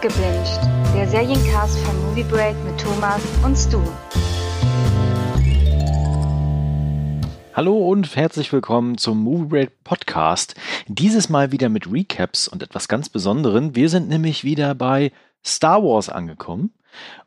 Gebinged, 0.00 0.58
der 0.94 1.06
Seriencast 1.06 1.78
von 1.80 1.94
Movie 2.06 2.22
Break 2.22 2.56
mit 2.64 2.80
Thomas 2.80 3.20
und 3.44 3.54
Stu. 3.54 3.82
Hallo 7.52 7.76
und 7.76 8.16
herzlich 8.16 8.50
willkommen 8.50 8.96
zum 8.96 9.22
Movie 9.22 9.44
Break 9.44 9.84
Podcast. 9.84 10.54
Dieses 10.88 11.28
Mal 11.28 11.52
wieder 11.52 11.68
mit 11.68 11.92
Recaps 11.92 12.48
und 12.48 12.62
etwas 12.62 12.88
ganz 12.88 13.10
Besonderem. 13.10 13.76
Wir 13.76 13.90
sind 13.90 14.08
nämlich 14.08 14.42
wieder 14.42 14.74
bei 14.74 15.12
Star 15.44 15.82
Wars 15.82 16.08
angekommen. 16.08 16.72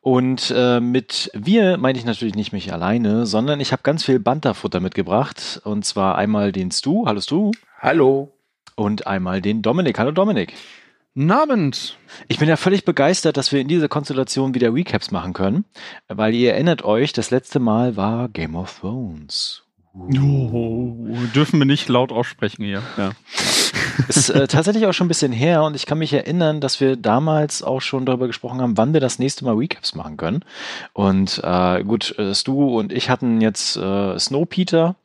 Und 0.02 0.52
äh, 0.58 0.80
mit 0.80 1.30
wir 1.36 1.78
meine 1.78 2.00
ich 2.00 2.06
natürlich 2.06 2.34
nicht 2.34 2.54
mich 2.54 2.74
alleine, 2.74 3.28
sondern 3.28 3.60
ich 3.60 3.72
habe 3.72 3.84
ganz 3.84 4.04
viel 4.04 4.18
Banterfutter 4.18 4.80
mitgebracht. 4.80 5.62
Und 5.64 5.86
zwar 5.86 6.18
einmal 6.18 6.52
den 6.52 6.72
Stu. 6.72 7.06
Hallo 7.06 7.22
Stu. 7.22 7.52
Hallo. 7.80 8.34
Und 8.76 9.06
einmal 9.06 9.44
den 9.44 9.62
Dominik. 9.62 10.00
Hallo 10.00 10.10
Dominik. 10.10 10.56
Abend. 11.16 11.98
Ich 12.28 12.40
bin 12.40 12.50
ja 12.50 12.58
völlig 12.58 12.86
begeistert, 12.86 13.38
dass 13.38 13.52
wir 13.52 13.62
in 13.62 13.68
dieser 13.68 13.88
Konstellation 13.88 14.56
wieder 14.56 14.74
Recaps 14.74 15.12
machen 15.12 15.34
können, 15.34 15.66
weil 16.08 16.34
ihr 16.34 16.54
erinnert 16.54 16.84
euch, 16.84 17.14
das 17.14 17.30
letzte 17.30 17.60
Mal 17.60 17.96
war 17.96 18.30
Game 18.30 18.56
of 18.56 18.80
Thrones. 18.80 19.64
Oh, 19.96 20.96
dürfen 21.36 21.60
wir 21.60 21.68
nicht 21.68 21.88
laut 21.88 22.12
aussprechen 22.12 22.64
hier. 22.64 22.82
Ja. 22.98 23.12
Ist 24.08 24.30
äh, 24.30 24.48
tatsächlich 24.48 24.88
auch 24.88 24.94
schon 24.94 25.06
ein 25.06 25.10
bisschen 25.10 25.32
her 25.32 25.64
und 25.64 25.76
ich 25.76 25.86
kann 25.86 26.00
mich 26.00 26.14
erinnern, 26.14 26.62
dass 26.62 26.82
wir 26.82 26.96
damals 26.96 27.62
auch 27.62 27.82
schon 27.82 28.06
darüber 28.06 28.26
gesprochen 28.26 28.60
haben, 28.60 28.76
wann 28.76 28.94
wir 28.94 29.00
das 29.00 29.20
nächste 29.20 29.46
Mal 29.46 29.56
Recaps 29.56 29.94
machen 29.94 30.18
können. 30.18 30.44
Und 30.94 31.40
äh, 31.44 31.84
gut, 31.84 32.18
äh, 32.18 32.34
Stu 32.34 32.80
und 32.80 32.92
ich 32.92 33.12
hatten 33.12 33.40
jetzt 33.40 33.78
äh, 33.78 34.18
Snowpeter. 34.18 34.96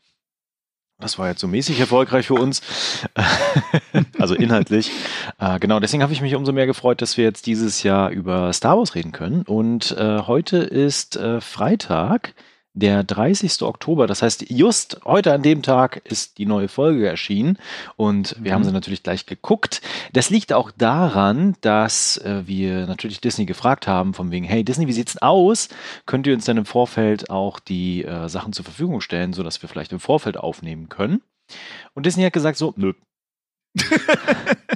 Das 1.00 1.16
war 1.16 1.28
jetzt 1.28 1.40
so 1.40 1.46
mäßig 1.46 1.78
erfolgreich 1.78 2.26
für 2.26 2.34
uns. 2.34 2.60
also 4.18 4.34
inhaltlich. 4.34 4.90
Äh, 5.38 5.60
genau, 5.60 5.78
deswegen 5.78 6.02
habe 6.02 6.12
ich 6.12 6.20
mich 6.20 6.34
umso 6.34 6.52
mehr 6.52 6.66
gefreut, 6.66 7.00
dass 7.02 7.16
wir 7.16 7.22
jetzt 7.22 7.46
dieses 7.46 7.84
Jahr 7.84 8.10
über 8.10 8.52
Star 8.52 8.76
Wars 8.76 8.96
reden 8.96 9.12
können. 9.12 9.42
Und 9.42 9.92
äh, 9.92 10.22
heute 10.22 10.56
ist 10.56 11.14
äh, 11.14 11.40
Freitag 11.40 12.34
der 12.78 13.04
30. 13.04 13.62
Oktober. 13.62 14.06
Das 14.06 14.22
heißt, 14.22 14.50
just 14.50 15.00
heute 15.04 15.32
an 15.32 15.42
dem 15.42 15.62
Tag 15.62 16.00
ist 16.04 16.38
die 16.38 16.46
neue 16.46 16.68
Folge 16.68 17.08
erschienen 17.08 17.58
und 17.96 18.36
wir 18.38 18.52
mhm. 18.52 18.54
haben 18.54 18.64
sie 18.64 18.72
natürlich 18.72 19.02
gleich 19.02 19.26
geguckt. 19.26 19.80
Das 20.12 20.30
liegt 20.30 20.52
auch 20.52 20.70
daran, 20.70 21.56
dass 21.60 22.18
äh, 22.18 22.46
wir 22.46 22.86
natürlich 22.86 23.20
Disney 23.20 23.46
gefragt 23.46 23.86
haben, 23.86 24.14
von 24.14 24.30
wegen, 24.30 24.44
hey 24.44 24.64
Disney, 24.64 24.86
wie 24.86 24.92
sieht's 24.92 25.14
denn 25.14 25.22
aus? 25.22 25.68
Könnt 26.06 26.26
ihr 26.26 26.34
uns 26.34 26.44
dann 26.44 26.56
im 26.56 26.66
Vorfeld 26.66 27.30
auch 27.30 27.60
die 27.60 28.04
äh, 28.04 28.28
Sachen 28.28 28.52
zur 28.52 28.64
Verfügung 28.64 29.00
stellen, 29.00 29.32
sodass 29.32 29.60
wir 29.62 29.68
vielleicht 29.68 29.92
im 29.92 30.00
Vorfeld 30.00 30.36
aufnehmen 30.36 30.88
können? 30.88 31.22
Und 31.94 32.06
Disney 32.06 32.24
hat 32.24 32.32
gesagt 32.32 32.58
so, 32.58 32.74
nö, 32.76 32.92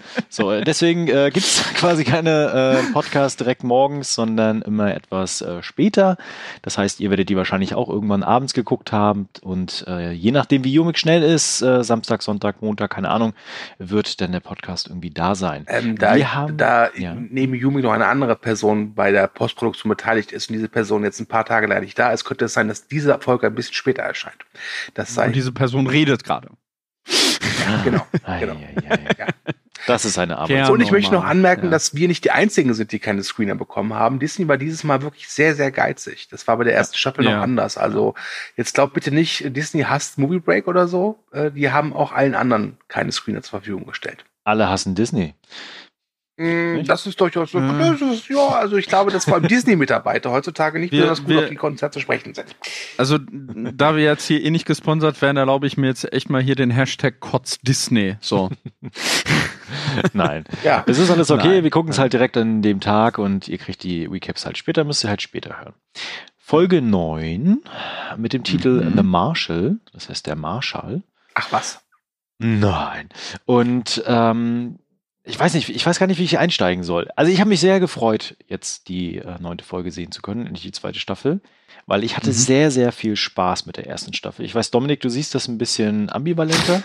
so, 0.28 0.50
äh, 0.52 0.62
deswegen 0.62 1.08
äh, 1.08 1.30
gibt 1.32 1.46
es 1.46 1.62
quasi 1.74 2.04
keine 2.04 2.80
äh, 2.88 2.92
Podcast 2.92 3.40
direkt 3.40 3.64
morgens, 3.64 4.14
sondern 4.14 4.62
immer 4.62 4.94
etwas 4.94 5.42
äh, 5.42 5.62
später. 5.62 6.16
Das 6.62 6.78
heißt, 6.78 7.00
ihr 7.00 7.10
werdet 7.10 7.28
die 7.28 7.36
wahrscheinlich 7.36 7.74
auch 7.74 7.88
irgendwann 7.88 8.22
abends 8.22 8.54
geguckt 8.54 8.92
haben 8.92 9.28
und 9.42 9.84
äh, 9.86 10.12
je 10.12 10.30
nachdem, 10.30 10.64
wie 10.64 10.72
Jumik 10.72 10.98
schnell 10.98 11.22
ist, 11.22 11.62
äh, 11.62 11.84
Samstag, 11.84 12.22
Sonntag, 12.22 12.62
Montag, 12.62 12.90
keine 12.90 13.10
Ahnung, 13.10 13.34
wird 13.78 14.20
dann 14.20 14.32
der 14.32 14.40
Podcast 14.40 14.88
irgendwie 14.88 15.10
da 15.10 15.34
sein. 15.34 15.66
Ähm, 15.68 15.98
da 15.98 16.16
haben, 16.16 16.56
da 16.56 16.90
ja. 16.94 17.14
neben 17.14 17.54
Jumik 17.54 17.84
noch 17.84 17.92
eine 17.92 18.06
andere 18.06 18.36
Person 18.36 18.94
bei 18.94 19.10
der 19.10 19.26
Postproduktion 19.26 19.90
beteiligt 19.90 20.32
ist 20.32 20.48
und 20.48 20.54
diese 20.54 20.68
Person 20.68 21.04
jetzt 21.04 21.20
ein 21.20 21.26
paar 21.26 21.44
Tage 21.44 21.66
leider 21.66 21.80
nicht 21.80 21.98
da 21.98 22.12
ist, 22.12 22.24
könnte 22.24 22.46
es 22.46 22.52
sein, 22.52 22.68
dass 22.68 22.86
diese 22.88 23.18
Folge 23.20 23.46
ein 23.46 23.54
bisschen 23.54 23.74
später 23.74 24.02
erscheint. 24.02 24.44
Das 24.94 25.14
sei 25.14 25.26
und 25.26 25.36
diese 25.36 25.52
Person 25.52 25.86
redet 25.86 26.24
gerade. 26.24 26.48
Ja, 27.64 27.82
genau. 27.84 28.06
genau. 28.40 28.56
Ja. 29.18 29.26
Das 29.86 30.04
ist 30.04 30.18
eine 30.18 30.38
Arbeit. 30.38 30.70
Und 30.70 30.80
ich 30.80 30.90
möchte 30.90 31.12
noch 31.12 31.24
anmerken, 31.24 31.66
ja. 31.66 31.70
dass 31.70 31.94
wir 31.94 32.08
nicht 32.08 32.24
die 32.24 32.30
einzigen 32.30 32.74
sind, 32.74 32.92
die 32.92 32.98
keine 32.98 33.22
Screener 33.22 33.54
bekommen 33.54 33.94
haben. 33.94 34.18
Disney 34.18 34.48
war 34.48 34.58
dieses 34.58 34.84
Mal 34.84 35.02
wirklich 35.02 35.28
sehr, 35.28 35.54
sehr 35.54 35.70
geizig. 35.70 36.28
Das 36.30 36.46
war 36.46 36.56
bei 36.56 36.64
der 36.64 36.74
ersten 36.74 36.96
Staffel 36.96 37.24
ja. 37.24 37.36
noch 37.36 37.42
anders. 37.42 37.76
Also 37.76 38.14
jetzt 38.56 38.74
glaubt 38.74 38.94
bitte 38.94 39.12
nicht, 39.12 39.56
Disney 39.56 39.82
hasst 39.82 40.18
Movie 40.18 40.40
Break 40.40 40.68
oder 40.68 40.88
so. 40.88 41.18
Äh, 41.32 41.50
die 41.50 41.70
haben 41.70 41.92
auch 41.92 42.12
allen 42.12 42.34
anderen 42.34 42.78
keine 42.88 43.12
Screener 43.12 43.42
zur 43.42 43.60
Verfügung 43.60 43.86
gestellt. 43.86 44.24
Alle 44.44 44.68
hassen 44.68 44.94
Disney. 44.94 45.34
Mm, 46.38 46.84
das 46.84 47.06
ist 47.06 47.20
durchaus 47.20 47.52
so. 47.52 47.60
Mhm. 47.60 47.96
ja, 48.28 48.48
also 48.48 48.76
ich 48.76 48.86
glaube, 48.86 49.10
dass 49.10 49.26
vor 49.26 49.34
allem 49.34 49.48
Disney-Mitarbeiter 49.48 50.30
heutzutage 50.30 50.78
nicht 50.78 50.90
wir, 50.90 51.02
besonders 51.02 51.20
gut 51.20 51.28
wir, 51.28 51.38
auf 51.40 51.48
die 51.50 51.56
Konzerte 51.56 52.00
sprechen 52.00 52.32
sind. 52.32 52.56
Also, 52.96 53.18
da 53.18 53.94
wir 53.94 54.02
jetzt 54.02 54.26
hier 54.26 54.42
eh 54.42 54.50
nicht 54.50 54.64
gesponsert 54.64 55.20
werden, 55.20 55.36
erlaube 55.36 55.66
ich 55.66 55.76
mir 55.76 55.88
jetzt 55.88 56.10
echt 56.12 56.30
mal 56.30 56.42
hier 56.42 56.54
den 56.54 56.70
Hashtag 56.70 57.20
Kotz 57.20 57.58
Disney. 57.60 58.16
So. 58.20 58.50
Nein. 60.12 60.44
Ja. 60.64 60.84
Es 60.86 60.98
ist 60.98 61.10
alles 61.10 61.30
okay. 61.30 61.48
Nein. 61.48 61.64
Wir 61.64 61.70
gucken 61.70 61.90
es 61.90 61.98
halt 61.98 62.12
direkt 62.12 62.36
an 62.36 62.62
dem 62.62 62.80
Tag 62.80 63.18
und 63.18 63.48
ihr 63.48 63.58
kriegt 63.58 63.82
die 63.82 64.06
Recaps 64.06 64.46
halt 64.46 64.58
später, 64.58 64.84
müsst 64.84 65.04
ihr 65.04 65.10
halt 65.10 65.22
später 65.22 65.58
hören. 65.58 65.74
Folge 66.38 66.82
9 66.82 67.60
mit 68.16 68.32
dem 68.32 68.44
Titel 68.44 68.82
mhm. 68.84 68.96
The 68.96 69.02
Marshall, 69.02 69.76
das 69.92 70.08
heißt 70.08 70.26
der 70.26 70.36
Marshall. 70.36 71.02
Ach 71.34 71.50
was. 71.50 71.80
Nein. 72.38 73.08
Und 73.46 74.02
ähm, 74.06 74.78
ich 75.24 75.38
weiß 75.38 75.54
nicht, 75.54 75.68
ich 75.68 75.86
weiß 75.86 75.98
gar 75.98 76.08
nicht, 76.08 76.18
wie 76.18 76.24
ich 76.24 76.38
einsteigen 76.38 76.82
soll. 76.82 77.08
Also 77.14 77.30
ich 77.30 77.38
habe 77.40 77.48
mich 77.48 77.60
sehr 77.60 77.78
gefreut, 77.78 78.36
jetzt 78.48 78.88
die 78.88 79.18
äh, 79.18 79.38
neunte 79.40 79.64
Folge 79.64 79.92
sehen 79.92 80.10
zu 80.10 80.20
können, 80.20 80.46
endlich 80.46 80.64
die 80.64 80.72
zweite 80.72 80.98
Staffel 80.98 81.40
weil 81.86 82.04
ich 82.04 82.16
hatte 82.16 82.30
mhm. 82.30 82.34
sehr, 82.34 82.70
sehr 82.70 82.92
viel 82.92 83.16
Spaß 83.16 83.66
mit 83.66 83.76
der 83.76 83.86
ersten 83.86 84.12
Staffel. 84.12 84.44
Ich 84.44 84.54
weiß, 84.54 84.70
Dominik, 84.70 85.00
du 85.00 85.08
siehst 85.08 85.34
das 85.34 85.48
ein 85.48 85.58
bisschen 85.58 86.10
ambivalenter. 86.10 86.82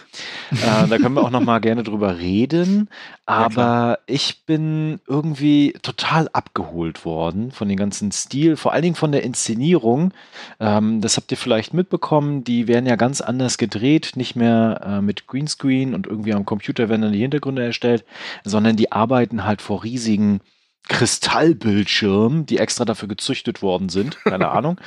äh, 0.52 0.88
da 0.88 0.98
können 0.98 1.16
wir 1.16 1.24
auch 1.24 1.30
noch 1.30 1.44
mal 1.44 1.60
gerne 1.60 1.84
drüber 1.84 2.18
reden. 2.18 2.90
Aber 3.26 3.62
ja, 3.62 3.98
ich 4.08 4.46
bin 4.46 5.00
irgendwie 5.08 5.74
total 5.82 6.30
abgeholt 6.34 7.06
worden 7.06 7.52
von 7.52 7.68
dem 7.68 7.78
ganzen 7.78 8.12
Stil, 8.12 8.56
vor 8.56 8.74
allen 8.74 8.84
Dingen 8.84 8.96
von 8.96 9.12
der 9.12 9.24
Inszenierung. 9.24 10.14
Ähm, 10.60 11.02
das 11.02 11.18
habt 11.18 11.32
ihr 11.32 11.38
vielleicht 11.38 11.74
mitbekommen. 11.74 12.44
Die 12.44 12.68
werden 12.68 12.86
ja 12.86 12.96
ganz 12.96 13.22
anders 13.22 13.58
gedreht, 13.58 14.14
nicht 14.16 14.36
mehr 14.36 14.82
äh, 14.84 15.02
mit 15.02 15.28
Greenscreen 15.28 15.94
und 15.94 16.08
irgendwie 16.08 16.34
am 16.34 16.46
Computer 16.46 16.90
werden 16.90 17.02
dann 17.02 17.12
die 17.12 17.20
Hintergründe 17.20 17.64
erstellt, 17.64 18.06
sondern 18.44 18.76
die 18.76 18.92
arbeiten 18.92 19.46
halt 19.46 19.62
vor 19.62 19.84
riesigen 19.84 20.42
Kristallbildschirm, 20.88 22.46
die 22.46 22.58
extra 22.58 22.86
dafür 22.86 23.08
gezüchtet 23.08 23.62
worden 23.62 23.90
sind, 23.90 24.24
keine 24.24 24.50
Ahnung. 24.50 24.80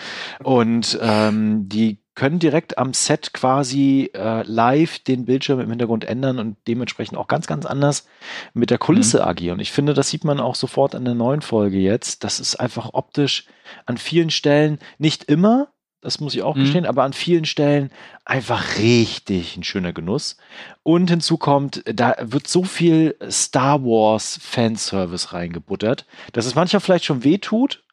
Und 0.43 0.99
ähm, 1.01 1.69
die 1.69 1.99
können 2.15 2.39
direkt 2.39 2.77
am 2.77 2.93
Set 2.93 3.33
quasi 3.33 4.11
äh, 4.15 4.43
live 4.43 4.99
den 4.99 5.25
Bildschirm 5.25 5.61
im 5.61 5.71
Hintergrund 5.71 6.05
ändern 6.05 6.39
und 6.39 6.57
dementsprechend 6.69 7.17
auch 7.17 7.29
ganz, 7.29 7.47
ganz 7.47 7.65
anders 7.65 8.07
mit 8.53 8.71
der 8.71 8.79
Kulisse 8.79 9.19
mhm. 9.19 9.25
agieren. 9.25 9.61
Ich 9.61 9.73
finde, 9.73 9.95
das 9.95 10.11
sieht 10.11 10.25
man 10.25 10.39
auch 10.41 10.55
sofort 10.55 10.95
an 10.95 11.05
der 11.05 11.15
neuen 11.15 11.41
Folge 11.41 11.79
jetzt. 11.79 12.23
Das 12.25 12.39
ist 12.39 12.57
einfach 12.57 12.91
optisch 12.93 13.47
an 13.87 13.97
vielen 13.97 14.31
Stellen 14.31 14.81
nicht 14.99 15.25
immer, 15.25 15.69
das 16.01 16.21
muss 16.21 16.35
ich 16.35 16.43
auch 16.43 16.57
mhm. 16.57 16.61
gestehen, 16.61 16.87
aber 16.87 17.05
an 17.05 17.13
vielen 17.13 17.45
Stellen 17.45 17.91
einfach 18.25 18.79
richtig 18.79 19.57
ein 19.57 19.65
schöner 19.65 19.93
Genuss. 19.93 20.37
Und 20.83 21.11
hinzu 21.11 21.37
kommt, 21.37 21.83
da 21.87 22.17
wird 22.21 22.49
so 22.49 22.65
viel 22.65 23.17
Star 23.31 23.83
Wars 23.83 24.39
Fanservice 24.43 25.33
reingebuttert, 25.33 26.07
dass 26.33 26.47
es 26.47 26.55
manchmal 26.55 26.81
vielleicht 26.81 27.05
schon 27.05 27.25
weh 27.25 27.39
tut, 27.39 27.85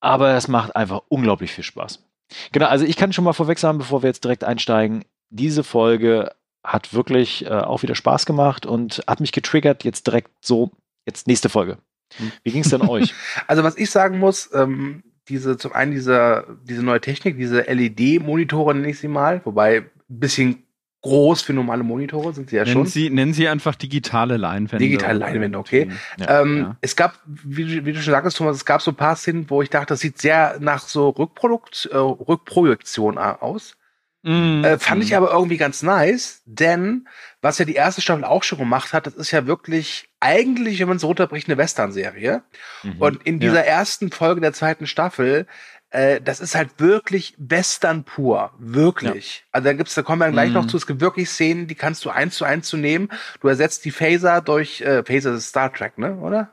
aber 0.00 0.34
es 0.34 0.48
macht 0.48 0.76
einfach 0.76 1.02
unglaublich 1.08 1.52
viel 1.52 1.64
Spaß. 1.64 2.04
Genau, 2.52 2.66
also 2.66 2.84
ich 2.84 2.96
kann 2.96 3.12
schon 3.12 3.24
mal 3.24 3.32
vorweg 3.32 3.58
sagen, 3.58 3.78
bevor 3.78 4.02
wir 4.02 4.08
jetzt 4.08 4.24
direkt 4.24 4.44
einsteigen, 4.44 5.04
diese 5.30 5.64
Folge 5.64 6.34
hat 6.64 6.92
wirklich 6.92 7.46
äh, 7.46 7.50
auch 7.50 7.82
wieder 7.82 7.94
Spaß 7.94 8.26
gemacht 8.26 8.66
und 8.66 9.02
hat 9.06 9.20
mich 9.20 9.32
getriggert, 9.32 9.84
jetzt 9.84 10.06
direkt 10.06 10.30
so, 10.40 10.72
jetzt 11.06 11.28
nächste 11.28 11.48
Folge. 11.48 11.78
Hm. 12.16 12.32
Wie 12.42 12.52
ging 12.52 12.62
es 12.62 12.70
denn 12.70 12.82
euch? 12.82 13.14
Also 13.46 13.62
was 13.62 13.76
ich 13.76 13.90
sagen 13.90 14.18
muss, 14.18 14.50
ähm, 14.52 15.02
diese, 15.28 15.56
zum 15.56 15.72
einen 15.72 15.92
diese, 15.92 16.58
diese 16.64 16.82
neue 16.82 17.00
Technik, 17.00 17.36
diese 17.36 17.62
LED-Monitore 17.62 18.74
nenne 18.74 18.90
ich 18.90 18.98
sie 18.98 19.08
mal, 19.08 19.40
wobei 19.44 19.78
ein 19.78 19.90
bisschen 20.08 20.66
groß 21.02 21.42
für 21.42 21.52
normale 21.52 21.84
Monitore 21.84 22.34
sind 22.34 22.50
sie 22.50 22.56
ja 22.56 22.64
nennen 22.64 22.72
schon. 22.72 22.86
Sie, 22.86 23.10
nennen 23.10 23.32
Sie 23.32 23.46
einfach 23.46 23.74
digitale 23.76 24.36
Leinwände. 24.36 24.84
Digitale 24.84 25.18
Leinwände, 25.18 25.58
okay. 25.58 25.90
Ja, 26.18 26.42
ähm, 26.42 26.58
ja. 26.58 26.76
Es 26.80 26.96
gab, 26.96 27.20
wie, 27.26 27.84
wie, 27.84 27.92
du 27.92 28.02
schon 28.02 28.12
sagtest, 28.12 28.36
Thomas, 28.36 28.56
es 28.56 28.64
gab 28.64 28.82
so 28.82 28.90
ein 28.90 28.96
paar 28.96 29.14
Szenen, 29.14 29.48
wo 29.48 29.62
ich 29.62 29.70
dachte, 29.70 29.86
das 29.86 30.00
sieht 30.00 30.18
sehr 30.18 30.56
nach 30.60 30.80
so 30.80 31.10
Rückprodukt, 31.10 31.88
äh, 31.92 31.96
Rückprojektion 31.96 33.18
aus. 33.18 33.76
Mm, 34.22 34.64
äh, 34.64 34.78
fand 34.78 35.04
ich 35.04 35.14
aber 35.14 35.30
irgendwie 35.30 35.56
ganz 35.56 35.82
nice, 35.82 36.42
denn 36.46 37.06
was 37.40 37.58
ja 37.58 37.64
die 37.64 37.74
erste 37.74 38.00
Staffel 38.00 38.24
auch 38.24 38.42
schon 38.42 38.58
gemacht 38.58 38.92
hat, 38.92 39.06
das 39.06 39.14
ist 39.14 39.30
ja 39.30 39.46
wirklich 39.46 40.08
eigentlich, 40.26 40.80
wenn 40.80 40.88
man 40.88 40.96
es 40.96 41.04
runterbricht, 41.04 41.48
eine 41.48 41.56
Western-Serie. 41.56 42.42
Mhm. 42.82 42.96
Und 42.98 43.22
in 43.22 43.38
dieser 43.38 43.64
ja. 43.64 43.72
ersten 43.72 44.10
Folge 44.10 44.40
der 44.40 44.52
zweiten 44.52 44.86
Staffel, 44.88 45.46
äh, 45.90 46.20
das 46.20 46.40
ist 46.40 46.56
halt 46.56 46.70
wirklich 46.78 47.34
Western 47.38 48.02
pur. 48.02 48.50
Wirklich. 48.58 49.38
Ja. 49.38 49.44
Also 49.52 49.64
da 49.66 49.72
gibt's, 49.74 49.94
da 49.94 50.02
kommen 50.02 50.20
wir 50.20 50.30
gleich 50.30 50.48
mhm. 50.48 50.54
noch 50.54 50.66
zu, 50.66 50.76
es 50.76 50.86
gibt 50.86 51.00
wirklich 51.00 51.30
Szenen, 51.30 51.68
die 51.68 51.76
kannst 51.76 52.04
du 52.04 52.10
eins 52.10 52.34
zu 52.34 52.44
eins 52.44 52.66
zu 52.66 52.76
nehmen. 52.76 53.08
Du 53.40 53.46
ersetzt 53.48 53.84
die 53.84 53.92
Phaser 53.92 54.40
durch, 54.40 54.80
äh, 54.80 55.04
Phaser 55.04 55.34
ist 55.34 55.48
Star 55.48 55.72
Trek, 55.72 55.96
ne, 55.96 56.16
oder? 56.16 56.50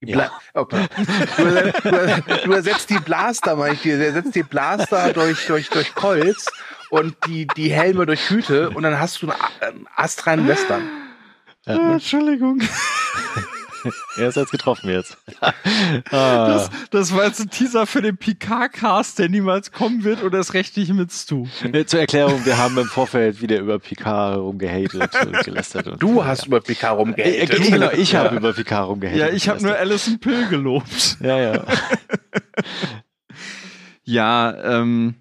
Ja. 0.00 0.30
Okay. 0.54 0.86
Du, 1.36 1.44
du, 1.44 2.38
du, 2.44 2.52
ersetzt 2.52 2.88
die 2.88 3.00
Blaster, 3.00 3.56
meine 3.56 3.74
ich, 3.74 3.82
du 3.82 3.90
ersetzt 3.90 4.32
die 4.36 4.44
Blaster 4.44 5.12
durch, 5.12 5.44
durch, 5.46 5.70
durch 5.70 5.92
Colts 5.96 6.46
und 6.88 7.16
die, 7.26 7.48
die 7.48 7.72
Helme 7.72 8.06
durch 8.06 8.30
Hüte 8.30 8.70
und 8.70 8.84
dann 8.84 9.00
hast 9.00 9.20
du 9.22 9.32
einen 9.60 9.88
astreinen 9.96 10.46
Western. 10.46 11.07
Ja. 11.68 11.92
Entschuldigung. 11.92 12.62
er 14.16 14.28
ist 14.28 14.36
jetzt 14.36 14.50
getroffen 14.50 14.90
jetzt. 14.90 15.18
ah. 15.40 15.52
das, 16.48 16.70
das 16.90 17.14
war 17.14 17.26
jetzt 17.26 17.40
ein 17.40 17.50
Teaser 17.50 17.86
für 17.86 18.02
den 18.02 18.16
Picard-Cast, 18.16 19.18
der 19.18 19.28
niemals 19.28 19.72
kommen 19.72 20.04
wird 20.04 20.22
oder 20.22 20.38
ist 20.38 20.54
rechtlich 20.54 20.92
mit 20.92 21.12
Stu. 21.12 21.46
Zur 21.86 22.00
Erklärung, 22.00 22.44
wir 22.44 22.58
haben 22.58 22.76
im 22.78 22.86
Vorfeld 22.86 23.40
wieder 23.40 23.58
über 23.58 23.78
Picard 23.78 24.38
rumgehatet 24.38 25.14
und 25.26 25.32
gelästert. 25.44 25.86
Und 25.88 26.02
du 26.02 26.24
hast 26.24 26.42
ja. 26.42 26.46
über 26.48 26.60
Picard 26.60 26.98
rumgehatet. 26.98 27.50
Äh, 27.50 27.70
genau, 27.70 27.90
ich 27.92 28.12
ja. 28.12 28.24
habe 28.24 28.36
über 28.36 28.52
Picard 28.52 28.88
rumgehatet. 28.88 29.20
Ja, 29.20 29.28
ich 29.28 29.48
habe 29.48 29.62
nur 29.62 29.76
Alison 29.76 30.18
Pill 30.18 30.48
gelobt. 30.48 31.18
Ja, 31.20 31.38
ja. 31.38 31.64
ja, 34.04 34.80
ähm, 34.80 35.14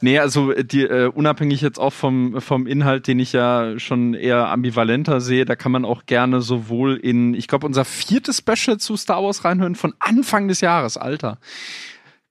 Nee, 0.00 0.18
also 0.18 0.52
äh, 0.52 0.64
die, 0.64 0.82
äh, 0.82 1.08
unabhängig 1.08 1.60
jetzt 1.60 1.78
auch 1.78 1.92
vom, 1.92 2.40
vom 2.40 2.66
Inhalt, 2.66 3.06
den 3.06 3.18
ich 3.18 3.32
ja 3.32 3.78
schon 3.78 4.14
eher 4.14 4.48
ambivalenter 4.48 5.20
sehe, 5.20 5.44
da 5.44 5.56
kann 5.56 5.72
man 5.72 5.84
auch 5.84 6.06
gerne 6.06 6.40
sowohl 6.40 6.96
in, 6.96 7.34
ich 7.34 7.48
glaube, 7.48 7.66
unser 7.66 7.84
viertes 7.84 8.38
Special 8.38 8.78
zu 8.78 8.96
Star 8.96 9.22
Wars 9.22 9.44
reinhören 9.44 9.74
von 9.74 9.94
Anfang 9.98 10.48
des 10.48 10.60
Jahres, 10.60 10.96
Alter. 10.96 11.38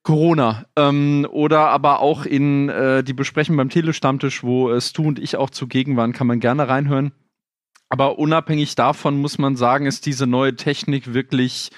Corona. 0.02 0.66
Ähm, 0.76 1.26
oder 1.30 1.70
aber 1.70 2.00
auch 2.00 2.26
in 2.26 2.68
äh, 2.68 3.02
die 3.02 3.14
Besprechung 3.14 3.56
beim 3.56 3.70
Telestammtisch, 3.70 4.42
wo 4.44 4.70
äh, 4.70 4.80
Stu 4.80 5.08
und 5.08 5.18
ich 5.18 5.36
auch 5.36 5.50
zugegen 5.50 5.96
waren, 5.96 6.12
kann 6.12 6.26
man 6.26 6.40
gerne 6.40 6.68
reinhören. 6.68 7.12
Aber 7.88 8.18
unabhängig 8.18 8.74
davon 8.74 9.16
muss 9.16 9.38
man 9.38 9.56
sagen, 9.56 9.86
ist 9.86 10.06
diese 10.06 10.26
neue 10.26 10.56
Technik 10.56 11.14
wirklich 11.14 11.70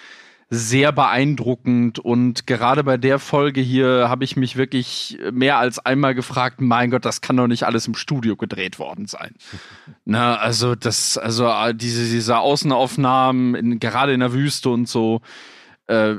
sehr 0.49 0.93
beeindruckend 0.93 1.99
und 1.99 2.47
gerade 2.47 2.85
bei 2.85 2.97
der 2.97 3.19
Folge 3.19 3.61
hier 3.61 4.09
habe 4.09 4.23
ich 4.23 4.37
mich 4.37 4.57
wirklich 4.57 5.19
mehr 5.33 5.59
als 5.59 5.81
einmal 5.81 6.15
gefragt, 6.15 6.61
mein 6.61 6.93
Gott, 6.93 7.05
das 7.05 7.21
kann 7.21 7.37
doch 7.37 7.49
nicht 7.49 7.65
alles 7.65 7.89
im 7.89 7.97
Studio 7.97 8.37
gedreht 8.37 8.79
worden 8.79 9.07
sein. 9.07 9.35
Na, 10.05 10.37
also 10.37 10.77
das, 10.77 11.19
also 11.19 11.49
äh, 11.49 11.75
diese, 11.75 12.05
diese 12.05 12.39
Außenaufnahmen, 12.39 13.57
in, 13.57 13.81
gerade 13.81 14.13
in 14.13 14.21
der 14.21 14.33
Wüste 14.33 14.71
und 14.71 14.89
so, 14.89 15.21
äh, 15.89 16.15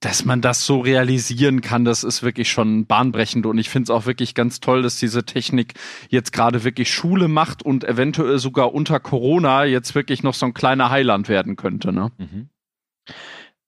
dass 0.00 0.24
man 0.24 0.40
das 0.40 0.64
so 0.64 0.80
realisieren 0.80 1.60
kann, 1.60 1.84
das 1.84 2.02
ist 2.02 2.22
wirklich 2.22 2.50
schon 2.50 2.86
bahnbrechend 2.86 3.44
und 3.44 3.58
ich 3.58 3.68
finde 3.68 3.84
es 3.84 3.90
auch 3.90 4.06
wirklich 4.06 4.34
ganz 4.34 4.60
toll, 4.60 4.80
dass 4.80 4.96
diese 4.96 5.24
Technik 5.24 5.74
jetzt 6.08 6.32
gerade 6.32 6.64
wirklich 6.64 6.92
Schule 6.92 7.28
macht 7.28 7.62
und 7.62 7.84
eventuell 7.84 8.38
sogar 8.38 8.72
unter 8.72 9.00
Corona 9.00 9.64
jetzt 9.64 9.94
wirklich 9.94 10.22
noch 10.22 10.34
so 10.34 10.46
ein 10.46 10.54
kleiner 10.54 10.88
Heiland 10.88 11.28
werden 11.28 11.56
könnte. 11.56 11.92
Ne? 11.92 12.10
Mhm. 12.16 12.48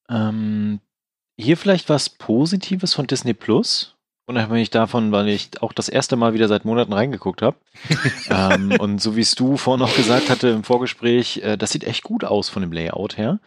Ähm, 0.09 0.81
hier 1.39 1.57
vielleicht 1.57 1.89
was 1.89 2.09
Positives 2.09 2.95
von 2.95 3.07
Disney 3.07 3.35
Plus. 3.35 3.95
Unabhängig 4.29 4.71
davon, 4.71 5.13
weil 5.13 5.29
ich 5.29 5.63
auch 5.63 5.73
das 5.73 5.89
erste 5.89 6.17
Mal 6.17 6.35
wieder 6.35 6.49
seit 6.49 6.65
Monaten 6.65 6.93
reingeguckt 6.93 7.43
habe. 7.43 7.57
ähm, 8.31 8.73
und 8.81 9.01
so 9.01 9.15
wie 9.15 9.21
es 9.21 9.37
du 9.37 9.57
vorhin 9.57 9.87
noch 9.87 9.95
gesagt 9.95 10.31
hatte 10.31 10.49
im 10.49 10.65
Vorgespräch, 10.65 11.39
äh, 11.45 11.57
das 11.57 11.71
sieht 11.71 11.85
echt 11.85 12.03
gut 12.03 12.25
aus 12.25 12.49
von 12.49 12.63
dem 12.63 12.73
Layout 12.73 13.17
her. 13.17 13.39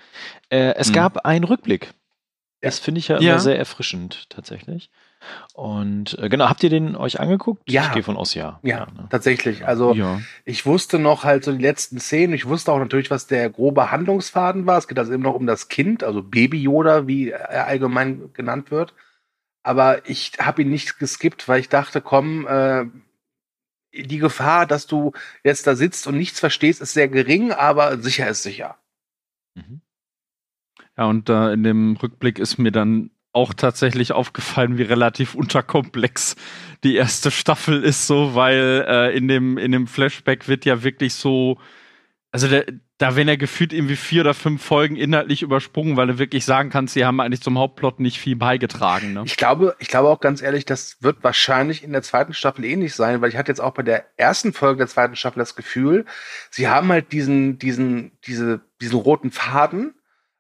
Äh, 0.50 0.75
es 0.75 0.89
mhm. 0.89 0.94
gab 0.94 1.25
einen 1.25 1.44
Rückblick. 1.44 1.94
Das 2.62 2.80
finde 2.80 3.00
ich 3.00 3.09
ja, 3.09 3.19
ja, 3.19 3.31
immer 3.31 3.39
sehr 3.39 3.57
erfrischend 3.57 4.30
tatsächlich. 4.30 4.89
Und 5.54 6.18
äh, 6.19 6.30
genau, 6.30 6.50
habt 6.50 6.63
ihr 6.63 6.69
den 6.69 6.95
euch 6.95 7.19
angeguckt? 7.19 7.63
Ja. 7.69 7.88
Ich 7.88 7.92
gehe 7.92 8.04
von 8.04 8.18
aus, 8.18 8.33
ja. 8.33 8.60
Ja, 8.63 8.80
ja 8.80 8.86
ne? 8.86 9.07
tatsächlich. 9.10 9.68
Also 9.68 9.94
ja. 9.94 10.21
ich 10.45 10.66
wusste 10.66 11.00
noch 11.00 11.24
halt 11.24 11.44
so 11.44 11.51
die 11.51 11.62
letzten 11.62 12.00
Szenen. 12.00 12.33
Ich 12.33 12.48
wusste 12.48 12.71
auch 12.71 12.80
natürlich, 12.80 13.12
was 13.12 13.27
der 13.27 13.50
grobe 13.50 13.92
Handlungsfaden 13.92 14.66
war. 14.66 14.77
Es 14.77 14.88
geht 14.88 15.00
also 15.00 15.12
eben 15.12 15.24
noch 15.24 15.36
um 15.36 15.45
das 15.45 15.68
Kind, 15.68 16.04
also 16.04 16.24
Baby 16.24 16.62
Yoda, 16.62 17.07
wie 17.07 17.30
er 17.31 17.68
allgemein 17.68 18.31
genannt 18.33 18.71
wird. 18.71 18.94
Aber 19.62 20.07
ich 20.10 20.33
habe 20.39 20.62
ihn 20.62 20.69
nicht 20.69 21.00
geskippt, 21.00 21.48
weil 21.48 21.60
ich 21.60 21.69
dachte, 21.69 22.01
komm, 22.01 22.48
äh, 22.48 22.86
die 23.94 24.19
Gefahr, 24.19 24.65
dass 24.65 24.88
du 24.88 25.12
jetzt 25.44 25.68
da 25.68 25.75
sitzt 25.75 26.07
und 26.07 26.18
nichts 26.18 26.39
verstehst, 26.39 26.81
ist 26.81 26.94
sehr 26.94 27.07
gering, 27.07 27.51
aber 27.51 27.98
sicher 28.00 28.27
ist 28.30 28.44
sicher. 28.44 28.77
Mhm. 29.56 29.81
Ja, 30.98 31.06
und 31.06 31.30
äh, 31.30 31.54
in 31.54 31.63
dem 31.63 31.95
Rückblick 31.98 32.39
ist 32.39 32.57
mir 32.57 32.72
dann 32.72 33.12
auch 33.31 33.54
tatsächlich 33.54 34.12
aufgefallen, 34.12 34.78
wie 34.78 34.84
relativ 34.84 35.36
unterkomplex 35.36 36.36
die 36.84 36.96
erste 36.96 37.31
Staffel 37.31 37.84
ist, 37.84 38.08
so, 38.08 38.36
weil 38.36 38.86
äh, 38.88 39.16
in, 39.16 39.28
dem, 39.28 39.58
in 39.58 39.72
dem 39.72 39.88
Flashback 39.88 40.48
wird 40.48 40.66
ja 40.66 40.84
wirklich 40.84 41.14
so, 41.14 41.58
also 42.31 42.48
der, 42.48 42.66
da 43.00 43.16
werden 43.16 43.30
ja 43.30 43.38
gefühlt 43.38 43.72
irgendwie 43.72 43.96
vier 43.96 44.22
oder 44.22 44.34
fünf 44.34 44.62
Folgen 44.62 44.98
inhaltlich 44.98 45.42
übersprungen, 45.42 45.96
weil 45.96 46.08
du 46.08 46.20
wirklich 46.20 46.44
sagen 46.44 46.70
kannst, 46.70 46.96
sie 46.96 47.06
haben 47.06 47.22
eigentlich 47.22 47.42
zum 47.42 47.58
Hauptplot 47.58 48.02
nicht 48.02 48.20
viel 48.20 48.36
beigetragen. 48.36 49.14
Ne? 49.14 49.24
Ich 49.26 49.38
glaube, 49.38 49.75
ich 49.80 49.88
glaube 49.88 50.10
auch 50.10 50.20
ganz 50.20 50.42
ehrlich, 50.42 50.66
das 50.66 50.98
wird 51.02 51.24
wahrscheinlich 51.24 51.82
in 51.82 51.94
der 51.94 52.02
zweiten 52.02 52.34
Staffel 52.34 52.66
ähnlich 52.66 52.94
sein, 52.94 53.22
weil 53.22 53.30
ich 53.30 53.38
hatte 53.38 53.52
jetzt 53.52 53.62
auch 53.62 53.74
bei 53.74 53.84
der 53.84 54.06
ersten 54.18 54.52
Folge 54.52 54.80
der 54.80 54.88
zweiten 54.88 55.16
Staffel 55.16 55.40
das 55.40 55.56
Gefühl, 55.56 56.06
sie 56.50 56.68
haben 56.68 56.90
halt 56.90 57.14
diesen, 57.14 57.58
diesen, 57.58 58.12
diese, 58.25 58.60
diesen 58.82 59.00
roten 59.00 59.32
Faden, 59.32 59.94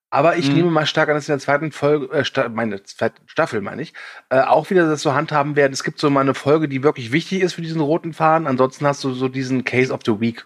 aber 0.09 0.37
ich 0.37 0.49
mhm. 0.49 0.55
nehme 0.55 0.71
mal 0.71 0.85
stark 0.85 1.09
an, 1.09 1.15
dass 1.15 1.29
in 1.29 1.33
der 1.33 1.39
zweiten 1.39 1.71
Folge, 1.71 2.07
äh, 2.11 2.49
meine 2.49 2.83
zweite 2.83 3.21
Staffel 3.27 3.61
meine 3.61 3.81
ich, 3.81 3.93
äh, 4.29 4.41
auch 4.41 4.69
wieder 4.69 4.87
das 4.87 5.01
so 5.01 5.13
handhaben 5.13 5.55
werden. 5.55 5.73
Es 5.73 5.83
gibt 5.83 5.99
so 5.99 6.09
mal 6.09 6.21
eine 6.21 6.33
Folge, 6.33 6.67
die 6.67 6.83
wirklich 6.83 7.11
wichtig 7.11 7.41
ist 7.41 7.53
für 7.53 7.61
diesen 7.61 7.81
roten 7.81 8.13
Faden. 8.13 8.47
Ansonsten 8.47 8.85
hast 8.87 9.03
du 9.03 9.13
so 9.13 9.27
diesen 9.27 9.65
Case 9.65 9.93
of 9.93 10.01
the 10.05 10.19
Week. 10.19 10.45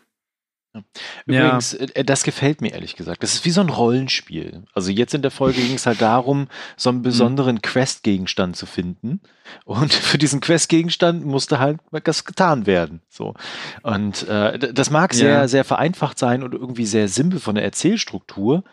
Übrigens, 1.27 1.73
ja. 1.73 1.85
Äh, 1.93 2.03
das 2.03 2.23
gefällt 2.23 2.61
mir 2.61 2.73
ehrlich 2.73 2.95
gesagt. 2.95 3.21
Das 3.21 3.33
ist 3.35 3.45
wie 3.45 3.51
so 3.51 3.61
ein 3.61 3.69
Rollenspiel. 3.69 4.63
Also 4.73 4.89
jetzt 4.91 5.13
in 5.13 5.21
der 5.21 5.29
Folge 5.31 5.61
ging 5.61 5.75
es 5.75 5.85
halt 5.85 6.01
darum, 6.01 6.47
so 6.75 6.89
einen 6.89 6.99
mhm. 6.99 7.03
besonderen 7.03 7.61
Quest-Gegenstand 7.61 8.55
zu 8.55 8.65
finden. 8.65 9.21
Und 9.65 9.93
für 9.93 10.17
diesen 10.17 10.41
Quest-Gegenstand 10.41 11.25
musste 11.25 11.59
halt 11.59 11.79
was 11.91 12.25
getan 12.25 12.65
werden. 12.65 13.01
So. 13.07 13.35
Und 13.83 14.27
äh, 14.27 14.73
das 14.73 14.89
mag 14.89 15.13
sehr, 15.13 15.29
ja. 15.29 15.47
sehr 15.47 15.63
vereinfacht 15.63 16.17
sein 16.17 16.41
und 16.41 16.53
irgendwie 16.53 16.85
sehr 16.85 17.07
simpel 17.07 17.39
von 17.39 17.55
der 17.55 17.63
Erzählstruktur. 17.63 18.63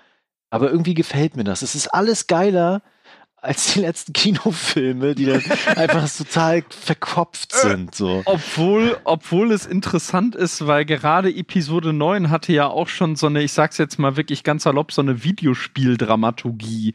Aber 0.50 0.70
irgendwie 0.70 0.94
gefällt 0.94 1.36
mir 1.36 1.44
das. 1.44 1.62
Es 1.62 1.74
ist 1.74 1.88
alles 1.88 2.26
geiler 2.26 2.82
als 3.42 3.72
die 3.72 3.80
letzten 3.80 4.12
Kinofilme, 4.14 5.14
die 5.14 5.26
dann 5.26 5.42
einfach 5.76 6.08
total 6.10 6.62
verkopft 6.68 7.52
sind. 7.52 7.94
So. 7.94 8.22
Obwohl, 8.26 8.98
obwohl 9.04 9.52
es 9.52 9.66
interessant 9.66 10.34
ist, 10.34 10.66
weil 10.66 10.84
gerade 10.84 11.34
Episode 11.34 11.92
9 11.92 12.30
hatte 12.30 12.52
ja 12.52 12.66
auch 12.66 12.88
schon 12.88 13.16
so 13.16 13.26
eine, 13.26 13.42
ich 13.42 13.52
sag's 13.52 13.78
jetzt 13.78 13.98
mal 13.98 14.16
wirklich 14.16 14.44
ganz 14.44 14.64
salopp, 14.64 14.92
so 14.92 15.02
eine 15.02 15.24
Videospieldramaturgie, 15.24 16.94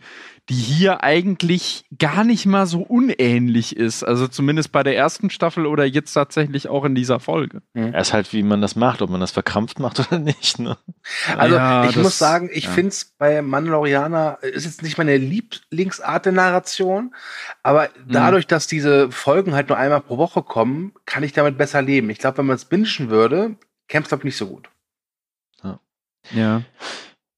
die 0.50 0.54
hier 0.54 1.04
eigentlich 1.04 1.86
gar 1.98 2.24
nicht 2.24 2.46
mal 2.46 2.68
so 2.68 2.82
unähnlich 2.82 3.76
ist. 3.76 4.04
Also 4.04 4.28
zumindest 4.28 4.72
bei 4.72 4.84
der 4.84 4.96
ersten 4.96 5.32
Staffel 5.32 5.66
oder 5.66 5.86
jetzt 5.86 6.14
tatsächlich 6.14 6.68
auch 6.68 6.86
in 6.86 6.94
dieser 6.94 7.20
Folge. 7.20 7.64
Mhm. 7.74 7.94
Er 7.94 8.02
ist 8.02 8.14
halt, 8.14 8.32
wie 8.32 8.44
man 8.44 8.62
das 8.62 8.76
macht, 8.76 9.02
ob 9.02 9.10
man 9.10 9.20
das 9.20 9.32
verkrampft 9.32 9.80
macht 9.80 10.00
oder 10.08 10.20
nicht. 10.20 10.60
Ne? 10.60 10.78
Also 11.36 11.56
ja, 11.56 11.86
ich 11.86 11.96
das, 11.96 12.04
muss 12.04 12.18
sagen, 12.20 12.50
ich 12.54 12.66
ja. 12.66 12.70
finde 12.70 12.90
es 12.90 13.06
bei 13.18 13.42
Mandalorianer, 13.42 14.38
ist 14.44 14.66
jetzt 14.66 14.84
nicht 14.84 15.00
meine 15.00 15.18
Lieblingsart 15.18 16.28
der 16.28 16.34
Narration, 16.34 17.16
aber 17.64 17.90
mhm. 18.06 18.12
dadurch, 18.12 18.46
dass 18.46 18.68
diese 18.68 19.12
Folgen 19.12 19.56
halt 19.56 19.70
nur 19.70 19.80
einmal 19.80 20.02
pro 20.02 20.20
Woche 20.20 20.44
kommen, 20.44 20.94
kann 21.06 21.24
ich 21.24 21.34
damit 21.34 21.58
besser 21.58 21.82
leben. 21.82 22.12
Ich 22.12 22.20
glaube, 22.20 22.38
wenn 22.38 22.46
man 22.46 22.56
es 22.56 22.66
bingen 22.66 23.10
würde, 23.10 23.56
käme 23.88 24.04
es, 24.04 24.10
glaube 24.10 24.22
ich, 24.22 24.26
nicht 24.26 24.38
so 24.38 24.48
gut. 24.48 24.70
Ja. 25.64 25.80
ja. 26.32 26.62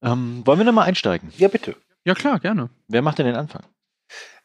Ähm, 0.02 0.42
wollen 0.44 0.58
wir 0.58 0.66
nochmal 0.66 0.88
einsteigen? 0.88 1.32
Ja, 1.38 1.48
bitte. 1.48 1.74
Ja, 2.08 2.14
klar, 2.14 2.40
gerne. 2.40 2.70
Wer 2.88 3.02
macht 3.02 3.18
denn 3.18 3.26
den 3.26 3.36
Anfang? 3.36 3.64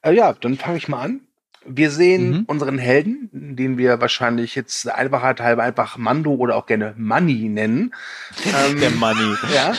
Äh, 0.02 0.12
ja, 0.12 0.34
dann 0.34 0.58
fange 0.58 0.76
ich 0.76 0.90
mal 0.90 1.02
an. 1.02 1.22
Wir 1.66 1.92
sehen 1.92 2.32
mhm. 2.32 2.44
unseren 2.48 2.78
Helden, 2.78 3.30
den 3.32 3.78
wir 3.78 4.02
wahrscheinlich 4.02 4.54
jetzt 4.54 4.92
Einfachheit 4.92 5.40
halber 5.40 5.64
einfach 5.64 5.96
Mando 5.96 6.34
oder 6.34 6.58
auch 6.58 6.66
gerne 6.66 6.94
Money 6.98 7.48
nennen. 7.48 7.96
Ähm, 8.46 8.82
Der 8.82 8.90
Money. 8.90 9.38
Ja. 9.54 9.72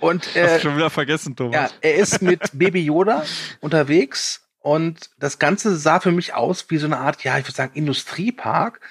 Und 0.00 0.36
äh, 0.36 0.48
Hast 0.48 0.60
schon 0.60 0.76
wieder 0.76 0.90
vergessen, 0.90 1.34
Thomas. 1.34 1.54
Ja, 1.54 1.70
er 1.80 1.94
ist 1.94 2.20
mit 2.20 2.42
Baby 2.52 2.84
Yoda 2.84 3.24
unterwegs 3.60 4.46
und 4.58 5.08
das 5.18 5.38
Ganze 5.38 5.76
sah 5.76 5.98
für 5.98 6.12
mich 6.12 6.34
aus 6.34 6.66
wie 6.68 6.76
so 6.76 6.84
eine 6.84 6.98
Art, 6.98 7.24
ja, 7.24 7.38
ich 7.38 7.46
würde 7.46 7.56
sagen 7.56 7.72
Industriepark. 7.72 8.82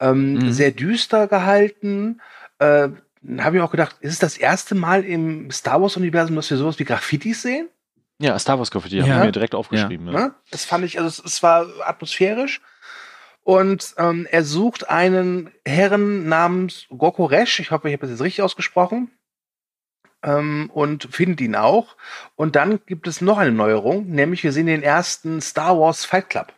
Ähm, 0.00 0.34
mhm. 0.34 0.52
Sehr 0.52 0.72
düster 0.72 1.28
gehalten. 1.28 2.20
Äh, 2.58 2.90
habe 3.38 3.56
ich 3.56 3.62
auch 3.62 3.70
gedacht, 3.70 3.96
ist 4.00 4.12
es 4.12 4.18
das 4.18 4.36
erste 4.36 4.74
Mal 4.74 5.04
im 5.04 5.50
Star 5.50 5.80
Wars-Universum, 5.80 6.36
dass 6.36 6.50
wir 6.50 6.56
sowas 6.56 6.78
wie 6.78 6.84
Graffitis 6.84 7.42
sehen? 7.42 7.68
Ja, 8.18 8.38
Star 8.38 8.58
Wars 8.58 8.70
Graffiti 8.70 8.98
ja. 8.98 9.02
haben 9.04 9.10
wir 9.10 9.24
mir 9.26 9.32
direkt 9.32 9.54
aufgeschrieben. 9.54 10.08
Ja. 10.08 10.18
Ja. 10.18 10.34
Das 10.50 10.64
fand 10.64 10.84
ich, 10.84 10.98
also 10.98 11.08
es, 11.08 11.32
es 11.32 11.42
war 11.42 11.66
atmosphärisch. 11.84 12.60
Und 13.42 13.94
ähm, 13.96 14.26
er 14.30 14.44
sucht 14.44 14.90
einen 14.90 15.50
Herren 15.64 16.28
namens 16.28 16.86
Gokoresh, 16.90 17.60
ich 17.60 17.70
hoffe, 17.70 17.88
ich 17.88 17.94
habe 17.94 18.02
das 18.02 18.10
jetzt 18.10 18.20
richtig 18.20 18.42
ausgesprochen, 18.42 19.10
ähm, 20.22 20.70
und 20.72 21.08
findet 21.10 21.40
ihn 21.40 21.56
auch. 21.56 21.96
Und 22.36 22.56
dann 22.56 22.80
gibt 22.86 23.06
es 23.08 23.20
noch 23.20 23.38
eine 23.38 23.52
Neuerung, 23.52 24.06
nämlich 24.08 24.44
wir 24.44 24.52
sehen 24.52 24.66
den 24.66 24.82
ersten 24.82 25.40
Star 25.40 25.78
Wars 25.78 26.04
Fight 26.04 26.28
Club. 26.28 26.52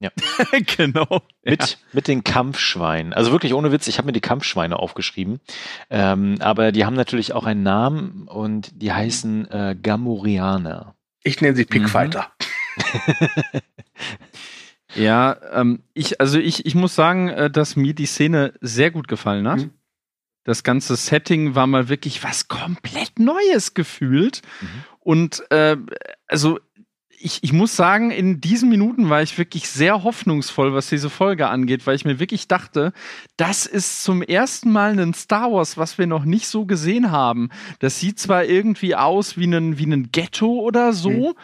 Ja. 0.00 0.10
genau. 0.76 1.22
Mit, 1.42 1.62
ja. 1.62 1.76
mit 1.92 2.08
den 2.08 2.22
Kampfschweinen. 2.22 3.12
Also 3.12 3.32
wirklich 3.32 3.54
ohne 3.54 3.72
Witz, 3.72 3.88
ich 3.88 3.98
habe 3.98 4.06
mir 4.06 4.12
die 4.12 4.20
Kampfschweine 4.20 4.78
aufgeschrieben. 4.78 5.40
Ähm, 5.90 6.36
aber 6.40 6.72
die 6.72 6.84
haben 6.84 6.94
natürlich 6.94 7.32
auch 7.32 7.44
einen 7.44 7.62
Namen 7.62 8.28
und 8.28 8.80
die 8.80 8.92
heißen 8.92 9.50
äh, 9.50 9.76
Gamorianer. 9.80 10.94
Ich 11.24 11.40
nenne 11.40 11.56
sie 11.56 11.64
Pickfighter. 11.64 12.30
Mhm. 12.76 13.60
ja, 14.94 15.36
ähm, 15.52 15.82
ich, 15.94 16.20
also 16.20 16.38
ich, 16.38 16.64
ich 16.64 16.74
muss 16.76 16.94
sagen, 16.94 17.28
äh, 17.28 17.50
dass 17.50 17.74
mir 17.74 17.94
die 17.94 18.06
Szene 18.06 18.54
sehr 18.60 18.92
gut 18.92 19.08
gefallen 19.08 19.48
hat. 19.48 19.58
Mhm. 19.58 19.70
Das 20.44 20.62
ganze 20.62 20.96
Setting 20.96 21.56
war 21.56 21.66
mal 21.66 21.88
wirklich 21.88 22.22
was 22.22 22.48
komplett 22.48 23.18
Neues 23.18 23.74
gefühlt. 23.74 24.42
Mhm. 24.60 24.84
Und 25.00 25.50
äh, 25.50 25.76
also 26.28 26.60
ich, 27.20 27.42
ich 27.42 27.52
muss 27.52 27.74
sagen, 27.74 28.10
in 28.10 28.40
diesen 28.40 28.68
Minuten 28.68 29.10
war 29.10 29.22
ich 29.22 29.38
wirklich 29.38 29.68
sehr 29.68 30.02
hoffnungsvoll, 30.02 30.72
was 30.72 30.88
diese 30.88 31.10
Folge 31.10 31.48
angeht, 31.48 31.86
weil 31.86 31.96
ich 31.96 32.04
mir 32.04 32.18
wirklich 32.20 32.48
dachte, 32.48 32.92
das 33.36 33.66
ist 33.66 34.04
zum 34.04 34.22
ersten 34.22 34.70
Mal 34.70 34.98
ein 34.98 35.14
Star 35.14 35.52
Wars, 35.52 35.76
was 35.76 35.98
wir 35.98 36.06
noch 36.06 36.24
nicht 36.24 36.46
so 36.46 36.64
gesehen 36.64 37.10
haben. 37.10 37.50
Das 37.80 38.00
sieht 38.00 38.18
zwar 38.18 38.44
irgendwie 38.44 38.94
aus 38.94 39.36
wie 39.36 39.46
ein, 39.46 39.78
wie 39.78 39.86
ein 39.86 40.10
Ghetto 40.12 40.60
oder 40.60 40.92
so, 40.92 41.10
mhm. 41.10 41.34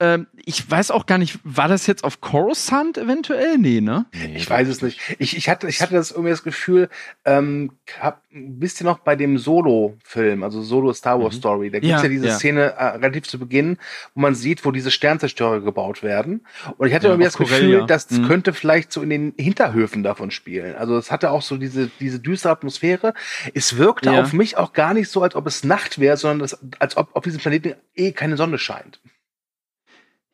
Ähm, 0.00 0.28
ich 0.44 0.70
weiß 0.70 0.92
auch 0.92 1.06
gar 1.06 1.18
nicht, 1.18 1.40
war 1.42 1.66
das 1.66 1.88
jetzt 1.88 2.04
auf 2.04 2.20
Coruscant 2.20 2.98
eventuell? 2.98 3.58
Nee, 3.58 3.80
ne? 3.80 4.06
Ich 4.34 4.48
weiß 4.48 4.68
es 4.68 4.80
nicht. 4.80 5.00
Ich, 5.18 5.36
ich, 5.36 5.48
hatte, 5.48 5.66
ich 5.66 5.82
hatte 5.82 5.94
das 5.94 6.12
irgendwie 6.12 6.30
das 6.30 6.44
Gefühl, 6.44 6.88
ähm, 7.24 7.72
hab, 8.00 8.22
wisst 8.30 8.80
ihr 8.80 8.84
noch 8.84 9.00
bei 9.00 9.16
dem 9.16 9.38
Solo-Film, 9.38 10.44
also 10.44 10.62
Solo 10.62 10.92
Star 10.92 11.20
Wars 11.20 11.34
mhm. 11.34 11.38
Story, 11.38 11.70
da 11.70 11.80
gibt's 11.80 11.88
ja, 11.88 12.02
ja 12.02 12.08
diese 12.08 12.28
ja. 12.28 12.34
Szene 12.36 12.60
äh, 12.76 12.84
relativ 12.84 13.26
zu 13.26 13.40
Beginn, 13.40 13.78
wo 14.14 14.20
man 14.20 14.36
sieht, 14.36 14.64
wo 14.64 14.70
diese 14.70 14.92
Sternzerstörer 14.92 15.60
gebaut 15.62 16.04
werden. 16.04 16.46
Und 16.76 16.86
ich 16.86 16.94
hatte 16.94 17.06
ja, 17.06 17.12
irgendwie 17.14 17.26
das 17.26 17.36
Gefühl, 17.36 17.84
das 17.86 18.08
mhm. 18.10 18.28
könnte 18.28 18.52
vielleicht 18.52 18.92
so 18.92 19.02
in 19.02 19.10
den 19.10 19.34
Hinterhöfen 19.36 20.04
davon 20.04 20.30
spielen. 20.30 20.76
Also 20.76 20.96
es 20.96 21.10
hatte 21.10 21.32
auch 21.32 21.42
so 21.42 21.56
diese, 21.56 21.90
diese 21.98 22.20
düstere 22.20 22.52
Atmosphäre. 22.52 23.14
Es 23.52 23.78
wirkte 23.78 24.12
auf 24.12 24.32
mich 24.32 24.56
auch 24.56 24.72
gar 24.72 24.94
nicht 24.94 25.08
so, 25.08 25.22
als 25.22 25.34
ob 25.34 25.46
es 25.48 25.64
Nacht 25.64 25.98
wäre, 25.98 26.16
sondern 26.16 26.38
das, 26.38 26.58
als 26.78 26.96
ob 26.96 27.16
auf 27.16 27.24
diesem 27.24 27.40
Planeten 27.40 27.74
eh 27.96 28.12
keine 28.12 28.36
Sonne 28.36 28.58
scheint. 28.58 29.00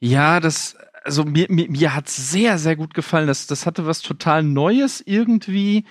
Ja, 0.05 0.39
das, 0.39 0.77
also 1.03 1.25
mir, 1.25 1.47
mir, 1.49 1.71
mir 1.71 1.95
hat 1.95 2.11
sehr, 2.11 2.59
sehr 2.59 2.77
gut 2.77 2.93
gefallen. 2.93 3.27
Das, 3.27 3.47
das 3.47 3.65
hatte 3.65 3.87
was 3.87 4.03
total 4.03 4.43
Neues 4.43 5.03
irgendwie. 5.05 5.87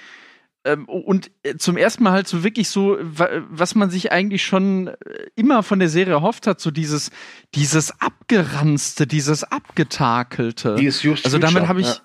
Ähm, 0.63 0.85
und 0.85 1.31
äh, 1.41 1.57
zum 1.57 1.77
ersten 1.77 2.03
Mal 2.03 2.11
halt 2.11 2.27
so 2.27 2.43
wirklich 2.43 2.69
so, 2.69 2.97
was 3.01 3.73
man 3.73 3.89
sich 3.89 4.11
eigentlich 4.11 4.43
schon 4.43 4.87
äh, 4.87 4.95
immer 5.35 5.63
von 5.63 5.79
der 5.79 5.89
Serie 5.89 6.13
erhofft 6.13 6.45
hat, 6.45 6.61
so 6.61 6.69
dieses, 6.69 7.09
dieses 7.55 7.99
Abgeranzte, 7.99 9.07
dieses 9.07 9.43
Abgetakelte. 9.43 10.75
Dieses 10.75 11.25
also 11.25 11.39
damit 11.39 11.67
habe 11.67 11.81
ich, 11.81 11.87
ja. 11.87 11.97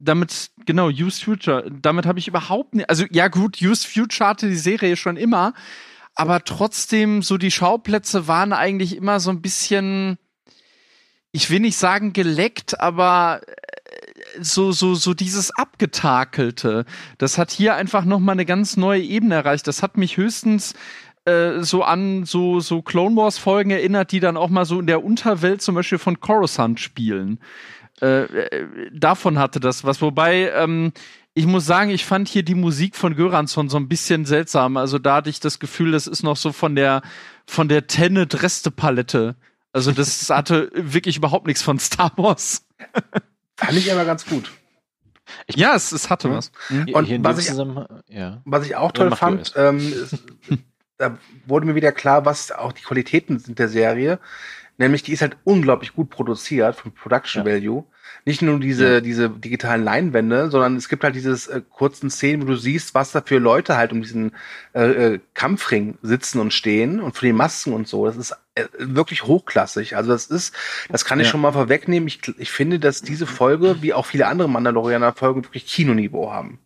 damit, 0.00 0.50
genau, 0.66 0.88
Used 0.88 1.24
Future, 1.24 1.68
damit 1.72 2.04
habe 2.04 2.18
ich 2.18 2.28
überhaupt 2.28 2.74
nicht, 2.74 2.90
also 2.90 3.06
ja 3.10 3.28
gut, 3.28 3.62
Used 3.62 3.86
Future 3.86 4.28
hatte 4.28 4.48
die 4.50 4.54
Serie 4.54 4.96
schon 4.96 5.16
immer, 5.16 5.54
aber 6.14 6.44
trotzdem 6.44 7.22
so 7.22 7.38
die 7.38 7.50
Schauplätze 7.50 8.28
waren 8.28 8.52
eigentlich 8.52 8.94
immer 8.94 9.18
so 9.18 9.30
ein 9.30 9.40
bisschen, 9.40 10.18
ich 11.32 11.50
will 11.50 11.60
nicht 11.60 11.76
sagen 11.76 12.12
geleckt, 12.12 12.80
aber 12.80 13.40
äh, 13.46 14.42
so, 14.42 14.72
so, 14.72 14.94
so 14.94 15.14
dieses 15.14 15.50
Abgetakelte, 15.56 16.84
das 17.18 17.38
hat 17.38 17.50
hier 17.50 17.74
einfach 17.74 18.04
nochmal 18.04 18.34
eine 18.34 18.46
ganz 18.46 18.76
neue 18.76 19.02
Ebene 19.02 19.34
erreicht. 19.34 19.66
Das 19.66 19.82
hat 19.82 19.96
mich 19.96 20.16
höchstens 20.16 20.74
äh, 21.24 21.60
so 21.60 21.82
an 21.82 22.24
so, 22.24 22.60
so 22.60 22.82
Clone 22.82 23.16
Wars 23.16 23.38
Folgen 23.38 23.70
erinnert, 23.70 24.12
die 24.12 24.20
dann 24.20 24.36
auch 24.36 24.50
mal 24.50 24.64
so 24.64 24.80
in 24.80 24.86
der 24.86 25.02
Unterwelt 25.02 25.62
zum 25.62 25.74
Beispiel 25.74 25.98
von 25.98 26.20
Coruscant 26.20 26.80
spielen. 26.80 27.38
Äh, 28.00 28.24
äh, 28.24 28.90
davon 28.92 29.38
hatte 29.38 29.60
das 29.60 29.84
was. 29.84 30.02
Wobei, 30.02 30.50
ähm, 30.50 30.92
ich 31.34 31.46
muss 31.46 31.64
sagen, 31.64 31.90
ich 31.90 32.04
fand 32.04 32.28
hier 32.28 32.42
die 32.42 32.54
Musik 32.54 32.96
von 32.96 33.16
Göransson 33.16 33.68
so 33.68 33.78
ein 33.78 33.88
bisschen 33.88 34.26
seltsam. 34.26 34.76
Also 34.76 34.98
da 34.98 35.16
hatte 35.16 35.30
ich 35.30 35.40
das 35.40 35.60
Gefühl, 35.60 35.92
das 35.92 36.06
ist 36.06 36.22
noch 36.22 36.36
so 36.36 36.52
von 36.52 36.74
der, 36.74 37.02
von 37.46 37.68
der 37.68 37.86
Tenet-Reste-Palette 37.86 39.36
also 39.72 39.92
das 39.92 40.28
hatte 40.30 40.70
wirklich 40.74 41.16
überhaupt 41.16 41.46
nichts 41.46 41.62
von 41.62 41.78
Star 41.78 42.12
Wars. 42.16 42.66
Fand 43.56 43.78
ich 43.78 43.92
aber 43.92 44.04
ganz 44.04 44.26
gut. 44.26 44.50
Ich 45.46 45.56
ja, 45.56 45.74
es, 45.74 45.92
es 45.92 46.10
hatte 46.10 46.30
was. 46.30 46.52
Mhm. 46.68 46.88
Und 46.94 47.24
was 47.24 47.38
ich, 47.38 47.56
ja. 48.08 48.42
was 48.44 48.66
ich 48.66 48.76
auch 48.76 48.92
toll 48.92 49.10
ja, 49.10 49.16
fand, 49.16 49.54
ähm, 49.56 49.78
ist, 49.78 50.22
da 50.98 51.18
wurde 51.46 51.66
mir 51.66 51.74
wieder 51.74 51.92
klar, 51.92 52.24
was 52.24 52.52
auch 52.52 52.72
die 52.72 52.82
Qualitäten 52.82 53.38
sind 53.38 53.58
der 53.58 53.68
Serie. 53.68 54.18
Nämlich, 54.78 55.02
die 55.02 55.12
ist 55.12 55.22
halt 55.22 55.36
unglaublich 55.44 55.94
gut 55.94 56.10
produziert 56.10 56.76
vom 56.76 56.92
Production 56.92 57.46
ja. 57.46 57.52
Value 57.52 57.84
nicht 58.24 58.42
nur 58.42 58.60
diese, 58.60 58.94
ja. 58.94 59.00
diese 59.00 59.28
digitalen 59.30 59.84
Leinwände, 59.84 60.50
sondern 60.50 60.76
es 60.76 60.88
gibt 60.88 61.04
halt 61.04 61.14
dieses 61.14 61.48
äh, 61.48 61.62
kurzen 61.70 62.10
Szenen, 62.10 62.42
wo 62.42 62.46
du 62.46 62.56
siehst, 62.56 62.94
was 62.94 63.12
da 63.12 63.20
für 63.20 63.38
Leute 63.38 63.76
halt 63.76 63.92
um 63.92 64.02
diesen 64.02 64.32
äh, 64.74 65.14
äh, 65.14 65.20
Kampfring 65.34 65.98
sitzen 66.02 66.40
und 66.40 66.52
stehen 66.52 67.00
und 67.00 67.16
für 67.16 67.26
die 67.26 67.32
Masken 67.32 67.72
und 67.72 67.88
so. 67.88 68.06
Das 68.06 68.16
ist 68.16 68.34
äh, 68.54 68.64
wirklich 68.78 69.24
hochklassig. 69.24 69.96
Also 69.96 70.12
das 70.12 70.26
ist, 70.26 70.54
das 70.88 71.04
kann 71.04 71.20
ich 71.20 71.26
ja. 71.26 71.32
schon 71.32 71.40
mal 71.40 71.52
vorwegnehmen. 71.52 72.06
Ich, 72.06 72.20
ich 72.38 72.50
finde, 72.50 72.78
dass 72.78 73.02
diese 73.02 73.26
Folge, 73.26 73.82
wie 73.82 73.94
auch 73.94 74.06
viele 74.06 74.26
andere 74.26 74.48
Mandalorianer-Folgen, 74.48 75.44
wirklich 75.44 75.66
Kinoniveau 75.66 76.32
haben. 76.32 76.58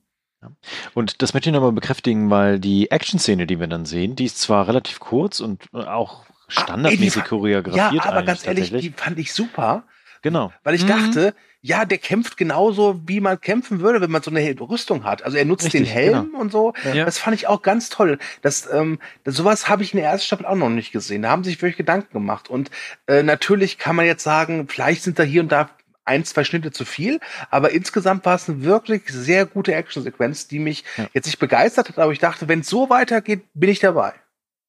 Und 0.95 1.23
das 1.23 1.35
möchte 1.35 1.49
ich 1.49 1.55
nochmal 1.55 1.73
bekräftigen, 1.73 2.31
weil 2.31 2.61
die 2.61 2.91
Action-Szene, 2.91 3.47
die 3.47 3.59
wir 3.59 3.67
dann 3.67 3.85
sehen, 3.85 4.17
die 4.17 4.27
ist 4.27 4.39
zwar 4.39 4.69
relativ 4.69 5.01
kurz 5.01 5.41
und 5.41 5.65
äh, 5.73 5.79
auch 5.79 6.25
ah, 6.25 6.33
standardmäßig 6.49 7.23
ah, 7.23 7.27
choreografiert. 7.27 8.05
Ja, 8.05 8.05
aber 8.05 8.23
ganz 8.23 8.47
ehrlich, 8.47 8.71
die 8.71 8.91
fand 8.91 9.19
ich 9.19 9.33
super. 9.33 9.85
Genau. 10.26 10.52
Weil 10.64 10.75
ich 10.75 10.83
mhm. 10.83 10.88
dachte, 10.88 11.35
ja, 11.62 11.85
der 11.85 11.99
kämpft 11.99 12.37
genauso, 12.37 13.00
wie 13.06 13.21
man 13.21 13.40
kämpfen 13.40 13.78
würde, 13.78 14.00
wenn 14.00 14.11
man 14.11 14.25
so 14.25 14.33
eine 14.33 14.59
Rüstung 14.59 15.04
hat. 15.04 15.23
Also 15.23 15.37
er 15.37 15.45
nutzt 15.45 15.66
Richtig, 15.66 15.83
den 15.83 15.88
Helm 15.88 16.25
genau. 16.25 16.40
und 16.40 16.50
so. 16.50 16.73
Ja. 16.92 17.04
Das 17.04 17.18
fand 17.18 17.37
ich 17.37 17.47
auch 17.47 17.62
ganz 17.62 17.90
toll. 17.90 18.18
Das, 18.42 18.68
ähm, 18.73 18.99
das 19.23 19.37
sowas 19.37 19.68
habe 19.68 19.85
ich 19.85 19.95
in 19.95 20.00
der 20.00 20.11
ersten 20.11 20.26
Staffel 20.26 20.45
auch 20.47 20.56
noch 20.56 20.68
nicht 20.68 20.90
gesehen. 20.90 21.23
Da 21.23 21.28
haben 21.30 21.45
sich 21.45 21.62
wirklich 21.62 21.76
Gedanken 21.76 22.12
gemacht. 22.12 22.50
Und 22.50 22.73
äh, 23.06 23.23
natürlich 23.23 23.78
kann 23.78 23.95
man 23.95 24.04
jetzt 24.04 24.25
sagen, 24.25 24.66
vielleicht 24.66 25.04
sind 25.04 25.21
da 25.21 25.23
hier 25.23 25.42
und 25.42 25.52
da 25.52 25.71
ein, 26.04 26.25
zwei 26.25 26.42
Schnitte 26.42 26.73
zu 26.73 26.85
viel, 26.85 27.21
aber 27.50 27.71
insgesamt 27.71 28.25
war 28.25 28.35
es 28.35 28.49
eine 28.49 28.64
wirklich 28.64 29.02
sehr 29.06 29.47
gute 29.47 29.76
Actionsequenz, 29.76 30.49
die 30.49 30.59
mich 30.59 30.83
ja. 30.97 31.06
jetzt 31.14 31.26
nicht 31.26 31.38
begeistert 31.38 31.88
hat, 31.88 31.99
aber 32.00 32.11
ich 32.11 32.18
dachte, 32.18 32.49
wenn 32.49 32.61
es 32.61 32.68
so 32.68 32.90
weitergeht, 32.90 33.42
bin 33.54 33.71
ich 33.71 33.78
dabei. 33.78 34.12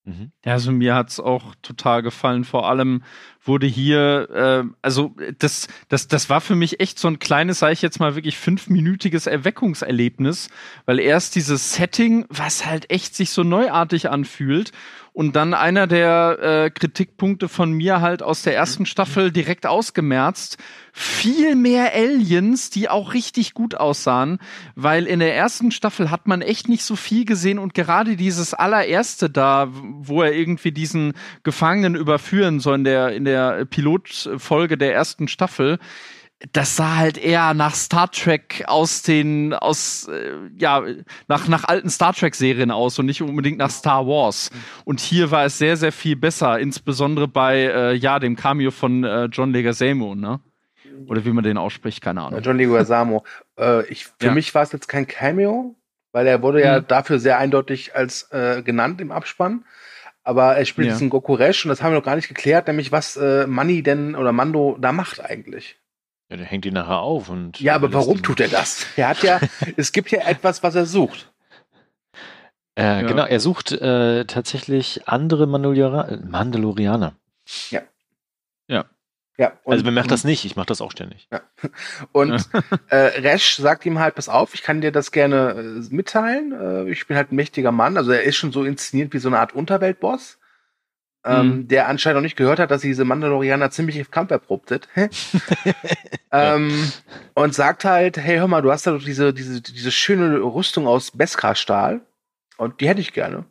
Mhm. 0.08 0.32
Ja, 0.46 0.54
also 0.54 0.72
mir 0.72 0.96
hat's 0.96 1.20
auch 1.20 1.54
total 1.62 2.02
gefallen. 2.02 2.46
Vor 2.46 2.70
allem 2.70 3.04
wurde 3.44 3.68
hier, 3.68 4.30
äh, 4.34 4.64
also 4.82 5.14
das, 5.38 5.68
das, 5.90 6.08
das 6.08 6.30
war 6.30 6.40
für 6.40 6.56
mich 6.56 6.80
echt 6.80 6.98
so 6.98 7.10
ein 7.10 7.20
kleines, 7.20 7.60
sage 7.60 7.74
ich 7.74 7.82
jetzt 7.82 8.00
mal 8.00 8.16
wirklich 8.16 8.38
fünfminütiges 8.38 9.28
Erweckungserlebnis, 9.28 10.50
weil 10.86 11.00
erst 11.00 11.36
dieses 11.36 11.74
Setting, 11.74 12.26
was 12.30 12.66
halt 12.66 12.90
echt 12.90 13.16
sich 13.16 13.32
so 13.32 13.44
neuartig 13.44 14.10
anfühlt 14.10 14.72
und 15.18 15.36
dann 15.36 15.56
einer 15.56 15.88
der 15.88 16.38
äh, 16.44 16.70
Kritikpunkte 16.70 17.50
von 17.50 17.72
mir 17.72 18.02
halt 18.02 18.22
aus 18.22 18.44
der 18.44 18.56
ersten 18.56 18.86
Staffel 18.86 19.32
direkt 19.32 19.66
ausgemerzt. 19.66 20.58
Viel 20.94 21.56
mehr 21.56 21.96
Aliens, 21.96 22.70
die 22.70 22.88
auch 22.88 23.16
richtig 23.16 23.56
gut 23.56 23.74
aussahen, 23.74 24.38
weil 24.76 25.08
in 25.08 25.18
der 25.18 25.36
ersten 25.36 25.72
Staffel 25.72 26.12
hat 26.12 26.28
man 26.28 26.44
echt 26.44 26.70
nicht 26.70 26.84
so 26.84 26.96
viel 26.96 27.26
gesehen 27.26 27.58
und 27.58 27.74
gerade 27.74 28.16
dieses 28.16 28.54
allererste 28.54 29.28
da, 29.28 29.70
wo 29.72 30.22
er 30.22 30.34
irgendwie 30.34 30.72
diesen 30.72 31.14
Gefangenen 31.42 31.96
überführen 31.96 32.60
soll 32.60 32.76
in 32.76 32.84
der, 32.84 33.16
in 33.16 33.26
der 33.26 33.66
Pilotfolge 33.66 34.78
der 34.78 34.94
ersten 34.94 35.28
Staffel, 35.28 35.80
das 36.54 36.76
sah 36.76 36.98
halt 36.98 37.18
eher 37.18 37.54
nach 37.54 37.74
Star 37.74 38.12
Trek 38.12 38.64
aus 38.68 39.02
den, 39.02 39.54
aus, 39.54 40.08
äh, 40.08 40.34
ja, 40.58 40.84
nach, 41.28 41.48
nach 41.48 41.64
alten 41.64 41.90
Star 41.90 42.14
Trek 42.14 42.36
Serien 42.36 42.70
aus 42.70 43.00
und 43.00 43.08
nicht 43.08 43.22
unbedingt 43.22 43.58
nach 43.58 43.72
Star 43.72 44.06
Wars. 44.06 44.52
Und 44.86 45.00
hier 45.00 45.32
war 45.32 45.46
es 45.46 45.58
sehr, 45.58 45.78
sehr 45.78 45.92
viel 45.92 46.16
besser, 46.16 46.60
insbesondere 46.60 47.28
bei, 47.28 47.58
äh, 47.58 47.94
ja, 47.96 48.20
dem 48.20 48.36
Cameo 48.36 48.70
von 48.70 49.04
äh, 49.04 49.26
John 49.26 49.52
Leguizamo, 49.52 50.14
ne? 50.14 50.40
Oder 51.08 51.26
wie 51.26 51.32
man 51.32 51.44
den 51.44 51.58
ausspricht, 51.58 52.02
keine 52.02 52.22
Ahnung. 52.22 52.42
John 52.42 52.58
Leguizamo. 52.58 53.24
äh, 53.60 53.86
ich, 53.88 54.06
für 54.06 54.28
ja. 54.28 54.32
mich 54.32 54.54
war 54.54 54.64
es 54.64 54.72
jetzt 54.72 54.88
kein 54.88 55.08
Cameo, 55.08 55.76
weil 56.12 56.28
er 56.28 56.42
wurde 56.42 56.62
ja 56.62 56.80
mhm. 56.80 56.88
dafür 56.88 57.20
sehr 57.20 57.40
eindeutig 57.40 57.96
als 57.96 58.32
äh, 58.32 58.62
genannt 58.62 59.02
im 59.02 59.12
Abspann. 59.12 59.66
Aber 60.24 60.56
er 60.56 60.66
spielt 60.66 60.88
ja. 60.88 60.94
diesen 60.94 61.10
Goku 61.10 61.34
Resh 61.34 61.66
und 61.66 61.70
das 61.70 61.82
haben 61.82 61.94
wir 61.94 62.00
noch 62.00 62.06
gar 62.06 62.18
nicht 62.18 62.28
geklärt, 62.28 62.68
nämlich 62.68 62.92
was 62.92 63.16
äh, 63.16 63.48
Manny 63.48 63.82
denn 63.82 64.14
oder 64.16 64.34
Mando 64.34 64.78
da 64.80 64.92
macht 64.92 65.24
eigentlich. 65.24 65.78
Ja, 66.30 66.38
der 66.38 66.46
hängt 66.46 66.66
ihn 66.66 66.74
nachher 66.74 67.00
auf 67.00 67.30
und. 67.30 67.60
Ja, 67.60 67.76
aber 67.76 67.94
warum 67.94 68.22
tut 68.22 68.40
er 68.40 68.50
das? 68.50 68.86
Er 68.98 69.10
hat 69.10 69.24
ja, 69.24 69.40
es 69.78 69.92
gibt 69.92 70.12
ja 70.12 70.20
etwas, 70.28 70.62
was 70.62 70.76
er 70.76 70.86
sucht. 70.86 71.32
Äh, 72.76 72.84
ja. 72.84 73.02
Genau, 73.02 73.26
er 73.26 73.40
sucht 73.40 73.72
äh, 73.72 74.26
tatsächlich 74.26 75.08
andere 75.08 75.48
Mandalorianer. 75.48 76.20
Mandalorianer. 76.26 77.16
Ja. 77.72 77.82
Ja. 78.68 78.86
Ja, 79.40 79.54
und, 79.64 79.74
also 79.74 79.86
man 79.86 79.94
macht 79.94 80.10
das 80.10 80.24
nicht, 80.24 80.46
ich 80.46 80.56
mache 80.56 80.66
das 80.66 80.82
auch 80.82 80.92
ständig. 80.92 81.28
Ja. 81.32 81.42
Und 82.12 82.50
äh, 82.90 82.96
Resch 82.96 83.58
sagt 83.58 83.86
ihm 83.86 84.00
halt, 84.00 84.16
pass 84.16 84.30
auf, 84.30 84.56
ich 84.56 84.64
kann 84.64 84.82
dir 84.82 84.92
das 84.92 85.12
gerne 85.12 85.52
äh, 85.52 85.94
mitteilen. 85.94 86.54
Äh, 86.54 86.90
ich 86.90 87.06
bin 87.06 87.16
halt 87.16 87.32
ein 87.32 87.36
mächtiger 87.36 87.72
Mann. 87.72 87.98
Also 87.98 88.12
er 88.12 88.24
ist 88.24 88.36
schon 88.36 88.52
so 88.52 88.64
inszeniert 88.64 89.14
wie 89.14 89.20
so 89.20 89.30
eine 89.30 89.38
Art 89.38 89.54
Unterweltboss 89.54 90.40
ähm, 91.28 91.48
mhm. 91.48 91.68
der 91.68 91.88
anscheinend 91.88 92.18
noch 92.18 92.24
nicht 92.24 92.38
gehört 92.38 92.60
hat, 92.60 92.72
dass 92.72 92.82
diese 92.82 93.06
Mandalorianer 93.06 93.70
ziemlich 93.70 94.10
Kampf 94.10 94.32
erprobt 94.32 94.70
sind. 94.70 94.88
ähm, 96.32 96.92
und 97.34 97.54
sagt 97.54 97.86
halt, 97.86 98.18
hey, 98.18 98.38
hör 98.38 98.48
mal, 98.48 98.62
du 98.62 98.72
hast 98.72 98.88
da 98.88 98.92
doch 98.92 99.04
diese, 99.04 99.34
diese, 99.34 99.62
diese 99.62 99.92
schöne 99.92 100.40
Rüstung 100.40 100.88
aus 100.88 101.12
Beskar-Stahl 101.12 102.02
und 102.58 102.80
die 102.80 102.88
hätte 102.88 103.02
ich 103.02 103.14
gerne. 103.14 103.46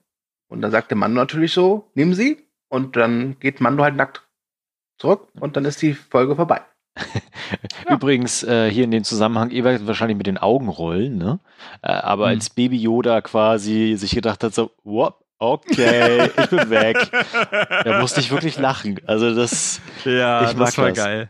Und 0.49 0.63
dann 0.63 0.71
sagt 0.71 0.91
der 0.91 0.97
Mando 0.97 1.21
natürlich 1.21 1.53
so, 1.53 1.91
nimm 1.95 2.15
sie 2.15 2.39
und 2.69 2.97
dann 2.97 3.39
geht 3.41 3.61
Mando 3.61 3.83
halt 3.83 3.97
nackt 3.97 4.23
zurück 4.99 5.29
und 5.39 5.57
dann 5.57 5.65
ist 5.65 5.83
die 5.83 5.95
Folge 5.95 6.37
vorbei. 6.37 6.63
Ja. 7.85 7.95
Übrigens, 7.95 8.43
äh, 8.43 8.71
hier 8.71 8.85
in 8.85 8.91
dem 8.91 9.05
Zusammenhang, 9.05 9.51
ihr 9.51 9.65
werdet 9.65 9.87
wahrscheinlich 9.87 10.17
mit 10.17 10.27
den 10.27 10.39
Augen 10.39 10.69
rollen, 10.69 11.19
ne? 11.19 11.41
Äh, 11.83 11.93
aber 11.93 12.25
mhm. 12.25 12.31
als 12.31 12.49
Baby 12.49 12.79
Yoda 12.79 13.21
quasi 13.21 13.97
sich 13.99 14.13
gedacht 14.13 14.43
hat, 14.43 14.55
so, 14.55 14.71
whoop, 14.83 15.26
okay, 15.39 16.31
ich 16.37 16.51
bin 16.51 16.71
weg. 16.71 16.97
da 17.85 18.01
musste 18.01 18.21
ich 18.21 18.31
wirklich 18.31 18.59
lachen. 18.59 19.01
Also 19.07 19.35
das, 19.35 19.81
ja, 20.05 20.51
ich 20.51 20.57
mag 20.57 20.67
das 20.67 20.79
war 20.79 20.89
das. 20.89 20.97
geil. 20.97 21.29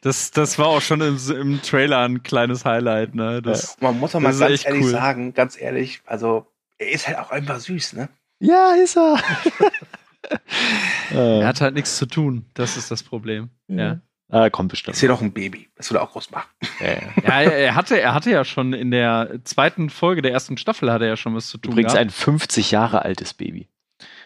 Das, 0.00 0.30
das 0.30 0.58
war 0.58 0.66
auch 0.68 0.80
schon 0.80 1.00
im, 1.00 1.18
im 1.30 1.60
Trailer 1.62 2.00
ein 2.00 2.22
kleines 2.22 2.64
Highlight, 2.64 3.14
ne? 3.14 3.42
Das, 3.42 3.76
Man 3.80 3.98
muss 3.98 4.12
doch 4.12 4.20
mal 4.20 4.32
ganz 4.36 4.64
ehrlich 4.64 4.84
cool. 4.84 4.90
sagen, 4.90 5.34
ganz 5.34 5.60
ehrlich, 5.60 6.02
also 6.06 6.46
er 6.78 6.90
ist 6.92 7.08
halt 7.08 7.18
auch 7.18 7.30
einfach 7.30 7.58
süß, 7.58 7.94
ne? 7.94 8.08
Ja, 8.38 8.72
ist 8.72 8.96
er. 8.96 9.16
er 11.10 11.46
hat 11.46 11.60
halt 11.60 11.74
nichts 11.74 11.96
zu 11.96 12.06
tun. 12.06 12.44
Das 12.54 12.76
ist 12.76 12.90
das 12.90 13.02
Problem. 13.02 13.50
Ja. 13.68 13.76
ja. 13.76 14.00
Ah, 14.30 14.50
kommt 14.50 14.70
bestimmt. 14.70 14.94
Ist 14.94 15.00
hier 15.00 15.08
doch 15.08 15.22
ein 15.22 15.32
Baby. 15.32 15.68
Das 15.76 15.90
er 15.90 16.02
auch 16.02 16.12
groß 16.12 16.30
machen. 16.30 16.48
Ja, 16.80 16.86
ja. 17.22 17.50
er, 17.50 17.74
hatte, 17.74 17.98
er 17.98 18.14
hatte 18.14 18.30
ja 18.30 18.44
schon 18.44 18.74
in 18.74 18.90
der 18.90 19.40
zweiten 19.44 19.88
Folge 19.88 20.20
der 20.20 20.32
ersten 20.32 20.58
Staffel 20.58 20.92
hatte 20.92 21.04
er 21.04 21.10
ja 21.10 21.16
schon 21.16 21.34
was 21.34 21.48
zu 21.48 21.56
tun. 21.56 21.72
Übrigens 21.72 21.94
gehabt. 21.94 22.08
ein 22.08 22.10
50 22.10 22.70
Jahre 22.70 23.02
altes 23.02 23.32
Baby. 23.32 23.68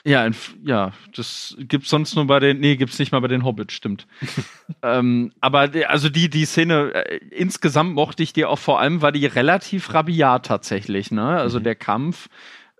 Ja, 0.04 0.22
ein, 0.22 0.34
ja, 0.64 0.92
das 1.14 1.56
gibt's 1.60 1.88
sonst 1.88 2.16
nur 2.16 2.26
bei 2.26 2.40
den, 2.40 2.58
nee, 2.58 2.74
gibt's 2.74 2.98
nicht 2.98 3.12
mal 3.12 3.20
bei 3.20 3.28
den 3.28 3.44
Hobbits, 3.44 3.72
stimmt. 3.72 4.08
ähm, 4.82 5.32
aber 5.40 5.70
also 5.86 6.08
die, 6.08 6.28
die 6.28 6.44
Szene, 6.44 6.92
äh, 6.92 7.18
insgesamt 7.30 7.94
mochte 7.94 8.24
ich 8.24 8.32
die 8.32 8.44
auch 8.44 8.58
vor 8.58 8.80
allem, 8.80 9.00
war 9.00 9.12
die 9.12 9.26
relativ 9.26 9.94
rabiat 9.94 10.46
tatsächlich, 10.46 11.12
ne? 11.12 11.36
Also 11.36 11.60
mhm. 11.60 11.64
der 11.64 11.74
Kampf, 11.76 12.28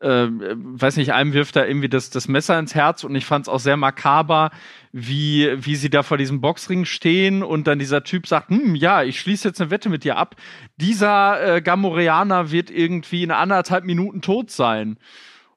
äh, 0.03 0.29
weiß 0.29 0.97
nicht, 0.97 1.13
einem 1.13 1.33
wirft 1.33 1.57
da 1.57 1.65
irgendwie 1.65 1.89
das, 1.89 2.11
das 2.11 2.29
Messer 2.29 2.59
ins 2.59 2.75
Herz 2.75 3.05
und 3.05 3.15
ich 3.15 3.25
fand 3.25 3.47
es 3.47 3.49
auch 3.49 3.61
sehr 3.61 3.77
makaber, 3.77 4.51
wie, 4.93 5.51
wie 5.57 5.77
sie 5.77 5.91
da 5.91 6.03
vor 6.03 6.19
diesem 6.19 6.41
Boxring 6.41 6.85
stehen 6.85 7.43
und 7.43 7.67
dann 7.67 7.79
dieser 7.79 8.05
Typ 8.05 8.27
sagt, 8.27 8.51
hm, 8.51 8.75
ja, 8.75 9.03
ich 9.03 9.21
schließe 9.21 9.49
jetzt 9.49 9.61
eine 9.61 9.71
Wette 9.71 9.89
mit 9.89 10.05
dir 10.05 10.17
ab. 10.17 10.37
Dieser 10.77 11.57
äh, 11.57 11.63
Gamoreaner 11.63 12.51
wird 12.51 12.71
irgendwie 12.71 13.23
in 13.23 13.31
anderthalb 13.31 13.85
Minuten 13.85 14.21
tot 14.21 14.51
sein 14.51 14.99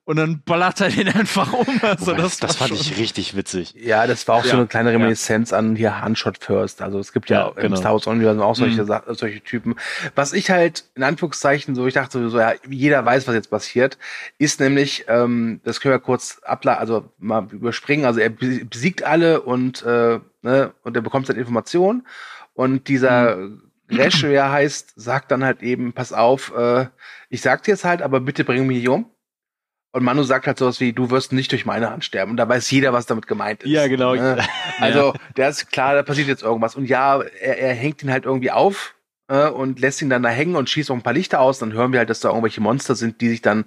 und 0.06 0.18
dann 0.18 0.42
ballert 0.44 0.82
er 0.82 0.90
den 0.90 1.08
einfach 1.10 1.52
um. 1.52 1.66
Also 1.82 2.14
das, 2.14 2.38
das 2.38 2.56
fand 2.56 2.72
ich 2.72 2.98
richtig 2.98 3.36
witzig. 3.36 3.74
Ja, 3.76 4.06
das 4.06 4.28
war 4.28 4.36
auch 4.36 4.46
ja. 4.46 4.52
so 4.52 4.58
eine 4.58 4.68
kleine 4.68 4.92
Reminiszenz 4.92 5.50
ja. 5.50 5.58
an 5.58 5.76
hier 5.76 6.00
Handshot 6.00 6.38
First. 6.38 6.84
Also 6.84 7.00
es 7.00 7.12
gibt 7.12 7.30
ja, 7.30 7.48
ja 7.48 7.50
genau. 7.50 7.68
im 7.68 7.76
Star 7.76 7.94
Wars 7.94 8.06
Universum 8.06 8.44
auch 8.44 8.56
solche, 8.56 8.84
mhm. 8.84 9.16
solche 9.16 9.42
Typen. 9.42 9.76
Was 10.14 10.34
ich 10.34 10.52
halt 10.52 10.86
in 10.94 11.02
Anführungszeichen 11.02 11.74
so, 11.74 11.88
ich 11.88 11.96
dachte 11.96 12.30
so, 12.30 12.40
ja, 12.40 12.54
jeder 12.70 13.04
weiß, 13.04 13.28
was 13.28 13.34
jetzt 13.34 13.50
passiert, 13.50 13.98
ist 14.38 14.60
nämlich, 14.60 15.06
ähm, 15.08 15.60
das 15.64 15.82
können 15.82 15.96
wir 15.96 16.00
kurz 16.00 16.40
abla 16.44 16.76
also 16.76 17.12
mal 17.18 17.48
überspringen. 17.52 18.06
Also 18.06 18.20
er 18.20 18.30
besiegt 18.30 19.04
alle 19.04 19.42
und, 19.42 19.82
äh, 19.84 20.20
ne, 20.44 20.72
und 20.84 20.96
er 20.96 21.02
bekommt 21.02 21.26
seine 21.26 21.40
Informationen. 21.40 22.06
Und 22.54 22.88
dieser 22.90 23.38
mhm. 23.38 23.62
Resch, 23.90 24.24
wie 24.24 24.34
er 24.34 24.52
heißt, 24.52 24.94
sagt 24.96 25.32
dann 25.32 25.44
halt 25.44 25.64
eben, 25.64 25.94
pass 25.94 26.14
auf, 26.14 26.54
äh, 26.56 26.86
ich 27.30 27.42
sag 27.42 27.64
dir 27.64 27.72
jetzt 27.72 27.86
halt, 27.86 28.04
aber 28.04 28.20
bitte 28.20 28.44
bring 28.44 28.68
mich 28.68 28.82
hier 28.82 28.94
um. 28.94 29.10
Und 29.96 30.04
Manu 30.04 30.24
sagt 30.24 30.46
halt 30.46 30.60
sowas 30.60 30.82
wie, 30.82 30.92
du 30.92 31.10
wirst 31.10 31.32
nicht 31.32 31.54
durch 31.54 31.66
meine 31.66 31.90
Hand 31.90 32.04
sterben. 32.04 32.32
Und 32.32 32.36
da 32.36 32.50
weiß 32.50 32.70
jeder, 32.70 32.92
was 32.92 33.06
damit 33.06 33.28
gemeint 33.28 33.64
ist. 33.64 33.70
Ja, 33.70 33.88
genau. 33.88 34.14
Ne? 34.14 34.46
Also, 34.82 35.14
der 35.38 35.48
ist 35.48 35.72
klar, 35.72 35.96
da 35.96 36.04
passiert 36.04 36.28
jetzt 36.28 36.44
irgendwas. 36.44 36.76
Und 36.76 36.90
ja, 36.90 37.22
er, 37.22 37.60
er 37.60 37.74
hängt 37.74 38.04
ihn 38.04 38.12
halt 38.12 38.26
irgendwie 38.26 38.52
auf 38.52 38.94
äh, 39.30 39.48
und 39.48 39.80
lässt 39.80 40.02
ihn 40.02 40.10
dann 40.10 40.22
da 40.22 40.28
hängen 40.28 40.58
und 40.58 40.70
schießt 40.70 40.92
auch 40.92 40.96
ein 40.96 41.02
paar 41.02 41.14
Lichter 41.14 41.40
aus. 41.40 41.60
Dann 41.60 41.72
hören 41.72 41.94
wir 41.94 42.00
halt, 42.00 42.10
dass 42.10 42.20
da 42.20 42.28
irgendwelche 42.28 42.60
Monster 42.60 42.94
sind, 42.94 43.22
die 43.22 43.30
sich 43.30 43.42
dann 43.42 43.64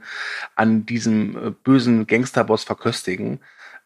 an 0.55 0.85
diesem 0.85 1.35
äh, 1.35 1.51
bösen 1.51 2.07
Gangsterboss 2.07 2.63
verköstigen. 2.63 3.41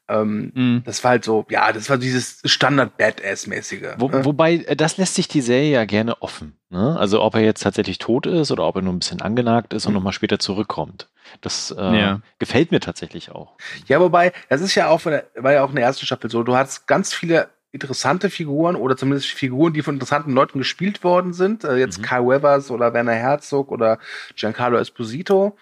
Ähm, 0.09 0.51
mhm. 0.53 0.83
Das 0.85 1.05
war 1.05 1.13
halt 1.13 1.25
so, 1.25 1.47
ja, 1.49 1.73
das 1.73 1.91
war 1.91 1.97
dieses 1.97 2.41
Standard-Badass-mäßige. 2.45 3.99
Wo, 3.99 4.09
ne? 4.09 4.25
Wobei, 4.25 4.55
äh, 4.57 4.75
das 4.75 4.97
lässt 4.97 5.15
sich 5.15 5.29
die 5.29 5.43
Serie 5.43 5.71
ja 5.71 5.85
gerne 5.85 6.21
offen. 6.21 6.57
Ne? 6.71 6.99
Also 6.99 7.23
ob 7.23 7.37
er 7.37 7.43
jetzt 7.43 7.63
tatsächlich 7.63 7.99
tot 7.99 8.27
ist 8.27 8.51
oder 8.51 8.67
ob 8.67 8.75
er 8.75 8.83
nur 8.83 8.93
ein 8.93 8.99
bisschen 8.99 9.21
angenagt 9.21 9.75
ist 9.75 9.85
mhm. 9.85 9.91
und 9.91 9.95
nochmal 9.95 10.13
später 10.13 10.41
zurückkommt. 10.41 11.09
Das 11.41 11.75
äh, 11.77 12.01
ja. 12.01 12.21
gefällt 12.39 12.71
mir 12.71 12.81
tatsächlich 12.81 13.31
auch. 13.31 13.57
Ja, 13.87 14.01
wobei, 14.01 14.33
das 14.49 14.61
ist 14.61 14.75
ja 14.75 14.89
auch, 14.89 15.01
der, 15.03 15.27
war 15.35 15.53
ja 15.53 15.65
auch 15.65 15.71
in 15.71 15.77
der 15.77 15.85
ersten 15.85 16.07
Staffel 16.07 16.31
so, 16.31 16.43
du 16.43 16.57
hast 16.57 16.87
ganz 16.87 17.15
viele 17.15 17.49
interessante 17.73 18.29
Figuren 18.29 18.77
oder 18.77 18.97
zumindest 18.97 19.29
Figuren, 19.29 19.73
die 19.73 19.83
von 19.83 19.95
interessanten 19.95 20.33
Leuten 20.33 20.59
gespielt 20.59 21.03
worden 21.03 21.33
sind. 21.33 21.65
Äh, 21.65 21.77
jetzt 21.77 21.99
mhm. 21.99 22.03
Kyle 22.03 22.27
Weathers 22.27 22.71
oder 22.71 22.93
Werner 22.93 23.15
Herzog 23.15 23.71
oder 23.71 23.99
Giancarlo 24.37 24.77
Esposito. 24.77 25.57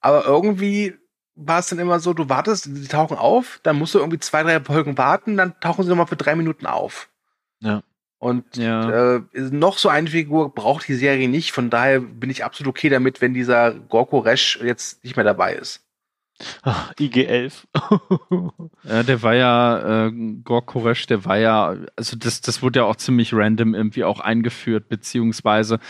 Aber 0.00 0.24
irgendwie 0.24 0.94
war 1.34 1.60
es 1.60 1.68
dann 1.68 1.78
immer 1.78 2.00
so, 2.00 2.12
du 2.12 2.28
wartest, 2.28 2.66
die 2.66 2.88
tauchen 2.88 3.16
auf, 3.16 3.60
dann 3.62 3.76
musst 3.76 3.94
du 3.94 3.98
irgendwie 3.98 4.18
zwei, 4.18 4.42
drei 4.42 4.60
Folgen 4.60 4.98
warten, 4.98 5.36
dann 5.36 5.58
tauchen 5.60 5.84
sie 5.84 5.88
nochmal 5.88 6.06
für 6.06 6.16
drei 6.16 6.34
Minuten 6.34 6.66
auf. 6.66 7.08
Ja. 7.60 7.82
Und 8.22 8.56
ja. 8.56 9.16
äh, 9.16 9.22
noch 9.34 9.78
so 9.78 9.88
eine 9.88 10.06
Figur 10.08 10.54
braucht 10.54 10.86
die 10.86 10.94
Serie 10.94 11.28
nicht, 11.28 11.50
von 11.50 11.70
daher 11.70 11.98
bin 11.98 12.30
ich 12.30 12.44
absolut 12.44 12.70
okay 12.70 12.88
damit, 12.88 13.20
wenn 13.20 13.34
dieser 13.34 13.74
Gorko 13.74 14.20
Resch 14.20 14.60
jetzt 14.62 15.02
nicht 15.02 15.16
mehr 15.16 15.24
dabei 15.24 15.54
ist. 15.54 15.84
Ach, 16.62 16.92
IG-11. 17.00 17.64
ja, 18.84 19.02
der 19.02 19.22
war 19.22 19.34
ja, 19.34 20.06
äh, 20.06 20.12
Gorko 20.44 20.78
Resch, 20.78 21.06
der 21.06 21.24
war 21.24 21.36
ja, 21.36 21.74
also 21.96 22.16
das, 22.16 22.40
das 22.40 22.62
wurde 22.62 22.78
ja 22.78 22.84
auch 22.84 22.94
ziemlich 22.94 23.34
random 23.34 23.74
irgendwie 23.74 24.04
auch 24.04 24.20
eingeführt, 24.20 24.88
beziehungsweise 24.88 25.80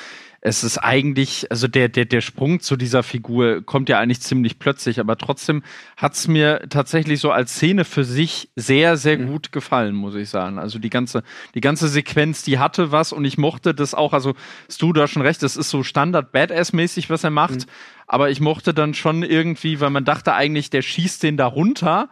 es 0.45 0.65
ist 0.65 0.79
eigentlich, 0.79 1.49
also 1.53 1.69
der, 1.69 1.89
der, 1.89 2.05
der 2.05 2.21
Sprung 2.21 2.59
zu 2.59 2.77
dieser 2.77 3.05
Figur 3.05 3.63
kommt 3.65 3.89
ja 3.89 4.01
eigentlich 4.01 4.23
ziemlich 4.23 4.59
plötzlich, 4.59 4.99
aber 4.99 5.17
trotzdem 5.17 5.63
hat 5.97 6.15
es 6.15 6.27
mir 6.27 6.67
tatsächlich 6.69 7.21
so 7.21 7.31
als 7.31 7.53
Szene 7.53 7.85
für 7.85 8.03
sich 8.03 8.51
sehr, 8.57 8.97
sehr 8.97 9.19
mhm. 9.19 9.29
gut 9.29 9.53
gefallen, 9.53 9.95
muss 9.95 10.17
ich 10.17 10.29
sagen. 10.29 10.59
Also 10.59 10.81
die 10.81 10.91
ganze, 10.91 11.23
die 11.55 11.61
ganze 11.61 11.87
Sequenz, 11.87 12.43
die 12.43 12.59
hatte 12.59 12.91
was 12.91 13.13
und 13.13 13.25
ich 13.25 13.39
mochte 13.39 13.73
das 13.73 13.95
auch, 13.95 14.13
also 14.13 14.35
Stu, 14.69 14.93
du 14.93 15.01
hast 15.01 15.13
schon 15.13 15.23
recht, 15.23 15.45
das 15.45 15.57
ist 15.57 15.71
so 15.71 15.85
Standard 15.85 16.33
Badass-mäßig, 16.33 17.09
was 17.09 17.23
er 17.23 17.31
macht, 17.31 17.55
mhm. 17.55 17.71
aber 18.09 18.31
ich 18.31 18.41
mochte 18.41 18.75
dann 18.75 18.95
schon 18.95 19.23
irgendwie, 19.23 19.79
weil 19.79 19.91
man 19.91 20.05
dachte 20.05 20.35
eigentlich, 20.35 20.71
der 20.71 20.83
schießt 20.83 21.23
den 21.23 21.37
da 21.37 21.47
runter 21.47 22.09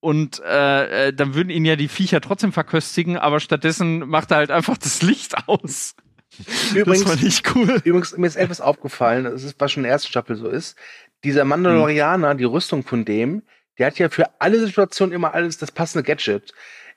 und 0.00 0.40
äh, 0.40 1.08
äh 1.08 1.12
dann 1.12 1.34
würden 1.34 1.50
ihn 1.50 1.66
ja 1.66 1.76
die 1.76 1.88
Viecher 1.88 2.22
trotzdem 2.22 2.54
verköstigen, 2.54 3.18
aber 3.18 3.38
stattdessen 3.38 4.08
macht 4.08 4.30
er 4.30 4.38
halt 4.38 4.50
einfach 4.50 4.78
das 4.78 5.02
Licht 5.02 5.46
aus. 5.46 5.94
Übrigens, 6.74 7.04
das 7.04 7.12
fand 7.12 7.22
ich 7.24 7.54
cool. 7.54 7.80
Übrigens, 7.84 8.16
mir 8.16 8.26
ist 8.26 8.36
etwas 8.36 8.60
aufgefallen, 8.60 9.24
das 9.24 9.42
ist, 9.42 9.56
was 9.58 9.72
schon 9.72 9.82
in 9.82 9.84
der 9.84 9.92
ersten 9.92 10.08
Staffel 10.08 10.36
so 10.36 10.48
ist. 10.48 10.76
Dieser 11.24 11.44
Mandalorianer, 11.44 12.34
mhm. 12.34 12.38
die 12.38 12.44
Rüstung 12.44 12.82
von 12.82 13.04
dem, 13.04 13.42
der 13.78 13.88
hat 13.88 13.98
ja 13.98 14.08
für 14.08 14.40
alle 14.40 14.64
Situationen 14.64 15.14
immer 15.14 15.34
alles 15.34 15.58
das 15.58 15.72
passende 15.72 16.02
Gadget. 16.02 16.52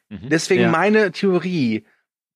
Mhm. 0.10 0.30
Deswegen 0.30 0.64
ja. 0.64 0.70
meine 0.70 1.12
Theorie, 1.12 1.86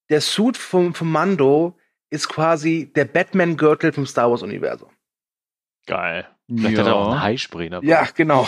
der 0.10 0.22
Suit 0.22 0.58
vom, 0.58 0.94
vom 0.94 1.12
Mando 1.12 1.78
ist 2.10 2.30
quasi 2.30 2.92
der 2.96 3.06
Batman-Gürtel 3.06 3.92
vom 3.92 4.06
Star 4.06 4.32
Wars-Universum. 4.32 4.90
Geil. 5.86 6.28
Vielleicht 6.48 6.78
ja. 6.78 6.80
hat 6.80 6.88
er 6.88 6.96
auch 6.96 7.12
einen 7.12 7.22
Haispray 7.22 7.70
dabei. 7.70 7.86
Ja, 7.86 8.08
genau. 8.16 8.48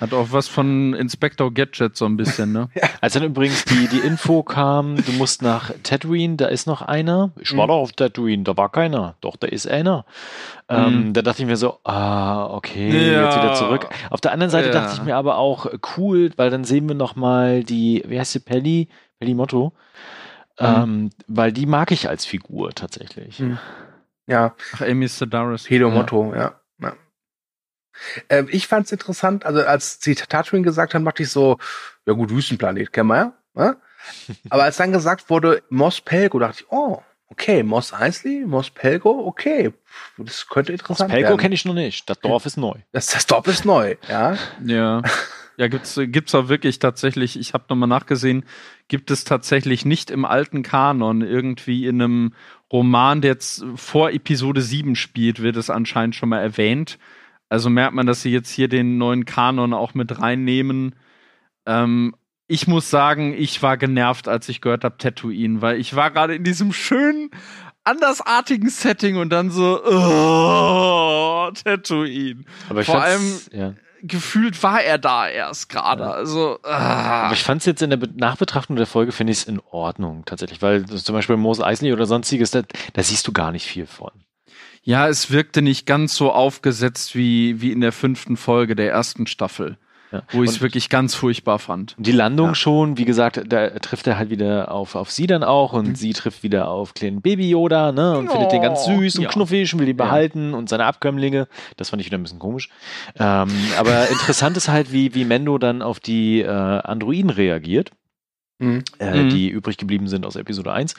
Hat 0.00 0.12
auch 0.12 0.28
was 0.30 0.48
von 0.48 0.94
Inspector 0.94 1.52
Gadget 1.52 1.96
so 1.96 2.04
ein 2.04 2.16
bisschen, 2.16 2.52
ne? 2.52 2.68
ja. 2.74 2.88
Als 3.00 3.14
dann 3.14 3.24
übrigens 3.24 3.64
die, 3.64 3.88
die 3.88 3.98
Info 3.98 4.42
kam, 4.42 4.96
du 4.96 5.12
musst 5.12 5.42
nach 5.42 5.72
Tatooine, 5.82 6.36
da 6.36 6.46
ist 6.46 6.66
noch 6.66 6.82
einer. 6.82 7.32
Ich 7.40 7.56
war 7.56 7.66
mhm. 7.66 7.68
doch 7.68 7.76
auf 7.76 7.92
Tatooine, 7.92 8.44
da 8.44 8.56
war 8.56 8.70
keiner. 8.70 9.16
Doch, 9.20 9.36
da 9.36 9.46
ist 9.48 9.66
einer. 9.66 10.04
Ähm, 10.68 10.78
mhm. 10.78 10.86
Ähm, 10.86 11.12
da 11.12 11.22
dachte 11.22 11.42
ich 11.42 11.48
mir 11.48 11.56
so, 11.56 11.78
ah, 11.84 12.46
okay, 12.46 13.12
ja. 13.12 13.24
jetzt 13.24 13.36
wieder 13.36 13.54
zurück. 13.54 13.88
Auf 14.10 14.20
der 14.20 14.32
anderen 14.32 14.50
Seite 14.50 14.68
ja. 14.68 14.72
dachte 14.72 14.94
ich 14.94 15.02
mir 15.02 15.16
aber 15.16 15.38
auch, 15.38 15.66
cool, 15.96 16.30
weil 16.36 16.50
dann 16.50 16.64
sehen 16.64 16.88
wir 16.88 16.94
noch 16.94 17.16
mal 17.16 17.64
die, 17.64 18.04
wie 18.06 18.18
heißt 18.18 18.32
sie, 18.32 18.40
Pelli? 18.40 18.88
Pelli 19.18 19.34
Motto. 19.34 19.72
Mhm. 20.60 20.66
Ähm, 20.66 21.10
weil 21.26 21.52
die 21.52 21.66
mag 21.66 21.90
ich 21.90 22.08
als 22.08 22.24
Figur 22.24 22.70
tatsächlich. 22.74 23.40
Mhm. 23.40 23.58
Ja. 24.26 24.54
Ach, 24.74 24.82
Amy 24.82 25.08
Sedaris. 25.08 25.64
Pedo 25.64 25.90
Motto, 25.90 26.32
ja. 26.34 26.54
Äh, 28.28 28.44
ich 28.48 28.66
fand 28.66 28.86
es 28.86 28.92
interessant, 28.92 29.46
also 29.46 29.60
als 29.62 29.98
sie 30.00 30.14
Tatooine 30.14 30.64
gesagt 30.64 30.94
haben, 30.94 31.04
dachte 31.04 31.22
ich 31.22 31.30
so, 31.30 31.58
ja 32.06 32.12
gut, 32.12 32.30
Wüstenplanet, 32.30 32.92
kennen 32.92 33.08
wir 33.08 33.16
ja. 33.16 33.32
Ne? 33.54 33.76
Aber 34.50 34.64
als 34.64 34.76
dann 34.76 34.92
gesagt 34.92 35.30
wurde, 35.30 35.62
Mos 35.70 36.00
Pelgo, 36.00 36.38
dachte 36.38 36.60
ich, 36.60 36.66
oh, 36.70 37.02
okay, 37.28 37.62
Mos 37.62 37.92
Eisley, 37.92 38.44
Mos 38.46 38.70
Pelgo, 38.70 39.26
okay, 39.26 39.72
das 40.18 40.48
könnte 40.48 40.72
interessant 40.72 41.10
Mos 41.10 41.20
Pelgo 41.20 41.36
kenne 41.36 41.54
ich 41.54 41.64
noch 41.64 41.74
nicht, 41.74 42.08
das 42.08 42.20
Dorf 42.20 42.46
ist 42.46 42.56
neu. 42.56 42.74
Das, 42.92 43.06
das 43.06 43.26
Dorf 43.26 43.46
ist 43.46 43.64
neu, 43.64 43.96
ja. 44.08 44.36
Ja. 44.64 45.02
Ja, 45.56 45.68
gibt's 45.68 46.00
gibt's 46.06 46.34
auch 46.34 46.48
wirklich 46.48 46.80
tatsächlich, 46.80 47.38
ich 47.38 47.54
habe 47.54 47.66
nochmal 47.68 47.88
nachgesehen, 47.88 48.44
gibt 48.88 49.12
es 49.12 49.22
tatsächlich 49.22 49.84
nicht 49.84 50.10
im 50.10 50.24
alten 50.24 50.64
Kanon 50.64 51.22
irgendwie 51.22 51.86
in 51.86 52.02
einem 52.02 52.34
Roman, 52.72 53.20
der 53.20 53.32
jetzt 53.32 53.64
vor 53.76 54.10
Episode 54.10 54.62
7 54.62 54.96
spielt, 54.96 55.42
wird 55.42 55.56
es 55.56 55.70
anscheinend 55.70 56.16
schon 56.16 56.30
mal 56.30 56.40
erwähnt. 56.40 56.98
Also 57.48 57.70
merkt 57.70 57.94
man, 57.94 58.06
dass 58.06 58.22
sie 58.22 58.30
jetzt 58.30 58.50
hier 58.50 58.68
den 58.68 58.98
neuen 58.98 59.24
Kanon 59.24 59.74
auch 59.74 59.94
mit 59.94 60.20
reinnehmen. 60.20 60.94
Ähm, 61.66 62.14
ich 62.46 62.66
muss 62.66 62.90
sagen, 62.90 63.34
ich 63.36 63.62
war 63.62 63.76
genervt, 63.76 64.28
als 64.28 64.48
ich 64.48 64.60
gehört 64.60 64.84
habe 64.84 64.98
Tatooine, 64.98 65.62
weil 65.62 65.78
ich 65.78 65.96
war 65.96 66.10
gerade 66.10 66.34
in 66.34 66.44
diesem 66.44 66.72
schönen, 66.72 67.30
andersartigen 67.84 68.70
Setting 68.70 69.16
und 69.16 69.30
dann 69.30 69.50
so, 69.50 69.82
oh, 69.84 71.50
Tatooine. 71.52 72.44
Aber 72.68 72.82
Vor 72.82 73.02
allem, 73.02 73.40
ja. 73.52 73.74
gefühlt 74.02 74.62
war 74.62 74.82
er 74.82 74.98
da 74.98 75.28
erst 75.28 75.68
gerade. 75.68 76.10
Also, 76.10 76.58
ah. 76.62 77.24
Aber 77.26 77.34
ich 77.34 77.42
fand 77.42 77.60
es 77.60 77.66
jetzt 77.66 77.82
in 77.82 77.90
der 77.90 78.00
Nachbetrachtung 78.16 78.76
der 78.76 78.86
Folge, 78.86 79.12
finde 79.12 79.32
ich 79.32 79.40
es 79.40 79.44
in 79.44 79.60
Ordnung 79.70 80.24
tatsächlich, 80.24 80.62
weil 80.62 80.84
zum 80.86 81.14
Beispiel 81.14 81.36
Mose 81.36 81.64
Eisley 81.64 81.92
oder 81.92 82.06
sonstiges, 82.06 82.50
da, 82.50 82.62
da 82.94 83.02
siehst 83.02 83.26
du 83.28 83.32
gar 83.32 83.52
nicht 83.52 83.66
viel 83.66 83.86
von. 83.86 84.10
Ja, 84.84 85.08
es 85.08 85.30
wirkte 85.30 85.62
nicht 85.62 85.86
ganz 85.86 86.14
so 86.14 86.30
aufgesetzt 86.30 87.16
wie, 87.16 87.60
wie 87.60 87.72
in 87.72 87.80
der 87.80 87.92
fünften 87.92 88.36
Folge 88.36 88.76
der 88.76 88.90
ersten 88.90 89.26
Staffel. 89.26 89.78
Ja. 90.12 90.22
Wo 90.30 90.44
ich 90.44 90.50
es 90.50 90.60
wirklich 90.60 90.90
ganz 90.90 91.16
furchtbar 91.16 91.58
fand. 91.58 91.96
Die 91.98 92.12
Landung 92.12 92.48
ja. 92.48 92.54
schon, 92.54 92.98
wie 92.98 93.04
gesagt, 93.04 93.42
da 93.48 93.70
trifft 93.70 94.06
er 94.06 94.16
halt 94.16 94.30
wieder 94.30 94.70
auf, 94.70 94.94
auf 94.94 95.10
sie 95.10 95.26
dann 95.26 95.42
auch 95.42 95.72
und 95.72 95.88
mhm. 95.88 95.94
sie 95.96 96.12
trifft 96.12 96.44
wieder 96.44 96.68
auf 96.68 96.94
kleinen 96.94 97.20
Baby 97.20 97.50
Yoda, 97.50 97.90
ne? 97.90 98.16
Und 98.16 98.28
oh. 98.28 98.30
findet 98.30 98.52
den 98.52 98.62
ganz 98.62 98.84
süß 98.84 99.16
und 99.16 99.24
ja. 99.24 99.28
knuffig 99.28 99.74
und 99.74 99.80
will 99.80 99.88
ihn 99.88 99.96
behalten 99.96 100.54
und 100.54 100.68
seine 100.68 100.84
Abkömmlinge. 100.84 101.48
Das 101.76 101.90
fand 101.90 102.00
ich 102.00 102.06
wieder 102.06 102.18
ein 102.18 102.22
bisschen 102.22 102.38
komisch. 102.38 102.68
Ähm, 103.18 103.48
aber 103.76 104.08
interessant 104.10 104.56
ist 104.56 104.68
halt, 104.68 104.92
wie, 104.92 105.16
wie 105.16 105.24
Mendo 105.24 105.58
dann 105.58 105.82
auf 105.82 105.98
die 105.98 106.42
äh, 106.42 106.48
Androiden 106.48 107.30
reagiert. 107.30 107.90
Mhm. 108.58 108.84
Äh, 109.00 109.24
mhm. 109.24 109.28
die 109.30 109.48
übrig 109.48 109.78
geblieben 109.78 110.06
sind 110.06 110.24
aus 110.24 110.36
Episode 110.36 110.72
1. 110.72 110.94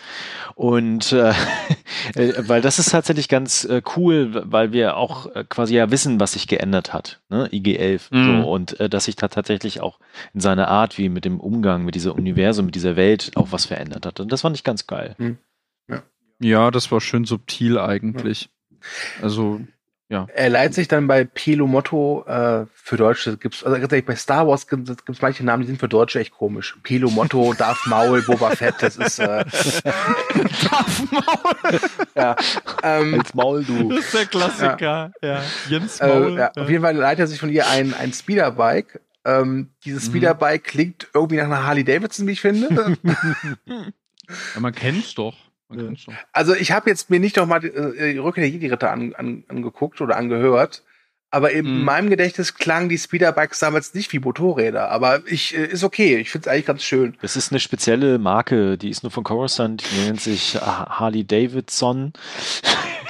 Und 0.55 1.13
äh, 1.13 1.29
äh, 2.15 2.33
weil 2.47 2.61
das 2.61 2.79
ist 2.79 2.91
tatsächlich 2.91 3.29
ganz 3.29 3.63
äh, 3.63 3.81
cool, 3.95 4.41
weil 4.51 4.73
wir 4.73 4.97
auch 4.97 5.33
äh, 5.33 5.45
quasi 5.47 5.75
ja 5.75 5.89
wissen, 5.89 6.19
was 6.19 6.33
sich 6.33 6.47
geändert 6.47 6.93
hat, 6.93 7.21
ne? 7.29 7.47
IG-11. 7.51 8.13
Mhm. 8.13 8.41
So, 8.41 8.49
und 8.49 8.79
äh, 8.79 8.89
dass 8.89 9.05
sich 9.05 9.15
da 9.15 9.29
tatsächlich 9.29 9.81
auch 9.81 9.99
in 10.33 10.41
seiner 10.41 10.67
Art, 10.67 10.97
wie 10.97 11.07
mit 11.07 11.23
dem 11.23 11.39
Umgang 11.39 11.85
mit 11.85 11.95
dieser 11.95 12.13
Universum, 12.13 12.65
mit 12.65 12.75
dieser 12.75 12.97
Welt 12.97 13.31
auch 13.35 13.51
was 13.51 13.65
verändert 13.65 14.05
hat. 14.05 14.19
Und 14.19 14.31
das 14.31 14.41
fand 14.41 14.57
ich 14.57 14.65
ganz 14.65 14.85
geil. 14.85 15.15
Mhm. 15.17 15.37
Ja. 15.87 16.03
ja, 16.41 16.71
das 16.71 16.91
war 16.91 16.99
schön 16.99 17.23
subtil 17.23 17.77
eigentlich. 17.77 18.49
Also 19.21 19.61
ja. 20.07 20.27
Er 20.35 20.49
leiht 20.49 20.75
sich 20.75 20.87
dann 20.87 21.07
bei 21.07 21.23
Pelo 21.23 21.65
Motto 21.65 22.23
äh, 22.27 22.67
für 22.75 22.95
Deutsche. 22.95 23.37
Gibt's, 23.37 23.63
also 23.63 23.79
ganz 23.79 23.91
ehrlich, 23.91 24.05
bei 24.05 24.15
Star 24.15 24.47
Wars 24.47 24.67
gibt 24.67 24.87
es 24.87 25.21
manche 25.21 25.43
Namen, 25.43 25.63
die 25.63 25.67
sind 25.67 25.79
für 25.79 25.87
Deutsche 25.87 26.19
echt 26.19 26.31
komisch. 26.31 26.77
Pelo 26.83 27.09
Motto, 27.09 27.53
Darth 27.57 27.87
Maul, 27.87 28.21
Boba 28.21 28.51
Fett, 28.51 28.75
das 28.81 28.97
ist 28.97 29.17
äh, 29.17 29.25
Darth 30.69 31.11
Maul. 31.11 31.79
ja. 32.15 32.35
Ähm, 32.83 33.19
Als 33.19 33.33
Maul, 33.33 33.63
du. 33.63 33.89
Das 33.89 34.05
ist 34.05 34.13
der 34.13 34.25
Klassiker. 34.27 35.11
Ja. 35.21 35.27
ja. 35.27 35.41
Jens 35.69 35.99
äh, 35.99 36.07
Maul. 36.07 36.33
Äh, 36.33 36.39
ja. 36.39 36.51
Auf 36.55 36.69
jeden 36.69 36.83
Fall 36.83 36.95
leiht 36.95 37.17
er 37.17 37.25
sich 37.25 37.39
von 37.39 37.49
ihr 37.49 37.67
ein, 37.67 37.95
ein 37.95 38.13
Speederbike. 38.13 39.01
Ähm, 39.25 39.71
dieses 39.85 40.05
mhm. 40.05 40.11
Speederbike 40.11 40.65
klingt 40.65 41.07
irgendwie 41.15 41.37
nach 41.37 41.45
einer 41.45 41.65
Harley 41.65 41.83
Davidson, 41.83 42.27
wie 42.27 42.33
ich 42.33 42.41
finde. 42.41 42.95
ja, 43.65 44.59
man 44.59 44.75
kennt's 44.75 45.15
doch. 45.15 45.35
Also 46.31 46.53
ich 46.53 46.71
habe 46.71 46.89
jetzt 46.89 47.09
mir 47.09 47.19
nicht 47.19 47.37
nochmal 47.37 47.63
äh, 47.65 48.13
die 48.13 48.17
Rückkehr 48.19 48.43
der 48.43 48.51
Jedi-Ritter 48.51 48.91
an, 48.91 49.13
an, 49.15 49.43
angeguckt 49.47 49.99
oder 50.01 50.15
angehört, 50.15 50.83
aber 51.31 51.51
in 51.51 51.65
mhm. 51.65 51.83
meinem 51.83 52.09
Gedächtnis 52.09 52.53
klangen 52.53 52.87
die 52.87 52.97
Speederbikes 52.97 53.59
damals 53.59 53.93
nicht 53.93 54.13
wie 54.13 54.19
Motorräder. 54.19 54.89
Aber 54.89 55.21
ich 55.25 55.57
äh, 55.57 55.65
ist 55.65 55.83
okay. 55.83 56.17
Ich 56.17 56.29
finde 56.29 56.47
es 56.47 56.53
eigentlich 56.53 56.65
ganz 56.65 56.83
schön. 56.83 57.17
Das 57.21 57.35
ist 57.35 57.51
eine 57.51 57.59
spezielle 57.59 58.19
Marke, 58.19 58.77
die 58.77 58.89
ist 58.89 59.03
nur 59.03 59.11
von 59.11 59.23
Coruscant, 59.23 59.83
die 59.91 60.05
nennt 60.05 60.21
sich 60.21 60.55
Harley 60.55 61.25
Davidson. 61.25 62.13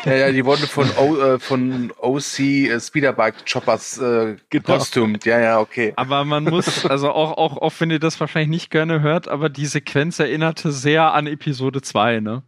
Ja, 0.05 0.13
ja, 0.13 0.31
die 0.31 0.45
wurden 0.45 0.67
von, 0.67 0.89
o, 0.97 1.17
äh, 1.17 1.39
von 1.39 1.91
OC 1.99 2.39
äh, 2.39 2.79
Speederbike 2.79 3.45
Choppers 3.51 3.97
äh, 3.97 4.35
genau. 4.49 4.77
Ja, 5.23 5.39
ja, 5.39 5.59
okay. 5.59 5.93
Aber 5.95 6.23
man 6.25 6.43
muss, 6.43 6.85
also 6.85 7.11
auch, 7.11 7.37
auch, 7.37 7.57
auch 7.57 7.73
wenn 7.79 7.89
ihr 7.89 7.99
das 7.99 8.19
wahrscheinlich 8.19 8.49
nicht 8.49 8.69
gerne 8.69 9.01
hört, 9.01 9.27
aber 9.27 9.49
die 9.49 9.65
Sequenz 9.65 10.19
erinnerte 10.19 10.71
sehr 10.71 11.13
an 11.13 11.27
Episode 11.27 11.81
2, 11.81 12.19
ne? 12.19 12.43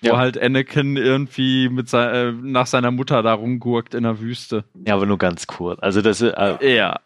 Wo 0.00 0.08
ja. 0.08 0.16
halt 0.16 0.40
Anakin 0.40 0.96
irgendwie 0.96 1.68
mit 1.68 1.88
se 1.88 1.98
äh, 1.98 2.32
nach 2.32 2.66
seiner 2.66 2.90
Mutter 2.90 3.22
da 3.22 3.34
rumgurkt 3.34 3.94
in 3.94 4.04
der 4.04 4.20
Wüste. 4.20 4.64
Ja, 4.86 4.94
aber 4.94 5.06
nur 5.06 5.18
ganz 5.18 5.46
kurz. 5.46 5.80
Also 5.80 6.02
das 6.02 6.20
äh, 6.20 6.28
ja, 6.28 6.58
ja. 6.62 7.00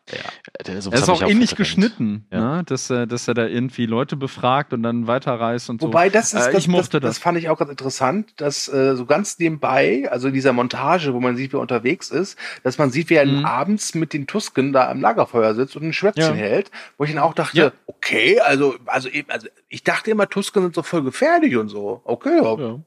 er 0.65 0.77
ist 0.77 1.09
auch 1.09 1.23
ähnlich 1.23 1.57
geschnitten, 1.57 2.27
ja. 2.31 2.57
ne? 2.57 2.65
dass, 2.65 2.91
äh, 2.91 3.07
dass 3.07 3.29
er 3.29 3.35
da 3.35 3.47
irgendwie 3.47 3.87
Leute 3.87 4.17
befragt 4.17 4.73
und 4.73 4.83
dann 4.83 5.07
weiterreist 5.07 5.71
und 5.71 5.81
Wobei, 5.81 6.09
so. 6.09 6.13
das 6.13 6.33
ist, 6.35 6.47
äh, 6.47 6.53
das, 6.53 6.67
das, 6.67 6.89
das. 6.91 7.01
das 7.01 7.19
fand 7.19 7.39
ich 7.39 7.49
auch 7.49 7.59
ganz 7.59 7.71
interessant, 7.71 8.35
dass 8.37 8.69
äh, 8.69 8.95
so 8.95 9.07
ganz 9.07 9.39
nebenbei, 9.39 10.09
also 10.11 10.29
in 10.29 10.35
dieser 10.35 10.53
Montage, 10.53 11.15
wo 11.15 11.21
man 11.21 11.37
sieht, 11.37 11.53
wie 11.53 11.57
er 11.57 11.61
unterwegs 11.61 12.11
ist, 12.11 12.39
dass 12.63 12.79
man 12.79 12.91
sieht, 12.91 13.11
wie 13.11 13.15
er 13.15 13.27
mhm. 13.27 13.45
abends 13.45 13.95
mit 13.95 14.13
den 14.13 14.27
Tusken 14.27 14.73
da 14.73 14.91
am 14.91 15.01
Lagerfeuer 15.01 15.55
sitzt 15.55 15.77
und 15.77 15.85
ein 15.85 15.93
Schwätzchen 15.93 16.35
hält, 16.35 16.71
wo 16.99 17.05
ich 17.05 17.13
dann 17.13 17.23
auch 17.23 17.35
dachte, 17.35 17.73
okay, 17.87 18.41
also 18.41 18.75
also 18.87 19.09
eben, 19.09 19.31
also 19.31 19.49
ich 19.69 19.85
dachte 19.85 20.11
immer, 20.11 20.29
Tusken 20.29 20.63
sind 20.63 20.75
so 20.75 20.83
voll 20.83 21.03
gefährlich 21.03 21.57
und 21.57 21.69
so. 21.69 22.03
Okay, 22.05 22.41
ja. 22.43 22.79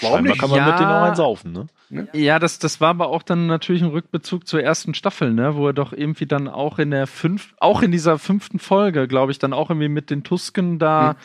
Warum 0.00 0.24
nicht? 0.24 0.38
kann 0.38 0.50
man 0.50 0.58
ja, 0.58 0.66
mit 0.66 0.78
denen 0.78 0.90
auch 0.90 1.02
einen 1.02 1.16
saufen, 1.16 1.52
ne? 1.52 2.08
Ja, 2.12 2.38
das, 2.38 2.58
das 2.58 2.80
war 2.80 2.90
aber 2.90 3.08
auch 3.08 3.22
dann 3.22 3.46
natürlich 3.46 3.82
ein 3.82 3.88
Rückbezug 3.88 4.46
zur 4.46 4.62
ersten 4.62 4.94
Staffel, 4.94 5.32
ne? 5.32 5.56
Wo 5.56 5.66
er 5.66 5.72
doch 5.72 5.92
irgendwie 5.92 6.26
dann 6.26 6.48
auch 6.48 6.78
in 6.78 6.90
der 6.90 7.06
fünf, 7.06 7.54
auch 7.58 7.82
in 7.82 7.90
dieser 7.90 8.18
fünften 8.18 8.58
Folge, 8.58 9.08
glaube 9.08 9.32
ich, 9.32 9.38
dann 9.38 9.52
auch 9.52 9.70
irgendwie 9.70 9.88
mit 9.88 10.10
den 10.10 10.22
Tusken 10.22 10.78
da 10.78 11.10
hm. 11.10 11.16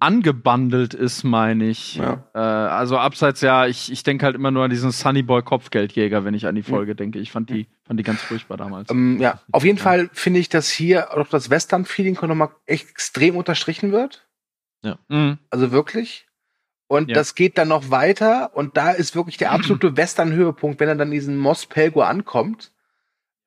angebandelt 0.00 0.94
ist, 0.94 1.24
meine 1.24 1.64
ich. 1.66 1.96
Ja. 1.96 2.24
Äh, 2.34 2.38
also 2.38 2.98
abseits, 2.98 3.40
ja, 3.40 3.66
ich, 3.66 3.90
ich 3.90 4.02
denke 4.02 4.26
halt 4.26 4.34
immer 4.34 4.50
nur 4.50 4.64
an 4.64 4.70
diesen 4.70 4.90
Sunnyboy 4.90 5.42
Kopfgeldjäger, 5.42 6.24
wenn 6.24 6.34
ich 6.34 6.46
an 6.46 6.54
die 6.54 6.62
Folge 6.62 6.92
hm. 6.92 6.96
denke. 6.96 7.18
Ich 7.18 7.32
fand 7.32 7.50
die, 7.50 7.66
fand 7.84 7.98
die 7.98 8.04
ganz 8.04 8.20
furchtbar 8.20 8.56
damals. 8.56 8.90
Ähm, 8.90 9.18
ja, 9.20 9.40
auf 9.50 9.64
jeden 9.64 9.78
ja. 9.78 9.84
Fall 9.84 10.10
finde 10.12 10.40
ich, 10.40 10.48
dass 10.48 10.68
hier 10.70 11.16
auch 11.16 11.28
das 11.28 11.50
Western-Feeling 11.50 12.18
nochmal 12.22 12.50
extrem 12.66 13.36
unterstrichen 13.36 13.92
wird. 13.92 14.26
Ja. 14.84 14.98
Mhm. 15.08 15.38
Also 15.50 15.72
wirklich. 15.72 16.26
Und 16.92 17.08
ja. 17.08 17.14
das 17.14 17.34
geht 17.34 17.56
dann 17.56 17.68
noch 17.68 17.88
weiter 17.88 18.50
und 18.52 18.76
da 18.76 18.90
ist 18.90 19.16
wirklich 19.16 19.38
der 19.38 19.52
absolute 19.52 19.96
Western-Höhepunkt, 19.96 20.78
wenn 20.78 20.90
er 20.90 20.94
dann 20.94 21.10
diesen 21.10 21.38
Mos 21.38 21.64
Pelgo 21.64 22.02
ankommt. 22.02 22.70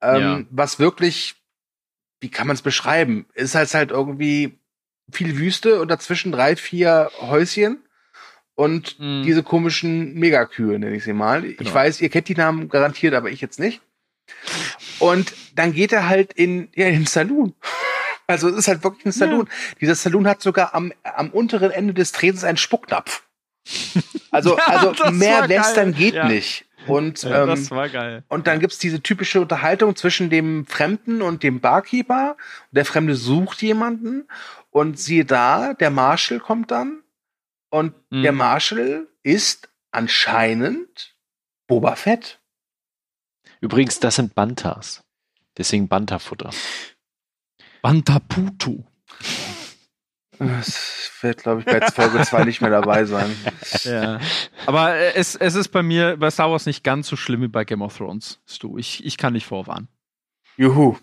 Ähm, 0.02 0.20
ja. 0.20 0.42
Was 0.50 0.80
wirklich, 0.80 1.36
wie 2.22 2.32
kann 2.32 2.48
man 2.48 2.56
es 2.56 2.64
beschreiben? 2.64 3.28
Ist 3.36 3.54
halt 3.54 3.72
halt 3.76 3.92
irgendwie 3.92 4.58
viel 5.12 5.38
Wüste 5.38 5.80
und 5.80 5.90
dazwischen 5.90 6.32
drei, 6.32 6.56
vier 6.56 7.12
Häuschen 7.22 7.84
und 8.56 9.00
mhm. 9.00 9.22
diese 9.22 9.44
komischen 9.44 10.16
Megakühe, 10.16 10.80
nenne 10.80 10.96
ich 10.96 11.04
sie 11.04 11.14
mal. 11.14 11.44
Genau. 11.44 11.56
Ich 11.62 11.72
weiß, 11.72 12.02
ihr 12.02 12.10
kennt 12.10 12.28
die 12.30 12.36
Namen 12.36 12.68
garantiert, 12.68 13.14
aber 13.14 13.30
ich 13.30 13.42
jetzt 13.42 13.60
nicht. 13.60 13.80
Und 14.98 15.36
dann 15.54 15.72
geht 15.72 15.94
er 15.94 16.10
halt 16.10 16.34
in, 16.34 16.70
ja, 16.74 16.88
in 16.88 16.96
den 16.96 17.06
Saloon. 17.06 17.54
Also 18.28 18.50
es 18.50 18.56
ist 18.56 18.68
halt 18.68 18.84
wirklich 18.84 19.06
ein 19.06 19.12
Saloon. 19.12 19.46
Ja. 19.46 19.76
Dieser 19.82 19.94
Saloon 19.94 20.28
hat 20.28 20.42
sogar 20.42 20.74
am, 20.74 20.92
am 21.04 21.30
unteren 21.30 21.70
Ende 21.70 21.94
des 21.94 22.12
Tretens 22.12 22.44
einen 22.44 22.58
Spucknapf. 22.58 23.22
Also, 24.32 24.58
ja, 24.58 24.66
also 24.66 25.12
mehr 25.12 25.48
Western 25.50 25.92
geil. 25.92 26.00
geht 26.00 26.14
ja. 26.16 26.28
nicht. 26.28 26.66
Und, 26.88 27.24
ja, 27.24 27.44
ähm, 27.44 27.50
das 27.50 27.72
war 27.72 27.90
geil. 27.90 28.24
Und 28.28 28.48
dann 28.48 28.60
gibt's 28.60 28.78
diese 28.78 29.02
typische 29.02 29.42
Unterhaltung 29.42 29.96
zwischen 29.96 30.30
dem 30.30 30.66
Fremden 30.68 31.22
und 31.22 31.42
dem 31.44 31.60
Barkeeper. 31.60 32.38
Der 32.72 32.86
Fremde 32.86 33.16
sucht 33.16 33.62
jemanden 33.62 34.28
und 34.70 35.00
siehe 35.00 35.26
da, 35.26 35.74
der 35.74 35.90
Marshall 35.90 36.40
kommt 36.40 36.72
dann 36.72 37.02
und 37.70 37.94
mhm. 38.10 38.24
der 38.24 38.32
Marshall 38.32 39.08
ist 39.24 39.70
anscheinend 39.92 41.16
Boba 41.68 41.96
Fett. 41.96 42.40
Übrigens, 43.62 44.00
das 44.00 44.16
sind 44.16 44.36
Bantas. 44.36 45.04
Deswegen 45.58 45.88
Bantafutter. 45.88 46.52
Bantaputu. 47.82 48.84
Das 50.40 51.12
wird, 51.22 51.44
glaube 51.44 51.62
ich, 51.62 51.66
bei 51.66 51.82
Folge 51.82 52.22
2 52.22 52.44
nicht 52.46 52.62
mehr 52.62 52.72
dabei 52.72 53.06
sein. 53.06 53.36
Ja. 53.84 54.20
Aber 54.66 54.96
es, 54.96 55.36
es 55.36 55.54
ist 55.54 55.70
bei 55.70 55.84
mir 55.84 56.18
bei 56.18 56.32
Star 56.32 56.50
Wars 56.50 56.66
nicht 56.66 56.84
ganz 56.84 57.08
so 57.08 57.16
schlimm 57.16 57.42
wie 57.42 57.48
bei 57.48 57.66
Game 57.66 57.82
of 57.82 57.96
Thrones, 57.96 58.40
Stu. 58.48 58.78
Ich, 58.78 59.06
ich 59.06 59.18
kann 59.18 59.34
nicht 59.34 59.46
vorwarnen. 59.46 59.90
Juhu. 60.58 60.96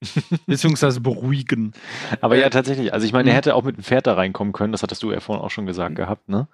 Beziehungsweise 0.46 1.00
beruhigen. 1.00 1.72
Aber 2.20 2.36
ja, 2.36 2.50
tatsächlich. 2.50 2.92
Also 2.92 3.06
ich 3.06 3.12
meine, 3.12 3.30
er 3.30 3.32
mhm. 3.32 3.36
hätte 3.36 3.54
auch 3.54 3.64
mit 3.64 3.76
dem 3.76 3.82
Pferd 3.82 4.06
da 4.06 4.14
reinkommen 4.14 4.52
können, 4.52 4.72
das 4.72 4.82
hattest 4.82 5.02
du 5.02 5.10
ja 5.10 5.20
vorhin 5.20 5.44
auch 5.44 5.50
schon 5.50 5.66
gesagt 5.66 5.92
mhm. 5.92 5.96
gehabt, 5.96 6.28
ne? 6.28 6.48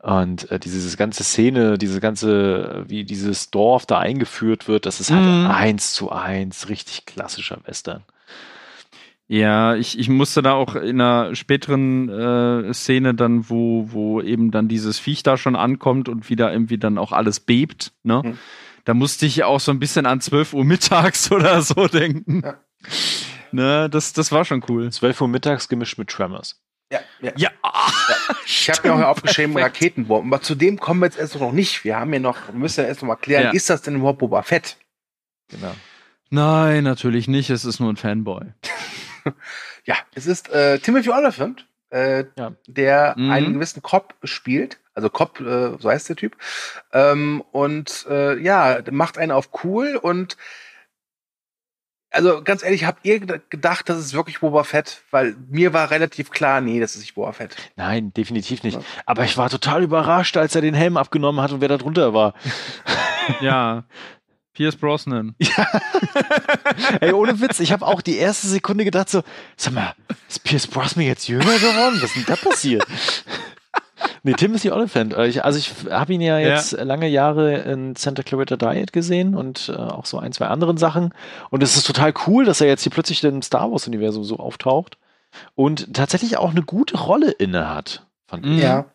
Und 0.00 0.50
äh, 0.50 0.58
diese 0.58 0.96
ganze 0.96 1.22
Szene, 1.24 1.78
diese 1.78 2.00
ganze, 2.00 2.84
wie 2.88 3.04
dieses 3.04 3.50
Dorf 3.50 3.86
da 3.86 3.98
eingeführt 3.98 4.66
wird, 4.68 4.86
das 4.86 5.00
ist 5.00 5.10
halt 5.10 5.24
mhm. 5.24 5.46
eins 5.50 5.92
zu 5.92 6.10
eins 6.10 6.68
richtig 6.68 7.06
klassischer 7.06 7.58
Western. 7.64 8.02
Ja, 9.32 9.76
ich, 9.76 9.96
ich 9.96 10.08
musste 10.08 10.42
da 10.42 10.54
auch 10.54 10.74
in 10.74 11.00
einer 11.00 11.36
späteren 11.36 12.08
äh, 12.08 12.74
Szene 12.74 13.14
dann, 13.14 13.48
wo, 13.48 13.86
wo 13.92 14.20
eben 14.20 14.50
dann 14.50 14.66
dieses 14.66 14.98
Viech 14.98 15.22
da 15.22 15.36
schon 15.36 15.54
ankommt 15.54 16.08
und 16.08 16.28
wieder 16.28 16.52
irgendwie 16.52 16.78
dann 16.78 16.98
auch 16.98 17.12
alles 17.12 17.38
bebt, 17.38 17.92
ne? 18.02 18.22
Mhm. 18.24 18.38
Da 18.84 18.92
musste 18.92 19.26
ich 19.26 19.44
auch 19.44 19.60
so 19.60 19.70
ein 19.70 19.78
bisschen 19.78 20.04
an 20.04 20.20
12 20.20 20.52
Uhr 20.52 20.64
mittags 20.64 21.30
oder 21.32 21.62
so 21.62 21.86
denken. 21.86 22.42
Ja. 22.44 22.54
Ne, 23.52 23.88
das, 23.88 24.12
das 24.14 24.32
war 24.32 24.44
schon 24.44 24.64
cool. 24.68 24.90
12 24.90 25.20
Uhr 25.20 25.28
mittags 25.28 25.68
gemischt 25.68 25.96
mit 25.96 26.08
Tremors. 26.08 26.60
Ja, 26.92 26.98
ja. 27.20 27.30
ja. 27.36 27.50
ja. 27.62 28.16
Ich 28.44 28.68
habe 28.68 28.88
mir 28.88 28.94
auch 28.94 29.10
aufgeschrieben, 29.10 29.56
Raketenbomben. 29.56 30.34
Aber 30.34 30.42
zu 30.42 30.56
dem 30.56 30.80
kommen 30.80 31.02
wir 31.02 31.06
jetzt 31.06 31.20
erst 31.20 31.38
noch 31.38 31.52
nicht. 31.52 31.84
Wir 31.84 32.00
haben 32.00 32.12
ja 32.12 32.18
noch, 32.18 32.48
wir 32.48 32.58
müssen 32.58 32.80
ja 32.80 32.88
erst 32.88 33.02
noch 33.02 33.08
mal 33.08 33.14
klären, 33.14 33.44
ja. 33.44 33.50
ist 33.52 33.70
das 33.70 33.82
denn 33.82 33.94
überhaupt 33.94 34.18
Boba 34.18 34.42
Fett? 34.42 34.76
Genau. 35.50 35.76
Nein, 36.30 36.82
natürlich 36.82 37.28
nicht. 37.28 37.50
Es 37.50 37.64
ist 37.64 37.78
nur 37.78 37.92
ein 37.92 37.96
Fanboy. 37.96 38.46
ja, 39.84 39.96
es 40.14 40.26
ist 40.26 40.50
äh, 40.50 40.78
Timothy 40.78 41.10
Oliphant, 41.10 41.66
äh, 41.90 42.24
ja. 42.36 42.52
der 42.66 43.14
mhm. 43.16 43.30
einen 43.30 43.54
gewissen 43.54 43.82
Cop 43.82 44.14
spielt. 44.24 44.78
Also 44.94 45.08
Cop, 45.08 45.40
äh, 45.40 45.76
so 45.78 45.88
heißt 45.88 46.08
der 46.08 46.16
Typ. 46.16 46.36
Ähm, 46.92 47.42
und 47.52 48.06
äh, 48.08 48.38
ja, 48.38 48.80
macht 48.90 49.18
einen 49.18 49.32
auf 49.32 49.50
cool 49.64 49.96
und 49.96 50.36
also 52.12 52.42
ganz 52.42 52.64
ehrlich, 52.64 52.84
habt 52.84 53.04
ihr 53.04 53.20
gedacht, 53.20 53.88
das 53.88 53.98
ist 53.98 54.14
wirklich 54.14 54.40
Boba 54.40 54.64
Fett? 54.64 55.02
Weil 55.12 55.36
mir 55.48 55.72
war 55.72 55.92
relativ 55.92 56.30
klar, 56.30 56.60
nee, 56.60 56.80
das 56.80 56.96
ist 56.96 57.02
nicht 57.02 57.14
Boba 57.14 57.32
Fett. 57.32 57.56
Nein, 57.76 58.12
definitiv 58.12 58.64
nicht. 58.64 58.80
Aber 59.06 59.24
ich 59.24 59.38
war 59.38 59.48
total 59.48 59.84
überrascht, 59.84 60.36
als 60.36 60.56
er 60.56 60.60
den 60.60 60.74
Helm 60.74 60.96
abgenommen 60.96 61.40
hat 61.40 61.52
und 61.52 61.60
wer 61.60 61.68
da 61.68 61.78
drunter 61.78 62.12
war. 62.12 62.34
ja. 63.40 63.84
Pierce 64.60 64.76
Brosnan. 64.76 65.34
Ja. 65.40 65.66
Ey, 67.00 67.12
ohne 67.12 67.40
Witz, 67.40 67.60
ich 67.60 67.72
habe 67.72 67.86
auch 67.86 68.02
die 68.02 68.16
erste 68.16 68.46
Sekunde 68.46 68.84
gedacht 68.84 69.08
so, 69.08 69.22
sag 69.56 69.72
mal, 69.72 69.94
ist 70.28 70.44
Pierce 70.44 70.66
Brosnan 70.66 71.06
jetzt 71.06 71.28
jünger 71.28 71.44
geworden? 71.44 71.96
Was 72.02 72.14
ist 72.14 72.16
denn 72.16 72.24
da 72.26 72.36
passiert? 72.36 72.86
nee, 74.22 74.34
Timothy 74.34 74.70
Oliphant. 74.70 75.14
Äh, 75.14 75.40
also 75.40 75.58
ich 75.58 75.72
habe 75.90 76.12
ihn 76.12 76.20
ja 76.20 76.38
jetzt 76.38 76.72
ja. 76.72 76.82
lange 76.82 77.08
Jahre 77.08 77.60
in 77.60 77.96
Santa 77.96 78.22
Clarita 78.22 78.56
Diet 78.56 78.92
gesehen 78.92 79.34
und 79.34 79.72
äh, 79.74 79.78
auch 79.78 80.04
so 80.04 80.18
ein, 80.18 80.32
zwei 80.32 80.48
anderen 80.48 80.76
Sachen. 80.76 81.14
Und 81.48 81.62
es 81.62 81.74
ist 81.78 81.86
total 81.86 82.12
cool, 82.26 82.44
dass 82.44 82.60
er 82.60 82.66
jetzt 82.66 82.82
hier 82.82 82.92
plötzlich 82.92 83.24
im 83.24 83.40
Star 83.40 83.72
Wars-Universum 83.72 84.24
so 84.24 84.36
auftaucht 84.36 84.98
und 85.54 85.94
tatsächlich 85.94 86.36
auch 86.36 86.50
eine 86.50 86.62
gute 86.62 86.98
Rolle 86.98 87.30
inne 87.30 87.70
hat. 87.70 88.06
Fand 88.26 88.44
ich. 88.44 88.62
Ja. 88.62 88.90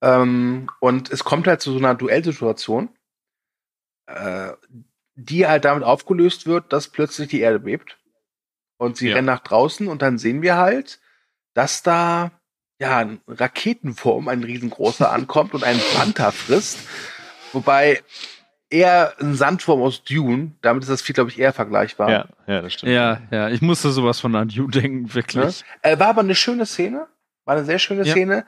Ähm, 0.00 0.70
und 0.80 1.10
es 1.10 1.24
kommt 1.24 1.46
halt 1.46 1.60
zu 1.60 1.72
so 1.72 1.78
einer 1.78 1.94
Duellsituation, 1.94 2.88
äh, 4.06 4.52
die 5.16 5.46
halt 5.46 5.64
damit 5.64 5.84
aufgelöst 5.84 6.46
wird, 6.46 6.72
dass 6.72 6.88
plötzlich 6.88 7.28
die 7.28 7.40
Erde 7.40 7.60
bebt. 7.60 7.98
Und 8.76 8.96
sie 8.96 9.08
ja. 9.08 9.14
rennen 9.14 9.26
nach 9.26 9.40
draußen 9.40 9.86
und 9.86 10.02
dann 10.02 10.18
sehen 10.18 10.42
wir 10.42 10.56
halt, 10.56 11.00
dass 11.54 11.82
da 11.82 12.32
ja, 12.78 12.98
ein 12.98 13.20
Raketenform, 13.28 14.28
ein 14.28 14.42
riesengroßer 14.42 15.10
ankommt 15.12 15.54
und 15.54 15.64
einen 15.64 15.80
Panther 15.94 16.32
frisst. 16.32 16.78
Wobei 17.52 18.02
eher 18.68 19.14
ein 19.20 19.34
Sandwurm 19.34 19.82
aus 19.82 20.02
Dune, 20.02 20.52
damit 20.60 20.82
ist 20.82 20.88
das 20.88 21.02
viel, 21.02 21.14
glaube 21.14 21.30
ich, 21.30 21.38
eher 21.38 21.52
vergleichbar. 21.52 22.10
Ja, 22.10 22.28
ja, 22.46 22.60
das 22.60 22.72
stimmt. 22.72 22.92
Ja, 22.92 23.20
ja, 23.30 23.48
ich 23.48 23.62
musste 23.62 23.90
sowas 23.90 24.18
von 24.18 24.34
an 24.34 24.48
Dune 24.48 24.70
denken, 24.70 25.14
wirklich. 25.14 25.60
Ja. 25.82 25.90
Äh, 25.92 25.98
war 26.00 26.08
aber 26.08 26.22
eine 26.22 26.34
schöne 26.34 26.66
Szene, 26.66 27.06
war 27.44 27.56
eine 27.56 27.64
sehr 27.64 27.78
schöne 27.78 28.04
ja. 28.04 28.12
Szene, 28.12 28.44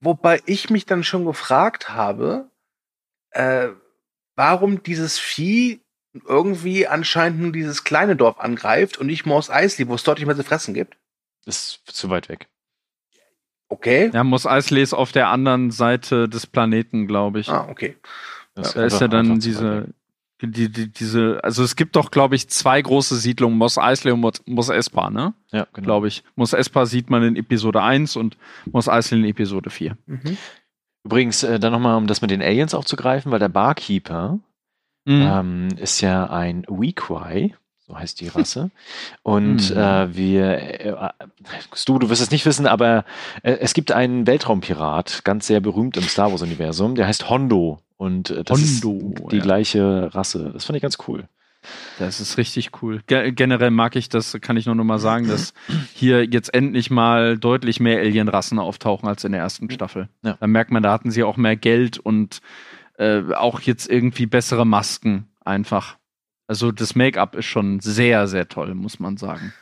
wobei 0.00 0.40
ich 0.46 0.70
mich 0.70 0.84
dann 0.84 1.04
schon 1.04 1.24
gefragt 1.24 1.90
habe, 1.90 2.50
äh, 3.30 3.68
warum 4.36 4.82
dieses 4.82 5.18
Vieh 5.18 5.80
irgendwie 6.26 6.86
anscheinend 6.86 7.40
nur 7.40 7.52
dieses 7.52 7.84
kleine 7.84 8.16
Dorf 8.16 8.38
angreift 8.38 8.98
und 8.98 9.06
nicht 9.06 9.26
Mos 9.26 9.50
Eisley, 9.50 9.88
wo 9.88 9.94
es 9.94 10.02
dort 10.02 10.18
nicht 10.18 10.26
mehr 10.26 10.36
zu 10.36 10.44
fressen 10.44 10.74
gibt. 10.74 10.96
Ist 11.44 11.82
zu 11.86 12.08
weit 12.10 12.28
weg. 12.28 12.48
Okay. 13.68 14.10
Ja, 14.12 14.24
Mos 14.24 14.46
Eisley 14.46 14.82
ist 14.82 14.94
auf 14.94 15.12
der 15.12 15.28
anderen 15.28 15.70
Seite 15.70 16.28
des 16.28 16.46
Planeten, 16.46 17.06
glaube 17.06 17.40
ich. 17.40 17.48
Ah, 17.48 17.66
okay. 17.68 17.96
Das 18.54 18.74
da 18.74 18.84
ist 18.84 19.00
ja 19.00 19.08
dann 19.08 19.40
diese, 19.40 19.88
die, 20.40 20.70
die, 20.70 20.92
diese, 20.92 21.40
also 21.42 21.62
es 21.62 21.76
gibt 21.76 21.96
doch, 21.96 22.10
glaube 22.10 22.36
ich, 22.36 22.48
zwei 22.48 22.80
große 22.80 23.16
Siedlungen, 23.16 23.58
Mos 23.58 23.78
Eisley 23.78 24.12
und 24.12 24.20
Mos 24.46 24.68
Espa, 24.68 25.10
ne? 25.10 25.34
Ja, 25.50 25.66
genau. 25.72 25.84
Glaube 25.84 26.08
ich. 26.08 26.22
Mos 26.36 26.52
Espa 26.52 26.86
sieht 26.86 27.10
man 27.10 27.22
in 27.22 27.36
Episode 27.36 27.82
1 27.82 28.16
und 28.16 28.36
Mos 28.66 28.88
Eisley 28.88 29.20
in 29.20 29.26
Episode 29.26 29.70
4. 29.70 29.96
Mhm. 30.06 30.38
Übrigens, 31.06 31.42
äh, 31.42 31.58
dann 31.58 31.72
nochmal, 31.72 31.96
um 31.96 32.06
das 32.06 32.20
mit 32.20 32.30
den 32.30 32.42
Aliens 32.42 32.74
aufzugreifen, 32.74 33.32
weil 33.32 33.38
der 33.38 33.48
Barkeeper 33.48 34.40
mhm. 35.04 35.22
ähm, 35.22 35.68
ist 35.78 36.00
ja 36.00 36.28
ein 36.28 36.64
Weequay 36.68 37.54
so 37.86 37.96
heißt 37.96 38.20
die 38.20 38.28
Rasse. 38.28 38.70
Und 39.22 39.70
mhm. 39.70 39.76
äh, 39.76 40.16
wir, 40.16 40.44
äh, 40.80 41.12
du, 41.86 41.98
du 41.98 42.10
wirst 42.10 42.22
es 42.22 42.30
nicht 42.30 42.44
wissen, 42.46 42.66
aber 42.66 43.04
äh, 43.42 43.52
es 43.60 43.74
gibt 43.74 43.92
einen 43.92 44.26
Weltraumpirat, 44.26 45.24
ganz 45.24 45.46
sehr 45.46 45.60
berühmt 45.60 45.96
im 45.96 46.02
Star 46.02 46.30
Wars-Universum, 46.32 46.96
der 46.96 47.06
heißt 47.06 47.30
Hondo. 47.30 47.78
Und 47.96 48.30
äh, 48.30 48.44
das 48.44 48.58
Hondo, 48.58 49.14
ist 49.14 49.32
die 49.32 49.36
ja. 49.36 49.42
gleiche 49.42 50.14
Rasse. 50.14 50.50
Das 50.52 50.64
fand 50.64 50.76
ich 50.76 50.82
ganz 50.82 50.98
cool. 51.06 51.28
Das 51.98 52.20
ist 52.20 52.36
richtig 52.38 52.70
cool. 52.82 53.00
Ge 53.06 53.32
generell 53.32 53.70
mag 53.70 53.96
ich 53.96 54.08
das, 54.08 54.36
kann 54.40 54.56
ich 54.56 54.66
nur 54.66 54.74
noch 54.74 54.84
mal 54.84 54.98
sagen, 54.98 55.28
dass 55.28 55.54
hier 55.94 56.24
jetzt 56.24 56.52
endlich 56.54 56.90
mal 56.90 57.38
deutlich 57.38 57.80
mehr 57.80 58.00
Alien-Rassen 58.00 58.58
auftauchen 58.58 59.08
als 59.08 59.24
in 59.24 59.32
der 59.32 59.40
ersten 59.40 59.70
Staffel. 59.70 60.08
Ja. 60.22 60.36
Da 60.38 60.46
merkt 60.46 60.70
man, 60.70 60.82
da 60.82 60.92
hatten 60.92 61.10
sie 61.10 61.22
auch 61.22 61.36
mehr 61.36 61.56
Geld 61.56 61.98
und 61.98 62.40
äh, 62.98 63.22
auch 63.34 63.60
jetzt 63.60 63.88
irgendwie 63.88 64.26
bessere 64.26 64.66
Masken 64.66 65.28
einfach. 65.44 65.96
Also 66.46 66.70
das 66.72 66.94
Make-up 66.94 67.34
ist 67.34 67.46
schon 67.46 67.80
sehr, 67.80 68.28
sehr 68.28 68.48
toll, 68.48 68.74
muss 68.74 69.00
man 69.00 69.16
sagen. 69.16 69.52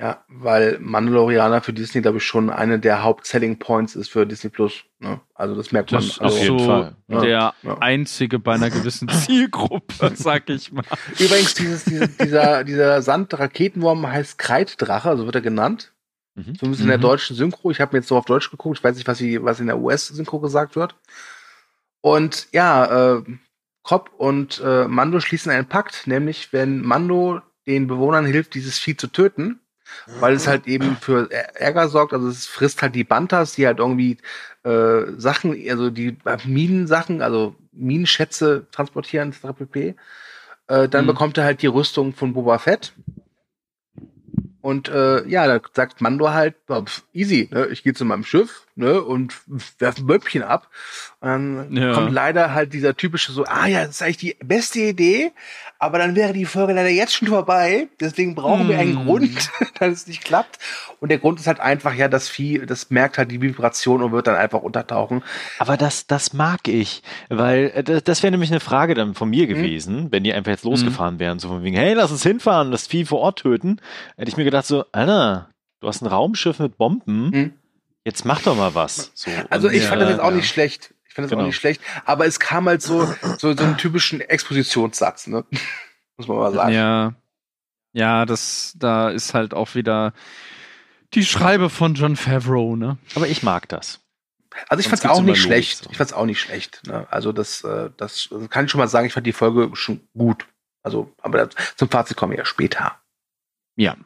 Ja, 0.00 0.24
weil 0.28 0.78
Mandalorianer 0.80 1.60
für 1.60 1.74
Disney, 1.74 2.00
glaube 2.00 2.16
ich, 2.18 2.24
schon 2.24 2.48
eine 2.48 2.78
der 2.78 3.02
Haupt-Selling 3.02 3.58
Points 3.58 3.94
ist 3.94 4.08
für 4.08 4.26
Disney 4.26 4.48
Plus. 4.48 4.84
Ne? 4.98 5.20
Also 5.34 5.54
das 5.54 5.72
merkt 5.72 5.92
man. 5.92 6.00
Das 6.00 6.12
ist 6.12 6.20
also, 6.22 6.58
so 6.58 6.64
Fall. 6.64 6.96
der 7.08 7.52
ja. 7.62 7.78
einzige 7.80 8.38
bei 8.38 8.54
einer 8.54 8.70
gewissen 8.70 9.08
Zielgruppe, 9.10 10.12
sag 10.14 10.48
ich 10.48 10.72
mal. 10.72 10.84
Übrigens, 11.18 11.52
dieses, 11.52 11.84
diese, 11.84 12.08
dieser, 12.08 12.64
dieser 12.64 13.02
Sand-Raketenwurm 13.02 14.06
heißt 14.06 14.38
Kreiddrache, 14.38 15.10
also 15.10 15.26
wird 15.26 15.34
er 15.34 15.42
genannt. 15.42 15.92
Mhm. 16.34 16.54
Zumindest 16.54 16.80
in 16.80 16.88
der 16.88 16.96
mhm. 16.96 17.02
deutschen 17.02 17.36
Synchro. 17.36 17.70
Ich 17.70 17.82
habe 17.82 17.94
mir 17.94 17.98
jetzt 17.98 18.08
so 18.08 18.16
auf 18.16 18.24
Deutsch 18.24 18.50
geguckt. 18.50 18.78
Ich 18.78 18.84
weiß 18.84 18.96
nicht, 18.96 19.06
was, 19.06 19.18
sie, 19.18 19.42
was 19.42 19.60
in 19.60 19.66
der 19.66 19.80
US-Synchro 19.80 20.40
gesagt 20.40 20.76
wird. 20.76 20.94
Und 22.00 22.48
ja, 22.52 23.16
äh, 23.18 23.22
Cobb 23.82 24.12
und 24.16 24.62
äh, 24.64 24.88
Mando 24.88 25.20
schließen 25.20 25.52
einen 25.52 25.68
Pakt, 25.68 26.06
nämlich 26.06 26.54
wenn 26.54 26.80
Mando 26.80 27.42
den 27.66 27.86
Bewohnern 27.86 28.24
hilft, 28.24 28.54
dieses 28.54 28.78
Vieh 28.78 28.96
zu 28.96 29.08
töten, 29.08 29.60
weil 30.20 30.34
es 30.34 30.46
halt 30.46 30.66
eben 30.66 30.96
für 30.96 31.30
Ärger 31.30 31.88
sorgt. 31.88 32.12
Also 32.12 32.28
es 32.28 32.46
frisst 32.46 32.82
halt 32.82 32.94
die 32.94 33.04
Bantas, 33.04 33.54
die 33.54 33.66
halt 33.66 33.78
irgendwie 33.78 34.18
äh, 34.64 35.12
Sachen, 35.16 35.56
also 35.68 35.90
die 35.90 36.16
Minensachen, 36.44 37.22
also 37.22 37.54
Minenschätze 37.72 38.66
transportieren, 38.72 39.30
etc. 39.30 39.56
pp. 39.56 39.94
Äh, 40.68 40.88
dann 40.88 41.04
mhm. 41.04 41.08
bekommt 41.08 41.38
er 41.38 41.44
halt 41.44 41.62
die 41.62 41.66
Rüstung 41.66 42.14
von 42.14 42.32
Boba 42.32 42.58
Fett. 42.58 42.92
Und 44.60 44.88
äh, 44.88 45.26
ja, 45.26 45.46
da 45.46 45.60
sagt 45.72 46.00
Mando 46.00 46.30
halt, 46.30 46.56
easy, 47.12 47.48
ne? 47.50 47.68
ich 47.68 47.82
gehe 47.82 47.94
zu 47.94 48.04
meinem 48.04 48.24
Schiff 48.24 48.66
ne? 48.80 49.00
und 49.02 49.34
werfe 49.78 50.02
ein 50.02 50.06
Böppchen 50.06 50.42
ab. 50.42 50.68
Und 51.20 51.28
dann 51.28 51.76
ja. 51.76 51.92
kommt 51.92 52.12
leider 52.12 52.54
halt 52.54 52.72
dieser 52.72 52.96
typische 52.96 53.32
so, 53.32 53.44
ah 53.44 53.66
ja, 53.66 53.84
das 53.84 53.96
ist 53.96 54.02
eigentlich 54.02 54.16
die 54.16 54.36
beste 54.42 54.80
Idee, 54.80 55.32
aber 55.78 55.98
dann 55.98 56.16
wäre 56.16 56.32
die 56.32 56.44
Folge 56.44 56.72
leider 56.72 56.88
jetzt 56.88 57.14
schon 57.14 57.28
vorbei. 57.28 57.88
Deswegen 58.00 58.34
brauchen 58.34 58.62
hm. 58.62 58.68
wir 58.68 58.78
einen 58.78 58.98
hm. 58.98 59.04
Grund, 59.06 59.50
dass 59.78 59.92
es 59.92 60.06
nicht 60.06 60.24
klappt. 60.24 60.58
Und 60.98 61.10
der 61.10 61.18
Grund 61.18 61.40
ist 61.40 61.46
halt 61.46 61.60
einfach, 61.60 61.94
ja, 61.94 62.08
das 62.08 62.28
Vieh, 62.28 62.64
das 62.66 62.90
merkt 62.90 63.18
halt 63.18 63.30
die 63.30 63.40
Vibration 63.40 64.02
und 64.02 64.12
wird 64.12 64.26
dann 64.26 64.36
einfach 64.36 64.62
untertauchen. 64.62 65.22
Aber 65.58 65.76
das, 65.76 66.06
das 66.06 66.32
mag 66.32 66.68
ich, 66.68 67.02
weil 67.28 67.70
äh, 67.74 67.84
das, 67.84 68.02
das 68.04 68.22
wäre 68.22 68.30
nämlich 68.30 68.50
eine 68.50 68.60
Frage 68.60 68.94
dann 68.94 69.14
von 69.14 69.30
mir 69.30 69.46
hm. 69.46 69.54
gewesen, 69.54 69.96
mhm. 70.04 70.12
wenn 70.12 70.24
die 70.24 70.32
einfach 70.32 70.50
jetzt 70.50 70.64
losgefahren 70.64 71.18
wären, 71.18 71.38
so 71.38 71.48
von 71.48 71.62
wegen, 71.62 71.76
hey, 71.76 71.94
lass 71.94 72.10
uns 72.10 72.22
hinfahren, 72.22 72.70
das 72.70 72.86
Vieh 72.86 73.04
vor 73.04 73.20
Ort 73.20 73.40
töten. 73.40 73.80
Hätte 74.16 74.30
ich 74.30 74.36
mir 74.36 74.44
gedacht 74.44 74.66
so, 74.66 74.84
Alter, 74.92 75.50
du 75.80 75.88
hast 75.88 76.02
ein 76.02 76.06
Raumschiff 76.06 76.58
mit 76.58 76.76
Bomben. 76.76 77.30
Mhm. 77.30 77.52
Jetzt 78.04 78.24
mach 78.24 78.42
doch 78.42 78.56
mal 78.56 78.74
was. 78.74 79.10
So, 79.14 79.30
also 79.50 79.68
ich 79.68 79.84
fand 79.84 80.00
das 80.00 80.10
jetzt 80.10 80.20
auch 80.20 80.30
nicht 80.30 80.48
schlecht. 80.48 80.94
Ich 81.06 81.14
fand 81.14 81.24
das 81.24 81.30
genau. 81.30 81.42
auch 81.42 81.46
nicht 81.46 81.56
schlecht, 81.56 81.82
aber 82.04 82.26
es 82.26 82.38
kam 82.38 82.66
halt 82.66 82.82
so, 82.82 83.04
so, 83.38 83.54
so 83.54 83.64
einen 83.64 83.76
typischen 83.76 84.20
Expositionssatz, 84.20 85.26
ne? 85.26 85.44
Muss 86.16 86.28
man 86.28 86.38
mal 86.38 86.52
sagen. 86.52 86.72
Ja. 86.72 87.14
Ja, 87.92 88.24
das, 88.24 88.74
da 88.78 89.10
ist 89.10 89.34
halt 89.34 89.52
auch 89.52 89.74
wieder 89.74 90.12
die 91.14 91.24
Schreibe 91.24 91.70
von 91.70 91.94
John 91.94 92.14
Favreau, 92.14 92.76
ne? 92.76 92.98
Aber 93.16 93.26
ich 93.26 93.42
mag 93.42 93.68
das. 93.68 94.00
Also 94.68 94.80
ich 94.80 94.88
fand's 94.88 95.04
auch 95.04 95.22
nicht 95.22 95.40
schlecht. 95.40 95.84
So. 95.84 95.90
Ich 95.90 95.96
fand's 95.96 96.12
auch 96.12 96.26
nicht 96.26 96.40
schlecht. 96.40 96.86
Ne? 96.86 97.06
Also 97.10 97.32
das, 97.32 97.64
äh, 97.64 97.90
das 97.96 98.30
kann 98.50 98.64
ich 98.64 98.70
schon 98.70 98.80
mal 98.80 98.88
sagen. 98.88 99.06
Ich 99.06 99.12
fand 99.12 99.26
die 99.26 99.32
Folge 99.32 99.70
schon 99.74 100.00
gut. 100.16 100.46
Also, 100.82 101.12
aber 101.20 101.50
zum 101.76 101.88
Fazit 101.88 102.16
kommen 102.16 102.32
wir 102.32 102.38
ja 102.38 102.44
später. 102.44 102.96
Ja. 103.76 103.96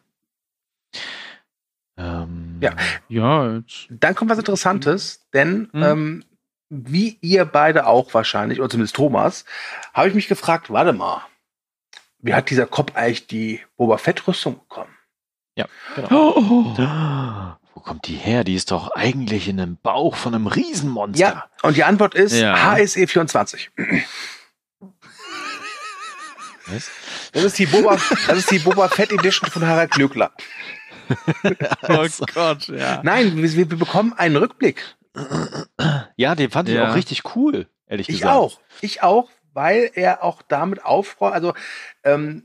Ähm, 1.97 2.44
ja. 2.65 2.77
Ja. 3.09 3.57
Jetzt. 3.57 3.87
Dann 3.91 4.15
kommt 4.15 4.31
was 4.31 4.39
Interessantes, 4.39 5.27
denn 5.33 5.69
mhm. 5.73 5.83
ähm, 5.83 6.25
wie 6.71 7.19
ihr 7.21 7.45
beide 7.45 7.87
auch 7.87 8.15
wahrscheinlich, 8.15 8.61
oder 8.61 8.71
zumindest 8.71 8.97
Thomas, 8.97 9.45
habe 9.93 10.09
ich 10.09 10.15
mich 10.15 10.29
gefragt, 10.29 10.71
warte 10.71 10.93
mal, 10.93 11.23
wie 12.19 12.35
hat 12.35 12.51
dieser 12.51 12.67
Kopf 12.67 12.95
eigentlich 12.95 13.27
die 13.27 13.61
Boba 13.77 13.99
Fett-Rüstung 13.99 14.59
bekommen? 14.59 14.95
Ja, 15.57 15.67
genau. 15.95 16.35
Oh, 16.37 16.75
oh. 16.79 17.55
Wo 17.75 17.81
kommt 17.81 18.07
die 18.09 18.15
her? 18.15 18.45
Die 18.45 18.55
ist 18.55 18.71
doch 18.71 18.91
eigentlich 18.93 19.49
in 19.49 19.61
einem 19.61 19.77
Bauch 19.77 20.17
von 20.17 20.35
einem 20.35 20.47
Riesenmonster. 20.47 21.21
Ja, 21.21 21.45
und 21.63 21.77
die 21.77 21.85
Antwort 21.85 22.15
ist 22.15 22.35
ja. 22.35 22.73
HSE 22.73 23.07
24. 23.07 23.71
Was? 26.67 26.91
Das 27.33 27.45
ist 27.45 27.59
die 27.59 27.67
Boba, 27.67 27.99
das 28.27 28.39
ist 28.39 28.51
die 28.51 28.59
Boba 28.59 28.89
Fett 28.89 29.13
Edition 29.13 29.51
von 29.51 29.67
Harald 29.67 29.91
Glöckler. 29.91 30.33
oh 31.89 32.07
Gott, 32.35 32.69
ja. 32.69 33.01
Nein, 33.03 33.37
wir, 33.37 33.71
wir 33.71 33.79
bekommen 33.79 34.13
einen 34.13 34.37
Rückblick. 34.37 34.97
Ja, 36.17 36.35
den 36.35 36.51
fand 36.51 36.69
ich 36.69 36.79
auch 36.79 36.95
richtig 36.95 37.37
cool, 37.37 37.69
ehrlich 37.87 38.09
ich 38.09 38.21
gesagt. 38.21 38.35
Ich 38.35 38.39
auch. 38.39 38.61
Ich 38.81 39.03
auch, 39.03 39.31
weil 39.53 39.91
er 39.95 40.25
auch 40.25 40.43
damit 40.43 40.85
aufräumt. 40.85 41.35
Also, 41.35 41.55
ähm, 42.03 42.45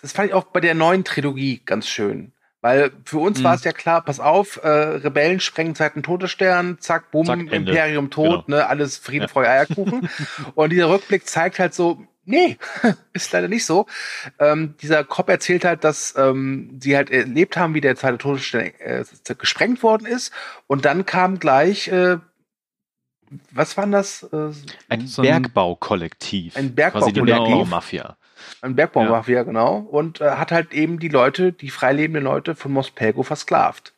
das 0.00 0.12
fand 0.12 0.28
ich 0.28 0.34
auch 0.34 0.44
bei 0.44 0.60
der 0.60 0.74
neuen 0.74 1.04
Trilogie 1.04 1.62
ganz 1.64 1.88
schön. 1.88 2.32
Weil 2.62 2.90
für 3.06 3.18
uns 3.18 3.38
mhm. 3.38 3.44
war 3.44 3.54
es 3.54 3.64
ja 3.64 3.72
klar, 3.72 4.02
pass 4.04 4.20
auf, 4.20 4.62
äh, 4.62 4.68
Rebellen 4.68 5.40
sprengen 5.40 5.74
Zeiten 5.74 6.02
Todesstern, 6.02 6.76
zack, 6.78 7.10
bumm, 7.10 7.48
Imperium 7.48 8.10
tot, 8.10 8.44
genau. 8.46 8.58
ne, 8.58 8.66
alles 8.66 8.98
Friede, 8.98 9.24
ja. 9.24 9.28
Freude, 9.28 9.48
Eierkuchen. 9.48 10.10
und 10.54 10.70
dieser 10.70 10.90
Rückblick 10.90 11.26
zeigt 11.26 11.58
halt 11.58 11.72
so, 11.72 12.06
Nee, 12.30 12.58
ist 13.12 13.32
leider 13.32 13.48
nicht 13.48 13.66
so. 13.66 13.86
Ähm, 14.38 14.74
dieser 14.80 15.02
Cop 15.02 15.28
erzählt 15.28 15.64
halt, 15.64 15.82
dass 15.82 16.14
ähm, 16.16 16.78
sie 16.80 16.96
halt 16.96 17.10
erlebt 17.10 17.56
haben, 17.56 17.74
wie 17.74 17.80
der 17.80 17.96
zweite 17.96 18.18
Todesstelle 18.18 18.72
äh, 18.78 19.04
gesprengt 19.36 19.82
worden 19.82 20.06
ist. 20.06 20.32
Und 20.68 20.84
dann 20.84 21.04
kam 21.06 21.40
gleich, 21.40 21.88
äh, 21.88 22.18
was 23.50 23.76
war 23.76 23.86
das? 23.88 24.22
Äh, 24.32 24.52
ein 24.88 25.06
so 25.06 25.22
Bergbaukollektiv. 25.22 26.56
Ein 26.56 26.74
Bergbaukollektiv. 26.74 27.24
Die 27.24 27.30
Bergbaumafia. 27.32 28.16
Ein 28.62 28.76
Bergbaumafia, 28.76 29.38
ja. 29.38 29.42
genau. 29.42 29.78
Und 29.78 30.20
äh, 30.20 30.30
hat 30.30 30.52
halt 30.52 30.72
eben 30.72 31.00
die 31.00 31.08
Leute, 31.08 31.52
die 31.52 31.70
freilebenden 31.70 32.24
Leute 32.24 32.54
von 32.54 32.72
Mospelgo 32.72 33.24
versklavt. 33.24 33.92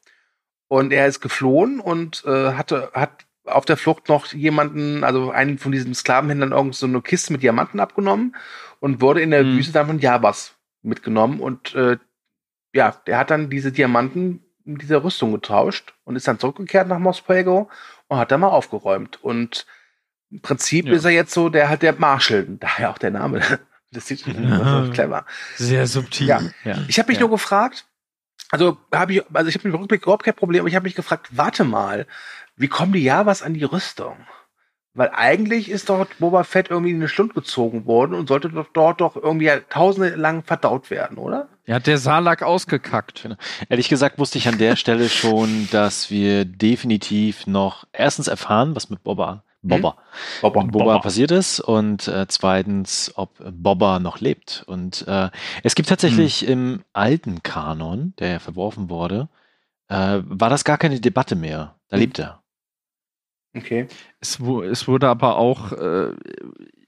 Und 0.69 0.93
er 0.93 1.07
ist 1.07 1.21
geflohen 1.21 1.81
und 1.81 2.25
äh, 2.27 2.53
hatte, 2.55 2.91
hat 2.95 3.27
auf 3.45 3.65
der 3.65 3.77
Flucht 3.77 4.09
noch 4.09 4.27
jemanden, 4.27 5.05
also 5.05 5.31
einen 5.31 5.59
von 5.59 5.73
diesen 5.73 5.95
Sklavenhändlern, 5.95 6.53
irgend 6.53 6.75
so 6.75 6.87
eine 6.87 7.03
Kiste 7.03 7.33
mit 7.33 7.43
Diamanten 7.43 7.81
abgenommen 7.81 8.37
und 8.81 9.01
wurde 9.01 9.21
in 9.21 9.31
der 9.31 9.45
mhm. 9.45 9.57
Wüste 9.57 9.73
dann 9.73 9.87
von 9.87 9.99
Jabas 9.99 10.55
mitgenommen. 10.83 11.41
Und 11.41 11.75
äh, 11.75 11.99
ja, 12.73 12.97
der 13.07 13.19
hat 13.19 13.31
dann 13.31 13.51
diese 13.51 13.73
Diamanten 13.73 14.45
in 14.65 14.79
dieser 14.79 15.03
Rüstung 15.03 15.33
getauscht 15.33 15.95
und 16.05 16.17
ist 16.17 16.29
dann 16.29 16.39
zurückgekehrt 16.39 16.89
nach 16.89 16.99
Mospego 16.99 17.69
und 18.09 18.19
hat 18.19 18.31
da 18.31 18.39
mal 18.39 18.49
aufgeräumt. 18.49 19.23
Und 19.23 19.67
im 20.31 20.41
Prinzip 20.41 20.87
ja. 20.87 20.93
ist 20.93 21.05
er 21.05 21.11
jetzt 21.11 21.35
so 21.35 21.49
der 21.49 21.69
halt 21.69 21.83
der 21.83 21.95
Marshall, 21.95 22.47
daher 22.61 22.91
auch 22.91 22.99
der 22.99 23.11
Name. 23.11 23.41
Das 23.91 24.07
sieht 24.07 24.27
ja. 24.27 24.89
clever. 24.93 25.27
Sehr 25.57 25.87
subtil. 25.87 26.27
Ja. 26.27 26.41
ja. 26.65 26.79
Ich 26.89 26.99
habe 26.99 27.11
mich 27.11 27.21
nur 27.21 27.29
gefragt, 27.29 27.85
also 28.51 28.79
habe 28.93 29.15
ich, 29.15 29.23
also 29.33 29.49
ich 29.49 29.55
habe 29.55 29.69
im 29.69 29.75
Rückblick 29.75 30.03
überhaupt 30.03 30.25
kein 30.25 30.35
Problem, 30.35 30.61
aber 30.61 30.69
ich 30.69 30.75
habe 30.75 30.85
mich 30.85 30.95
gefragt, 30.95 31.29
warte 31.31 31.65
mal, 31.65 32.07
wie 32.63 32.69
kommen 32.69 32.93
die 32.93 33.03
Javas 33.03 33.43
an 33.43 33.55
die 33.55 33.65
Rüstung? 33.65 34.17
Weil 34.95 35.11
eigentlich 35.15 35.71
ist 35.71 35.89
dort 35.89 36.19
Boba 36.19 36.45
Fett 36.45 36.71
irgendwie 36.71 36.91
in 36.91 36.97
eine 36.97 37.09
Stunde 37.09 37.33
gezogen 37.33 37.87
worden 37.87 38.15
und 38.15 38.29
sollte 38.29 38.51
doch 38.51 38.69
dort 38.75 39.01
doch 39.01 39.17
irgendwie 39.17 39.51
tausende 39.71 40.11
lang 40.17 40.43
verdaut 40.45 40.91
werden, 40.91 41.17
oder? 41.17 41.49
Ja, 41.65 41.79
der 41.79 41.97
Salak 41.97 42.43
ausgekackt. 42.43 43.29
Ehrlich 43.71 43.89
gesagt 43.89 44.19
wusste 44.19 44.37
ich 44.37 44.49
an 44.49 44.59
der 44.59 44.77
Stelle 44.77 45.09
schon, 45.09 45.69
dass 45.71 46.11
wir 46.11 46.45
definitiv 46.45 47.47
noch 47.47 47.85
erstens 47.93 48.29
erfahren, 48.29 48.77
was 48.77 48.91
mit 48.91 49.03
Boba, 49.03 49.45
Boba, 49.63 49.97
hm? 49.97 50.43
Boba, 50.43 50.61
Boba, 50.61 50.85
Boba, 50.85 50.99
passiert 50.99 51.31
ist 51.31 51.61
und 51.61 52.07
äh, 52.09 52.27
zweitens, 52.29 53.13
ob 53.15 53.39
Boba 53.51 53.99
noch 53.99 54.21
lebt. 54.21 54.63
Und 54.67 55.07
äh, 55.09 55.31
es 55.63 55.75
gibt 55.75 55.89
tatsächlich 55.89 56.41
hm. 56.41 56.49
im 56.49 56.85
alten 56.93 57.43
Kanon, 57.43 58.13
der 58.19 58.29
ja 58.33 58.39
verworfen 58.41 58.91
wurde, 58.91 59.31
äh, 59.89 60.21
war 60.25 60.51
das 60.51 60.65
gar 60.65 60.77
keine 60.77 61.01
Debatte 61.01 61.35
mehr. 61.35 61.77
Da 61.89 61.97
hm. 61.97 62.01
lebt 62.01 62.19
er. 62.19 62.42
Okay. 63.55 63.87
Es, 64.21 64.39
es 64.41 64.89
wurde 64.89 65.09
aber 65.09 65.37
auch 65.37 65.73
äh, 65.73 66.13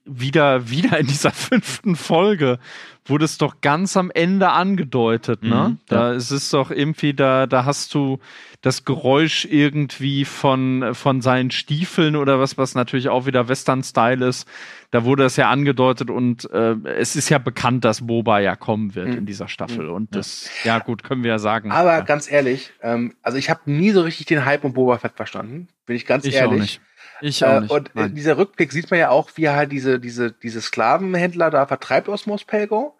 wieder, 0.04 0.70
wieder 0.70 0.98
in 0.98 1.06
dieser 1.06 1.30
fünften 1.32 1.96
Folge 1.96 2.58
wurde 3.06 3.24
es 3.26 3.36
doch 3.36 3.60
ganz 3.60 3.96
am 3.96 4.10
Ende 4.10 4.50
angedeutet, 4.50 5.42
ne? 5.42 5.70
Mhm, 5.70 5.78
da 5.88 6.10
ja. 6.10 6.16
ist 6.16 6.30
es 6.30 6.48
doch 6.50 6.70
irgendwie, 6.70 7.12
da, 7.12 7.46
da 7.46 7.66
hast 7.66 7.92
du 7.94 8.18
das 8.62 8.86
Geräusch 8.86 9.44
irgendwie 9.44 10.24
von, 10.24 10.94
von 10.94 11.20
seinen 11.20 11.50
Stiefeln 11.50 12.16
oder 12.16 12.40
was, 12.40 12.56
was 12.56 12.74
natürlich 12.74 13.10
auch 13.10 13.26
wieder 13.26 13.48
Western-Style 13.48 14.26
ist. 14.26 14.48
Da 14.94 15.04
wurde 15.04 15.24
es 15.24 15.34
ja 15.34 15.50
angedeutet 15.50 16.08
und 16.08 16.48
äh, 16.52 16.76
es 16.84 17.16
ist 17.16 17.28
ja 17.28 17.38
bekannt, 17.38 17.84
dass 17.84 18.06
Boba 18.06 18.38
ja 18.38 18.54
kommen 18.54 18.94
wird 18.94 19.08
mhm. 19.08 19.18
in 19.18 19.26
dieser 19.26 19.48
Staffel. 19.48 19.88
Und 19.88 20.14
das, 20.14 20.48
ja. 20.62 20.78
gut, 20.78 21.02
können 21.02 21.24
wir 21.24 21.32
ja 21.32 21.40
sagen. 21.40 21.72
Aber 21.72 21.94
ja. 21.94 22.00
ganz 22.02 22.30
ehrlich, 22.30 22.70
ähm, 22.80 23.16
also 23.20 23.36
ich 23.36 23.50
habe 23.50 23.62
nie 23.66 23.90
so 23.90 24.02
richtig 24.02 24.26
den 24.26 24.44
Hype 24.44 24.62
um 24.62 24.72
Boba 24.72 24.98
Fett 24.98 25.14
verstanden, 25.16 25.66
bin 25.84 25.96
ich 25.96 26.06
ganz 26.06 26.24
ich 26.24 26.36
ehrlich. 26.36 26.52
Auch 26.52 26.60
nicht. 26.60 26.80
Ich 27.22 27.44
auch 27.44 27.60
nicht. 27.60 27.72
Äh, 27.72 27.74
und 27.74 27.90
in 27.96 28.14
dieser 28.14 28.38
Rückblick 28.38 28.70
sieht 28.70 28.88
man 28.92 29.00
ja 29.00 29.08
auch, 29.08 29.30
wie 29.34 29.46
er 29.46 29.56
halt 29.56 29.72
diese, 29.72 29.98
diese, 29.98 30.30
diese 30.30 30.60
Sklavenhändler 30.60 31.50
da 31.50 31.66
vertreibt 31.66 32.08
aus 32.08 32.26
Mospelgo. 32.26 32.96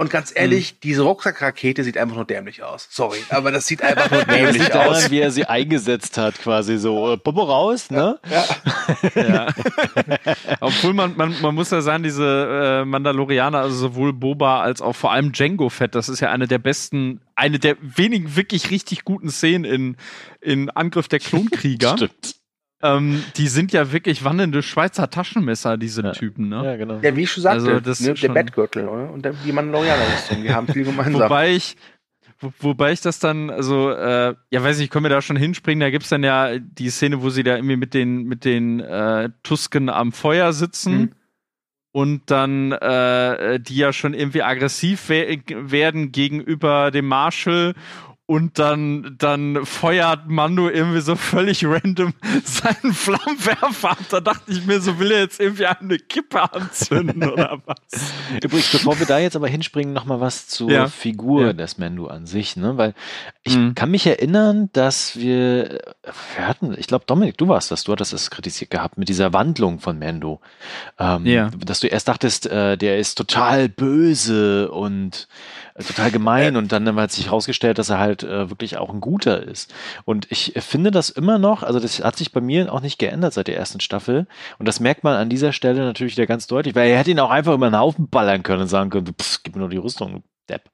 Und 0.00 0.10
ganz 0.10 0.32
ehrlich, 0.32 0.74
mhm. 0.74 0.76
diese 0.84 1.02
Rucksackrakete 1.02 1.82
sieht 1.82 1.98
einfach 1.98 2.14
nur 2.14 2.24
dämlich 2.24 2.62
aus. 2.62 2.86
Sorry, 2.88 3.18
aber 3.30 3.50
das 3.50 3.66
sieht 3.66 3.82
einfach 3.82 4.08
nur 4.08 4.22
dämlich 4.36 4.62
sieht 4.62 4.72
aus. 4.72 4.98
Daran, 4.98 5.10
wie 5.10 5.18
er 5.18 5.32
sie 5.32 5.44
eingesetzt 5.44 6.16
hat, 6.16 6.38
quasi 6.38 6.78
so, 6.78 7.14
äh, 7.14 7.16
Popo 7.16 7.42
raus, 7.42 7.90
ne? 7.90 8.16
Ja. 8.30 8.44
ja. 9.16 9.46
Obwohl 10.60 10.94
man, 10.94 11.16
man, 11.16 11.34
man 11.42 11.52
muss 11.52 11.72
ja 11.72 11.80
sagen, 11.80 12.04
diese 12.04 12.82
äh, 12.82 12.84
Mandalorianer, 12.84 13.58
also 13.58 13.74
sowohl 13.76 14.12
Boba 14.12 14.62
als 14.62 14.80
auch 14.80 14.94
vor 14.94 15.10
allem 15.10 15.32
Django 15.32 15.68
Fett, 15.68 15.96
das 15.96 16.08
ist 16.08 16.20
ja 16.20 16.30
eine 16.30 16.46
der 16.46 16.58
besten, 16.58 17.20
eine 17.34 17.58
der 17.58 17.76
wenigen 17.80 18.36
wirklich 18.36 18.70
richtig 18.70 19.02
guten 19.02 19.30
Szenen 19.30 19.64
in, 19.64 19.96
in 20.40 20.70
Angriff 20.70 21.08
der 21.08 21.18
Klonkrieger. 21.18 21.96
Stimmt. 21.96 22.36
Ähm, 22.80 23.24
die 23.36 23.48
sind 23.48 23.72
ja 23.72 23.92
wirklich 23.92 24.24
wandelnde 24.24 24.62
Schweizer 24.62 25.10
Taschenmesser, 25.10 25.76
diese 25.76 26.02
ja. 26.02 26.12
Typen, 26.12 26.48
ne? 26.48 26.64
Ja, 26.64 26.76
genau. 26.76 27.00
Ja, 27.02 27.16
wie 27.16 27.22
ich 27.22 27.32
schon 27.32 27.42
sagte, 27.42 27.66
also 27.66 27.80
das 27.80 28.00
ne, 28.00 28.14
der 28.14 28.28
Bettgürtel 28.28 28.86
oder? 28.86 29.10
und 29.10 29.24
der, 29.24 29.34
die 29.44 29.50
Mandalorianer-Rüstung, 29.50 30.42
die 30.42 30.52
haben 30.52 30.68
viel 30.68 30.84
gemeinsam. 30.84 31.22
Wobei 31.22 31.54
ich, 31.54 31.76
wo, 32.38 32.52
wobei 32.60 32.92
ich 32.92 33.00
das 33.00 33.18
dann, 33.18 33.50
also, 33.50 33.90
äh, 33.90 34.34
ja, 34.50 34.62
weiß 34.62 34.78
ich, 34.78 34.90
können 34.90 35.04
wir 35.04 35.10
da 35.10 35.20
schon 35.20 35.36
hinspringen, 35.36 35.80
da 35.80 35.90
gibt's 35.90 36.08
dann 36.08 36.22
ja 36.22 36.56
die 36.58 36.90
Szene, 36.90 37.20
wo 37.20 37.30
sie 37.30 37.42
da 37.42 37.56
irgendwie 37.56 37.76
mit 37.76 37.94
den, 37.94 38.24
mit 38.24 38.44
den 38.44 38.78
äh, 38.78 39.30
Tusken 39.42 39.88
am 39.88 40.12
Feuer 40.12 40.52
sitzen. 40.52 40.98
Mhm. 40.98 41.10
Und 41.90 42.30
dann 42.30 42.70
äh, 42.70 43.58
die 43.58 43.76
ja 43.76 43.92
schon 43.92 44.14
irgendwie 44.14 44.42
aggressiv 44.42 45.08
we 45.08 45.40
werden 45.48 46.12
gegenüber 46.12 46.90
dem 46.92 47.08
Marshall 47.08 47.74
und 48.30 48.58
dann, 48.58 49.16
dann 49.16 49.64
feuert 49.64 50.28
Mando 50.28 50.68
irgendwie 50.68 51.00
so 51.00 51.16
völlig 51.16 51.64
random 51.64 52.12
seinen 52.44 52.92
Flammenwerfer 52.92 53.92
ab. 53.92 53.98
Da 54.10 54.20
dachte 54.20 54.52
ich 54.52 54.66
mir, 54.66 54.82
so 54.82 54.98
will 54.98 55.12
er 55.12 55.20
jetzt 55.20 55.40
irgendwie 55.40 55.64
eine 55.64 55.98
Kippe 55.98 56.52
anzünden 56.52 57.26
oder 57.26 57.62
was. 57.64 58.12
Übrigens, 58.44 58.70
bevor 58.70 58.98
wir 58.98 59.06
da 59.06 59.18
jetzt 59.18 59.34
aber 59.34 59.48
hinspringen, 59.48 59.94
nochmal 59.94 60.20
was 60.20 60.46
zur 60.46 60.70
ja. 60.70 60.88
Figur 60.88 61.46
ja. 61.46 61.52
des 61.54 61.78
Mando 61.78 62.06
an 62.08 62.26
sich, 62.26 62.58
ne? 62.58 62.76
Weil 62.76 62.92
ich 63.44 63.56
mhm. 63.56 63.74
kann 63.74 63.90
mich 63.90 64.06
erinnern, 64.06 64.68
dass 64.74 65.16
wir, 65.16 65.80
wir 66.36 66.46
hatten, 66.46 66.74
ich 66.76 66.86
glaube, 66.86 67.06
Dominik, 67.06 67.38
du 67.38 67.48
warst 67.48 67.70
das, 67.70 67.84
du 67.84 67.92
hattest 67.92 68.12
es 68.12 68.30
kritisiert 68.30 68.70
gehabt 68.70 68.98
mit 68.98 69.08
dieser 69.08 69.32
Wandlung 69.32 69.80
von 69.80 69.98
Mando. 69.98 70.42
Ähm, 70.98 71.24
ja. 71.24 71.48
Dass 71.64 71.80
du 71.80 71.86
erst 71.86 72.08
dachtest, 72.08 72.44
äh, 72.44 72.76
der 72.76 72.98
ist 72.98 73.14
total 73.14 73.70
böse 73.70 74.70
und 74.70 75.28
total 75.86 76.10
gemein 76.10 76.56
und 76.56 76.72
dann 76.72 76.96
hat 76.96 77.12
sich 77.12 77.26
herausgestellt, 77.26 77.78
dass 77.78 77.90
er 77.90 77.98
halt 77.98 78.22
äh, 78.22 78.50
wirklich 78.50 78.76
auch 78.76 78.92
ein 78.92 79.00
guter 79.00 79.42
ist. 79.42 79.72
Und 80.04 80.26
ich 80.30 80.54
finde 80.58 80.90
das 80.90 81.10
immer 81.10 81.38
noch, 81.38 81.62
also 81.62 81.80
das 81.80 82.02
hat 82.02 82.16
sich 82.16 82.32
bei 82.32 82.40
mir 82.40 82.72
auch 82.72 82.80
nicht 82.80 82.98
geändert 82.98 83.34
seit 83.34 83.48
der 83.48 83.56
ersten 83.56 83.80
Staffel 83.80 84.26
und 84.58 84.66
das 84.66 84.80
merkt 84.80 85.04
man 85.04 85.14
an 85.14 85.28
dieser 85.28 85.52
Stelle 85.52 85.84
natürlich 85.84 86.16
wieder 86.16 86.26
ganz 86.26 86.46
deutlich, 86.46 86.74
weil 86.74 86.90
er 86.90 86.98
hätte 86.98 87.10
ihn 87.10 87.20
auch 87.20 87.30
einfach 87.30 87.54
über 87.54 87.68
den 87.70 87.78
Haufen 87.78 88.08
ballern 88.08 88.42
können 88.42 88.62
und 88.62 88.68
sagen 88.68 88.90
können, 88.90 89.14
pff, 89.20 89.42
gib 89.42 89.54
mir 89.54 89.60
nur 89.60 89.70
die 89.70 89.76
Rüstung, 89.76 90.22
Depp. 90.48 90.70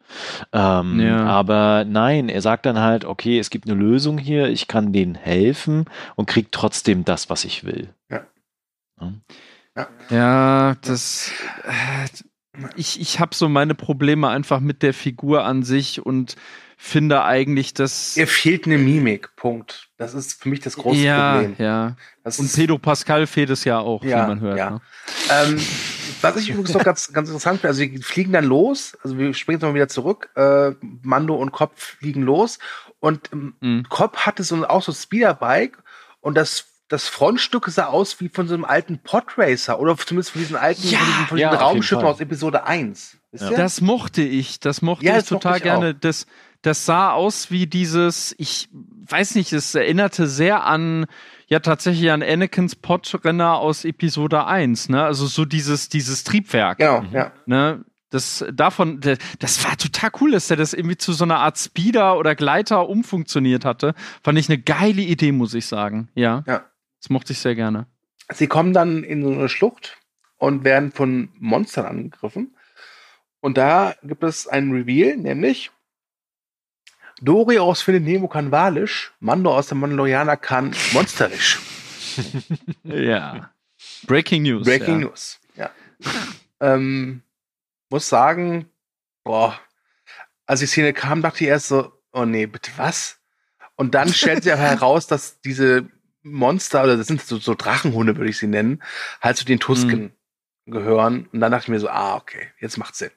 Ähm, 0.52 1.00
ja. 1.00 1.24
Aber 1.26 1.84
nein, 1.84 2.28
er 2.28 2.40
sagt 2.40 2.66
dann 2.66 2.78
halt, 2.78 3.04
okay, 3.04 3.38
es 3.38 3.50
gibt 3.50 3.68
eine 3.68 3.78
Lösung 3.78 4.18
hier, 4.18 4.48
ich 4.48 4.68
kann 4.68 4.92
denen 4.92 5.14
helfen 5.14 5.86
und 6.16 6.26
krieg 6.26 6.52
trotzdem 6.52 7.04
das, 7.04 7.30
was 7.30 7.44
ich 7.44 7.64
will. 7.64 7.92
Ja. 8.10 8.26
Ja, 9.76 9.88
ja 10.10 10.76
das. 10.82 11.32
Äh, 11.64 12.08
ich, 12.76 13.00
ich 13.00 13.20
habe 13.20 13.34
so 13.34 13.48
meine 13.48 13.74
Probleme 13.74 14.28
einfach 14.28 14.60
mit 14.60 14.82
der 14.82 14.94
Figur 14.94 15.44
an 15.44 15.62
sich 15.62 16.04
und 16.04 16.36
finde 16.76 17.24
eigentlich, 17.24 17.74
dass. 17.74 18.16
Ihr 18.16 18.26
fehlt 18.26 18.66
eine 18.66 18.78
Mimik, 18.78 19.34
Punkt. 19.36 19.88
Das 19.96 20.14
ist 20.14 20.42
für 20.42 20.48
mich 20.48 20.60
das 20.60 20.76
große 20.76 21.00
ja, 21.00 21.34
Problem. 21.34 21.56
Ja, 21.58 21.96
das 22.22 22.38
Und 22.38 22.52
Pedro 22.52 22.78
Pascal 22.78 23.26
fehlt 23.26 23.50
es 23.50 23.64
ja 23.64 23.78
auch, 23.78 24.04
ja, 24.04 24.24
wie 24.24 24.28
man 24.28 24.40
hört. 24.40 24.58
Ja. 24.58 24.70
Ne? 24.70 24.80
Ähm, 25.30 25.60
was 26.20 26.36
ich 26.36 26.50
übrigens 26.50 26.74
noch 26.74 26.84
ganz, 26.84 27.12
ganz 27.12 27.28
interessant 27.28 27.60
finde, 27.60 27.68
also 27.68 27.80
wir 27.82 28.02
fliegen 28.02 28.32
dann 28.32 28.44
los, 28.44 28.96
also 29.02 29.18
wir 29.18 29.32
springen 29.34 29.56
jetzt 29.56 29.62
mal 29.62 29.74
wieder 29.74 29.88
zurück, 29.88 30.30
äh, 30.36 30.72
Mando 31.02 31.34
und 31.34 31.52
Kopf 31.52 31.96
fliegen 31.98 32.22
los 32.22 32.58
und 33.00 33.30
ähm, 33.32 33.54
mhm. 33.60 33.88
Kopf 33.88 34.18
hatte 34.18 34.42
so 34.42 34.66
auch 34.66 34.82
so 34.82 34.92
ein 34.92 34.94
Speederbike 34.94 35.78
und 36.20 36.36
das 36.36 36.73
das 36.88 37.08
Frontstück 37.08 37.68
sah 37.68 37.86
aus 37.86 38.20
wie 38.20 38.28
von 38.28 38.46
so 38.46 38.54
einem 38.54 38.64
alten 38.64 38.98
Podracer 38.98 39.80
oder 39.80 39.96
zumindest 39.96 40.32
von 40.32 40.40
diesen 40.42 40.56
alten 40.56 40.86
ja, 40.86 40.98
von 40.98 41.06
diesen, 41.06 41.26
von 41.26 41.36
diesen 41.38 41.52
ja, 41.52 41.58
Raumschiffen 41.58 42.04
aus 42.04 42.20
Episode 42.20 42.66
1. 42.66 43.18
Ja. 43.32 43.50
Das 43.50 43.80
mochte 43.80 44.22
ich, 44.22 44.60
das 44.60 44.82
mochte 44.82 45.06
ja, 45.06 45.18
ich 45.18 45.24
total 45.24 45.52
mochte 45.52 45.58
ich 45.58 45.64
gerne. 45.64 45.94
Das, 45.94 46.26
das 46.62 46.86
sah 46.86 47.12
aus 47.12 47.50
wie 47.50 47.66
dieses, 47.66 48.34
ich 48.38 48.68
weiß 48.72 49.34
nicht, 49.34 49.52
es 49.52 49.74
erinnerte 49.74 50.26
sehr 50.26 50.64
an, 50.64 51.06
ja 51.48 51.60
tatsächlich 51.60 52.10
an 52.10 52.22
Anakins 52.22 52.76
Podrenner 52.76 53.56
aus 53.56 53.84
Episode 53.84 54.46
1, 54.46 54.88
ne? 54.90 55.04
Also 55.04 55.26
so 55.26 55.44
dieses, 55.44 55.88
dieses 55.88 56.24
Triebwerk. 56.24 56.78
Genau, 56.78 57.02
mhm. 57.02 57.12
ja. 57.12 57.32
Ne? 57.46 57.84
Das 58.10 58.44
davon, 58.52 59.00
das 59.40 59.64
war 59.64 59.76
total 59.76 60.10
cool, 60.20 60.30
dass 60.30 60.46
der 60.46 60.56
das 60.56 60.72
irgendwie 60.72 60.96
zu 60.96 61.12
so 61.12 61.24
einer 61.24 61.40
Art 61.40 61.58
Speeder 61.58 62.16
oder 62.16 62.36
Gleiter 62.36 62.88
umfunktioniert 62.88 63.64
hatte. 63.64 63.94
Fand 64.22 64.38
ich 64.38 64.48
eine 64.48 64.58
geile 64.58 65.02
Idee, 65.02 65.32
muss 65.32 65.52
ich 65.52 65.66
sagen. 65.66 66.08
Ja. 66.14 66.44
Ja. 66.46 66.62
Das 67.04 67.10
mochte 67.10 67.34
ich 67.34 67.38
sehr 67.38 67.54
gerne. 67.54 67.86
Sie 68.32 68.46
kommen 68.46 68.72
dann 68.72 69.04
in 69.04 69.22
so 69.22 69.30
eine 69.30 69.50
Schlucht 69.50 69.98
und 70.38 70.64
werden 70.64 70.90
von 70.90 71.28
Monstern 71.38 71.84
angegriffen. 71.84 72.56
Und 73.40 73.58
da 73.58 73.94
gibt 74.02 74.22
es 74.22 74.48
einen 74.48 74.72
Reveal, 74.72 75.18
nämlich 75.18 75.70
Dori 77.20 77.58
aus 77.58 77.82
Findet 77.82 78.04
Nemo 78.04 78.26
kann 78.26 78.52
Walisch, 78.52 79.12
Mando 79.20 79.54
aus 79.54 79.66
der 79.66 79.76
Mandalorianer 79.76 80.38
kann 80.38 80.74
Monsterisch. 80.94 81.58
ja. 82.84 83.50
Breaking 84.06 84.44
News. 84.44 84.64
Breaking 84.64 85.00
ja. 85.00 85.06
News, 85.06 85.40
ja. 85.56 85.70
Ähm, 86.60 87.20
muss 87.90 88.08
sagen, 88.08 88.70
boah, 89.24 89.60
als 90.46 90.60
die 90.60 90.66
Szene 90.66 90.94
kam, 90.94 91.20
dachte 91.20 91.44
ich 91.44 91.50
erst 91.50 91.68
so, 91.68 91.92
oh 92.14 92.24
nee, 92.24 92.46
bitte 92.46 92.70
was? 92.78 93.18
Und 93.76 93.94
dann 93.94 94.08
stellt 94.08 94.44
sich 94.44 94.52
heraus, 94.56 95.06
dass 95.06 95.42
diese 95.42 95.90
Monster, 96.24 96.84
oder 96.84 96.96
das 96.96 97.06
sind 97.06 97.22
so, 97.22 97.36
so 97.36 97.54
Drachenhunde, 97.54 98.16
würde 98.16 98.30
ich 98.30 98.38
sie 98.38 98.46
nennen, 98.46 98.82
halt 99.20 99.36
zu 99.36 99.44
den 99.44 99.60
Tusken 99.60 100.12
mhm. 100.66 100.72
gehören. 100.72 101.28
Und 101.32 101.40
dann 101.40 101.52
dachte 101.52 101.64
ich 101.64 101.68
mir 101.68 101.80
so, 101.80 101.88
ah, 101.88 102.16
okay, 102.16 102.48
jetzt 102.60 102.78
macht 102.78 102.96
Sinn. 102.96 103.10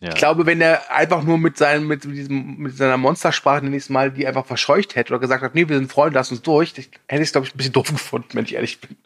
Ja. 0.00 0.10
Ich 0.10 0.16
glaube, 0.16 0.44
wenn 0.44 0.60
er 0.60 0.92
einfach 0.92 1.22
nur 1.22 1.38
mit 1.38 1.56
seinem, 1.56 1.86
mit 1.86 2.04
diesem, 2.04 2.58
mit 2.58 2.76
seiner 2.76 2.98
Monstersprache 2.98 3.64
nächstes 3.64 3.90
Mal 3.90 4.10
die 4.10 4.26
einfach 4.26 4.44
verscheucht 4.44 4.94
hätte 4.94 5.12
oder 5.12 5.20
gesagt 5.20 5.42
hat, 5.42 5.54
nee, 5.54 5.68
wir 5.68 5.76
sind 5.76 5.90
Freunde, 5.90 6.18
lass 6.18 6.30
uns 6.30 6.42
durch, 6.42 6.74
hätte 6.76 6.90
ich 7.08 7.20
es, 7.20 7.32
glaube 7.32 7.46
ich, 7.46 7.54
ein 7.54 7.56
bisschen 7.56 7.72
doof 7.72 7.88
gefunden, 7.90 8.28
wenn 8.32 8.44
ich 8.44 8.54
ehrlich 8.54 8.80
bin. 8.80 8.96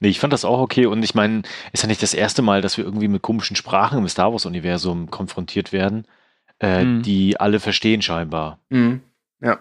Nee, 0.00 0.08
ich 0.08 0.18
fand 0.18 0.32
das 0.32 0.44
auch 0.44 0.58
okay 0.58 0.86
und 0.86 1.04
ich 1.04 1.14
meine, 1.14 1.42
ist 1.72 1.84
ja 1.84 1.86
nicht 1.86 2.02
das 2.02 2.14
erste 2.14 2.42
Mal, 2.42 2.60
dass 2.60 2.76
wir 2.76 2.84
irgendwie 2.84 3.06
mit 3.06 3.22
komischen 3.22 3.54
Sprachen 3.54 3.98
im 3.98 4.08
Star 4.08 4.32
Wars-Universum 4.32 5.10
konfrontiert 5.10 5.72
werden, 5.72 6.08
äh, 6.58 6.82
mhm. 6.82 7.02
die 7.02 7.38
alle 7.38 7.60
verstehen 7.60 8.02
scheinbar. 8.02 8.58
Mhm. 8.70 9.02
Ja. 9.40 9.60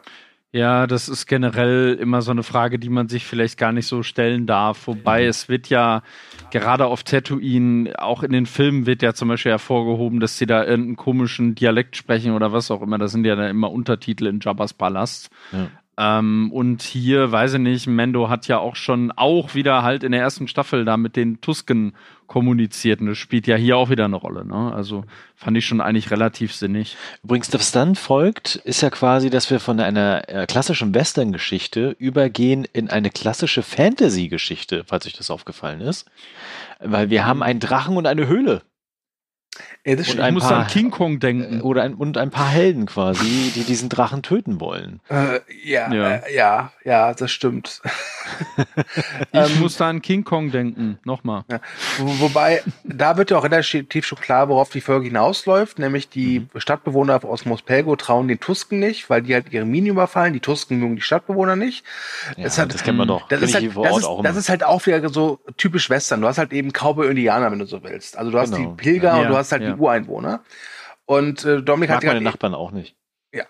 Ja, 0.54 0.86
das 0.86 1.08
ist 1.08 1.28
generell 1.28 1.94
immer 1.94 2.22
so 2.22 2.32
eine 2.32 2.44
Frage, 2.44 2.78
die 2.78 2.90
man 2.90 3.08
sich 3.08 3.26
vielleicht 3.26 3.58
gar 3.58 3.72
nicht 3.72 3.88
so 3.88 4.04
stellen 4.04 4.48
darf. 4.48 4.86
Wobei 4.86 5.26
es 5.26 5.48
wird 5.48 5.70
ja 5.70 6.04
gerade 6.52 6.88
auf 6.88 7.04
Tatooine, 7.04 7.98
auch 7.98 8.22
in 8.22 8.34
den 8.34 8.46
Filmen 8.46 8.86
wird 8.86 9.02
ja 9.02 9.14
zum 9.14 9.30
Beispiel 9.30 9.54
hervorgehoben, 9.54 10.20
dass 10.20 10.38
sie 10.38 10.46
da 10.46 10.66
irgendeinen 10.66 10.98
komischen 10.98 11.56
Dialekt 11.56 11.96
sprechen 11.96 12.34
oder 12.34 12.52
was 12.52 12.70
auch 12.70 12.82
immer. 12.82 12.98
Das 12.98 13.14
sind 13.14 13.24
ja 13.24 13.38
dann 13.38 13.50
immer 13.50 13.72
Untertitel 13.72 14.28
in 14.28 14.42
Jabba's 14.42 14.74
Palast. 14.74 15.30
Ja. 15.54 15.70
Ähm, 16.02 16.52
und 16.52 16.82
hier, 16.82 17.32
weiß 17.32 17.54
ich 17.54 17.60
nicht, 17.60 17.86
Mendo 17.86 18.28
hat 18.28 18.48
ja 18.48 18.58
auch 18.58 18.76
schon 18.76 19.12
auch 19.12 19.54
wieder 19.54 19.84
halt 19.84 20.04
in 20.04 20.14
der 20.14 20.22
ersten 20.22 20.48
Staffel 20.48 20.84
da 20.84 20.98
mit 20.98 21.16
den 21.16 21.42
Tusken 21.42 21.94
kommuniziert 22.26 23.02
und 23.02 23.08
das 23.08 23.20
spielt 23.20 23.46
ja 23.46 23.56
hier 23.56 23.78
auch 23.78 23.92
wieder 23.92 24.06
eine 24.06 24.16
Rolle. 24.16 24.44
Ne? 24.44 24.74
Also 24.74 25.04
fand 25.36 25.58
ich 25.58 25.68
schon 25.68 25.80
eigentlich 25.80 26.10
relativ 26.10 26.56
sinnig. 26.56 26.98
Übrigens, 27.24 27.54
was 27.54 27.72
dann 27.72 27.94
folgt, 27.94 28.56
ist 28.56 28.82
ja 28.82 28.90
quasi, 28.90 29.30
dass 29.30 29.52
wir 29.52 29.60
von 29.60 29.80
einer 29.80 30.28
äh, 30.28 30.48
klassischen 30.48 30.96
Western-Geschichte 30.96 31.96
übergehen 32.00 32.66
in 32.74 32.90
eine 32.90 33.12
klassische 33.12 33.62
Fantasy-Geschichte, 33.62 34.84
falls 34.88 35.06
euch 35.06 35.14
das 35.14 35.30
aufgefallen 35.30 35.82
ist. 35.82 36.10
Weil 36.80 37.12
wir 37.12 37.28
haben 37.28 37.44
einen 37.44 37.60
Drachen 37.60 37.96
und 37.96 38.08
eine 38.08 38.28
Höhle. 38.28 38.64
Ja, 39.84 39.96
das 39.96 40.10
und 40.10 40.20
ich 40.20 40.32
muss 40.32 40.44
paar, 40.44 40.60
an 40.60 40.68
King 40.68 40.92
Kong 40.92 41.20
denken. 41.20 41.60
Äh, 41.60 41.64
oder 41.64 41.82
ein, 41.82 41.96
und 41.96 42.16
ein 42.16 42.30
paar 42.30 42.50
Helden 42.50 42.86
quasi, 42.86 43.52
die 43.56 43.64
diesen 43.64 43.90
Drachen 43.90 44.22
töten 44.22 44.60
wollen. 44.60 45.00
Äh, 45.10 45.40
ja, 45.64 45.92
ja. 45.92 46.16
Äh, 46.18 46.36
ja, 46.36 46.72
ja, 46.86 47.14
das 47.16 47.32
stimmt. 47.32 47.82
ich 48.68 49.26
ähm, 49.34 49.60
muss 49.60 49.78
da 49.78 49.90
an 49.90 50.04
King 50.04 50.24
Kong 50.24 50.52
denken, 50.52 51.00
nochmal. 51.04 51.46
Ja. 51.50 51.60
Wo, 51.98 52.20
wobei, 52.20 52.62
da 52.84 53.18
wird 53.18 53.32
ja 53.32 53.40
auch 53.40 53.44
relativ 53.44 54.06
schon 54.06 54.20
klar, 54.20 54.50
worauf 54.50 54.70
die 54.70 54.82
Folge 54.82 55.08
hinausläuft, 55.08 55.80
nämlich 55.80 56.10
die 56.10 56.42
mhm. 56.42 56.60
Stadtbewohner 56.60 57.26
aus 57.26 57.46
Mospelgo 57.46 57.96
trauen 57.96 58.28
den 58.28 58.40
Tusken 58.40 58.78
nicht, 58.78 59.10
weil 59.10 59.24
die 59.24 59.34
halt 59.34 59.52
ihre 59.52 59.66
Minen 59.66 59.88
überfallen. 59.88 60.34
Die 60.34 60.42
Tusken 60.42 60.78
mögen 60.78 60.96
die 60.96 61.02
Stadtbewohner 61.02 61.56
nicht. 61.56 61.84
Ja, 62.38 62.44
das, 62.44 62.60
hat, 62.60 62.72
das 62.72 62.84
kennen 62.84 63.00
wir 63.00 63.08
doch. 63.08 63.28
Das, 63.30 63.42
ist 63.42 63.56
halt, 63.56 63.76
das, 63.76 63.98
ist, 63.98 64.08
das 64.22 64.36
ist, 64.38 64.50
halt 64.50 64.64
auch 64.64 64.86
wieder 64.86 65.10
so 65.10 65.40
typisch 65.58 65.90
Western. 65.90 66.22
Du 66.22 66.28
hast 66.28 66.38
halt 66.38 66.54
eben 66.54 66.72
Cowboy-Indianer, 66.72 67.52
wenn 67.52 67.58
du 67.58 67.66
so 67.66 67.82
willst. 67.82 68.16
Also 68.16 68.30
du 68.30 68.38
hast 68.38 68.54
genau. 68.54 68.70
die 68.70 68.76
Pilger 68.76 69.20
und 69.20 69.28
du 69.28 69.36
hast 69.36 69.52
halt 69.52 69.71
die 69.76 69.82
Ureinwohner. 69.82 70.44
Und 71.06 71.44
äh, 71.46 71.62
Dominik 71.62 71.90
Mag 71.90 71.98
hat 71.98 72.04
meine 72.06 72.22
Nachbarn 72.22 72.54
auch 72.54 72.72
nicht. 72.72 72.96
Ja. 73.34 73.46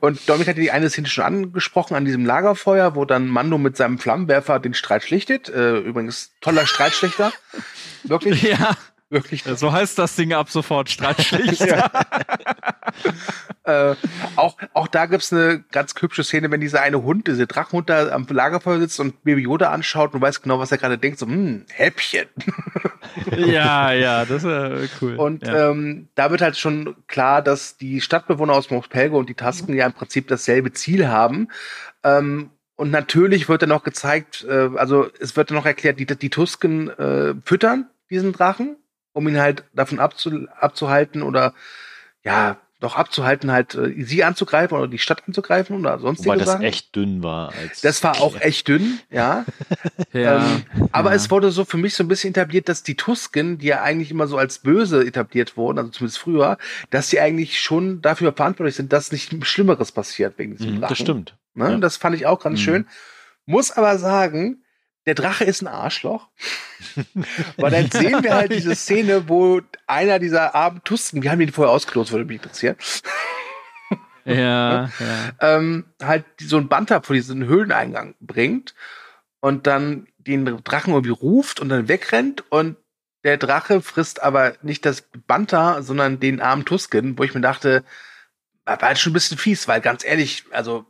Und 0.00 0.26
Dominik 0.28 0.48
hat 0.48 0.56
die 0.56 0.70
eine 0.70 0.88
Szene 0.88 1.06
schon 1.06 1.24
angesprochen 1.24 1.94
an 1.94 2.04
diesem 2.04 2.24
Lagerfeuer, 2.24 2.94
wo 2.94 3.04
dann 3.04 3.28
Mando 3.28 3.58
mit 3.58 3.76
seinem 3.76 3.98
Flammenwerfer 3.98 4.58
den 4.60 4.74
Streit 4.74 5.02
schlichtet. 5.02 5.48
Äh, 5.48 5.78
übrigens 5.78 6.32
toller 6.40 6.66
Streitschlichter. 6.66 7.32
Wirklich. 8.04 8.42
Ja. 8.50 8.76
Wirklich. 9.10 9.42
So 9.42 9.72
heißt 9.72 9.98
das 9.98 10.14
Ding 10.14 10.32
ab 10.32 10.50
sofort, 10.50 10.88
Streitschlichter. 10.88 11.90
äh, 13.64 13.96
auch, 14.36 14.56
auch 14.72 14.86
da 14.86 15.06
gibt's 15.06 15.32
eine 15.32 15.64
ganz 15.72 15.94
hübsche 16.00 16.22
Szene, 16.22 16.48
wenn 16.52 16.60
dieser 16.60 16.80
eine 16.82 17.02
Hund, 17.02 17.26
dieser 17.26 17.46
Drachenhund 17.46 17.90
da 17.90 18.10
am 18.10 18.24
Lagerfeuer 18.28 18.78
sitzt 18.78 19.00
und 19.00 19.24
Baby 19.24 19.42
Yoda 19.42 19.72
anschaut 19.72 20.14
und 20.14 20.20
weiß 20.20 20.42
genau, 20.42 20.60
was 20.60 20.70
er 20.70 20.78
gerade 20.78 20.96
denkt, 20.96 21.18
so, 21.18 21.26
hm, 21.26 21.64
Häppchen. 21.72 22.28
ja, 23.36 23.92
ja, 23.92 24.24
das 24.24 24.44
ist 24.44 25.02
cool. 25.02 25.16
Und 25.16 25.44
ja. 25.44 25.70
ähm, 25.70 26.08
da 26.14 26.30
wird 26.30 26.40
halt 26.40 26.56
schon 26.56 26.94
klar, 27.08 27.42
dass 27.42 27.76
die 27.76 28.00
Stadtbewohner 28.00 28.52
aus 28.52 28.70
Mospelgo 28.70 29.18
und 29.18 29.28
die 29.28 29.34
Tasken 29.34 29.74
ja 29.74 29.86
im 29.86 29.92
Prinzip 29.92 30.28
dasselbe 30.28 30.72
Ziel 30.72 31.08
haben. 31.08 31.48
Ähm, 32.04 32.50
und 32.76 32.92
natürlich 32.92 33.48
wird 33.48 33.62
dann 33.62 33.70
noch 33.70 33.82
gezeigt, 33.82 34.46
äh, 34.48 34.70
also 34.76 35.08
es 35.18 35.36
wird 35.36 35.50
dann 35.50 35.56
noch 35.56 35.66
erklärt, 35.66 35.98
die, 35.98 36.06
die 36.06 36.30
Tusken 36.30 36.88
äh, 36.90 37.34
füttern 37.44 37.90
diesen 38.08 38.32
Drachen 38.32 38.76
um 39.12 39.28
ihn 39.28 39.40
halt 39.40 39.64
davon 39.72 39.98
abzu, 39.98 40.46
abzuhalten 40.58 41.22
oder 41.22 41.54
ja, 42.22 42.58
doch 42.80 42.96
abzuhalten, 42.96 43.52
halt 43.52 43.74
äh, 43.74 44.02
sie 44.02 44.24
anzugreifen 44.24 44.76
oder 44.76 44.88
die 44.88 44.98
Stadt 44.98 45.22
anzugreifen 45.26 45.76
oder 45.76 45.98
sonst 45.98 46.24
Wobei 46.24 46.36
das 46.36 46.60
echt 46.60 46.96
dünn 46.96 47.22
war. 47.22 47.52
das 47.82 48.02
war 48.02 48.20
auch 48.20 48.40
echt 48.40 48.68
dünn, 48.68 48.98
ja. 49.10 49.44
ja 50.12 50.38
ähm, 50.38 50.64
aber 50.90 51.10
ja. 51.10 51.16
es 51.16 51.30
wurde 51.30 51.50
so 51.50 51.66
für 51.66 51.76
mich 51.76 51.94
so 51.94 52.02
ein 52.02 52.08
bisschen 52.08 52.30
etabliert, 52.30 52.68
dass 52.68 52.82
die 52.82 52.96
Tusken, 52.96 53.58
die 53.58 53.66
ja 53.66 53.82
eigentlich 53.82 54.10
immer 54.10 54.26
so 54.26 54.38
als 54.38 54.60
böse 54.60 55.04
etabliert 55.06 55.58
wurden, 55.58 55.78
also 55.78 55.90
zumindest 55.90 56.18
früher, 56.18 56.56
dass 56.88 57.10
sie 57.10 57.20
eigentlich 57.20 57.60
schon 57.60 58.00
dafür 58.00 58.32
verantwortlich 58.32 58.76
sind, 58.76 58.92
dass 58.92 59.12
nicht 59.12 59.30
Schlimmeres 59.46 59.92
passiert 59.92 60.38
wegen 60.38 60.56
diesem 60.56 60.76
mhm, 60.76 60.80
Drachen. 60.80 60.88
Das 60.88 60.98
stimmt. 60.98 61.36
Ne? 61.54 61.72
Ja. 61.72 61.76
Das 61.76 61.98
fand 61.98 62.16
ich 62.16 62.26
auch 62.26 62.40
ganz 62.40 62.60
mhm. 62.60 62.64
schön. 62.64 62.86
Muss 63.44 63.70
aber 63.70 63.98
sagen, 63.98 64.62
der 65.10 65.16
Drache 65.16 65.42
ist 65.42 65.60
ein 65.60 65.66
Arschloch. 65.66 66.28
Weil 67.56 67.72
dann 67.72 67.90
sehen 67.90 68.22
wir 68.22 68.32
halt 68.32 68.52
diese 68.52 68.76
Szene, 68.76 69.28
wo 69.28 69.60
einer 69.88 70.20
dieser 70.20 70.54
armen 70.54 70.84
Tusken, 70.84 71.24
wir 71.24 71.32
haben 71.32 71.40
ihn 71.40 71.50
vorher 71.50 71.74
ausgelost, 71.74 72.12
würde 72.12 72.26
mich 72.26 72.36
interessieren. 72.36 72.76
ja, 74.24 74.84
ja. 74.84 74.90
Ähm, 75.40 75.86
halt 76.00 76.26
so 76.40 76.58
ein 76.58 76.68
Banter 76.68 77.02
vor 77.02 77.16
diesen 77.16 77.44
Höhleneingang 77.44 78.14
bringt 78.20 78.76
und 79.40 79.66
dann 79.66 80.06
den 80.18 80.44
Drachen 80.62 80.92
irgendwie 80.92 81.10
ruft 81.10 81.58
und 81.58 81.70
dann 81.70 81.88
wegrennt 81.88 82.44
und 82.52 82.76
der 83.24 83.36
Drache 83.36 83.82
frisst 83.82 84.22
aber 84.22 84.54
nicht 84.62 84.86
das 84.86 85.08
Banter, 85.26 85.82
sondern 85.82 86.20
den 86.20 86.40
armen 86.40 86.64
Tusken, 86.64 87.18
wo 87.18 87.24
ich 87.24 87.34
mir 87.34 87.40
dachte, 87.40 87.82
war 88.64 88.78
halt 88.78 88.98
schon 88.98 89.10
ein 89.10 89.14
bisschen 89.14 89.38
fies, 89.38 89.66
weil 89.66 89.80
ganz 89.80 90.04
ehrlich, 90.04 90.44
also 90.52 90.86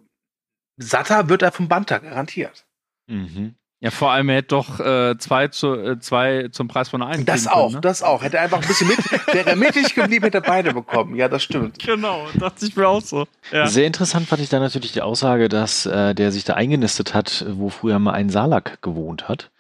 satter 0.77 1.31
wird 1.31 1.41
er 1.41 1.53
vom 1.53 1.69
Banter, 1.69 2.01
garantiert. 2.01 2.67
Mhm. 3.07 3.55
Ja, 3.83 3.91
vor 3.91 4.11
allem 4.11 4.29
er 4.29 4.37
hätte 4.37 4.49
doch 4.49 4.79
äh, 4.79 5.17
zwei, 5.17 5.49
zu, 5.49 5.75
äh, 5.75 5.99
zwei 6.01 6.49
zum 6.53 6.69
Preis 6.69 6.91
von 6.91 7.03
einem. 7.03 7.25
Das 7.25 7.47
auch, 7.47 7.69
können, 7.69 7.75
ne? 7.77 7.81
das 7.81 8.03
auch. 8.03 8.23
Hätte 8.23 8.37
er 8.37 8.43
einfach 8.43 8.61
ein 8.61 8.69
bisschen 8.69 8.89
mit, 8.89 8.99
wäre 9.33 9.49
er 9.49 9.57
mittig 9.57 9.95
geblieben, 9.95 10.25
hätte 10.25 10.39
er 10.39 10.43
beide 10.43 10.75
bekommen. 10.75 11.17
Ja, 11.17 11.29
das 11.29 11.43
stimmt. 11.43 11.79
Genau, 11.79 12.27
dachte 12.35 12.67
ich 12.67 12.77
mir 12.77 12.87
auch 12.87 13.01
so. 13.01 13.27
Ja. 13.51 13.67
Sehr 13.67 13.87
interessant 13.87 14.29
fand 14.29 14.43
ich 14.43 14.51
da 14.51 14.61
natürlich 14.61 14.93
die 14.93 15.01
Aussage, 15.01 15.49
dass 15.49 15.87
äh, 15.87 16.15
der 16.15 16.31
sich 16.31 16.45
da 16.45 16.55
eingenistet 16.55 17.15
hat, 17.15 17.47
wo 17.49 17.71
früher 17.71 17.99
mal 17.99 18.13
ein 18.13 18.29
Salak 18.29 18.83
gewohnt 18.83 19.29
hat. 19.29 19.51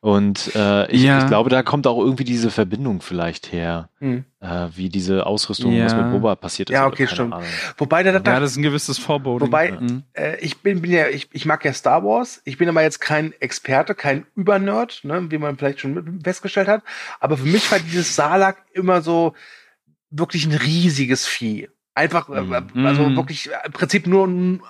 Und 0.00 0.54
äh, 0.54 0.90
ich, 0.90 1.02
ja. 1.02 1.20
ich, 1.20 1.26
glaube, 1.26 1.50
da 1.50 1.62
kommt 1.62 1.86
auch 1.86 1.98
irgendwie 1.98 2.24
diese 2.24 2.50
Verbindung 2.50 3.00
vielleicht 3.00 3.52
her, 3.52 3.88
hm. 3.98 4.24
äh, 4.40 4.68
wie 4.74 4.88
diese 4.88 5.26
Ausrüstung, 5.26 5.72
ja. 5.72 5.84
was 5.84 5.94
mit 5.94 6.10
Boba 6.10 6.34
passiert 6.34 6.70
ist. 6.70 6.74
Ja, 6.74 6.86
okay, 6.86 7.06
stimmt. 7.06 7.34
Ahnung. 7.34 7.46
Wobei 7.76 8.02
da, 8.02 8.18
da, 8.18 8.32
ja, 8.32 8.40
das 8.40 8.52
ist 8.52 8.56
ein 8.56 8.62
gewisses 8.62 8.98
Vorbot. 8.98 9.42
Wobei 9.42 9.72
mhm. 9.72 10.04
äh, 10.14 10.36
ich 10.40 10.58
bin, 10.58 10.82
bin 10.82 10.90
ja, 10.90 11.08
ich, 11.08 11.28
ich 11.32 11.46
mag 11.46 11.64
ja 11.64 11.72
Star 11.72 12.04
Wars. 12.04 12.40
Ich 12.44 12.58
bin 12.58 12.68
aber 12.68 12.82
jetzt 12.82 13.00
kein 13.00 13.32
Experte, 13.40 13.94
kein 13.94 14.26
Übernerd, 14.34 15.00
ne, 15.04 15.30
wie 15.30 15.38
man 15.38 15.56
vielleicht 15.56 15.80
schon 15.80 16.20
festgestellt 16.22 16.68
hat. 16.68 16.82
Aber 17.20 17.36
für 17.36 17.46
mich 17.46 17.70
war 17.70 17.78
dieses 17.78 18.14
Salak 18.16 18.58
immer 18.72 19.02
so 19.02 19.34
wirklich 20.10 20.46
ein 20.46 20.54
riesiges 20.54 21.26
Vieh. 21.26 21.68
Einfach, 21.94 22.28
äh, 22.28 22.40
mhm. 22.40 22.86
also 22.86 23.08
mhm. 23.08 23.16
wirklich 23.16 23.50
im 23.64 23.72
Prinzip 23.72 24.06
nur 24.06 24.28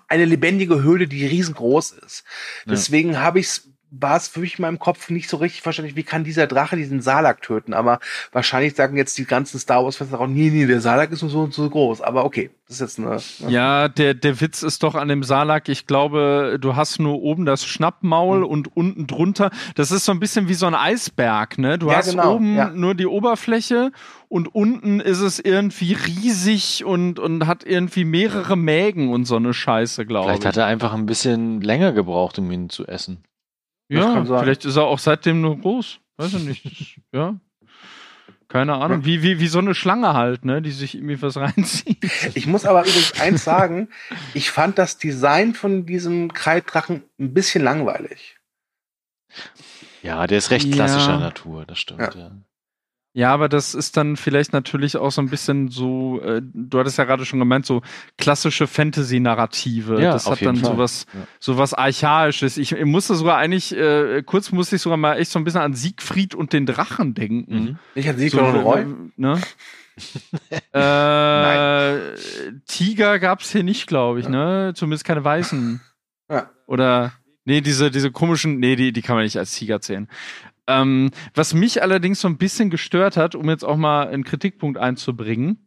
eine 0.09 0.25
lebendige 0.25 0.83
Höhle, 0.83 1.07
die 1.07 1.27
riesengroß 1.27 1.93
ist. 1.93 2.25
Deswegen 2.67 3.21
habe 3.21 3.41
ich 3.41 3.47
es 3.47 3.69
war 3.91 4.17
es 4.17 4.29
für 4.29 4.41
mich 4.41 4.59
in 4.59 4.63
meinem 4.63 4.79
Kopf 4.79 5.11
nicht 5.11 5.29
so 5.29 5.37
richtig 5.39 5.63
verständlich, 5.63 5.97
wie 5.97 6.03
kann 6.03 6.23
dieser 6.23 6.47
Drache 6.47 6.77
diesen 6.77 7.01
Salak 7.01 7.43
töten. 7.43 7.75
Aber 7.75 7.99
wahrscheinlich 8.33 8.75
sagen 8.75 8.97
jetzt 8.97 9.19
die 9.19 9.25
ganzen 9.25 9.59
Star 9.59 9.85
Wars-Fans 9.85 10.13
auch, 10.15 10.27
nee, 10.27 10.51
nee, 10.51 10.67
der 10.67 10.81
Salak 10.81 11.11
ist 11.11 11.23
nur 11.23 11.31
so 11.31 11.41
und 11.41 11.55
so 11.55 11.69
groß. 11.69 12.01
Aber 12.01 12.25
okay, 12.25 12.51
das 12.69 12.77
ist 12.77 12.81
jetzt 12.81 12.99
eine. 12.99 13.17
Ne? 13.17 13.51
Ja, 13.51 13.89
der, 13.89 14.15
der 14.15 14.41
Witz 14.41 14.63
ist 14.63 14.83
doch 14.85 14.95
an 14.95 15.09
dem 15.09 15.25
Salak, 15.25 15.69
ich 15.69 15.87
glaube, 15.87 16.59
du 16.61 16.77
hast 16.77 17.01
nur 17.01 17.21
oben 17.21 17.47
das 17.47 17.65
Schnappmaul 17.65 18.41
mhm. 18.41 18.47
und 18.47 18.77
unten 18.77 19.07
drunter. 19.07 19.51
Das 19.75 19.91
ist 19.91 20.05
so 20.05 20.13
ein 20.13 20.21
bisschen 20.21 20.49
wie 20.49 20.55
so 20.55 20.67
ein 20.67 20.75
Eisberg, 20.75 21.59
ne? 21.59 21.79
Du 21.79 21.91
ja, 21.91 21.97
hast 21.97 22.11
genau, 22.11 22.37
oben 22.37 22.57
ja. 22.57 22.71
nur 22.71 22.95
die 22.95 23.07
Oberfläche 23.07 23.91
und 24.29 24.55
unten 24.55 25.01
ist 25.01 25.21
es 25.21 25.41
irgendwie 25.41 25.95
riesig 25.95 26.85
und, 26.85 27.19
und 27.19 27.49
hat 27.49 27.65
irgendwie 27.65 28.05
mehrere 28.05 28.57
Mägen 28.57 29.13
und 29.13 29.25
so 29.25 29.37
eine 29.37 29.53
Scheiße, 29.53 30.07
glaube 30.07 30.31
ich. 30.31 30.37
Vielleicht 30.37 30.47
hat 30.47 30.57
er 30.57 30.67
einfach 30.67 30.93
ein 30.95 31.07
bisschen 31.07 31.61
länger 31.61 31.93
gebraucht, 31.93 32.39
um 32.39 32.51
ihn 32.53 32.71
zu 32.71 32.87
essen. 32.87 33.25
Ja, 33.91 34.25
vielleicht 34.25 34.65
ist 34.65 34.77
er 34.77 34.85
auch 34.85 34.99
seitdem 34.99 35.41
nur 35.41 35.59
groß. 35.59 35.99
Weiß 36.17 36.35
ich 36.35 36.45
nicht. 36.45 37.01
ja. 37.13 37.41
Keine 38.47 38.75
Ahnung, 38.75 39.05
wie, 39.05 39.23
wie, 39.23 39.39
wie 39.39 39.47
so 39.47 39.61
eine 39.61 39.77
Schlange 39.77 40.15
halt, 40.15 40.45
ne, 40.45 40.61
die 40.61 40.73
sich 40.73 40.97
irgendwie 40.97 41.21
was 41.23 41.37
reinzieht. 41.39 41.99
Ich 42.35 42.47
muss 42.47 42.67
aber 42.67 42.81
übrigens 42.81 43.21
eins 43.21 43.45
sagen, 43.45 43.89
ich 44.35 44.51
fand 44.51 44.79
das 44.79 44.99
Design 44.99 45.55
von 45.55 45.87
diesem 45.87 46.33
Kreiddrachen 46.33 47.05
ein 47.19 47.33
bisschen 47.33 47.63
langweilig. 47.63 48.39
Ja, 50.03 50.27
der 50.27 50.39
ist 50.39 50.51
recht 50.51 50.73
klassischer 50.73 51.13
ja. 51.13 51.19
Natur, 51.19 51.65
das 51.65 51.79
stimmt, 51.79 52.15
ja. 52.15 52.21
ja. 52.21 52.31
Ja, 53.13 53.33
aber 53.33 53.49
das 53.49 53.75
ist 53.75 53.97
dann 53.97 54.17
vielleicht 54.17 54.53
natürlich 54.53 54.97
auch 54.97 55.11
so 55.11 55.21
ein 55.21 55.31
bisschen 55.31 55.69
so, 55.69 56.21
äh, 56.23 56.41
du 56.43 56.79
hattest 56.79 56.97
ja 56.97 57.05
gerade 57.05 57.25
schon 57.25 57.41
gemeint, 57.41 57.67
so 57.67 57.83
klassische 58.19 58.69
Fantasy-Narrative. 58.69 60.01
Ja, 60.01 60.13
das 60.13 60.27
hat 60.27 60.41
dann 60.43 60.55
sowas, 60.55 61.07
ja. 61.13 61.21
sowas 61.41 61.75
Archaisches. 61.75 62.57
Ich, 62.57 62.71
ich 62.71 62.85
musste 62.85 63.17
sogar 63.17 63.39
eigentlich, 63.39 63.77
äh, 63.77 64.23
kurz 64.25 64.53
musste 64.53 64.77
ich 64.77 64.83
sogar 64.83 64.97
mal 64.97 65.17
echt 65.17 65.33
so 65.33 65.41
ein 65.41 65.45
bisschen 65.45 65.61
an 65.61 65.75
Siegfried 65.75 66.37
und 66.37 66.53
den 66.53 66.67
Drachen 66.67 67.15
denken. 67.15 67.55
Mhm. 67.55 67.79
Ich 67.97 68.07
hatte 68.07 68.21
Siegfried 68.21 68.43
so, 68.43 68.47
und 68.47 68.57
Roy. 68.65 68.87
Ne? 69.17 69.41
äh, 70.73 72.17
Tiger 72.67 73.19
gab's 73.19 73.51
hier 73.51 73.65
nicht, 73.65 73.89
glaube 73.89 74.21
ich, 74.21 74.29
ne? 74.29 74.73
Zumindest 74.77 75.05
keine 75.05 75.25
weißen. 75.25 75.81
Ja. 76.31 76.49
Oder, 76.69 77.13
nee, 77.45 77.61
diese, 77.61 77.91
diese 77.91 78.13
komischen, 78.13 78.61
nee, 78.61 78.77
die, 78.77 78.93
die 78.93 79.03
kann 79.03 79.17
man 79.17 79.25
nicht 79.25 79.37
als 79.37 79.53
Tiger 79.53 79.81
zählen. 79.81 80.09
Ähm, 80.71 81.11
was 81.35 81.53
mich 81.53 81.83
allerdings 81.83 82.21
so 82.21 82.29
ein 82.29 82.39
bisschen 82.39 82.71
gestört 82.71 83.17
hat, 83.17 83.35
um 83.35 83.51
jetzt 83.51 83.65
auch 83.65 83.77
mal 83.77 84.07
einen 84.07 84.23
Kritikpunkt 84.23 84.79
einzubringen, 84.79 85.59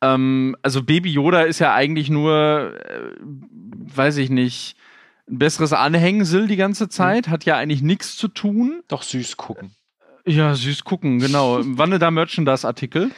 ähm, 0.00 0.56
also 0.62 0.84
Baby 0.84 1.10
Yoda 1.10 1.42
ist 1.42 1.58
ja 1.58 1.74
eigentlich 1.74 2.10
nur, 2.10 2.74
äh, 2.88 3.10
weiß 3.20 4.18
ich 4.18 4.30
nicht, 4.30 4.76
ein 5.28 5.38
besseres 5.38 5.72
Anhängsel 5.72 6.46
die 6.46 6.56
ganze 6.56 6.88
Zeit, 6.88 7.26
mhm. 7.26 7.30
hat 7.32 7.44
ja 7.44 7.56
eigentlich 7.56 7.82
nichts 7.82 8.16
zu 8.16 8.28
tun. 8.28 8.82
Doch 8.86 9.02
süß 9.02 9.36
gucken. 9.36 9.74
Ja, 10.24 10.54
süß 10.54 10.84
gucken, 10.84 11.18
genau. 11.18 11.60
Wann 11.64 11.98
da 11.98 12.10
Merchandise-Artikel. 12.12 13.10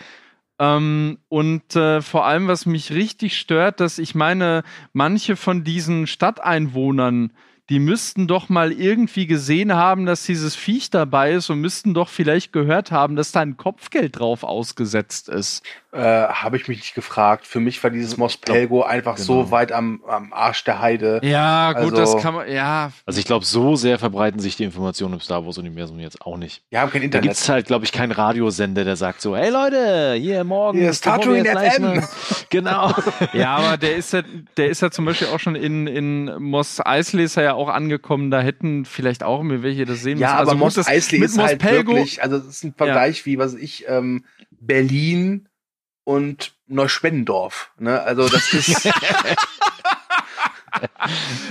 Ähm, 0.59 1.19
und 1.29 1.77
äh, 1.77 2.01
vor 2.01 2.25
allem, 2.25 2.49
was 2.49 2.65
mich 2.65 2.91
richtig 2.91 3.37
stört, 3.37 3.81
dass 3.81 3.99
ich 3.99 4.15
meine, 4.15 4.63
manche 4.95 5.37
von 5.37 5.63
diesen 5.63 6.07
Stadteinwohnern, 6.07 7.33
die 7.69 7.81
müssten 7.81 8.29
doch 8.29 8.49
mal 8.49 8.73
irgendwie 8.73 9.27
gesehen 9.27 9.75
haben, 9.75 10.07
dass 10.07 10.25
dieses 10.25 10.55
Viech 10.55 10.91
dabei 10.91 11.33
ist 11.33 11.51
und 11.51 11.61
müssten 11.61 11.95
doch 11.95 12.09
vielleicht 12.09 12.53
gehört 12.53 12.93
haben, 12.93 13.17
dass 13.17 13.33
da 13.33 13.41
ein 13.41 13.57
Kopfgeld 13.57 14.19
drauf 14.19 14.45
ausgesetzt 14.45 15.29
ist. 15.29 15.65
Äh, 15.97 16.29
Habe 16.29 16.57
ich 16.57 16.69
mich 16.69 16.79
nicht 16.79 16.95
gefragt. 16.95 17.47
Für 17.47 17.61
mich 17.61 17.83
war 17.83 17.91
dieses 17.91 18.17
Mospelgo 18.17 18.83
einfach 18.83 19.17
genau. 19.17 19.27
so 19.27 19.51
weit 19.51 19.73
am, 19.73 20.03
am 20.07 20.33
Arsch 20.33 20.63
der 20.65 20.81
Heide. 20.81 21.21
Ja, 21.23 21.73
gut, 21.73 21.95
also, 21.95 22.15
das 22.15 22.23
kann 22.23 22.35
man, 22.35 22.51
ja. 22.51 22.93
Also 23.07 23.19
ich 23.19 23.25
glaube, 23.25 23.45
so 23.45 23.77
sehr 23.77 23.99
verbreiten 23.99 24.39
sich 24.39 24.57
die 24.57 24.65
Informationen 24.65 25.15
im 25.15 25.21
Star 25.21 25.47
Wars-Universum 25.47 25.99
jetzt 25.99 26.21
auch 26.23 26.37
nicht. 26.37 26.63
Wir 26.71 26.81
haben 26.81 26.91
kein 26.91 27.03
Internet. 27.03 27.25
Da 27.25 27.29
gibt 27.29 27.41
es 27.41 27.49
halt, 27.49 27.67
glaube 27.67 27.85
ich, 27.85 27.93
keinen 27.93 28.13
Radiosender, 28.13 28.85
der 28.85 28.97
sagt 28.97 29.21
so, 29.21 29.37
hey 29.37 29.51
Leute, 29.51 30.15
hier 30.19 30.45
morgen. 30.45 30.79
Hier 30.79 30.91
ist 30.91 31.03
Tatooine 31.05 31.49
FM. 31.49 32.03
genau. 32.51 32.93
ja, 33.33 33.57
aber 33.57 33.77
der 33.77 33.97
ist 33.97 34.13
ja, 34.13 34.23
der 34.57 34.69
ist 34.69 34.83
ja 34.83 34.91
zum 34.91 35.07
Beispiel 35.07 35.29
auch 35.29 35.41
schon 35.41 35.57
in, 35.57 35.87
in 35.87 36.43
Moss 36.43 36.81
Eisley 36.85 37.25
ist 37.25 37.37
er 37.37 37.43
ja 37.45 37.55
auch 37.55 37.69
angekommen, 37.69 38.31
da 38.31 38.41
hätten 38.41 38.85
vielleicht 38.85 39.23
auch 39.23 39.43
mir 39.43 39.63
welche 39.63 39.85
das 39.87 40.03
sehen 40.03 40.19
ja, 40.19 40.27
müssen. 40.27 40.37
Ja, 40.37 40.43
aber 40.43 40.51
also 40.51 40.57
Moss 40.57 40.87
Eisley 40.87 41.25
ist 41.25 41.39
halt 41.39 41.59
Pelgo, 41.59 41.93
wirklich, 41.93 42.23
also 42.23 42.39
das 42.39 42.47
ist 42.47 42.65
ein 42.65 42.75
Vergleich 42.75 43.21
ja. 43.21 43.27
wie, 43.27 43.39
was 43.39 43.55
ich, 43.55 43.85
ähm, 43.89 44.25
Berlin 44.51 45.49
und 46.07 46.53
Neuspendendorf. 46.69 47.73
Ne? 47.79 48.01
Also 48.01 48.29
das 48.29 48.53
ist. 48.53 48.85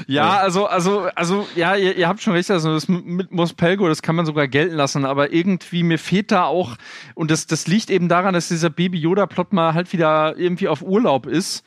ja, 0.07 0.37
also, 0.37 0.65
also, 0.67 1.09
also, 1.13 1.45
ja, 1.55 1.75
ihr, 1.75 1.97
ihr, 1.97 2.07
habt 2.07 2.21
schon 2.21 2.31
recht, 2.33 2.49
also 2.49 2.73
das 2.73 2.87
mit 2.87 3.31
Mospelgo, 3.31 3.89
das 3.89 4.01
kann 4.01 4.15
man 4.15 4.25
sogar 4.25 4.47
gelten 4.47 4.75
lassen, 4.75 5.03
aber 5.03 5.33
irgendwie 5.33 5.83
mir 5.83 5.99
fehlt 5.99 6.31
da 6.31 6.45
auch, 6.45 6.77
und 7.15 7.31
das, 7.31 7.47
das 7.47 7.67
liegt 7.67 7.89
eben 7.89 8.07
daran, 8.07 8.33
dass 8.33 8.47
dieser 8.47 8.69
Baby 8.69 8.97
Yoda-Plot 8.97 9.51
mal 9.51 9.73
halt 9.73 9.91
wieder 9.91 10.37
irgendwie 10.37 10.69
auf 10.69 10.81
Urlaub 10.81 11.25
ist 11.25 11.65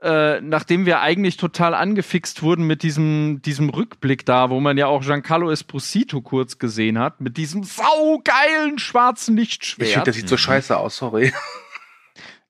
äh, 0.00 0.40
nachdem 0.40 0.86
wir 0.86 1.00
eigentlich 1.00 1.38
total 1.38 1.74
angefixt 1.74 2.42
wurden 2.42 2.66
mit 2.66 2.84
diesem, 2.84 3.42
diesem 3.42 3.68
Rückblick 3.68 4.24
da, 4.24 4.48
wo 4.48 4.60
man 4.60 4.78
ja 4.78 4.86
auch 4.86 5.02
Giancarlo 5.02 5.50
Esposito 5.50 6.20
kurz 6.20 6.58
gesehen 6.58 7.00
hat, 7.00 7.20
mit 7.20 7.36
diesem 7.36 7.64
saugeilen 7.64 8.78
schwarzen 8.78 9.36
Lichtschwert. 9.36 9.88
Ich 9.88 9.94
finde, 9.94 10.10
das 10.10 10.16
sieht 10.16 10.28
so 10.28 10.36
scheiße 10.36 10.76
aus, 10.76 10.98
sorry. 10.98 11.32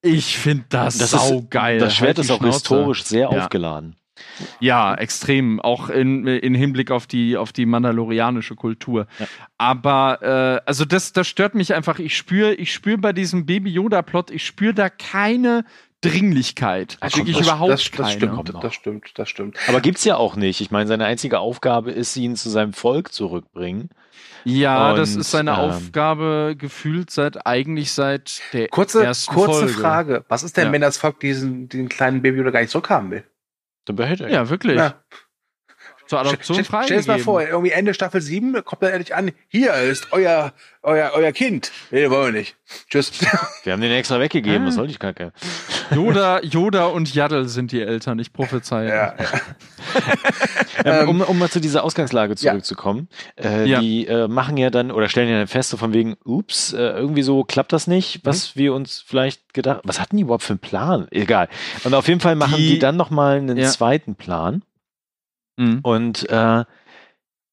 Ich 0.03 0.39
finde 0.39 0.65
das, 0.69 0.99
das 0.99 1.11
saugeil. 1.11 1.79
das 1.79 1.95
Schwert 1.97 2.17
halt 2.17 2.19
ist 2.19 2.31
auch 2.31 2.39
Schnauze. 2.39 2.53
historisch 2.55 3.05
sehr 3.05 3.31
ja. 3.33 3.43
aufgeladen. 3.43 3.97
Ja, 4.61 4.95
extrem. 4.95 5.61
Auch 5.61 5.91
in, 5.91 6.27
in 6.27 6.55
Hinblick 6.55 6.91
auf 6.91 7.07
die, 7.07 7.37
auf 7.37 7.53
die 7.53 7.67
mandalorianische 7.67 8.57
Kultur. 8.57 9.07
Ja. 9.19 9.27
Aber 9.59 10.23
äh, 10.23 10.69
also 10.69 10.85
das, 10.85 11.13
das 11.13 11.29
stört 11.29 11.55
mich 11.55 11.75
einfach. 11.75 11.99
Ich 11.99 12.17
spüre 12.17 12.55
ich 12.55 12.73
spür 12.73 12.99
bei 12.99 13.13
diesem 13.13 13.47
Baby 13.47 13.71
Yoda-Plot, 13.71 14.31
ich 14.31 14.45
spüre 14.45 14.75
da 14.75 14.89
keine 14.89 15.65
Dringlichkeit. 16.01 16.97
Das 17.01 17.17
wirklich 17.17 17.39
das, 17.39 17.47
überhaupt 17.47 17.73
das, 17.73 17.91
das 17.91 18.07
keine. 18.07 18.13
Stimmt, 18.13 18.55
das 18.63 18.75
stimmt, 18.75 19.19
das 19.19 19.29
stimmt. 19.29 19.57
Aber 19.67 19.81
gibt's 19.81 20.05
ja 20.05 20.17
auch 20.17 20.37
nicht. 20.37 20.61
Ich 20.61 20.71
meine, 20.71 20.87
seine 20.87 21.05
einzige 21.05 21.41
Aufgabe 21.41 21.91
ist, 21.91 22.17
ihn 22.17 22.37
zu 22.37 22.51
seinem 22.51 22.73
Volk 22.73 23.13
zurückbringen. 23.13 23.91
Ja, 24.45 24.91
Und, 24.91 24.99
das 24.99 25.17
ist 25.17 25.31
seine 25.31 25.53
ähm, 25.53 25.57
Aufgabe 25.57 26.55
gefühlt 26.57 27.11
seit 27.11 27.47
eigentlich 27.47 27.93
seit 27.93 28.41
der 28.53 28.69
kurze, 28.69 29.05
ersten 29.05 29.35
kurze 29.35 29.61
Folge. 29.61 29.73
Frage. 29.75 30.25
Was 30.29 30.43
ist 30.43 30.57
denn, 30.57 30.67
ja. 30.67 30.73
wenn 30.73 30.81
das 30.81 30.99
Volk 30.99 31.21
diesen, 31.21 31.69
diesen 31.69 31.89
kleinen 31.89 32.23
Baby 32.23 32.41
oder 32.41 32.53
gar 32.53 32.61
nicht 32.61 32.71
zurückhaben 32.71 33.11
will? 33.11 33.25
Dann 33.85 33.97
behält 33.97 34.21
er. 34.21 34.31
Ja, 34.31 34.49
wirklich. 34.49 34.77
Ja 34.77 35.03
zur 36.09 36.21
Adoption 36.21 36.65
freigegeben. 36.65 37.03
Stell 37.03 37.15
dir 37.15 37.19
mal 37.19 37.25
vor, 37.25 37.43
irgendwie 37.43 37.71
Ende 37.71 37.95
Staffel 37.95 38.21
7 38.21 38.65
kommt 38.65 38.83
er 38.83 38.93
endlich 38.93 39.15
an, 39.15 39.31
hier 39.49 39.75
ist 39.75 40.09
euer, 40.13 40.53
euer, 40.83 41.13
euer 41.15 41.33
Kind. 41.33 41.71
Nee, 41.91 42.09
wollen 42.11 42.33
wir 42.33 42.41
nicht. 42.41 42.57
Tschüss. 42.91 43.13
Wir 43.65 43.73
haben 43.73 43.81
den 43.81 43.93
extra 43.93 44.21
weggegeben, 44.21 44.67
was 44.67 44.75
soll 44.75 44.89
die 44.89 44.97
Kacke? 44.97 45.33
Yoda, 45.95 46.41
Yoda 46.43 46.87
und 46.87 47.15
Yaddle 47.15 47.49
sind 47.49 47.73
die 47.73 47.81
Eltern, 47.81 48.19
ich 48.19 48.33
prophezeie. 48.33 48.89
Ja, 48.89 49.15
ja. 49.19 49.41
ähm, 51.03 51.09
um, 51.09 51.21
um 51.23 51.39
mal 51.39 51.49
zu 51.49 51.61
dieser 51.61 51.85
Ausgangslage 51.85 52.37
zurückzukommen. 52.37 53.09
Ja. 53.39 53.51
Äh, 53.51 53.67
ja. 53.67 53.81
Die 53.81 54.07
äh, 54.07 54.29
machen 54.29 54.57
ja 54.57 54.71
dann 54.71 54.91
oder 54.91 55.09
stellen 55.09 55.31
ja 55.31 55.39
dann 55.39 55.47
fest, 55.47 55.71
so 55.71 55.77
von 55.77 55.95
wegen, 55.95 56.17
ups, 56.25 56.73
äh, 56.73 56.79
irgendwie 56.79 57.23
so 57.23 57.45
klappt 57.45 57.73
das 57.73 57.87
nicht, 57.87 58.21
was 58.25 58.55
mhm. 58.55 58.61
wir 58.61 58.75
uns 58.75 59.03
vielleicht 59.07 59.55
gedacht 59.55 59.81
Was 59.85 60.01
hatten 60.01 60.17
die 60.17 60.23
überhaupt 60.23 60.45
für 60.45 60.53
einen 60.55 60.61
Plan? 60.61 61.09
Egal. 61.11 61.49
Und 61.85 61.95
auf 61.95 62.09
jeden 62.09 62.21
Fall 62.21 62.37
machen 62.37 62.57
die, 62.57 62.69
die 62.75 62.79
dann 62.79 62.97
nochmal 62.97 63.39
einen 63.39 63.63
zweiten 63.65 64.15
Plan. 64.15 64.63
Mhm. 65.59 65.81
Und 65.83 66.29
äh, 66.31 66.65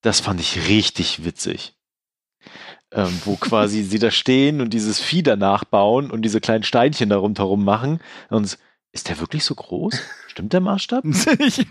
das 0.01 0.19
fand 0.19 0.39
ich 0.39 0.69
richtig 0.69 1.25
witzig. 1.25 1.75
Ähm, 2.91 3.19
wo 3.25 3.35
quasi 3.39 3.83
sie 3.83 3.99
da 3.99 4.11
stehen 4.11 4.61
und 4.61 4.73
dieses 4.73 4.99
Vieh 4.99 5.23
danach 5.23 5.65
bauen 5.65 6.11
und 6.11 6.21
diese 6.21 6.39
kleinen 6.39 6.63
Steinchen 6.63 7.09
da 7.09 7.17
rundherum 7.17 7.65
machen. 7.65 7.99
Und 8.29 8.57
ist 8.93 9.09
der 9.09 9.19
wirklich 9.19 9.43
so 9.43 9.55
groß? 9.55 9.99
Stimmt 10.27 10.53
der 10.53 10.61
Maßstab? 10.61 11.03
ja. 11.57 11.65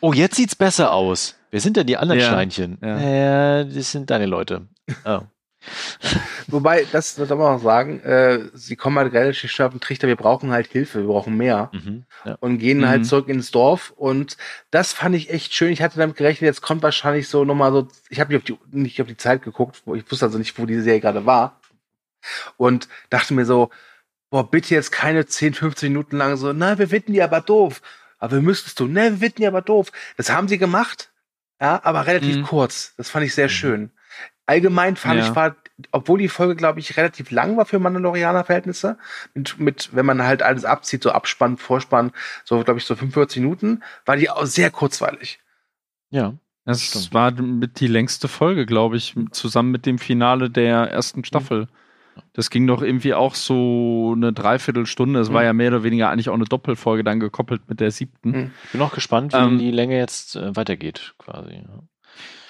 Oh, 0.00 0.12
jetzt 0.12 0.36
sieht's 0.36 0.54
besser 0.54 0.92
aus. 0.92 1.36
Wer 1.50 1.60
sind 1.60 1.76
denn 1.76 1.86
die 1.86 1.96
anderen 1.96 2.20
ja. 2.20 2.28
Steinchen? 2.28 2.78
Ja. 2.82 3.00
ja, 3.00 3.64
das 3.64 3.90
sind 3.90 4.10
deine 4.10 4.26
Leute. 4.26 4.68
Oh. 5.04 5.20
Wobei, 6.46 6.86
das 6.90 7.14
soll 7.14 7.26
man 7.36 7.56
auch 7.56 7.62
sagen, 7.62 8.00
äh, 8.00 8.48
sie 8.54 8.76
kommen 8.76 8.98
halt 8.98 9.12
relativ 9.12 9.50
schnell 9.50 9.66
auf 9.66 9.74
den 9.74 9.80
Trichter, 9.80 10.08
wir 10.08 10.16
brauchen 10.16 10.50
halt 10.50 10.68
Hilfe, 10.68 11.00
wir 11.00 11.08
brauchen 11.08 11.36
mehr. 11.36 11.70
Mhm, 11.72 12.04
ja. 12.24 12.36
Und 12.40 12.58
gehen 12.58 12.80
halt 12.80 12.86
mhm. 12.86 12.90
halt 12.90 13.06
zurück 13.06 13.28
ins 13.28 13.50
Dorf. 13.50 13.92
Und 13.96 14.36
das 14.70 14.92
fand 14.92 15.14
ich 15.14 15.30
echt 15.30 15.54
schön. 15.54 15.72
Ich 15.72 15.82
hatte 15.82 15.98
damit 15.98 16.16
gerechnet, 16.16 16.46
jetzt 16.46 16.62
kommt 16.62 16.82
wahrscheinlich 16.82 17.28
so 17.28 17.44
nochmal 17.44 17.72
so, 17.72 17.88
ich 18.08 18.20
habe 18.20 18.32
nicht, 18.32 18.40
auf 18.40 18.44
die, 18.44 18.76
nicht 18.76 19.00
auf 19.00 19.08
die 19.08 19.16
Zeit 19.16 19.42
geguckt, 19.42 19.82
ich 19.94 20.10
wusste 20.10 20.26
also 20.26 20.38
nicht, 20.38 20.58
wo 20.58 20.66
diese 20.66 20.82
Serie 20.82 21.00
gerade 21.00 21.26
war. 21.26 21.60
Und 22.56 22.88
dachte 23.10 23.34
mir 23.34 23.44
so, 23.44 23.70
boah, 24.30 24.50
bitte 24.50 24.74
jetzt 24.74 24.90
keine 24.90 25.26
10, 25.26 25.54
15 25.54 25.92
Minuten 25.92 26.16
lang 26.16 26.36
so, 26.36 26.52
na, 26.52 26.78
wir 26.78 26.88
finden 26.88 27.12
die 27.12 27.22
aber 27.22 27.40
doof. 27.40 27.80
Aber 28.18 28.32
wir 28.32 28.42
müssten 28.42 28.68
es 28.68 28.74
tun. 28.74 28.92
Ne, 28.92 29.12
wir 29.12 29.18
finden 29.18 29.42
die 29.42 29.46
aber 29.46 29.62
doof. 29.62 29.92
Das 30.16 30.30
haben 30.30 30.48
sie 30.48 30.58
gemacht. 30.58 31.10
Ja, 31.60 31.80
aber 31.84 32.06
relativ 32.06 32.36
mhm. 32.36 32.42
kurz. 32.44 32.94
Das 32.96 33.10
fand 33.10 33.26
ich 33.26 33.34
sehr 33.34 33.46
mhm. 33.46 33.50
schön. 33.50 33.90
Allgemein 34.48 34.96
fand 34.96 35.20
ja. 35.20 35.28
ich, 35.28 35.36
war, 35.36 35.56
obwohl 35.92 36.18
die 36.18 36.28
Folge, 36.28 36.56
glaube 36.56 36.80
ich, 36.80 36.96
relativ 36.96 37.30
lang 37.30 37.58
war 37.58 37.66
für 37.66 37.78
Mandalorianer-Verhältnisse, 37.78 38.96
mit, 39.34 39.60
mit, 39.60 39.90
wenn 39.92 40.06
man 40.06 40.22
halt 40.22 40.42
alles 40.42 40.64
abzieht, 40.64 41.02
so 41.02 41.10
Abspann, 41.10 41.58
Vorspann, 41.58 42.12
so, 42.44 42.64
glaube 42.64 42.78
ich, 42.78 42.86
so 42.86 42.96
45 42.96 43.42
Minuten, 43.42 43.82
war 44.06 44.16
die 44.16 44.30
auch 44.30 44.46
sehr 44.46 44.70
kurzweilig. 44.70 45.38
Ja. 46.08 46.32
Das 46.64 46.82
stimmt. 46.82 47.12
war 47.12 47.30
mit 47.32 47.80
die 47.80 47.88
längste 47.88 48.26
Folge, 48.26 48.64
glaube 48.64 48.96
ich, 48.96 49.14
zusammen 49.32 49.70
mit 49.70 49.84
dem 49.84 49.98
Finale 49.98 50.48
der 50.48 50.90
ersten 50.90 51.24
Staffel. 51.24 51.68
Das 52.32 52.48
ging 52.48 52.66
doch 52.66 52.80
irgendwie 52.80 53.12
auch 53.12 53.34
so 53.34 54.14
eine 54.16 54.32
Dreiviertelstunde. 54.32 55.20
Es 55.20 55.28
mhm. 55.28 55.34
war 55.34 55.44
ja 55.44 55.52
mehr 55.52 55.68
oder 55.68 55.82
weniger 55.82 56.08
eigentlich 56.08 56.30
auch 56.30 56.34
eine 56.34 56.46
Doppelfolge 56.46 57.04
dann 57.04 57.20
gekoppelt 57.20 57.68
mit 57.68 57.80
der 57.80 57.90
siebten. 57.90 58.30
Mhm. 58.30 58.50
Ich 58.64 58.72
bin 58.72 58.80
auch 58.80 58.94
gespannt, 58.94 59.34
wie 59.34 59.36
ähm, 59.36 59.58
die 59.58 59.70
Länge 59.70 59.98
jetzt 59.98 60.36
äh, 60.36 60.56
weitergeht, 60.56 61.14
quasi. 61.18 61.64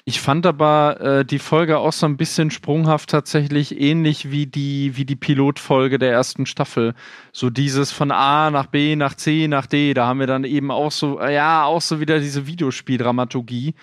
Ich 0.09 0.21
fand 0.21 0.47
aber 0.47 0.99
äh, 1.01 1.23
die 1.23 1.37
Folge 1.37 1.77
auch 1.77 1.93
so 1.93 2.07
ein 2.07 2.17
bisschen 2.17 2.49
sprunghaft 2.49 3.11
tatsächlich 3.11 3.79
ähnlich 3.79 4.31
wie 4.31 4.47
die, 4.47 4.97
wie 4.97 5.05
die 5.05 5.15
Pilotfolge 5.15 5.99
der 5.99 6.11
ersten 6.11 6.47
Staffel. 6.47 6.95
So 7.31 7.51
dieses 7.51 7.91
von 7.91 8.09
A 8.09 8.49
nach 8.49 8.65
B 8.65 8.95
nach 8.95 9.13
C 9.13 9.47
nach 9.47 9.67
D. 9.67 9.93
Da 9.93 10.07
haben 10.07 10.19
wir 10.19 10.25
dann 10.25 10.45
eben 10.45 10.71
auch 10.71 10.91
so, 10.91 11.21
ja, 11.21 11.63
auch 11.63 11.81
so 11.81 11.99
wieder 11.99 12.19
diese 12.19 12.47
Videospieldramaturgie. 12.47 13.75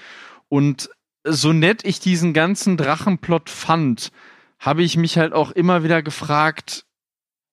Und 0.49 0.91
so 1.23 1.53
nett 1.53 1.85
ich 1.85 2.01
diesen 2.01 2.33
ganzen 2.33 2.77
Drachenplot 2.77 3.49
fand, 3.49 4.11
habe 4.59 4.83
ich 4.83 4.97
mich 4.97 5.19
halt 5.19 5.33
auch 5.33 5.53
immer 5.53 5.85
wieder 5.85 6.03
gefragt, 6.03 6.87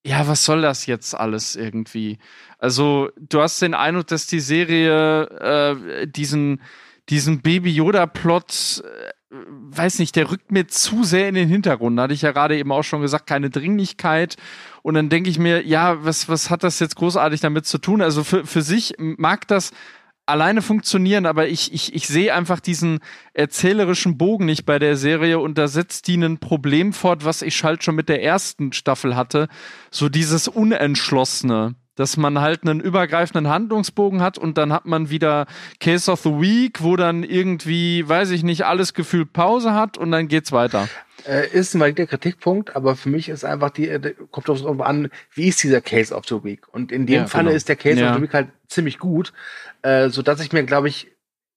ja, 0.03 0.27
was 0.27 0.45
soll 0.45 0.63
das 0.63 0.87
jetzt 0.87 1.13
alles 1.13 1.55
irgendwie? 1.55 2.17
Also, 2.57 3.11
du 3.19 3.39
hast 3.39 3.61
den 3.61 3.75
Eindruck, 3.75 4.07
dass 4.07 4.25
die 4.25 4.39
Serie 4.39 5.25
äh, 5.25 6.07
diesen 6.07 6.59
diesen 7.09 7.41
Baby 7.41 7.71
Yoda-Plot 7.71 8.83
weiß 9.33 9.99
nicht, 9.99 10.15
der 10.15 10.29
rückt 10.29 10.51
mir 10.51 10.67
zu 10.67 11.03
sehr 11.03 11.27
in 11.27 11.35
den 11.35 11.49
Hintergrund. 11.49 11.97
Da 11.97 12.03
hatte 12.03 12.13
ich 12.13 12.21
ja 12.21 12.31
gerade 12.31 12.57
eben 12.57 12.71
auch 12.71 12.83
schon 12.83 13.01
gesagt, 13.01 13.27
keine 13.27 13.49
Dringlichkeit. 13.49 14.37
Und 14.83 14.93
dann 14.93 15.09
denke 15.09 15.29
ich 15.29 15.39
mir, 15.39 15.65
ja, 15.65 16.03
was, 16.05 16.29
was 16.29 16.49
hat 16.49 16.63
das 16.63 16.79
jetzt 16.79 16.95
großartig 16.95 17.41
damit 17.41 17.65
zu 17.65 17.79
tun? 17.79 18.01
Also 18.01 18.23
für, 18.23 18.45
für 18.45 18.61
sich 18.61 18.93
mag 18.99 19.47
das 19.47 19.71
alleine 20.25 20.61
funktionieren, 20.61 21.25
aber 21.25 21.47
ich, 21.47 21.73
ich, 21.73 21.93
ich 21.93 22.07
sehe 22.07 22.33
einfach 22.33 22.59
diesen 22.59 22.99
erzählerischen 23.33 24.17
Bogen 24.17 24.45
nicht 24.45 24.65
bei 24.65 24.79
der 24.79 24.95
Serie 24.95 25.39
und 25.39 25.57
da 25.57 25.67
setzt 25.67 26.07
die 26.07 26.15
ein 26.15 26.37
Problem 26.37 26.93
fort, 26.93 27.25
was 27.25 27.41
ich 27.41 27.61
halt 27.63 27.83
schon 27.83 27.95
mit 27.95 28.07
der 28.07 28.23
ersten 28.23 28.71
Staffel 28.71 29.15
hatte. 29.15 29.47
So 29.91 30.07
dieses 30.09 30.47
Unentschlossene 30.47 31.75
dass 31.95 32.17
man 32.17 32.39
halt 32.39 32.63
einen 32.63 32.79
übergreifenden 32.79 33.49
Handlungsbogen 33.49 34.21
hat 34.21 34.37
und 34.37 34.57
dann 34.57 34.73
hat 34.73 34.85
man 34.85 35.09
wieder 35.09 35.45
Case 35.79 36.11
of 36.11 36.21
the 36.21 36.29
Week, 36.29 36.81
wo 36.81 36.95
dann 36.95 37.23
irgendwie, 37.23 38.07
weiß 38.07 38.31
ich 38.31 38.43
nicht, 38.43 38.65
alles 38.65 38.93
gefühlt 38.93 39.33
Pause 39.33 39.73
hat 39.73 39.97
und 39.97 40.11
dann 40.11 40.27
geht's 40.27 40.51
weiter. 40.51 40.87
Äh, 41.25 41.47
ist 41.51 41.73
ein 41.73 41.79
valider 41.79 42.05
Kritikpunkt, 42.05 42.75
aber 42.75 42.95
für 42.95 43.09
mich 43.09 43.29
ist 43.29 43.45
einfach 43.45 43.69
die, 43.69 43.87
äh, 43.87 44.13
kommt 44.31 44.49
darauf 44.49 44.81
an, 44.81 45.09
wie 45.33 45.47
ist 45.47 45.63
dieser 45.63 45.79
Case 45.79 46.13
of 46.13 46.25
the 46.27 46.43
Week? 46.43 46.67
Und 46.73 46.91
in 46.91 47.05
dem 47.05 47.21
ja, 47.21 47.27
Falle 47.27 47.45
genau. 47.45 47.55
ist 47.55 47.69
der 47.69 47.75
Case 47.77 48.01
ja. 48.01 48.09
of 48.09 48.17
the 48.17 48.23
Week 48.23 48.33
halt 48.33 48.49
ziemlich 48.67 48.99
gut, 48.99 49.31
äh, 49.83 50.09
so 50.09 50.21
dass 50.21 50.41
ich 50.41 50.51
mir, 50.51 50.63
glaube 50.63 50.89
ich, 50.89 51.12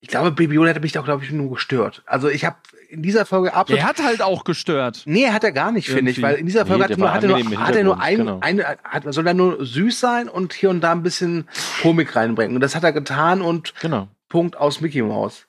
ich 0.07 0.11
glaube, 0.11 0.31
Baby 0.31 0.55
Yoda 0.55 0.69
hätte 0.69 0.79
mich 0.79 0.93
da, 0.93 1.01
glaube 1.01 1.25
ich, 1.25 1.33
nur 1.33 1.51
gestört. 1.51 2.05
Also 2.07 2.29
ich 2.29 2.45
habe 2.45 2.55
in 2.89 3.03
dieser 3.03 3.27
Folge 3.27 3.53
absolut. 3.55 3.83
Er 3.83 3.89
hat 3.89 4.01
halt 4.01 4.23
auch 4.23 4.45
gestört. 4.45 5.03
Nee, 5.05 5.31
hat 5.31 5.43
er 5.43 5.51
gar 5.51 5.73
nicht, 5.73 5.89
finde 5.89 6.13
ich, 6.13 6.23
weil 6.23 6.37
in 6.37 6.47
dieser 6.47 6.65
Folge 6.65 6.85
nee, 6.85 6.93
hat, 6.93 6.99
nur, 6.99 7.13
hat, 7.13 7.25
er 7.25 7.29
nur, 7.29 7.67
hat 7.67 7.75
er 7.75 7.83
nur 7.83 8.01
ein, 8.01 8.19
genau. 8.19 8.39
eine, 8.41 8.77
hat, 8.85 9.03
soll 9.13 9.27
er 9.27 9.35
nur 9.35 9.67
süß 9.67 9.99
sein 9.99 10.29
und 10.29 10.53
hier 10.53 10.71
und 10.71 10.81
da 10.81 10.93
ein 10.93 11.03
bisschen 11.03 11.49
Komik 11.83 12.15
reinbringen. 12.15 12.55
Und 12.55 12.61
das 12.61 12.77
hat 12.77 12.85
er 12.85 12.93
getan 12.93 13.43
und 13.43 13.75
genau. 13.81 14.07
Punkt 14.29 14.57
aus 14.57 14.81
Mickey 14.81 15.03
Mouse. 15.03 15.49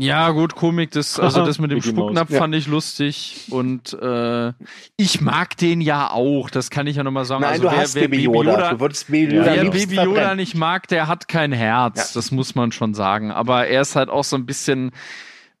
Ja, 0.00 0.30
gut, 0.30 0.54
Komik, 0.54 0.92
das, 0.92 1.20
also 1.20 1.44
das 1.44 1.58
mit 1.58 1.70
dem 1.70 1.82
Spucknapf 1.82 2.34
fand 2.34 2.54
ich 2.54 2.66
lustig 2.66 3.46
und 3.50 3.92
äh, 3.92 4.52
ich 4.96 5.20
mag 5.20 5.56
den 5.58 5.82
ja 5.82 6.10
auch, 6.10 6.48
das 6.48 6.70
kann 6.70 6.86
ich 6.86 6.96
ja 6.96 7.04
nochmal 7.04 7.26
sagen. 7.26 7.42
Nein, 7.42 7.52
also, 7.52 7.64
du 7.64 7.70
wer, 7.70 7.78
hast 7.78 7.94
wer 7.94 8.08
Baby 8.08 8.22
Yoda. 8.22 8.52
Yoda, 8.52 8.70
du 8.70 8.80
würdest 8.80 9.10
Baby 9.10 9.36
Yoda 9.36 9.54
Wer 9.54 9.70
Baby 9.70 9.96
Yoda 9.96 10.34
nicht 10.34 10.54
mag, 10.54 10.88
der 10.88 11.06
hat 11.06 11.28
kein 11.28 11.52
Herz, 11.52 11.96
ja. 11.96 12.20
das 12.20 12.30
muss 12.30 12.54
man 12.54 12.72
schon 12.72 12.94
sagen. 12.94 13.30
Aber 13.30 13.66
er 13.66 13.82
ist 13.82 13.94
halt 13.94 14.08
auch 14.08 14.24
so 14.24 14.36
ein 14.36 14.46
bisschen, 14.46 14.92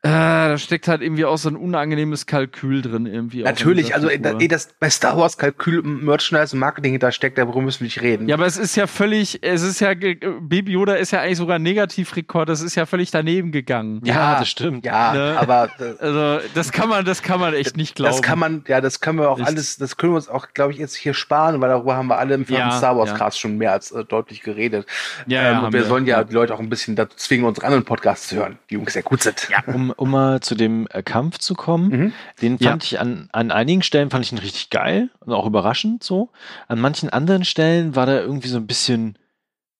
äh, 0.02 0.08
da 0.08 0.56
steckt 0.56 0.88
halt 0.88 1.02
irgendwie 1.02 1.26
auch 1.26 1.36
so 1.36 1.50
ein 1.50 1.56
unangenehmes 1.56 2.24
Kalkül 2.24 2.80
drin 2.80 3.04
irgendwie. 3.04 3.42
Natürlich, 3.42 3.94
also 3.94 4.08
da, 4.18 4.32
das 4.32 4.70
bei 4.80 4.88
Star 4.88 5.18
Wars 5.18 5.36
Kalkül, 5.36 5.82
Merchandise 5.82 6.56
und 6.56 6.60
Marketing 6.60 6.98
da 6.98 7.12
steckt, 7.12 7.36
darüber 7.36 7.60
müssen 7.60 7.80
wir 7.80 7.84
nicht 7.84 8.00
reden. 8.00 8.26
Ja, 8.26 8.36
aber 8.36 8.46
es 8.46 8.56
ist 8.56 8.76
ja 8.76 8.86
völlig, 8.86 9.42
es 9.42 9.60
ist 9.60 9.78
ja, 9.80 9.92
Baby 9.92 10.72
Yoda 10.72 10.94
ist 10.94 11.10
ja 11.10 11.20
eigentlich 11.20 11.36
sogar 11.36 11.56
ein 11.56 11.62
Negativrekord, 11.62 12.48
das 12.48 12.62
ist 12.62 12.76
ja 12.76 12.86
völlig 12.86 13.10
daneben 13.10 13.52
gegangen. 13.52 14.00
Ja, 14.02 14.14
ja 14.14 14.38
das 14.38 14.48
stimmt. 14.48 14.86
Ja, 14.86 15.12
ne? 15.12 15.36
aber 15.38 15.68
äh, 15.78 15.94
also 15.98 16.48
das 16.54 16.72
kann 16.72 16.88
man, 16.88 17.04
das 17.04 17.22
kann 17.22 17.38
man 17.38 17.52
echt 17.52 17.76
nicht 17.76 17.94
glauben. 17.94 18.16
Das 18.16 18.22
kann 18.22 18.38
man, 18.38 18.64
ja, 18.68 18.80
das 18.80 19.00
können 19.00 19.18
wir 19.18 19.28
auch 19.28 19.38
Echt? 19.38 19.48
alles, 19.48 19.76
das 19.76 19.98
können 19.98 20.14
wir 20.14 20.16
uns 20.16 20.30
auch, 20.30 20.48
glaube 20.54 20.72
ich, 20.72 20.78
jetzt 20.78 20.94
hier 20.94 21.12
sparen, 21.12 21.60
weil 21.60 21.68
darüber 21.68 21.96
haben 21.96 22.08
wir 22.08 22.16
alle 22.16 22.36
im 22.36 22.46
ja, 22.48 22.70
Star 22.70 22.96
Wars 22.96 23.14
Cast 23.14 23.36
ja. 23.36 23.40
schon 23.42 23.58
mehr 23.58 23.72
als 23.72 23.92
äh, 23.92 24.02
deutlich 24.06 24.42
geredet. 24.42 24.86
Ja, 25.26 25.50
ähm, 25.50 25.64
und 25.64 25.72
wir, 25.74 25.80
wir 25.80 25.86
sollen 25.86 26.06
ja 26.06 26.24
die 26.24 26.32
Leute 26.32 26.54
auch 26.54 26.60
ein 26.60 26.70
bisschen 26.70 26.96
dazu 26.96 27.18
zwingen, 27.18 27.44
unsere 27.44 27.66
anderen 27.66 27.84
Podcasts 27.84 28.28
zu 28.28 28.36
hören, 28.36 28.58
die 28.70 28.74
Jungs 28.74 28.94
sehr 28.94 29.02
gut 29.02 29.22
sind. 29.22 29.46
Ja, 29.50 29.62
um 29.66 29.89
um, 29.92 30.10
mal 30.10 30.40
zu 30.40 30.54
dem 30.54 30.86
äh, 30.90 31.02
Kampf 31.02 31.38
zu 31.38 31.54
kommen. 31.54 31.88
Mhm. 31.90 32.12
Den 32.42 32.58
fand 32.58 32.84
ja. 32.84 32.96
ich 32.96 33.00
an, 33.00 33.28
an 33.32 33.50
einigen 33.50 33.82
Stellen 33.82 34.10
fand 34.10 34.24
ich 34.24 34.32
ihn 34.32 34.38
richtig 34.38 34.70
geil 34.70 35.10
und 35.20 35.32
auch 35.32 35.46
überraschend 35.46 36.02
so. 36.02 36.30
An 36.68 36.80
manchen 36.80 37.10
anderen 37.10 37.44
Stellen 37.44 37.96
war 37.96 38.06
der 38.06 38.22
irgendwie 38.22 38.48
so 38.48 38.56
ein 38.56 38.66
bisschen 38.66 39.18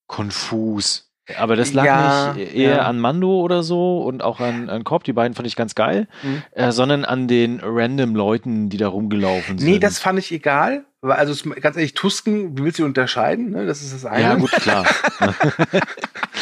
konfus. 0.07 1.11
Aber 1.39 1.55
das 1.55 1.73
lag 1.73 1.85
ja, 1.85 2.33
nicht 2.35 2.55
eher 2.55 2.77
ja. 2.77 2.83
an 2.83 2.99
Mando 2.99 3.41
oder 3.41 3.63
so 3.63 4.03
und 4.03 4.23
auch 4.23 4.41
an, 4.41 4.69
an 4.69 4.83
Korb, 4.83 5.05
die 5.05 5.13
beiden 5.13 5.35
fand 5.35 5.47
ich 5.47 5.55
ganz 5.55 5.75
geil, 5.75 6.09
mhm. 6.23 6.43
äh, 6.53 6.73
sondern 6.73 7.05
an 7.05 7.29
den 7.29 7.61
random 7.63 8.17
Leuten, 8.17 8.69
die 8.69 8.77
da 8.77 8.89
rumgelaufen 8.89 9.59
sind. 9.59 9.69
Nee, 9.69 9.79
das 9.79 9.99
fand 9.99 10.19
ich 10.19 10.33
egal. 10.33 10.85
Also 11.03 11.51
ganz 11.61 11.77
ehrlich, 11.77 11.95
Tusken, 11.95 12.59
wie 12.59 12.65
willst 12.65 12.79
du 12.79 12.85
unterscheiden? 12.85 13.51
Ne? 13.51 13.65
Das 13.65 13.81
ist 13.81 13.95
das 13.95 14.05
eine. 14.05 14.23
Ja, 14.23 14.35
gut, 14.35 14.51
klar. 14.51 14.85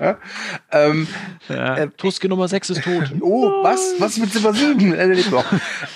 ja? 0.00 0.18
Ähm, 0.70 1.08
ja. 1.48 1.76
Äh, 1.76 1.88
Tuske 1.90 2.28
Nummer 2.28 2.48
6 2.48 2.70
ist 2.70 2.84
tot. 2.84 3.12
Oh, 3.20 3.62
was? 3.62 3.94
Was 3.98 4.18
mit 4.18 4.34
Nummer 4.34 4.52
7? 4.52 4.92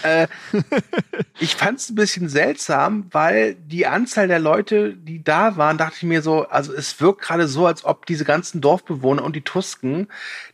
äh, 0.03 0.27
ich 1.41 1.57
fand 1.57 1.79
es 1.79 1.91
ein 1.91 1.95
bisschen 1.95 2.29
seltsam, 2.29 3.07
weil 3.11 3.55
die 3.55 3.87
Anzahl 3.87 4.29
der 4.29 4.39
Leute, 4.39 4.95
die 4.95 5.23
da 5.23 5.57
waren, 5.57 5.79
dachte 5.79 5.97
ich 5.99 6.03
mir 6.03 6.23
so, 6.23 6.49
also 6.49 6.73
es 6.73 7.01
wirkt 7.01 7.23
gerade 7.23 7.49
so, 7.49 7.67
als 7.67 7.85
ob 7.85 8.07
diese 8.07 8.25
ganzen 8.25 8.61
Dorfbewohner 8.61 9.25
und 9.25 9.37
die 9.37 9.43
Tusken, 9.43 10.09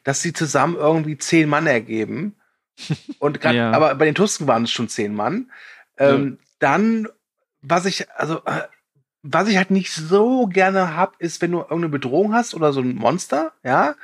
dass 0.04 0.22
sie 0.22 0.32
zusammen 0.32 0.76
irgendwie 0.76 1.18
zehn 1.18 1.48
Mann 1.48 1.66
ergeben. 1.66 2.36
Und 3.18 3.40
grad, 3.40 3.54
ja. 3.54 3.70
aber 3.72 3.94
bei 3.94 4.04
den 4.04 4.14
Tusken 4.14 4.46
waren 4.46 4.64
es 4.64 4.70
schon 4.70 4.88
zehn 4.88 5.14
Mann. 5.14 5.50
Ähm, 5.98 6.38
ja. 6.38 6.46
Dann, 6.58 7.08
was 7.62 7.86
ich, 7.86 8.10
also 8.12 8.42
äh, 8.44 8.62
was 9.32 9.48
ich 9.48 9.56
halt 9.56 9.70
nicht 9.70 9.92
so 9.92 10.46
gerne 10.46 10.96
hab, 10.96 11.20
ist, 11.20 11.42
wenn 11.42 11.52
du 11.52 11.58
irgendeine 11.58 11.88
Bedrohung 11.88 12.34
hast 12.34 12.54
oder 12.54 12.72
so 12.72 12.80
ein 12.80 12.94
Monster, 12.94 13.52
ja. 13.64 13.94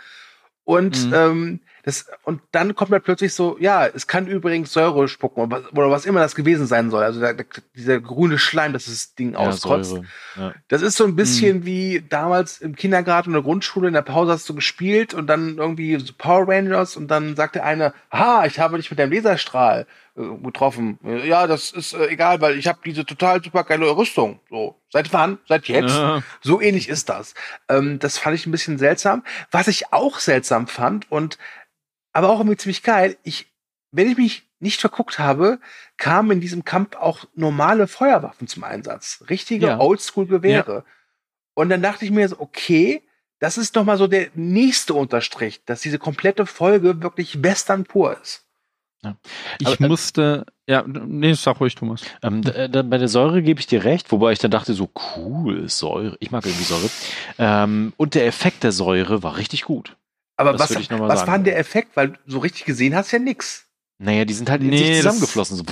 Und 0.64 1.06
mhm. 1.06 1.14
ähm, 1.14 1.60
das, 1.84 2.06
und 2.22 2.40
dann 2.52 2.76
kommt 2.76 2.92
halt 2.92 3.02
plötzlich 3.02 3.34
so, 3.34 3.56
ja, 3.58 3.84
es 3.84 4.06
kann 4.06 4.28
übrigens 4.28 4.72
Säure 4.72 5.08
spucken 5.08 5.42
oder 5.42 5.62
was, 5.64 5.72
oder 5.72 5.90
was 5.90 6.06
immer 6.06 6.20
das 6.20 6.36
gewesen 6.36 6.66
sein 6.66 6.90
soll. 6.90 7.02
Also 7.02 7.18
der, 7.18 7.34
der, 7.34 7.46
dieser 7.74 8.00
grüne 8.00 8.38
Schleim, 8.38 8.72
das 8.72 8.84
das 8.84 9.16
Ding 9.16 9.32
ja, 9.32 9.38
auskotzt. 9.38 9.98
Ja. 10.36 10.54
Das 10.68 10.82
ist 10.82 10.96
so 10.96 11.04
ein 11.04 11.16
bisschen 11.16 11.58
mhm. 11.58 11.64
wie 11.66 12.04
damals 12.08 12.60
im 12.60 12.76
Kindergarten 12.76 13.30
oder 13.30 13.42
Grundschule, 13.42 13.88
in 13.88 13.94
der 13.94 14.02
Pause 14.02 14.32
hast 14.32 14.48
du 14.48 14.54
gespielt 14.54 15.14
und 15.14 15.26
dann 15.26 15.58
irgendwie 15.58 15.98
so 15.98 16.12
Power 16.16 16.46
Rangers 16.46 16.96
und 16.96 17.08
dann 17.08 17.34
sagte 17.34 17.64
einer, 17.64 17.92
ha, 18.12 18.46
ich 18.46 18.60
habe 18.60 18.76
dich 18.76 18.88
mit 18.88 19.00
deinem 19.00 19.12
Laserstrahl 19.12 19.86
getroffen. 20.14 20.98
Ja, 21.24 21.46
das 21.46 21.70
ist 21.70 21.94
äh, 21.94 22.08
egal, 22.08 22.40
weil 22.40 22.58
ich 22.58 22.66
habe 22.66 22.80
diese 22.84 23.06
total 23.06 23.42
super 23.42 23.64
geile 23.64 23.96
Rüstung. 23.96 24.40
So, 24.50 24.78
seit 24.90 25.12
wann? 25.12 25.38
Seit 25.48 25.68
jetzt? 25.68 25.94
Ja. 25.94 26.22
So 26.42 26.60
ähnlich 26.60 26.88
ist 26.88 27.08
das. 27.08 27.34
Ähm, 27.68 27.98
das 27.98 28.18
fand 28.18 28.36
ich 28.36 28.46
ein 28.46 28.50
bisschen 28.50 28.76
seltsam. 28.76 29.24
Was 29.50 29.68
ich 29.68 29.92
auch 29.92 30.18
seltsam 30.18 30.66
fand 30.66 31.10
und 31.10 31.38
aber 32.12 32.28
auch 32.28 32.40
irgendwie 32.40 32.58
ziemlich 32.58 32.82
geil. 32.82 33.16
Ich, 33.22 33.50
wenn 33.90 34.10
ich 34.10 34.18
mich 34.18 34.48
nicht 34.60 34.80
verguckt 34.80 35.18
habe, 35.18 35.58
kamen 35.96 36.32
in 36.32 36.40
diesem 36.40 36.64
Kampf 36.64 36.96
auch 36.96 37.24
normale 37.34 37.86
Feuerwaffen 37.86 38.46
zum 38.46 38.64
Einsatz. 38.64 39.24
Richtige 39.30 39.66
ja. 39.66 39.80
Oldschool-Gewehre. 39.80 40.74
Ja. 40.74 40.84
Und 41.54 41.70
dann 41.70 41.82
dachte 41.82 42.04
ich 42.04 42.10
mir 42.10 42.28
so, 42.28 42.38
okay, 42.38 43.02
das 43.38 43.58
ist 43.58 43.76
doch 43.76 43.84
mal 43.84 43.98
so 43.98 44.06
der 44.06 44.28
nächste 44.34 44.94
Unterstrich, 44.94 45.64
dass 45.64 45.80
diese 45.80 45.98
komplette 45.98 46.46
Folge 46.46 47.02
wirklich 47.02 47.42
Western 47.42 47.84
pur 47.84 48.16
ist. 48.20 48.46
Ja. 49.04 49.16
Ich 49.58 49.66
Aber, 49.66 49.80
äh, 49.80 49.88
musste, 49.88 50.46
ja, 50.66 50.84
nee, 50.86 51.32
sag 51.32 51.60
ruhig, 51.60 51.74
Thomas. 51.74 52.02
Ähm, 52.22 52.42
da, 52.42 52.68
da, 52.68 52.82
bei 52.82 52.98
der 52.98 53.08
Säure 53.08 53.42
gebe 53.42 53.58
ich 53.58 53.66
dir 53.66 53.84
recht, 53.84 54.12
wobei 54.12 54.32
ich 54.32 54.38
dann 54.38 54.50
dachte, 54.52 54.74
so 54.74 54.90
cool, 55.16 55.68
Säure, 55.68 56.16
ich 56.20 56.30
mag 56.30 56.46
irgendwie 56.46 56.64
Säure. 56.64 56.88
Ähm, 57.38 57.92
und 57.96 58.14
der 58.14 58.26
Effekt 58.26 58.62
der 58.62 58.72
Säure 58.72 59.22
war 59.22 59.36
richtig 59.36 59.64
gut. 59.64 59.96
Aber 60.36 60.52
das 60.52 60.74
was, 60.74 60.90
was 60.90 61.26
war 61.26 61.34
denn 61.34 61.44
der 61.44 61.58
Effekt? 61.58 61.96
Weil 61.96 62.14
so 62.26 62.38
richtig 62.38 62.64
gesehen 62.64 62.94
hast 62.94 63.12
du 63.12 63.16
ja 63.16 63.22
nix. 63.22 63.66
Naja, 63.98 64.24
die 64.24 64.34
sind 64.34 64.50
halt 64.50 64.62
in 64.62 64.70
nee, 64.70 64.78
sich 64.78 64.96
zusammengeflossen. 64.96 65.56
So. 65.58 65.64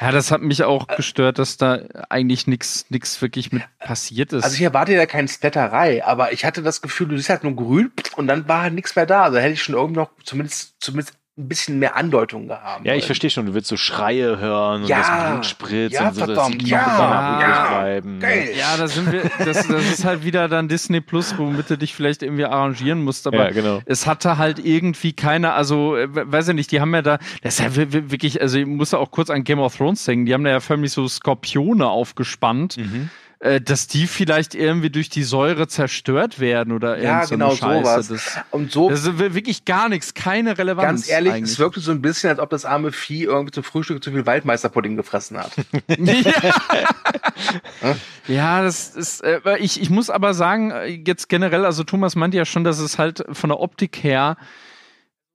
Ja, 0.00 0.10
das 0.10 0.30
hat 0.30 0.42
mich 0.42 0.64
auch 0.64 0.86
gestört, 0.88 1.38
dass 1.38 1.58
da 1.58 1.80
eigentlich 2.08 2.46
nichts 2.46 2.86
nix 2.88 3.20
wirklich 3.22 3.52
mit 3.52 3.62
passiert 3.78 4.32
ist. 4.32 4.42
Also 4.42 4.56
ich 4.56 4.62
erwarte 4.62 4.92
ja 4.92 5.06
keine 5.06 5.28
Splatterei, 5.28 6.04
aber 6.04 6.32
ich 6.32 6.44
hatte 6.44 6.62
das 6.62 6.82
Gefühl, 6.82 7.08
du 7.08 7.16
siehst 7.16 7.28
halt 7.28 7.44
nur 7.44 7.54
grün 7.54 7.92
und 8.16 8.26
dann 8.26 8.48
war 8.48 8.62
halt 8.62 8.74
nichts 8.74 8.96
mehr 8.96 9.06
da. 9.06 9.24
Also 9.24 9.38
hätte 9.38 9.52
ich 9.52 9.62
schon 9.62 9.74
irgendwie 9.74 10.00
noch 10.00 10.10
zumindest, 10.24 10.74
zumindest 10.80 11.14
ein 11.38 11.48
bisschen 11.48 11.78
mehr 11.78 11.96
Andeutung 11.96 12.48
gehabt. 12.48 12.84
Ja, 12.84 12.94
ich 12.94 13.06
verstehe 13.06 13.30
schon, 13.30 13.46
du 13.46 13.54
willst 13.54 13.68
so 13.68 13.78
Schreie 13.78 14.38
hören 14.38 14.82
und 14.82 14.88
ja, 14.88 14.98
das 14.98 15.30
Blut 15.30 15.46
spritzt 15.46 15.94
ja, 15.94 16.08
und 16.08 16.14
so, 16.14 16.24
verdammt, 16.26 16.62
das 16.62 16.68
ja, 16.68 17.40
ja, 17.40 17.68
bleiben. 17.68 18.20
Geil. 18.20 18.50
Ja, 18.54 18.76
da 18.76 18.86
sind 18.86 19.10
wir, 19.10 19.22
das, 19.42 19.66
das 19.66 19.90
ist 19.90 20.04
halt 20.04 20.24
wieder 20.24 20.46
dann 20.48 20.68
Disney 20.68 21.00
Plus, 21.00 21.38
womit 21.38 21.70
du 21.70 21.78
dich 21.78 21.94
vielleicht 21.94 22.22
irgendwie 22.22 22.44
arrangieren 22.44 23.02
musst, 23.02 23.26
aber 23.26 23.44
ja, 23.44 23.50
genau. 23.50 23.80
es 23.86 24.06
hatte 24.06 24.36
halt 24.36 24.58
irgendwie 24.58 25.14
keine, 25.14 25.54
also, 25.54 25.96
äh, 25.96 26.08
weiß 26.10 26.48
ich 26.48 26.54
nicht, 26.54 26.70
die 26.70 26.82
haben 26.82 26.94
ja 26.94 27.00
da, 27.00 27.18
das 27.40 27.58
ist 27.58 27.60
ja 27.60 27.76
wirklich, 27.76 28.42
also 28.42 28.58
ich 28.58 28.66
muss 28.66 28.92
auch 28.92 29.10
kurz 29.10 29.30
an 29.30 29.42
Game 29.42 29.58
of 29.58 29.74
Thrones 29.74 30.04
denken, 30.04 30.26
die 30.26 30.34
haben 30.34 30.44
da 30.44 30.50
ja 30.50 30.60
förmlich 30.60 30.92
so 30.92 31.08
Skorpione 31.08 31.88
aufgespannt. 31.88 32.76
Mhm 32.76 33.08
äh, 33.42 33.60
dass 33.60 33.88
die 33.88 34.06
vielleicht 34.06 34.54
irgendwie 34.54 34.88
durch 34.88 35.08
die 35.08 35.24
Säure 35.24 35.66
zerstört 35.66 36.38
werden 36.38 36.72
oder 36.72 37.02
ja, 37.02 37.26
so 37.26 37.34
genau 37.34 37.56
sowas. 37.56 38.06
Das, 38.06 38.38
und 38.52 38.70
so 38.70 38.88
das 38.88 39.04
ist 39.04 39.18
wirklich 39.18 39.64
gar 39.64 39.88
nichts, 39.88 40.14
keine 40.14 40.56
Relevanz. 40.56 40.86
Ganz 40.86 41.08
ehrlich, 41.08 41.32
eigentlich. 41.32 41.50
es 41.50 41.58
wirkte 41.58 41.80
so 41.80 41.90
ein 41.90 42.00
bisschen, 42.00 42.30
als 42.30 42.38
ob 42.38 42.50
das 42.50 42.64
arme 42.64 42.92
Vieh 42.92 43.24
irgendwie 43.24 43.50
zum 43.50 43.64
Frühstück 43.64 44.04
zu 44.04 44.12
viel 44.12 44.26
Waldmeisterpudding 44.26 44.96
gefressen 44.96 45.38
hat. 45.38 45.50
ja. 45.88 47.96
ja, 48.28 48.62
das 48.62 48.94
ist. 48.94 49.22
Äh, 49.22 49.40
ich, 49.58 49.82
ich 49.82 49.90
muss 49.90 50.08
aber 50.08 50.34
sagen, 50.34 50.70
äh, 50.70 51.02
jetzt 51.04 51.28
generell, 51.28 51.64
also 51.64 51.82
Thomas 51.82 52.14
meinte 52.14 52.36
ja 52.36 52.44
schon, 52.44 52.62
dass 52.62 52.78
es 52.78 52.96
halt 52.96 53.24
von 53.32 53.50
der 53.50 53.58
Optik 53.58 54.04
her 54.04 54.36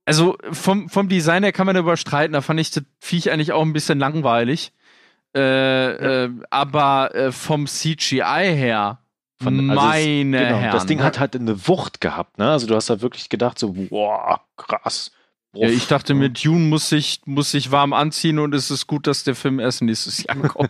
also 0.06 0.38
vom, 0.54 0.88
vom 0.88 1.10
Design 1.10 1.44
her 1.44 1.52
kann 1.52 1.66
man 1.66 1.76
überstreiten, 1.76 2.32
da 2.32 2.40
fand 2.40 2.62
ich 2.62 2.72
das 2.72 2.86
Viech 3.02 3.30
eigentlich 3.30 3.52
auch 3.52 3.64
ein 3.64 3.74
bisschen 3.74 4.00
langweilig. 4.00 4.72
Äh, 5.36 6.26
äh, 6.26 6.30
aber 6.50 7.14
äh, 7.14 7.32
vom 7.32 7.68
CGI 7.68 8.22
her, 8.22 9.00
von 9.42 9.70
also 9.70 9.82
meine 9.82 10.38
es, 10.38 10.48
genau, 10.48 10.60
Herren. 10.60 10.72
Das 10.74 10.86
Ding 10.86 11.04
hat 11.04 11.20
halt 11.20 11.36
eine 11.36 11.68
Wucht 11.68 12.02
gehabt, 12.02 12.38
ne? 12.38 12.50
Also 12.52 12.66
du 12.68 12.76
hast 12.76 12.90
da 12.90 13.02
wirklich 13.02 13.30
gedacht, 13.30 13.60
so, 13.60 13.74
boah, 13.74 14.42
krass. 14.56 15.12
Ja, 15.54 15.70
ich 15.70 15.88
dachte, 15.88 16.14
mit 16.14 16.44
Dune 16.44 16.66
muss 16.66 16.92
ich, 16.92 17.22
muss 17.26 17.54
ich 17.54 17.72
warm 17.72 17.94
anziehen 17.94 18.38
und 18.38 18.54
es 18.54 18.70
ist 18.70 18.86
gut, 18.86 19.08
dass 19.08 19.24
der 19.24 19.36
Film 19.36 19.60
erst 19.60 19.82
nächstes 19.82 20.24
Jahr 20.24 20.36
kommt. 20.48 20.70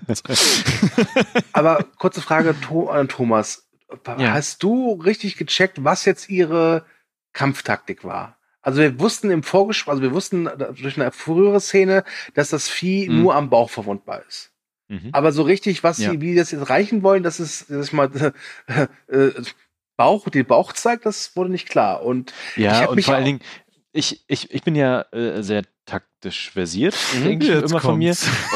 Aber 1.52 1.86
kurze 1.98 2.22
Frage 2.22 2.56
an 2.90 3.10
Thomas. 3.10 3.68
Ja. 4.18 4.34
Hast 4.34 4.64
du 4.64 4.94
richtig 4.94 5.38
gecheckt, 5.38 5.84
was 5.84 6.06
jetzt 6.06 6.30
ihre 6.30 6.86
Kampftaktik 7.34 8.04
war? 8.04 8.37
Also 8.62 8.82
wir 8.82 9.00
wussten 9.00 9.32
im 9.32 9.44
Vorgespräch, 9.44 9.92
also 9.92 10.02
wir 10.02 10.14
wussten 10.14 10.50
durch 10.82 11.00
eine 11.00 11.12
frühere 11.12 11.62
Szene, 11.62 12.04
dass 12.34 12.50
das 12.50 12.68
Vieh 12.68 13.08
mhm. 13.08 13.22
nur 13.22 13.36
am 13.36 13.50
Bauch 13.50 13.70
verwundbar 13.70 14.24
ist. 14.28 14.52
Mhm. 14.90 15.10
Aber 15.12 15.32
so 15.32 15.44
richtig, 15.44 15.84
was 15.84 15.98
ja. 16.00 16.12
sie, 16.12 16.22
wie 16.22 16.32
sie 16.32 16.38
das 16.38 16.52
jetzt 16.52 16.62
erreichen 16.62 17.04
wollen, 17.04 17.24
das 17.24 17.40
ist, 17.40 17.70
das 17.70 17.88
ist 17.88 17.94
mal 17.94 18.10
äh, 18.68 18.88
äh, 19.14 19.34
Bauch, 19.98 20.30
den 20.30 20.46
Bauch 20.46 20.74
zeigt, 20.74 21.06
das 21.06 21.36
wurde 21.36 21.52
nicht 21.52 21.70
klar. 21.70 22.04
Und 22.04 22.34
ja, 22.56 22.86
und 22.86 23.04
vor 23.04 23.16
allen 23.16 23.26
Dingen, 23.26 23.42
ich, 23.92 24.24
ich, 24.28 24.52
ich 24.52 24.64
bin 24.64 24.76
ja 24.76 25.02
äh, 25.12 25.42
sehr 25.42 25.64
versiert, 26.24 26.96
mhm, 27.16 27.24
denke 27.24 27.46
ich 27.46 27.52
immer 27.52 27.80
kommt's. 27.80 27.84
von 27.84 27.98
mir. 27.98 28.16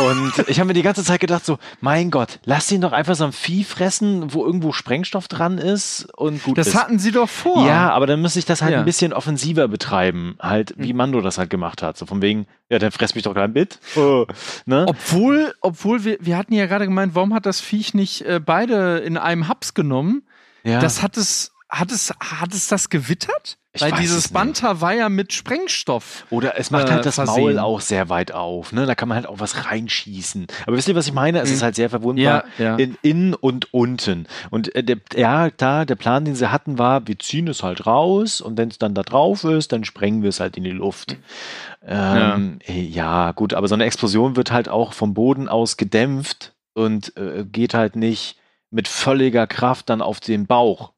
Und 0.09 0.49
ich 0.49 0.59
habe 0.59 0.68
mir 0.68 0.74
die 0.74 0.82
ganze 0.82 1.03
Zeit 1.03 1.20
gedacht, 1.20 1.45
so, 1.45 1.57
mein 1.80 2.12
Gott, 2.12 2.39
lass 2.43 2.72
ihn 2.72 2.82
doch 2.82 2.91
einfach 2.91 3.16
so 3.16 3.24
ein 3.24 3.32
Vieh 3.32 3.64
fressen, 3.64 4.34
wo 4.34 4.45
irgendwo 4.45 4.72
Sprengstoff 4.72 5.28
dran 5.28 5.57
ist 5.57 6.07
und 6.18 6.43
gut 6.43 6.57
Das 6.57 6.68
ist. 6.68 6.76
hatten 6.76 6.99
sie 6.99 7.12
doch 7.12 7.30
vor. 7.30 7.66
Ja, 7.66 7.91
aber 7.91 8.07
dann 8.07 8.22
müsste 8.22 8.39
ich 8.39 8.45
das 8.45 8.62
halt 8.62 8.74
ja. 8.74 8.80
ein 8.80 8.86
bisschen 8.86 9.14
offensiver 9.14 9.68
betreiben, 9.68 10.36
halt 10.39 10.74
wie 10.78 10.91
mhm. 10.91 10.97
Mando 10.97 11.22
das 11.22 11.38
halt 11.38 11.49
gemacht 11.49 11.82
hat. 11.82 11.97
So 11.97 12.05
von 12.05 12.22
wegen, 12.22 12.47
ja, 12.70 12.80
dann 12.80 12.91
fress 12.91 13.16
mich 13.16 13.24
doch 13.24 13.34
gleich 13.34 13.53
mit. 13.53 13.80
Oh, 13.95 14.26
ne? 14.66 14.86
Obwohl, 14.88 15.53
obwohl 15.62 16.03
wir, 16.03 16.18
wir 16.20 16.38
hatten 16.38 16.53
ja 16.53 16.66
gerade 16.66 16.86
gemeint, 16.86 17.16
warum 17.16 17.34
hat 17.34 17.45
das 17.45 17.62
Viech 17.62 17.93
nicht 17.93 18.22
äh, 18.24 18.39
beide 18.43 18.97
in 18.99 19.18
einem 19.18 19.47
Haps 19.47 19.74
genommen? 19.74 20.24
Ja. 20.64 20.80
Das 20.80 21.01
hat 21.01 21.18
es, 21.18 21.51
hat 21.72 21.91
es, 21.91 22.13
hat 22.19 22.53
es 22.53 22.67
das 22.67 22.89
gewittert? 22.89 23.57
Ich 23.74 23.82
Weil 23.82 23.93
dieses 23.93 24.28
Banta 24.28 24.82
war 24.82 24.93
ja 24.93 25.07
mit 25.07 25.32
Sprengstoff. 25.32 26.26
Oder 26.30 26.59
es 26.59 26.72
macht 26.72 26.89
halt 26.89 26.99
äh, 26.99 27.03
das 27.03 27.15
versehen. 27.15 27.41
Maul 27.41 27.59
auch 27.59 27.80
sehr 27.80 28.09
weit 28.09 28.34
auf. 28.34 28.74
Ne? 28.74 28.86
Da 28.86 28.95
kann 28.95 29.07
man 29.07 29.15
halt 29.15 29.28
auch 29.28 29.39
was 29.39 29.65
reinschießen. 29.65 30.47
Aber 30.67 30.76
wisst 30.76 30.89
ihr, 30.89 30.95
was 30.95 31.07
ich 31.07 31.13
meine? 31.13 31.39
Es 31.39 31.47
mhm. 31.47 31.55
ist 31.55 31.63
halt 31.63 31.76
sehr 31.76 31.89
verwundbar 31.89 32.43
ja, 32.57 32.63
ja. 32.63 32.76
in 32.76 32.97
innen 33.01 33.34
und 33.34 33.74
unten. 33.74 34.28
Und 34.49 34.76
äh, 34.76 34.84
der, 34.84 34.97
ja, 35.15 35.49
da, 35.51 35.86
der 35.86 35.95
Plan, 35.95 36.26
den 36.26 36.36
sie 36.36 36.51
hatten, 36.51 36.78
war, 36.80 37.07
wir 37.07 37.17
ziehen 37.17 37.47
es 37.47 37.63
halt 37.63 37.88
raus 37.88 38.41
und 38.41 38.57
wenn 38.57 38.67
es 38.67 38.78
dann 38.78 38.93
da 38.93 39.03
drauf 39.03 39.45
ist, 39.45 39.72
dann 39.72 39.86
sprengen 39.86 40.22
wir 40.22 40.30
es 40.30 40.41
halt 40.41 40.57
in 40.57 40.65
die 40.65 40.72
Luft. 40.72 41.15
Ähm, 41.86 42.59
ja. 42.65 42.74
ja. 42.74 43.32
gut, 43.32 43.53
aber 43.53 43.69
so 43.69 43.76
eine 43.76 43.86
Explosion 43.86 44.36
wird 44.36 44.51
halt 44.51 44.67
auch 44.67 44.91
vom 44.91 45.13
Boden 45.13 45.47
aus 45.47 45.78
gedämpft 45.78 46.53
und 46.74 47.15
äh, 47.15 47.45
geht 47.45 47.74
halt 47.74 47.95
nicht 47.95 48.36
mit 48.69 48.89
völliger 48.89 49.47
Kraft 49.47 49.89
dann 49.89 50.01
auf 50.01 50.19
den 50.19 50.45
Bauch. 50.45 50.91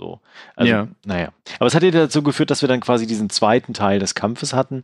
So. 0.00 0.18
Also, 0.56 0.72
ja. 0.72 0.88
naja. 1.04 1.28
Aber 1.58 1.66
es 1.66 1.74
hat 1.74 1.82
ja 1.82 1.90
dazu 1.90 2.22
geführt, 2.22 2.50
dass 2.50 2.62
wir 2.62 2.68
dann 2.70 2.80
quasi 2.80 3.06
diesen 3.06 3.28
zweiten 3.28 3.74
Teil 3.74 3.98
des 3.98 4.14
Kampfes 4.14 4.54
hatten. 4.54 4.82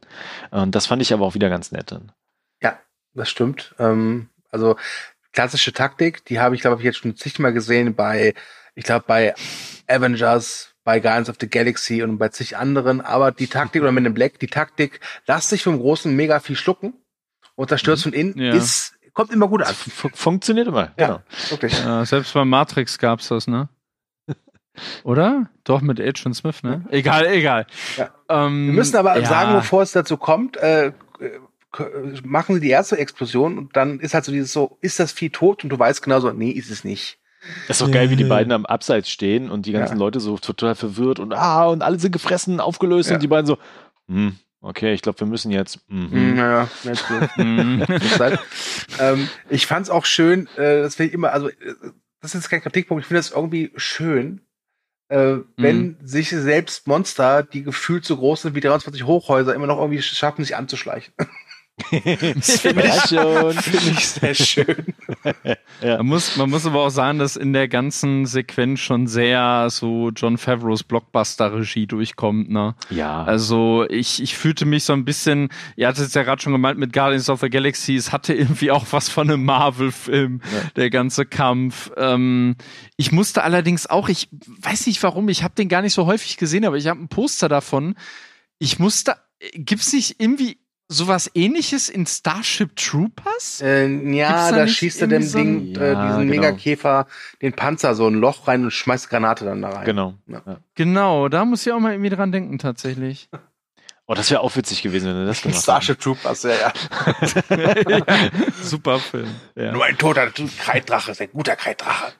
Und 0.50 0.74
das 0.74 0.84
fand 0.84 1.00
ich 1.00 1.14
aber 1.14 1.24
auch 1.24 1.34
wieder 1.34 1.48
ganz 1.48 1.72
nett 1.72 1.90
dann. 1.90 2.12
Ja, 2.60 2.78
das 3.14 3.30
stimmt. 3.30 3.74
Ähm, 3.78 4.28
also 4.50 4.76
klassische 5.32 5.72
Taktik, 5.72 6.26
die 6.26 6.38
habe 6.38 6.54
ich, 6.54 6.60
glaube 6.60 6.82
ich, 6.82 6.84
jetzt 6.84 6.98
schon 6.98 7.16
zigmal 7.16 7.54
gesehen 7.54 7.94
bei, 7.94 8.34
ich 8.74 8.84
glaube, 8.84 9.06
bei 9.08 9.34
Avengers, 9.88 10.74
bei 10.84 11.00
Guardians 11.00 11.30
of 11.30 11.36
the 11.40 11.48
Galaxy 11.48 12.02
und 12.02 12.18
bei 12.18 12.28
zig 12.28 12.58
anderen. 12.58 13.00
Aber 13.00 13.32
die 13.32 13.46
Taktik, 13.46 13.80
oder 13.80 13.92
mit 13.92 14.04
dem 14.04 14.12
Black, 14.12 14.38
die 14.38 14.48
Taktik, 14.48 15.00
lass 15.26 15.48
dich 15.48 15.62
vom 15.62 15.78
großen 15.78 16.14
mega 16.14 16.40
viel 16.40 16.56
schlucken 16.56 16.92
und 17.54 17.70
zerstörst 17.70 18.04
mhm. 18.04 18.10
von 18.10 18.20
innen, 18.20 18.38
ja. 18.38 18.52
ist 18.52 18.92
kommt 19.14 19.32
immer 19.32 19.48
gut 19.48 19.62
an. 19.62 19.70
F 19.70 20.10
funktioniert 20.12 20.68
immer, 20.68 20.92
ja, 20.98 21.06
genau. 21.06 21.22
Wirklich. 21.48 21.82
Ja, 21.82 22.04
selbst 22.04 22.34
bei 22.34 22.44
Matrix 22.44 22.98
gab 22.98 23.20
es 23.20 23.28
das, 23.28 23.46
ne? 23.46 23.70
Oder? 25.04 25.50
Doch, 25.64 25.80
mit 25.80 26.00
Agent 26.00 26.36
Smith, 26.36 26.62
ne? 26.62 26.84
Egal, 26.90 27.26
egal. 27.26 27.66
Ja. 27.96 28.10
Ähm, 28.28 28.68
Wir 28.68 28.74
müssen 28.74 28.96
aber 28.96 29.18
ja. 29.18 29.26
sagen, 29.26 29.54
bevor 29.54 29.82
es 29.82 29.92
dazu 29.92 30.16
kommt, 30.16 30.56
äh, 30.56 30.92
machen 32.24 32.54
sie 32.54 32.60
die 32.60 32.70
erste 32.70 32.98
Explosion 32.98 33.58
und 33.58 33.76
dann 33.76 34.00
ist 34.00 34.14
halt 34.14 34.24
so 34.24 34.32
dieses 34.32 34.52
so, 34.52 34.78
ist 34.80 34.98
das 34.98 35.12
Vieh 35.12 35.30
tot? 35.30 35.64
Und 35.64 35.70
du 35.70 35.78
weißt 35.78 36.02
genau 36.02 36.20
so, 36.20 36.30
nee, 36.30 36.50
ist 36.50 36.70
es 36.70 36.84
nicht. 36.84 37.18
Das 37.68 37.80
ist 37.80 37.86
doch 37.86 37.92
geil, 37.92 38.10
wie 38.10 38.16
die 38.16 38.24
beiden 38.24 38.52
am 38.52 38.66
Abseits 38.66 39.08
stehen 39.08 39.50
und 39.50 39.66
die 39.66 39.72
ganzen 39.72 39.94
ja. 39.94 39.98
Leute 40.00 40.18
so 40.18 40.36
total 40.38 40.74
verwirrt 40.74 41.20
und 41.20 41.32
ah, 41.32 41.66
und 41.66 41.82
alle 41.82 41.98
sind 41.98 42.10
gefressen, 42.10 42.58
aufgelöst 42.58 43.12
und 43.12 43.22
die 43.22 43.28
beiden 43.28 43.46
so, 43.46 43.58
hm, 44.08 44.36
Okay, 44.66 44.94
ich 44.94 45.02
glaube, 45.02 45.20
wir 45.20 45.26
müssen 45.28 45.52
jetzt. 45.52 45.78
Mhm. 45.88 46.34
Naja, 46.34 46.68
mhm. 47.36 47.84
ähm, 48.98 49.28
ich 49.48 49.66
fand 49.66 49.86
es 49.86 49.90
auch 49.90 50.04
schön, 50.04 50.48
äh, 50.56 50.82
das 50.82 50.96
finde 50.96 51.08
ich 51.08 51.14
immer, 51.14 51.32
also 51.32 51.50
äh, 51.50 51.74
das 52.20 52.34
ist 52.34 52.48
kein 52.48 52.62
Kritikpunkt, 52.62 53.02
ich 53.02 53.06
finde 53.06 53.20
das 53.20 53.30
irgendwie 53.30 53.70
schön, 53.76 54.40
äh, 55.08 55.36
wenn 55.56 55.78
mhm. 55.78 55.96
sich 56.02 56.30
selbst 56.30 56.86
Monster, 56.86 57.42
die 57.42 57.62
gefühlt 57.62 58.04
so 58.04 58.16
groß 58.16 58.42
sind 58.42 58.54
wie 58.54 58.60
23 58.60 59.04
Hochhäuser, 59.04 59.54
immer 59.54 59.66
noch 59.66 59.78
irgendwie 59.78 60.02
schaffen, 60.02 60.44
sich 60.44 60.56
anzuschleichen. 60.56 61.14
das 62.34 62.60
finde 62.60 62.84
ich. 62.84 62.94
Find 63.62 63.98
ich 63.98 64.08
sehr 64.08 64.34
schön. 64.34 64.94
ja. 65.82 65.98
man, 65.98 66.06
muss, 66.06 66.36
man 66.36 66.48
muss 66.48 66.64
aber 66.64 66.80
auch 66.80 66.90
sagen, 66.90 67.18
dass 67.18 67.36
in 67.36 67.52
der 67.52 67.68
ganzen 67.68 68.24
Sequenz 68.24 68.80
schon 68.80 69.06
sehr 69.06 69.68
so 69.68 70.10
John 70.10 70.38
Favreaus 70.38 70.82
Blockbuster-Regie 70.84 71.86
durchkommt. 71.86 72.50
Ne? 72.50 72.74
Ja. 72.88 73.24
Also 73.24 73.84
ich, 73.90 74.22
ich 74.22 74.36
fühlte 74.36 74.64
mich 74.64 74.84
so 74.84 74.94
ein 74.94 75.04
bisschen, 75.04 75.50
ihr 75.76 75.88
hattet 75.88 76.06
es 76.06 76.14
ja 76.14 76.22
gerade 76.22 76.40
schon 76.40 76.52
gemeint 76.52 76.78
mit 76.78 76.94
Guardians 76.94 77.28
of 77.28 77.40
the 77.40 77.50
Galaxy, 77.50 77.94
es 77.94 78.10
hatte 78.10 78.32
irgendwie 78.32 78.70
auch 78.70 78.86
was 78.90 79.10
von 79.10 79.30
einem 79.30 79.44
Marvel-Film, 79.44 80.40
ja. 80.42 80.70
der 80.76 80.88
ganze 80.88 81.26
Kampf. 81.26 81.90
Ähm, 81.98 82.56
ich 82.96 83.12
musste 83.12 83.42
allerdings 83.42 83.86
auch, 83.86 84.08
ich 84.08 84.30
weiß 84.60 84.86
nicht 84.86 85.02
warum, 85.02 85.28
ich 85.28 85.42
habe 85.42 85.54
den 85.54 85.68
gar 85.68 85.82
nicht 85.82 85.94
so 85.94 86.06
häufig 86.06 86.38
gesehen, 86.38 86.64
aber 86.64 86.78
ich 86.78 86.86
habe 86.86 87.00
ein 87.00 87.08
Poster 87.08 87.50
davon. 87.50 87.96
Ich 88.58 88.78
musste, 88.78 89.16
gibt's 89.52 89.92
nicht 89.92 90.16
irgendwie 90.18 90.58
sowas 90.88 91.30
ähnliches 91.34 91.88
in 91.88 92.06
Starship 92.06 92.76
Troopers? 92.76 93.60
Äh, 93.60 93.88
ja, 94.14 94.50
da, 94.50 94.56
da 94.56 94.68
schießt 94.68 95.02
er 95.02 95.08
dem 95.08 95.22
so 95.22 95.38
Ding, 95.38 95.76
äh, 95.76 95.92
ja, 95.92 96.06
diesen 96.06 96.28
genau. 96.28 96.42
Megakäfer, 96.42 97.06
den 97.42 97.52
Panzer 97.52 97.94
so 97.94 98.06
ein 98.06 98.14
Loch 98.14 98.48
rein 98.48 98.64
und 98.64 98.70
schmeißt 98.70 99.10
Granate 99.10 99.44
dann 99.44 99.62
da 99.62 99.70
rein. 99.70 99.84
Genau. 99.84 100.14
Ja. 100.26 100.42
Genau, 100.74 101.28
da 101.28 101.44
muss 101.44 101.66
ich 101.66 101.72
auch 101.72 101.80
mal 101.80 101.92
irgendwie 101.92 102.10
dran 102.10 102.32
denken, 102.32 102.58
tatsächlich. 102.58 103.28
Oh, 104.06 104.14
das 104.14 104.30
wäre 104.30 104.40
auch 104.40 104.54
witzig 104.54 104.82
gewesen, 104.82 105.08
wenn 105.08 105.16
du 105.16 105.26
das 105.26 105.42
gemacht 105.42 105.60
Starship 105.60 105.98
Troopers, 105.98 106.44
ja, 106.44 106.52
ja. 107.88 108.02
Super 108.62 109.00
Film. 109.00 109.28
Ja. 109.56 109.72
Nur 109.72 109.84
ein 109.84 109.98
toter 109.98 110.30
Kreiddrache 110.30 111.10
ist 111.10 111.20
ein 111.20 111.30
guter 111.32 111.56
Kreiddrache 111.56 112.12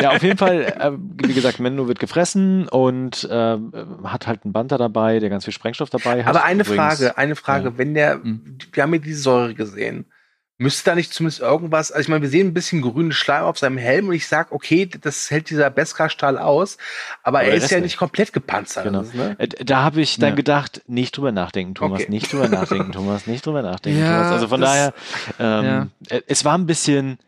ja, 0.00 0.10
auf 0.10 0.22
jeden 0.22 0.38
Fall, 0.38 0.62
äh, 0.62 0.92
wie 1.26 1.34
gesagt, 1.34 1.60
Mendo 1.60 1.88
wird 1.88 1.98
gefressen 1.98 2.68
und 2.68 3.24
äh, 3.24 3.56
hat 4.04 4.26
halt 4.26 4.44
einen 4.44 4.52
Banter 4.52 4.78
dabei, 4.78 5.18
der 5.18 5.30
ganz 5.30 5.44
viel 5.44 5.52
Sprengstoff 5.52 5.90
dabei 5.90 6.24
hat. 6.24 6.34
Aber 6.34 6.44
eine 6.44 6.62
Übrigens, 6.62 6.98
Frage, 6.98 7.18
eine 7.18 7.36
Frage, 7.36 7.68
ja. 7.70 7.78
wenn 7.78 7.94
der, 7.94 8.18
mhm. 8.18 8.58
wir 8.72 8.82
haben 8.82 8.94
ja 8.94 9.00
diese 9.00 9.20
Säure 9.20 9.54
gesehen, 9.54 10.06
müsste 10.58 10.90
da 10.90 10.96
nicht 10.96 11.12
zumindest 11.12 11.40
irgendwas, 11.40 11.92
also 11.92 12.02
ich 12.02 12.08
meine, 12.08 12.22
wir 12.22 12.28
sehen 12.28 12.48
ein 12.48 12.54
bisschen 12.54 12.82
grünen 12.82 13.12
Schleim 13.12 13.44
auf 13.44 13.58
seinem 13.58 13.78
Helm 13.78 14.08
und 14.08 14.14
ich 14.14 14.26
sag, 14.26 14.50
okay, 14.50 14.86
das 14.86 15.30
hält 15.30 15.50
dieser 15.50 15.70
Beskar-Stahl 15.70 16.36
aus, 16.36 16.78
aber, 17.22 17.38
aber 17.38 17.48
er 17.48 17.54
ist 17.54 17.70
ja 17.70 17.78
nicht 17.78 17.96
komplett 17.96 18.32
gepanzert. 18.32 18.84
Genau. 18.84 19.02
Ist, 19.02 19.14
ne? 19.14 19.36
Äh, 19.38 19.48
da 19.48 19.82
habe 19.84 20.00
ich 20.00 20.18
dann 20.18 20.30
ja. 20.30 20.34
gedacht, 20.34 20.82
nicht 20.88 21.16
drüber 21.16 21.30
nachdenken, 21.30 21.76
Thomas, 21.76 22.02
okay. 22.02 22.10
nicht 22.10 22.32
drüber 22.32 22.48
nachdenken, 22.48 22.90
Thomas, 22.92 23.28
nicht 23.28 23.46
drüber 23.46 23.62
nachdenken, 23.62 24.00
ja, 24.00 24.16
Thomas. 24.16 24.32
Also 24.32 24.48
von 24.48 24.60
daher, 24.60 24.94
ähm, 25.38 25.64
ja. 26.10 26.18
es 26.26 26.44
war 26.44 26.58
ein 26.58 26.66
bisschen, 26.66 27.18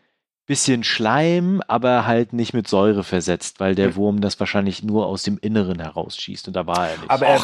bisschen 0.47 0.83
Schleim, 0.83 1.61
aber 1.67 2.05
halt 2.05 2.33
nicht 2.33 2.53
mit 2.53 2.67
Säure 2.67 3.03
versetzt, 3.03 3.59
weil 3.59 3.75
der 3.75 3.87
hm. 3.87 3.95
Wurm 3.95 4.21
das 4.21 4.39
wahrscheinlich 4.39 4.83
nur 4.83 5.05
aus 5.05 5.23
dem 5.23 5.37
Inneren 5.39 5.79
herausschießt 5.79 6.47
und 6.47 6.55
da 6.55 6.67
war 6.67 6.89
er 6.89 6.97
nicht. 6.97 7.09
Aber 7.09 7.25
er, 7.25 7.41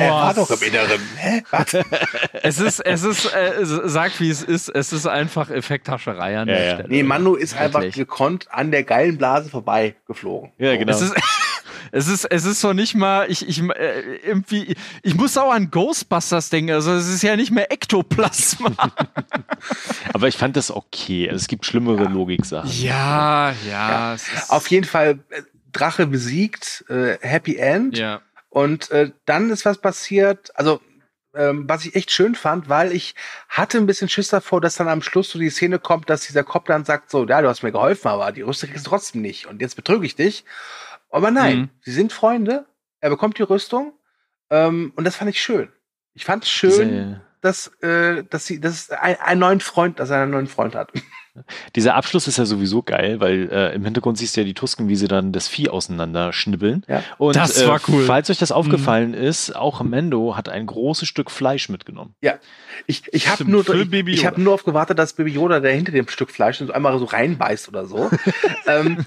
er 0.00 0.10
war 0.12 0.34
doch 0.34 0.50
im 0.50 0.62
Inneren. 0.62 1.00
Hä? 1.16 1.42
Es 2.42 2.58
ist, 2.58 2.80
es 2.80 3.02
ist, 3.02 3.26
äh, 3.34 3.64
sagt 3.64 4.20
wie 4.20 4.30
es 4.30 4.42
ist, 4.42 4.68
es 4.68 4.92
ist 4.92 5.06
einfach 5.06 5.50
Effekthascherei 5.50 6.38
an 6.38 6.48
ja, 6.48 6.54
der 6.54 6.64
ja. 6.64 6.74
Stelle. 6.74 6.88
Nee, 6.88 7.02
Manu 7.02 7.34
ist 7.34 7.56
einfach 7.56 7.88
gekonnt 7.90 8.46
an 8.50 8.70
der 8.70 8.82
geilen 8.82 9.18
Blase 9.18 9.50
vorbei 9.50 9.94
geflogen. 10.06 10.52
Ja, 10.58 10.76
genau. 10.76 10.92
Es 10.92 11.02
ist, 11.02 11.14
es 11.92 12.08
ist, 12.08 12.24
es 12.24 12.44
ist 12.44 12.60
so 12.60 12.72
nicht 12.72 12.94
mal, 12.94 13.30
ich, 13.30 13.46
ich, 13.48 13.60
äh, 13.60 14.16
irgendwie, 14.24 14.76
ich 15.02 15.14
muss 15.14 15.36
auch 15.36 15.52
an 15.52 15.70
Ghostbusters 15.70 16.50
denken, 16.50 16.72
also 16.72 16.92
es 16.92 17.08
ist 17.08 17.22
ja 17.22 17.36
nicht 17.36 17.50
mehr 17.50 17.70
Ektoplasma. 17.72 18.70
Aber 20.12 20.28
ich 20.28 20.36
fand 20.36 20.56
das 20.56 20.70
okay. 20.70 21.28
Also 21.28 21.42
es 21.42 21.48
gibt 21.48 21.66
schlimmere 21.66 22.04
ja. 22.04 22.10
Logik-Sachen. 22.10 22.70
Ja, 22.70 23.54
ja. 23.68 24.14
ja. 24.14 24.16
Auf 24.48 24.68
jeden 24.68 24.86
Fall 24.86 25.20
äh, 25.30 25.42
Drache 25.72 26.06
besiegt, 26.06 26.84
äh, 26.88 27.18
Happy 27.20 27.56
End. 27.56 27.96
Ja. 27.96 28.20
Und 28.48 28.90
äh, 28.90 29.12
dann 29.26 29.50
ist 29.50 29.64
was 29.64 29.78
passiert, 29.78 30.50
also 30.56 30.80
ähm, 31.34 31.68
was 31.68 31.84
ich 31.84 31.94
echt 31.94 32.10
schön 32.10 32.34
fand, 32.34 32.68
weil 32.68 32.92
ich 32.92 33.14
hatte 33.48 33.78
ein 33.78 33.86
bisschen 33.86 34.08
Schiss 34.08 34.28
davor, 34.28 34.60
dass 34.60 34.74
dann 34.74 34.88
am 34.88 35.02
Schluss 35.02 35.30
so 35.30 35.38
die 35.38 35.50
Szene 35.50 35.78
kommt, 35.78 36.10
dass 36.10 36.26
dieser 36.26 36.42
Kopf 36.42 36.66
dann 36.66 36.84
sagt, 36.84 37.10
so, 37.10 37.24
ja, 37.26 37.40
du 37.40 37.48
hast 37.48 37.62
mir 37.62 37.72
geholfen, 37.72 38.08
aber 38.08 38.32
die 38.32 38.42
Rüstung 38.42 38.70
kriegst 38.70 38.86
du 38.86 38.90
trotzdem 38.90 39.22
nicht 39.22 39.46
und 39.46 39.60
jetzt 39.60 39.76
betrüge 39.76 40.06
ich 40.06 40.16
dich. 40.16 40.44
Aber 41.10 41.30
nein, 41.30 41.58
mhm. 41.58 41.70
sie 41.82 41.92
sind 41.92 42.12
Freunde. 42.12 42.66
Er 43.00 43.10
bekommt 43.10 43.38
die 43.38 43.42
Rüstung. 43.42 43.92
Ähm, 44.50 44.92
und 44.96 45.04
das 45.04 45.16
fand 45.16 45.30
ich 45.30 45.42
schön. 45.42 45.68
Ich 46.14 46.24
fand 46.24 46.44
es 46.44 46.50
schön. 46.50 46.88
Diese, 46.88 47.20
dass, 47.40 47.68
äh, 47.82 48.24
dass 48.24 48.46
sie, 48.46 48.60
dass 48.60 48.90
ein, 48.90 49.16
einen 49.20 49.40
neuen 49.40 49.60
Freund, 49.60 49.98
dass 49.98 50.10
er 50.10 50.22
einen 50.22 50.32
neuen 50.32 50.46
Freund 50.46 50.74
hat. 50.74 50.92
Dieser 51.76 51.94
Abschluss 51.94 52.26
ist 52.28 52.38
ja 52.38 52.44
sowieso 52.44 52.82
geil, 52.82 53.20
weil 53.20 53.48
äh, 53.50 53.74
im 53.74 53.84
Hintergrund 53.84 54.18
siehst 54.18 54.36
du 54.36 54.40
ja 54.40 54.44
die 54.44 54.54
Tusken, 54.54 54.88
wie 54.88 54.96
sie 54.96 55.08
dann 55.08 55.32
das 55.32 55.48
Vieh 55.48 55.68
auseinanderschnibbeln. 55.68 56.84
Ja. 56.88 57.02
Und 57.18 57.36
Das 57.36 57.66
war 57.66 57.80
cool. 57.88 58.02
Äh, 58.02 58.06
falls 58.06 58.30
euch 58.30 58.38
das 58.38 58.52
aufgefallen 58.52 59.14
ist, 59.14 59.54
auch 59.56 59.82
Mendo 59.82 60.36
hat 60.36 60.48
ein 60.48 60.66
großes 60.66 61.08
Stück 61.08 61.30
Fleisch 61.30 61.68
mitgenommen. 61.68 62.14
Ja. 62.20 62.38
Ich, 62.86 63.02
ich 63.12 63.28
habe 63.28 63.44
nur, 63.44 63.68
ich, 63.68 63.92
ich 64.08 64.26
hab 64.26 64.38
nur 64.38 64.54
auf 64.54 64.64
gewartet, 64.64 64.98
dass 64.98 65.12
Baby 65.12 65.32
Yoda, 65.32 65.60
der 65.60 65.72
hinter 65.72 65.92
dem 65.92 66.08
Stück 66.08 66.30
Fleisch 66.30 66.58
so 66.58 66.72
einmal 66.72 66.98
so 66.98 67.04
reinbeißt 67.04 67.68
oder 67.68 67.86
so. 67.86 68.10
ähm, 68.66 69.04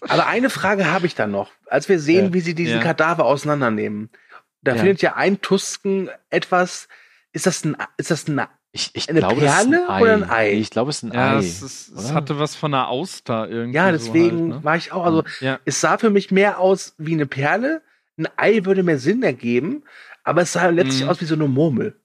aber 0.00 0.26
eine 0.26 0.50
Frage 0.50 0.90
habe 0.90 1.06
ich 1.06 1.14
dann 1.14 1.30
noch. 1.30 1.50
Als 1.68 1.88
wir 1.88 1.98
sehen, 1.98 2.26
Ja. 2.26 2.32
wie 2.34 2.40
sie 2.40 2.54
diesen 2.54 2.76
Ja. 2.76 2.82
Kadaver 2.82 3.24
auseinandernehmen, 3.24 4.10
da 4.62 4.72
Ja. 4.72 4.78
findet 4.78 5.02
ja 5.02 5.16
ein 5.16 5.40
Tusken 5.40 6.10
etwas, 6.30 6.88
ist 7.32 7.46
das 7.46 7.64
ein, 7.64 7.76
ist 7.96 8.10
das 8.10 8.28
ein, 8.28 8.40
Ich, 8.76 8.90
ich 8.92 9.08
Eine 9.08 9.20
glaube, 9.20 9.36
es 9.36 9.50
ist 9.50 9.70
Perle 9.70 9.88
ein 9.88 9.90
Ei. 9.90 10.02
oder 10.02 10.12
ein 10.12 10.30
Ei? 10.30 10.52
Ich 10.52 10.68
glaube, 10.70 10.90
es 10.90 10.98
ist 10.98 11.02
ein 11.04 11.12
Ja, 11.14 11.36
Ei. 11.36 11.38
es, 11.38 11.62
ist, 11.62 11.88
es 11.96 12.12
hatte 12.12 12.38
was 12.38 12.54
von 12.54 12.74
einer 12.74 12.88
Auster 12.88 13.48
irgendwie. 13.48 13.74
ja, 13.76 13.90
deswegen 13.90 14.36
So 14.38 14.42
halt, 14.44 14.48
ne? 14.60 14.64
war 14.64 14.76
ich 14.76 14.92
auch, 14.92 15.04
also, 15.06 15.24
Ja. 15.40 15.58
es 15.64 15.80
sah 15.80 15.96
für 15.96 16.10
mich 16.10 16.30
mehr 16.30 16.58
aus 16.60 16.94
wie 16.98 17.14
eine 17.14 17.24
Perle. 17.26 17.80
Ein 18.18 18.28
Ei 18.36 18.64
würde 18.64 18.82
mehr 18.82 18.98
Sinn 18.98 19.22
ergeben, 19.22 19.84
aber 20.24 20.42
es 20.42 20.52
sah 20.52 20.68
letztlich 20.68 21.04
Mhm. 21.04 21.08
aus 21.08 21.20
wie 21.22 21.24
so 21.26 21.34
eine 21.34 21.48
Murmel. 21.48 21.98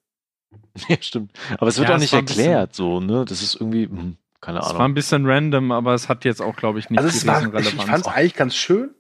ja, 0.87 0.95
stimmt. 1.01 1.31
Aber 1.57 1.67
es 1.67 1.77
wird 1.77 1.89
Ja, 1.89 1.95
auch 1.95 1.99
nicht 1.99 2.13
ein 2.13 2.23
bisschen- 2.25 2.45
erklärt, 2.45 2.73
so, 2.75 3.01
ne? 3.01 3.25
Das 3.25 3.41
ist 3.41 3.55
irgendwie, 3.55 3.83
hm, 3.87 4.15
keine 4.39 4.59
Es 4.59 4.65
war 4.65 4.71
Ahnung. 4.75 4.83
ein 4.83 4.93
bisschen 4.93 5.25
random, 5.25 5.71
aber 5.73 5.93
es 5.93 6.07
hat 6.07 6.23
jetzt 6.25 6.41
auch, 6.41 6.55
glaube 6.55 6.79
ich, 6.79 6.89
nicht 6.89 6.99
Also 6.99 7.09
die 7.11 7.17
es 7.17 7.27
war, 7.27 7.41
ich, 7.59 7.73
ich 7.75 7.83
fand 7.83 8.05
es 8.05 8.11
eigentlich 8.11 8.35
ganz 8.35 8.55
schön. 8.55 8.91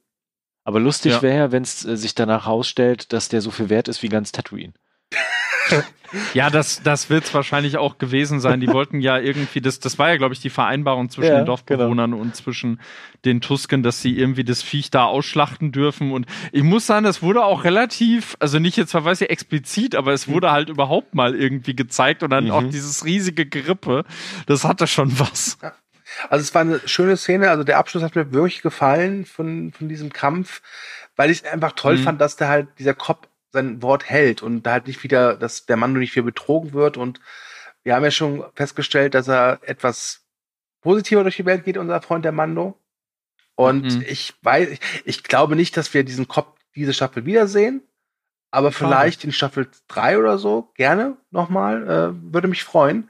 Aber 0.65 0.79
lustig 0.81 1.13
Ja. 1.13 1.21
wäre, 1.21 1.51
wenn 1.53 1.63
es 1.63 1.85
äh, 1.85 1.95
sich 1.97 2.15
danach 2.15 2.45
herausstellt, 2.45 3.13
dass 3.13 3.29
der 3.29 3.41
so 3.41 3.49
viel 3.49 3.69
wert 3.69 3.87
ist 3.87 4.03
wie 4.03 4.09
ganz 4.09 4.31
Tatooine. 4.33 4.73
Ja, 6.33 6.49
das, 6.49 6.83
das 6.83 7.09
wird 7.09 7.23
es 7.23 7.33
wahrscheinlich 7.33 7.77
auch 7.77 7.97
gewesen 7.97 8.41
sein. 8.41 8.59
Die 8.59 8.69
wollten 8.69 8.99
ja 8.99 9.17
irgendwie, 9.17 9.61
das, 9.61 9.79
das 9.79 9.97
war 9.97 10.09
ja, 10.09 10.17
glaube 10.17 10.33
ich, 10.33 10.41
die 10.41 10.49
Vereinbarung 10.49 11.09
zwischen 11.09 11.31
Ja, 11.31 11.39
den 11.39 11.45
Dorfbewohnern 11.45 12.13
und 12.13 12.35
zwischen 12.35 12.81
den 13.23 13.39
Tusken, 13.39 13.81
dass 13.81 14.01
sie 14.01 14.17
irgendwie 14.17 14.43
das 14.43 14.61
Viech 14.61 14.91
da 14.91 15.05
ausschlachten 15.05 15.71
dürfen. 15.71 16.11
Und 16.11 16.25
ich 16.51 16.63
muss 16.63 16.85
sagen, 16.85 17.05
das 17.05 17.21
wurde 17.21 17.45
auch 17.45 17.63
relativ, 17.63 18.35
also 18.39 18.59
nicht 18.59 18.75
jetzt 18.75 18.91
verweise 18.91 19.23
ich 19.23 19.31
explizit, 19.31 19.95
aber 19.95 20.11
es 20.11 20.27
wurde 20.27 20.51
halt 20.51 20.67
überhaupt 20.67 21.15
mal 21.15 21.33
irgendwie 21.33 21.75
gezeigt 21.77 22.23
und 22.23 22.29
dann 22.31 22.45
Mhm. 22.45 22.51
auch 22.51 22.63
dieses 22.69 23.05
riesige 23.05 23.45
Gerippe. 23.45 24.03
Das 24.47 24.65
hatte 24.65 24.87
schon 24.87 25.17
was. 25.17 25.57
Also 26.29 26.43
es 26.43 26.53
war 26.53 26.61
eine 26.61 26.81
schöne 26.85 27.15
Szene. 27.15 27.49
Also 27.49 27.63
der 27.63 27.77
Abschluss 27.77 28.03
hat 28.03 28.15
mir 28.17 28.33
wirklich 28.33 28.61
gefallen 28.61 29.25
von, 29.25 29.71
von 29.71 29.87
diesem 29.87 30.11
Kampf, 30.11 30.61
weil 31.15 31.31
ich 31.31 31.43
es 31.43 31.45
einfach 31.51 31.71
toll 31.71 31.95
Mhm. 31.95 32.03
fand, 32.03 32.21
dass 32.21 32.35
der 32.35 32.49
halt 32.49 32.67
dieser 32.79 32.93
Kopf 32.95 33.27
sein 33.51 33.81
Wort 33.81 34.05
hält 34.09 34.41
und 34.41 34.63
da 34.63 34.73
halt 34.73 34.87
nicht 34.87 35.03
wieder, 35.03 35.35
dass 35.35 35.65
der 35.65 35.77
Mando 35.77 35.99
nicht 35.99 36.15
wieder 36.15 36.25
betrogen 36.25 36.73
wird. 36.73 36.97
Und 36.97 37.19
wir 37.83 37.95
haben 37.95 38.03
ja 38.03 38.11
schon 38.11 38.45
festgestellt, 38.55 39.13
dass 39.13 39.27
er 39.27 39.59
etwas 39.63 40.25
positiver 40.81 41.23
durch 41.23 41.35
die 41.37 41.45
Welt 41.45 41.63
geht, 41.65 41.77
unser 41.77 42.01
Freund 42.01 42.25
der 42.25 42.31
Mando. 42.31 42.77
Und 43.55 43.83
Mhm. 43.83 44.05
ich 44.07 44.33
weiß, 44.41 44.69
ich, 44.69 44.79
ich 45.05 45.23
glaube 45.23 45.55
nicht, 45.55 45.75
dass 45.77 45.93
wir 45.93 46.03
diesen 46.03 46.27
Kopf 46.27 46.57
diese 46.75 46.93
Staffel 46.93 47.25
wiedersehen. 47.25 47.81
Aber 48.53 48.71
vielleicht 48.73 49.23
in 49.23 49.31
Staffel 49.31 49.69
3 49.87 50.17
oder 50.17 50.37
so, 50.37 50.71
gerne 50.75 51.15
nochmal, 51.29 51.83
äh, 51.89 52.33
würde 52.33 52.49
mich 52.49 52.63
freuen. 52.65 53.09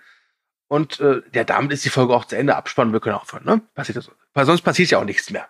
Und 0.68 1.00
äh, 1.00 1.22
ja, 1.34 1.44
damit 1.44 1.72
ist 1.72 1.84
die 1.84 1.90
Folge 1.90 2.14
auch 2.16 2.26
zu 2.26 2.38
Ende. 2.38 2.56
Abspannen, 2.56 2.94
wir 2.94 3.00
können 3.00 3.16
aufhören, 3.16 3.44
ne? 3.46 3.62
Passiert 3.74 3.98
das. 3.98 4.12
Weil 4.34 4.46
sonst 4.46 4.62
passiert 4.62 4.92
ja 4.92 5.00
auch 5.00 5.04
nichts 5.04 5.32
mehr. 5.32 5.48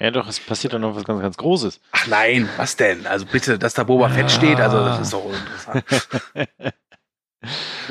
Ja, 0.00 0.10
doch, 0.10 0.26
es 0.28 0.40
passiert 0.40 0.72
dann 0.72 0.80
noch 0.80 0.96
was 0.96 1.04
ganz, 1.04 1.20
ganz 1.20 1.36
Großes. 1.36 1.78
Ach 1.92 2.06
nein, 2.06 2.48
was 2.56 2.74
denn? 2.76 3.06
Also 3.06 3.26
bitte, 3.26 3.58
dass 3.58 3.74
da 3.74 3.84
Boba 3.84 4.08
Fett 4.08 4.30
steht, 4.30 4.58
also 4.58 4.78
das 4.78 5.00
ist 5.00 5.12
doch 5.12 5.24
uninteressant. 5.26 5.84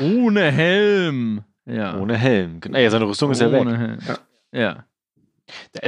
Ohne 0.00 0.50
Helm. 0.50 1.44
Ja. 1.66 1.96
Ohne 1.96 2.16
Helm. 2.16 2.60
Naja, 2.68 2.90
seine 2.90 3.06
Rüstung 3.06 3.30
ist 3.30 3.40
ja 3.40 3.52
weg. 3.52 3.60
Ohne 3.60 3.78
Helm. 3.78 3.98
Ja. 4.06 4.18
ja. 4.60 4.84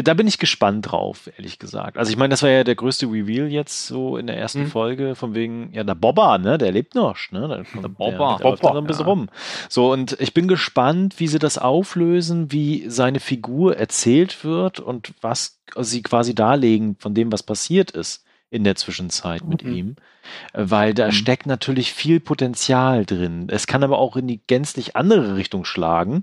Da, 0.04 0.14
bin 0.14 0.26
ich 0.26 0.38
gespannt 0.38 0.90
drauf, 0.90 1.30
ehrlich 1.36 1.58
gesagt. 1.58 1.98
Also 1.98 2.10
ich 2.10 2.16
meine, 2.16 2.30
das 2.30 2.42
war 2.42 2.50
ja 2.50 2.64
der 2.64 2.74
größte 2.74 3.06
Reveal 3.06 3.48
jetzt 3.48 3.86
so 3.86 4.16
in 4.16 4.26
der 4.26 4.36
ersten 4.36 4.62
Mhm. 4.62 4.66
Folge, 4.68 5.14
von 5.14 5.34
wegen, 5.34 5.70
ja, 5.72 5.84
der 5.84 5.94
Bobba, 5.94 6.38
ne, 6.38 6.58
der 6.58 6.72
lebt 6.72 6.94
noch, 6.94 7.16
ne? 7.30 7.48
Der, 7.48 7.64
kommt- 7.64 7.84
Der 7.84 7.88
Bobba. 7.88 8.36
Der, 8.38 8.50
der 8.52 8.56
dann 8.56 8.76
ein 8.78 8.86
bisschen 8.86 9.06
ja. 9.06 9.10
rum. 9.12 9.28
So, 9.68 9.92
und 9.92 10.16
ich 10.20 10.34
bin 10.34 10.48
gespannt, 10.48 11.18
wie 11.18 11.28
sie 11.28 11.38
das 11.38 11.58
auflösen, 11.58 12.52
wie 12.52 12.84
seine 12.88 13.20
Figur 13.20 13.76
erzählt 13.76 14.44
wird 14.44 14.80
und 14.80 15.12
was 15.20 15.60
sie 15.80 16.02
quasi 16.02 16.34
darlegen 16.34 16.96
von 16.98 17.14
dem, 17.14 17.32
was 17.32 17.42
passiert 17.42 17.90
ist 17.90 18.24
in 18.50 18.64
der 18.64 18.76
Zwischenzeit 18.76 19.44
mit 19.44 19.64
Mhm. 19.64 19.72
ihm. 19.72 19.96
Weil 20.52 20.94
da 20.94 21.06
Mhm. 21.06 21.12
steckt 21.12 21.46
natürlich 21.46 21.92
viel 21.92 22.20
Potenzial 22.20 23.04
drin. 23.06 23.46
Es 23.50 23.66
kann 23.66 23.82
aber 23.82 23.98
auch 23.98 24.16
in 24.16 24.26
die 24.28 24.40
gänzlich 24.46 24.94
andere 24.96 25.36
Richtung 25.36 25.64
schlagen. 25.64 26.22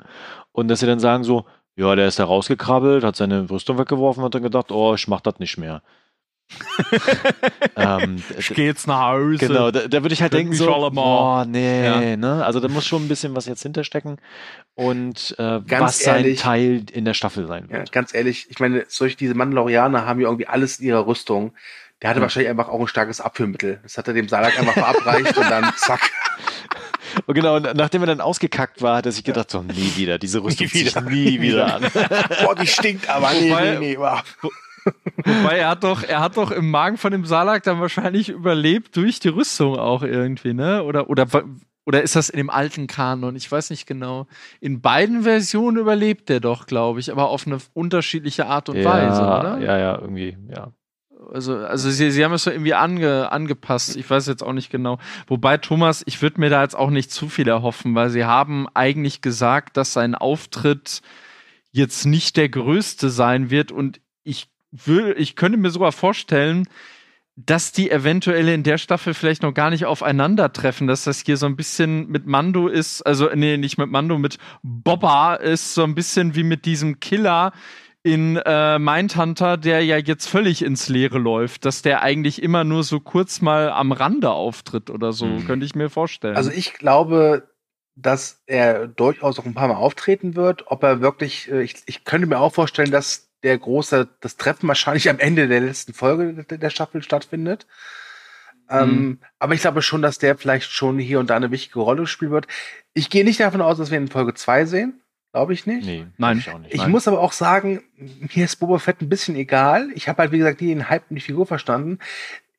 Und 0.51 0.67
dass 0.67 0.79
sie 0.79 0.85
dann 0.87 0.99
sagen 0.99 1.23
so, 1.23 1.45
ja, 1.79 1.95
der 1.95 2.07
ist 2.07 2.19
da 2.19 2.25
rausgekrabbelt, 2.25 3.03
hat 3.03 3.15
seine 3.15 3.49
Rüstung 3.49 3.77
weggeworfen, 3.77 4.23
hat 4.23 4.35
dann 4.35 4.43
gedacht, 4.43 4.71
oh, 4.71 4.93
ich 4.95 5.07
mach 5.07 5.21
das 5.21 5.39
nicht 5.39 5.57
mehr. 5.57 5.81
ähm, 7.75 8.21
Ich 8.37 8.49
gehe 8.53 8.65
jetzt 8.65 8.87
nach 8.87 9.01
Hause. 9.11 9.37
Genau, 9.37 9.71
da, 9.71 9.87
da 9.87 10.01
würde 10.03 10.13
ich 10.13 10.21
halt 10.21 10.33
denken 10.33 10.53
so, 10.53 10.65
boah, 10.91 11.45
nee, 11.45 11.85
Ja. 11.85 12.17
ne? 12.17 12.43
Also 12.43 12.59
da 12.59 12.67
muss 12.67 12.85
schon 12.87 13.03
ein 13.03 13.07
bisschen 13.07 13.35
was 13.35 13.45
jetzt 13.45 13.61
hinterstecken 13.63 14.17
und 14.75 15.35
äh, 15.37 15.61
Ganz 15.67 15.81
was 15.83 15.99
sein 15.99 16.25
ehrlich. 16.25 16.39
Teil 16.39 16.83
in 16.91 17.05
der 17.05 17.13
Staffel 17.13 17.47
sein 17.47 17.67
ja, 17.69 17.77
wird. 17.77 17.91
ganz 17.91 18.13
ehrlich, 18.13 18.47
ich 18.49 18.59
meine, 18.59 18.85
solche 18.87 19.15
diese 19.15 19.35
Mandalorianer 19.35 20.05
haben 20.05 20.19
ja 20.19 20.27
irgendwie 20.27 20.47
alles 20.47 20.79
in 20.79 20.87
ihrer 20.87 21.05
Rüstung. 21.05 21.53
Der 22.01 22.09
hatte 22.09 22.19
Ja. 22.19 22.23
wahrscheinlich 22.23 22.49
einfach 22.49 22.69
auch 22.69 22.79
ein 22.79 22.87
starkes 22.87 23.21
Abführmittel. 23.21 23.79
Das 23.83 23.97
hat 23.97 24.07
er 24.07 24.13
dem 24.13 24.27
Salak 24.29 24.57
einfach 24.57 24.73
verabreicht 24.73 25.37
und 25.37 25.49
dann 25.49 25.71
zack. 25.77 26.11
Und 27.25 27.33
genau, 27.35 27.55
und 27.57 27.73
nachdem 27.75 28.01
er 28.03 28.07
dann 28.07 28.21
ausgekackt 28.21 28.81
war, 28.81 28.97
hat 28.97 29.05
er 29.05 29.11
sich 29.11 29.23
gedacht, 29.23 29.49
so, 29.51 29.61
nie 29.61 29.93
wieder, 29.95 30.17
diese 30.19 30.39
Rüstung 30.43 30.67
Nie 30.67 30.85
wieder. 30.85 31.01
nie 31.01 31.41
wieder 31.41 31.75
an. 31.75 31.83
Boah, 32.43 32.55
die 32.55 32.67
stinkt 32.67 33.09
aber. 33.09 33.31
Nee, 33.33 33.51
Wobei- 33.51 33.71
nee, 33.79 33.79
nee. 33.79 33.97
wow. 33.97 34.21
Wobei 35.25 35.57
er 35.59 35.69
hat 35.69 35.83
doch, 35.83 36.03
er 36.03 36.19
hat 36.21 36.37
doch 36.37 36.51
im 36.51 36.71
Magen 36.71 36.97
von 36.97 37.11
dem 37.11 37.25
Salak 37.25 37.63
dann 37.63 37.79
wahrscheinlich 37.79 38.29
überlebt 38.29 38.95
durch 38.95 39.19
die 39.19 39.27
Rüstung 39.29 39.77
auch 39.77 40.03
irgendwie, 40.03 40.53
ne? 40.53 40.83
Oder, 40.83 41.09
oder, 41.09 41.27
oder 41.85 42.01
ist 42.01 42.15
das 42.15 42.29
in 42.29 42.37
dem 42.37 42.49
alten 42.49 42.87
Kanon? 42.87 43.35
Ich 43.35 43.51
weiß 43.51 43.69
nicht 43.71 43.85
genau. 43.87 44.25
In 44.61 44.81
beiden 44.81 45.23
Versionen 45.23 45.77
überlebt 45.77 46.29
er 46.29 46.39
doch, 46.39 46.65
glaube 46.65 46.99
ich, 47.01 47.11
aber 47.11 47.29
auf 47.29 47.45
eine 47.45 47.57
unterschiedliche 47.73 48.45
Art 48.47 48.69
und 48.69 48.83
Weise, 48.83 49.21
oder? 49.21 49.59
Ja, 49.59 49.77
ja, 49.77 49.99
irgendwie, 49.99 50.37
ja. 50.49 50.71
Also, 51.31 51.57
also 51.57 51.89
sie, 51.89 52.11
sie 52.11 52.23
haben 52.23 52.33
es 52.33 52.43
so 52.43 52.51
irgendwie 52.51 52.73
ange, 52.73 53.31
angepasst. 53.31 53.97
Ich 53.97 54.09
weiß 54.09 54.27
jetzt 54.27 54.41
auch 54.41 54.53
nicht 54.53 54.69
genau. 54.69 54.99
Wobei, 55.27 55.57
Thomas, 55.57 56.01
ich 56.05 56.21
würde 56.21 56.39
mir 56.39 56.49
da 56.49 56.63
jetzt 56.63 56.75
auch 56.75 56.89
nicht 56.89 57.11
zu 57.11 57.27
viel 57.27 57.47
erhoffen, 57.47 57.93
weil 57.93 58.09
sie 58.09 58.25
haben 58.25 58.67
eigentlich 58.73 59.21
gesagt, 59.21 59.75
dass 59.75 59.93
sein 59.93 60.15
Auftritt 60.15 61.01
jetzt 61.71 62.05
nicht 62.05 62.37
der 62.37 62.49
größte 62.49 63.09
sein 63.09 63.49
wird. 63.49 63.71
Und 63.71 63.99
ich 64.23 64.47
will, 64.71 65.13
ich 65.17 65.35
könnte 65.35 65.57
mir 65.57 65.71
sogar 65.71 65.91
vorstellen, 65.91 66.67
dass 67.35 67.71
die 67.71 67.89
eventuell 67.89 68.49
in 68.49 68.63
der 68.63 68.77
Staffel 68.77 69.13
vielleicht 69.13 69.43
noch 69.43 69.53
gar 69.53 69.69
nicht 69.69 69.85
aufeinandertreffen, 69.85 70.87
dass 70.87 71.05
das 71.05 71.23
hier 71.25 71.37
so 71.37 71.45
ein 71.45 71.55
bisschen 71.55 72.07
mit 72.09 72.25
Mando 72.27 72.67
ist, 72.67 73.01
also 73.03 73.29
nee, 73.33 73.55
nicht 73.55 73.77
mit 73.77 73.89
Mando, 73.89 74.17
mit 74.17 74.37
Bobba 74.61 75.35
ist 75.35 75.73
so 75.73 75.83
ein 75.83 75.95
bisschen 75.95 76.35
wie 76.35 76.43
mit 76.43 76.65
diesem 76.65 76.99
Killer 76.99 77.53
in 78.03 78.37
äh, 78.37 78.79
Mindhunter, 78.79 79.57
der 79.57 79.83
ja 79.83 79.97
jetzt 79.97 80.27
völlig 80.27 80.63
ins 80.63 80.87
Leere 80.87 81.17
läuft, 81.17 81.65
dass 81.65 81.81
der 81.81 82.01
eigentlich 82.01 82.41
immer 82.41 82.63
nur 82.63 82.83
so 82.83 82.99
kurz 82.99 83.41
mal 83.41 83.69
am 83.71 83.91
Rande 83.91 84.29
auftritt 84.31 84.89
oder 84.89 85.11
so, 85.11 85.25
Mhm. 85.25 85.45
könnte 85.45 85.65
ich 85.65 85.75
mir 85.75 85.89
vorstellen. 85.89 86.37
Also 86.37 86.51
ich 86.51 86.73
glaube, 86.73 87.49
dass 87.95 88.41
er 88.45 88.87
durchaus 88.87 89.37
auch 89.39 89.45
ein 89.45 89.53
paar 89.53 89.67
Mal 89.67 89.75
auftreten 89.75 90.35
wird. 90.35 90.67
Ob 90.67 90.83
er 90.83 91.01
wirklich, 91.01 91.51
äh, 91.51 91.61
ich, 91.61 91.75
ich 91.85 92.05
könnte 92.05 92.27
mir 92.27 92.39
auch 92.39 92.53
vorstellen, 92.53 92.91
dass 92.91 93.29
der 93.43 93.57
große, 93.57 94.07
das 94.21 94.37
Treffen 94.37 94.67
wahrscheinlich 94.67 95.09
am 95.09 95.19
Ende 95.19 95.47
der 95.47 95.61
letzten 95.61 95.93
Folge 95.93 96.45
der, 96.45 96.69
Staffel 96.69 97.03
stattfindet. 97.03 97.67
Ähm, 98.69 99.19
aber 99.39 99.53
ich 99.53 99.61
glaube 99.61 99.81
schon, 99.81 100.01
dass 100.01 100.19
der 100.19 100.37
vielleicht 100.37 100.71
schon 100.71 100.99
hier 100.99 101.19
und 101.19 101.29
da 101.29 101.35
eine 101.35 101.51
wichtige 101.51 101.79
Rolle 101.79 102.05
spielen 102.05 102.31
wird. 102.31 102.47
Ich 102.93 103.09
gehe 103.09 103.23
nicht 103.25 103.39
davon 103.39 103.61
aus, 103.61 103.77
dass 103.77 103.91
wir 103.91 103.97
ihn 103.97 104.03
in 104.03 104.11
Folge 104.11 104.33
2 104.33 104.65
sehen. 104.65 105.01
Glaube 105.31 105.53
ich 105.53 105.67
nicht. 105.67 105.85
Nee, 105.85 106.07
Nein. 106.17 106.39
ich 106.39 106.49
auch 106.49 106.57
nicht. 106.57 106.73
Ich 106.73 106.81
Nein. 106.81 106.91
muss 106.91 107.07
aber 107.07 107.19
auch 107.19 107.33
sagen, 107.33 107.83
mir 107.95 108.45
ist 108.45 108.55
Boba 108.55 108.79
Fett 108.79 109.01
ein 109.01 109.09
bisschen 109.09 109.35
egal. 109.35 109.89
Ich 109.93 110.07
habe 110.09 110.23
halt, 110.23 110.31
wie 110.31 110.39
gesagt, 110.39 110.59
nie 110.61 110.69
den 110.69 110.89
Hype 110.89 111.03
und 111.09 111.15
die 111.15 111.21
Figur 111.21 111.45
verstanden. 111.45 111.99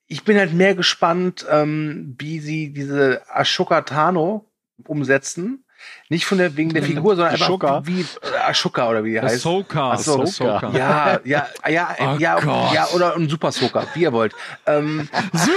Ich 0.06 0.24
bin 0.24 0.38
halt 0.38 0.52
mehr 0.52 0.74
gespannt, 0.74 1.44
ähm, 1.50 2.14
wie 2.18 2.38
sie 2.40 2.72
diese 2.72 3.22
Ashoka 3.28 3.82
Tano 3.82 4.44
umsetzen. 4.86 5.64
Nicht 6.10 6.26
von 6.26 6.38
der, 6.38 6.56
wegen 6.56 6.70
der. 6.74 6.82
Figur, 6.82 7.16
sondern 7.16 7.32
einfach 7.32 7.46
Ashoka? 7.46 7.86
wie 7.86 8.02
äh, 8.02 8.04
Ashoka 8.46 8.88
oder 8.90 9.02
wie 9.02 9.12
die 9.12 9.20
heißt. 9.20 9.36
Ahsoka. 9.36 9.92
Ach 9.92 9.98
so, 9.98 10.22
Ahsoka. 10.22 10.70
Ja, 10.74 11.20
ja, 11.24 11.48
ja, 11.68 11.96
Oh 11.98 12.16
ja, 12.18 12.38
Gott. 12.38 12.74
ja, 12.74 12.86
oder 12.88 13.16
ein 13.16 13.28
Super 13.28 13.50
Soaker, 13.50 13.86
wie 13.94 14.02
ihr 14.02 14.12
wollt. 14.12 14.34
Ähm, 14.66 15.08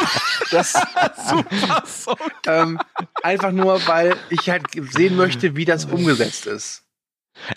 das, 0.51 0.74
Super 0.74 1.84
Ahsoka. 1.84 2.32
ähm, 2.47 2.80
einfach 3.22 3.51
nur, 3.51 3.86
weil 3.88 4.16
ich 4.30 4.49
halt 4.49 4.64
sehen 4.93 5.16
möchte, 5.18 5.55
wie 5.55 5.66
das 5.66 5.86
umgesetzt 5.86 6.45
ist. 6.47 6.83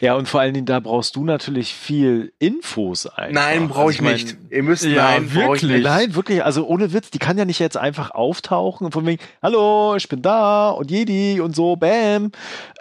Ja, 0.00 0.14
und 0.14 0.28
vor 0.28 0.40
allen 0.40 0.54
Dingen, 0.54 0.66
da 0.66 0.80
brauchst 0.80 1.16
du 1.16 1.24
natürlich 1.24 1.74
viel 1.74 2.32
Infos 2.38 3.06
einfach. 3.06 3.32
Nein, 3.32 3.68
brauche 3.68 3.92
ich, 3.92 4.00
also 4.00 4.14
ich 4.14 4.24
nicht. 4.24 4.36
Ihr 4.50 4.62
müsst, 4.62 4.84
ja, 4.84 5.10
nein, 5.10 5.34
wirklich. 5.34 5.82
Nein, 5.82 6.14
wirklich. 6.14 6.44
Also 6.44 6.66
ohne 6.66 6.92
Witz, 6.92 7.10
die 7.10 7.18
kann 7.18 7.38
ja 7.38 7.44
nicht 7.44 7.58
jetzt 7.58 7.76
einfach 7.76 8.10
auftauchen 8.10 8.86
und 8.86 8.92
von 8.92 9.06
wegen, 9.06 9.22
hallo, 9.42 9.94
ich 9.96 10.08
bin 10.08 10.22
da 10.22 10.70
und 10.70 10.90
Jedi 10.90 11.40
und 11.40 11.54
so, 11.54 11.76
bam. 11.76 12.32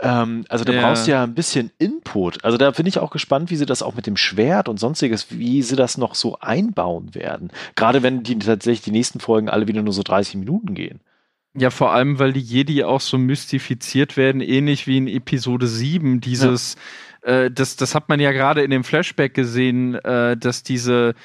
Ähm, 0.01 0.45
also 0.49 0.63
da 0.63 0.73
ja. 0.73 0.81
brauchst 0.81 1.07
du 1.07 1.11
ja 1.11 1.23
ein 1.23 1.35
bisschen 1.35 1.71
Input. 1.77 2.43
Also 2.43 2.57
da 2.57 2.71
bin 2.71 2.85
ich 2.85 2.99
auch 2.99 3.11
gespannt, 3.11 3.51
wie 3.51 3.55
sie 3.55 3.65
das 3.65 3.83
auch 3.83 3.95
mit 3.95 4.07
dem 4.07 4.17
Schwert 4.17 4.69
und 4.69 4.79
sonstiges, 4.79 5.27
wie 5.29 5.61
sie 5.61 5.75
das 5.75 5.97
noch 5.97 6.15
so 6.15 6.37
einbauen 6.39 7.13
werden. 7.13 7.51
Gerade 7.75 8.03
wenn 8.03 8.23
die 8.23 8.39
tatsächlich 8.39 8.81
die 8.81 8.91
nächsten 8.91 9.19
Folgen 9.19 9.49
alle 9.49 9.67
wieder 9.67 9.81
nur 9.81 9.93
so 9.93 10.03
30 10.03 10.35
Minuten 10.35 10.73
gehen. 10.73 11.01
Ja, 11.57 11.69
vor 11.69 11.93
allem, 11.93 12.19
weil 12.19 12.33
die 12.33 12.41
Jedi 12.41 12.83
auch 12.83 12.99
so 12.99 13.17
mystifiziert 13.17 14.17
werden, 14.17 14.41
ähnlich 14.41 14.87
wie 14.87 14.97
in 14.97 15.07
Episode 15.07 15.67
7, 15.67 16.19
dieses, 16.19 16.75
ja. 17.25 17.45
äh, 17.45 17.51
das, 17.51 17.77
das 17.77 17.95
hat 17.95 18.09
man 18.09 18.19
ja 18.19 18.33
gerade 18.33 18.61
in 18.61 18.71
dem 18.71 18.83
Flashback 18.83 19.33
gesehen, 19.33 19.95
äh, 19.95 20.35
dass 20.35 20.63
diese, 20.63 21.15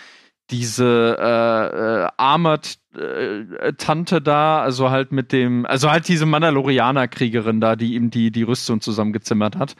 diese 0.50 1.16
äh, 1.18 2.04
äh, 2.04 2.08
Armored-Tante 2.16 4.16
äh, 4.16 4.20
da, 4.20 4.62
also 4.62 4.90
halt 4.90 5.10
mit 5.10 5.32
dem, 5.32 5.66
also 5.66 5.90
halt 5.90 6.06
diese 6.06 6.26
Mandalorianer-Kriegerin 6.26 7.60
da, 7.60 7.74
die 7.74 7.94
ihm 7.94 8.10
die, 8.10 8.30
die 8.30 8.44
Rüstung 8.44 8.80
zusammengezimmert 8.80 9.56
hat, 9.56 9.74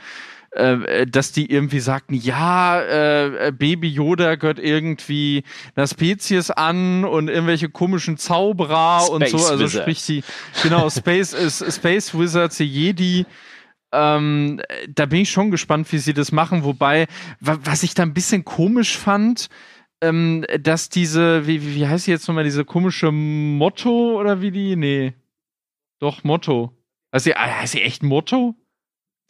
äh, 0.52 1.06
dass 1.06 1.32
die 1.32 1.50
irgendwie 1.50 1.80
sagten, 1.80 2.14
ja, 2.14 2.80
äh, 2.82 3.52
Baby 3.52 3.88
Yoda 3.88 4.34
gehört 4.34 4.58
irgendwie 4.58 5.44
einer 5.76 5.86
Spezies 5.86 6.50
an 6.50 7.04
und 7.04 7.28
irgendwelche 7.28 7.68
komischen 7.68 8.16
Zauberer 8.16 9.00
Space 9.00 9.10
und 9.10 9.28
so, 9.28 9.36
also 9.36 9.64
Wizards. 9.64 9.72
sprich 9.72 10.06
die, 10.06 10.24
genau, 10.62 10.90
Space, 10.90 11.32
ist 11.32 11.64
Space 11.72 12.18
Wizards, 12.18 12.56
die 12.56 12.64
Jedi, 12.64 13.26
ähm, 13.92 14.60
da 14.88 15.06
bin 15.06 15.20
ich 15.20 15.30
schon 15.30 15.50
gespannt, 15.50 15.90
wie 15.92 15.98
sie 15.98 16.14
das 16.14 16.32
machen, 16.32 16.64
wobei, 16.64 17.06
was 17.40 17.82
ich 17.82 17.94
da 17.94 18.02
ein 18.02 18.14
bisschen 18.14 18.44
komisch 18.44 18.96
fand, 18.96 19.48
ähm, 20.00 20.44
dass 20.60 20.88
diese, 20.88 21.46
wie, 21.46 21.74
wie 21.74 21.86
heißt 21.86 22.04
sie 22.04 22.10
jetzt 22.10 22.26
nochmal, 22.28 22.44
diese 22.44 22.64
komische 22.64 23.12
Motto 23.12 24.18
oder 24.18 24.40
wie 24.40 24.50
die? 24.50 24.76
Nee. 24.76 25.14
Doch, 25.98 26.24
Motto. 26.24 26.76
Heißt 27.12 27.24
sie, 27.24 27.34
heißt 27.34 27.72
sie 27.72 27.82
echt 27.82 28.02
Motto? 28.02 28.54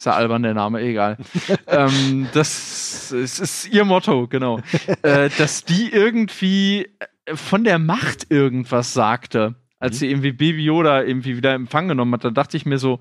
Ist 0.01 0.05
ja 0.05 0.13
albern 0.13 0.41
der 0.41 0.55
Name, 0.55 0.81
egal. 0.81 1.15
ähm, 1.67 2.27
das 2.33 3.11
ist, 3.11 3.39
ist, 3.39 3.67
ihr 3.71 3.85
Motto, 3.85 4.25
genau. 4.27 4.59
äh, 5.03 5.29
dass 5.37 5.63
die 5.63 5.91
irgendwie 5.93 6.89
von 7.31 7.63
der 7.63 7.77
Macht 7.77 8.31
irgendwas 8.31 8.95
sagte, 8.95 9.53
als 9.77 9.97
mhm. 9.97 9.99
sie 9.99 10.09
irgendwie 10.09 10.31
Baby 10.31 10.63
Yoda 10.63 11.03
irgendwie 11.03 11.37
wieder 11.37 11.53
Empfang 11.53 11.87
genommen 11.87 12.15
hat. 12.15 12.23
Da 12.23 12.31
dachte 12.31 12.57
ich 12.57 12.65
mir 12.65 12.79
so, 12.79 12.97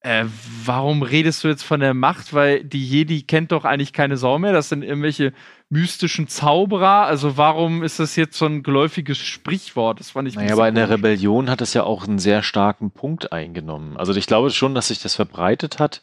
äh, 0.00 0.24
warum 0.64 1.02
redest 1.02 1.44
du 1.44 1.48
jetzt 1.48 1.62
von 1.62 1.78
der 1.78 1.94
Macht? 1.94 2.34
Weil 2.34 2.64
die 2.64 2.84
Jedi 2.84 3.22
kennt 3.22 3.52
doch 3.52 3.64
eigentlich 3.64 3.92
keine 3.92 4.16
Sau 4.16 4.40
mehr. 4.40 4.52
Das 4.52 4.68
sind 4.68 4.82
irgendwelche 4.82 5.32
mystischen 5.70 6.26
Zauberer. 6.26 7.06
Also 7.06 7.36
warum 7.36 7.84
ist 7.84 8.00
das 8.00 8.16
jetzt 8.16 8.36
so 8.36 8.46
ein 8.46 8.64
geläufiges 8.64 9.18
Sprichwort? 9.18 10.00
Das 10.00 10.10
fand 10.10 10.26
ich 10.26 10.34
Naja, 10.34 10.54
aber 10.54 10.66
in 10.66 10.74
der 10.74 10.90
Rebellion 10.90 11.48
hat 11.48 11.60
es 11.60 11.74
ja 11.74 11.84
auch 11.84 12.08
einen 12.08 12.18
sehr 12.18 12.42
starken 12.42 12.90
Punkt 12.90 13.32
eingenommen. 13.32 13.96
Also 13.96 14.12
ich 14.14 14.26
glaube 14.26 14.50
schon, 14.50 14.74
dass 14.74 14.88
sich 14.88 15.00
das 15.00 15.14
verbreitet 15.14 15.78
hat 15.78 16.02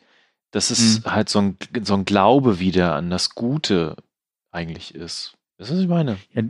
dass 0.52 0.70
es 0.70 1.04
mhm. 1.04 1.12
halt 1.12 1.30
so 1.30 1.40
ein, 1.40 1.58
so 1.84 1.96
ein 1.96 2.06
Glaube 2.06 2.60
wieder 2.60 2.96
an 2.96 3.10
das 3.10 3.32
Gute 3.32 3.96
eigentlich 4.52 4.94
ist. 4.94 5.38
Das 5.58 5.70
ist, 5.70 5.76
was 5.76 5.82
ich 5.84 5.90
meine. 5.90 6.18
Ja, 6.34 6.44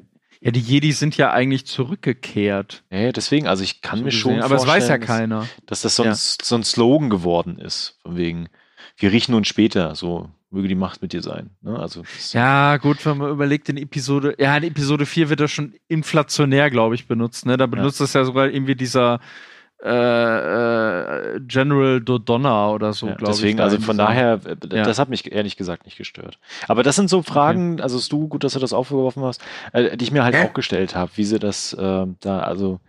ja, 0.43 0.49
die 0.49 0.59
Jedi 0.59 0.91
sind 0.91 1.17
ja 1.17 1.31
eigentlich 1.31 1.67
zurückgekehrt. 1.67 2.83
Ja, 2.89 3.11
deswegen, 3.11 3.45
also 3.47 3.63
ich 3.63 3.81
kann 3.81 3.99
so 3.99 4.05
mir 4.05 4.11
schon 4.11 4.41
aber 4.41 4.57
vorstellen, 4.57 4.77
es 4.77 4.83
weiß 4.83 4.89
ja 4.89 4.97
keiner. 4.97 5.39
Dass, 5.67 5.81
dass 5.81 5.81
das 5.81 5.95
so, 5.97 6.03
ja. 6.03 6.11
ein, 6.11 6.15
so 6.15 6.55
ein 6.55 6.63
Slogan 6.63 7.11
geworden 7.11 7.59
ist, 7.59 7.99
von 8.01 8.17
wegen, 8.17 8.49
wir 8.97 9.11
riechen 9.11 9.35
uns 9.35 9.47
später, 9.47 9.93
so 9.93 10.31
möge 10.49 10.67
die 10.67 10.75
Macht 10.75 11.03
mit 11.03 11.13
dir 11.13 11.21
sein. 11.21 11.51
Ne? 11.61 11.77
Also, 11.77 12.03
ja, 12.31 12.77
gut, 12.77 13.05
wenn 13.05 13.19
man 13.19 13.29
überlegt, 13.29 13.69
in 13.69 13.77
Episode, 13.77 14.35
ja, 14.39 14.57
in 14.57 14.63
Episode 14.63 15.05
4 15.05 15.29
wird 15.29 15.39
das 15.39 15.51
schon 15.51 15.75
inflationär, 15.87 16.71
glaube 16.71 16.95
ich, 16.95 17.07
benutzt. 17.07 17.45
Ne? 17.45 17.55
Da 17.55 17.67
benutzt 17.67 17.99
ja. 17.99 18.05
das 18.05 18.13
ja 18.13 18.25
sogar 18.25 18.49
irgendwie 18.49 18.75
dieser 18.75 19.19
äh, 19.83 21.35
äh, 21.35 21.39
General 21.39 22.01
Dodonna 22.01 22.69
oder 22.69 22.93
so, 22.93 23.07
ja, 23.07 23.15
glaube 23.15 23.31
ich. 23.31 23.37
Deswegen, 23.37 23.59
also 23.59 23.79
von 23.79 23.97
daher, 23.97 24.39
äh, 24.45 24.75
ja. 24.75 24.83
das 24.83 24.99
hat 24.99 25.09
mich 25.09 25.31
ehrlich 25.31 25.57
gesagt 25.57 25.85
nicht 25.85 25.97
gestört. 25.97 26.37
Aber 26.67 26.83
das 26.83 26.95
sind 26.95 27.09
so 27.09 27.23
Fragen, 27.23 27.73
okay. 27.73 27.81
also 27.81 27.97
ist 27.97 28.11
du 28.11 28.27
gut, 28.27 28.43
dass 28.43 28.53
du 28.53 28.59
das 28.59 28.73
aufgeworfen 28.73 29.23
hast, 29.23 29.41
äh, 29.73 29.97
die 29.97 30.05
ich 30.05 30.11
mir 30.11 30.23
halt 30.23 30.35
äh? 30.35 30.45
auch 30.45 30.53
gestellt 30.53 30.95
habe, 30.95 31.11
wie 31.15 31.23
sie 31.23 31.39
das 31.39 31.73
äh, 31.73 32.05
da, 32.19 32.39
also 32.41 32.79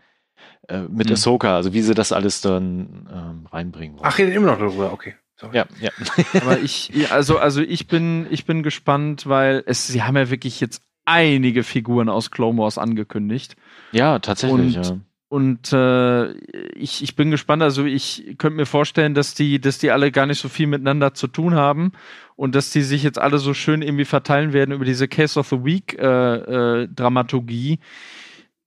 äh, 0.69 0.81
mit 0.83 1.07
hm. 1.07 1.15
Ahsoka, 1.15 1.57
also 1.57 1.73
wie 1.73 1.81
sie 1.81 1.95
das 1.95 2.13
alles 2.13 2.43
dann 2.43 3.09
ähm, 3.11 3.47
reinbringen 3.51 3.97
wollen. 3.97 4.07
Ach, 4.07 4.19
redet 4.19 4.35
immer 4.35 4.49
noch 4.49 4.59
darüber, 4.59 4.93
okay. 4.93 5.15
Sorry. 5.37 5.57
Ja, 5.57 5.67
ja. 5.81 5.91
Aber 6.43 6.59
ich, 6.59 6.93
also, 7.11 7.39
also 7.39 7.63
ich 7.63 7.87
bin, 7.87 8.27
ich 8.29 8.45
bin 8.45 8.63
gespannt, 8.63 9.27
weil 9.27 9.63
es, 9.67 9.87
sie 9.87 10.03
haben 10.03 10.17
ja 10.19 10.29
wirklich 10.29 10.61
jetzt 10.61 10.83
einige 11.07 11.63
Figuren 11.63 12.11
aus 12.11 12.31
Clone 12.31 12.59
Wars 12.59 12.77
angekündigt. 12.77 13.57
Ja, 13.93 14.19
tatsächlich, 14.19 14.77
Und, 14.77 14.87
ja 14.87 14.97
und 15.33 15.73
äh, 15.73 16.33
ich, 16.75 17.03
ich 17.03 17.17
bin 17.17 17.31
gespannt. 17.31 17.63
Also 17.63 17.87
ich 17.87 18.35
könnte 18.37 18.57
mir 18.57 18.67
vorstellen, 18.67 19.15
dass 19.15 19.33
die, 19.33 19.63
dass 19.63 19.79
die 19.79 19.91
alle 19.91 20.13
gar 20.13 20.27
nicht 20.27 20.39
so 20.39 20.51
viel 20.51 20.67
miteinander 20.67 21.15
zu 21.15 21.27
tun 21.27 21.55
haben 21.55 21.93
und 22.37 22.55
dass 22.55 22.69
die 22.69 22.83
sich 22.83 23.03
jetzt 23.03 23.19
alle 23.19 23.39
so 23.39 23.55
schön 23.55 23.81
irgendwie 23.81 24.05
verteilen 24.05 24.53
werden 24.53 24.73
über 24.73 24.85
diese 24.85 25.09
Case 25.09 25.41
of 25.41 25.49
the 25.49 25.65
Week 25.65 25.99
äh, 25.99 26.83
äh, 26.83 26.89
Dramaturgie. 26.89 27.79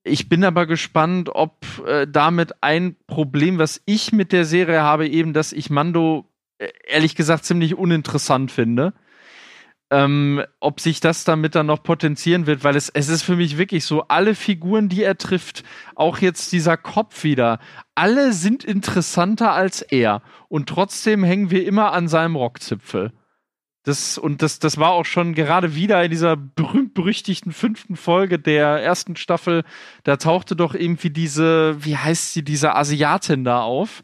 Ich 0.03 0.27
bin 0.27 0.43
aber 0.43 0.65
gespannt, 0.65 1.29
ob 1.31 1.53
äh, 1.85 2.07
damit 2.11 2.63
ein 2.63 2.95
Problem, 3.05 3.59
was 3.59 3.83
ich 3.85 4.11
mit 4.11 4.31
der 4.31 4.43
Serie 4.43 4.81
habe, 4.81 5.07
eben, 5.07 5.33
dass 5.33 5.53
ich 5.53 5.69
Mando 5.69 6.25
äh, 6.57 6.69
ehrlich 6.87 7.13
gesagt 7.13 7.45
ziemlich 7.45 7.75
uninteressant 7.75 8.51
finde 8.51 8.95
ähm, 9.95 10.43
ob 10.59 10.81
sich 10.81 10.99
das 10.99 11.23
damit 11.23 11.55
dann 11.55 11.67
noch 11.67 11.81
potenzieren 11.81 12.47
wird, 12.47 12.65
weil 12.65 12.75
es, 12.75 12.89
es 12.89 13.07
ist 13.07 13.23
für 13.23 13.37
mich 13.37 13.57
wirklich 13.57 13.85
so, 13.85 14.01
alle 14.09 14.35
Figuren, 14.35 14.89
die 14.89 15.03
er 15.03 15.17
trifft, 15.17 15.63
auch 15.95 16.17
jetzt 16.17 16.51
dieser 16.51 16.75
Kopf 16.75 17.23
wieder, 17.23 17.59
alle 17.95 18.33
sind 18.33 18.65
interessanter 18.65 19.53
als 19.53 19.81
er. 19.81 20.21
Und 20.49 20.67
trotzdem 20.67 21.23
hängen 21.23 21.49
wir 21.49 21.65
immer 21.65 21.93
an 21.93 22.09
seinem 22.09 22.35
Rockzipfel. 22.35 23.13
Das, 23.83 24.17
und 24.17 24.41
das, 24.41 24.59
das 24.59 24.77
war 24.77 24.89
auch 24.89 25.05
schon 25.05 25.33
gerade 25.33 25.75
wieder 25.75 26.03
in 26.03 26.11
dieser 26.11 26.35
berühmt-berüchtigten 26.35 27.53
fünften 27.53 27.95
Folge 27.95 28.37
der 28.37 28.83
ersten 28.83 29.15
Staffel, 29.15 29.63
da 30.03 30.17
tauchte 30.17 30.57
doch 30.57 30.73
irgendwie 30.75 31.11
diese, 31.11 31.77
wie 31.85 31.95
heißt 31.95 32.33
sie, 32.33 32.43
diese 32.43 32.75
Asiatin 32.75 33.45
da 33.45 33.61
auf 33.61 34.03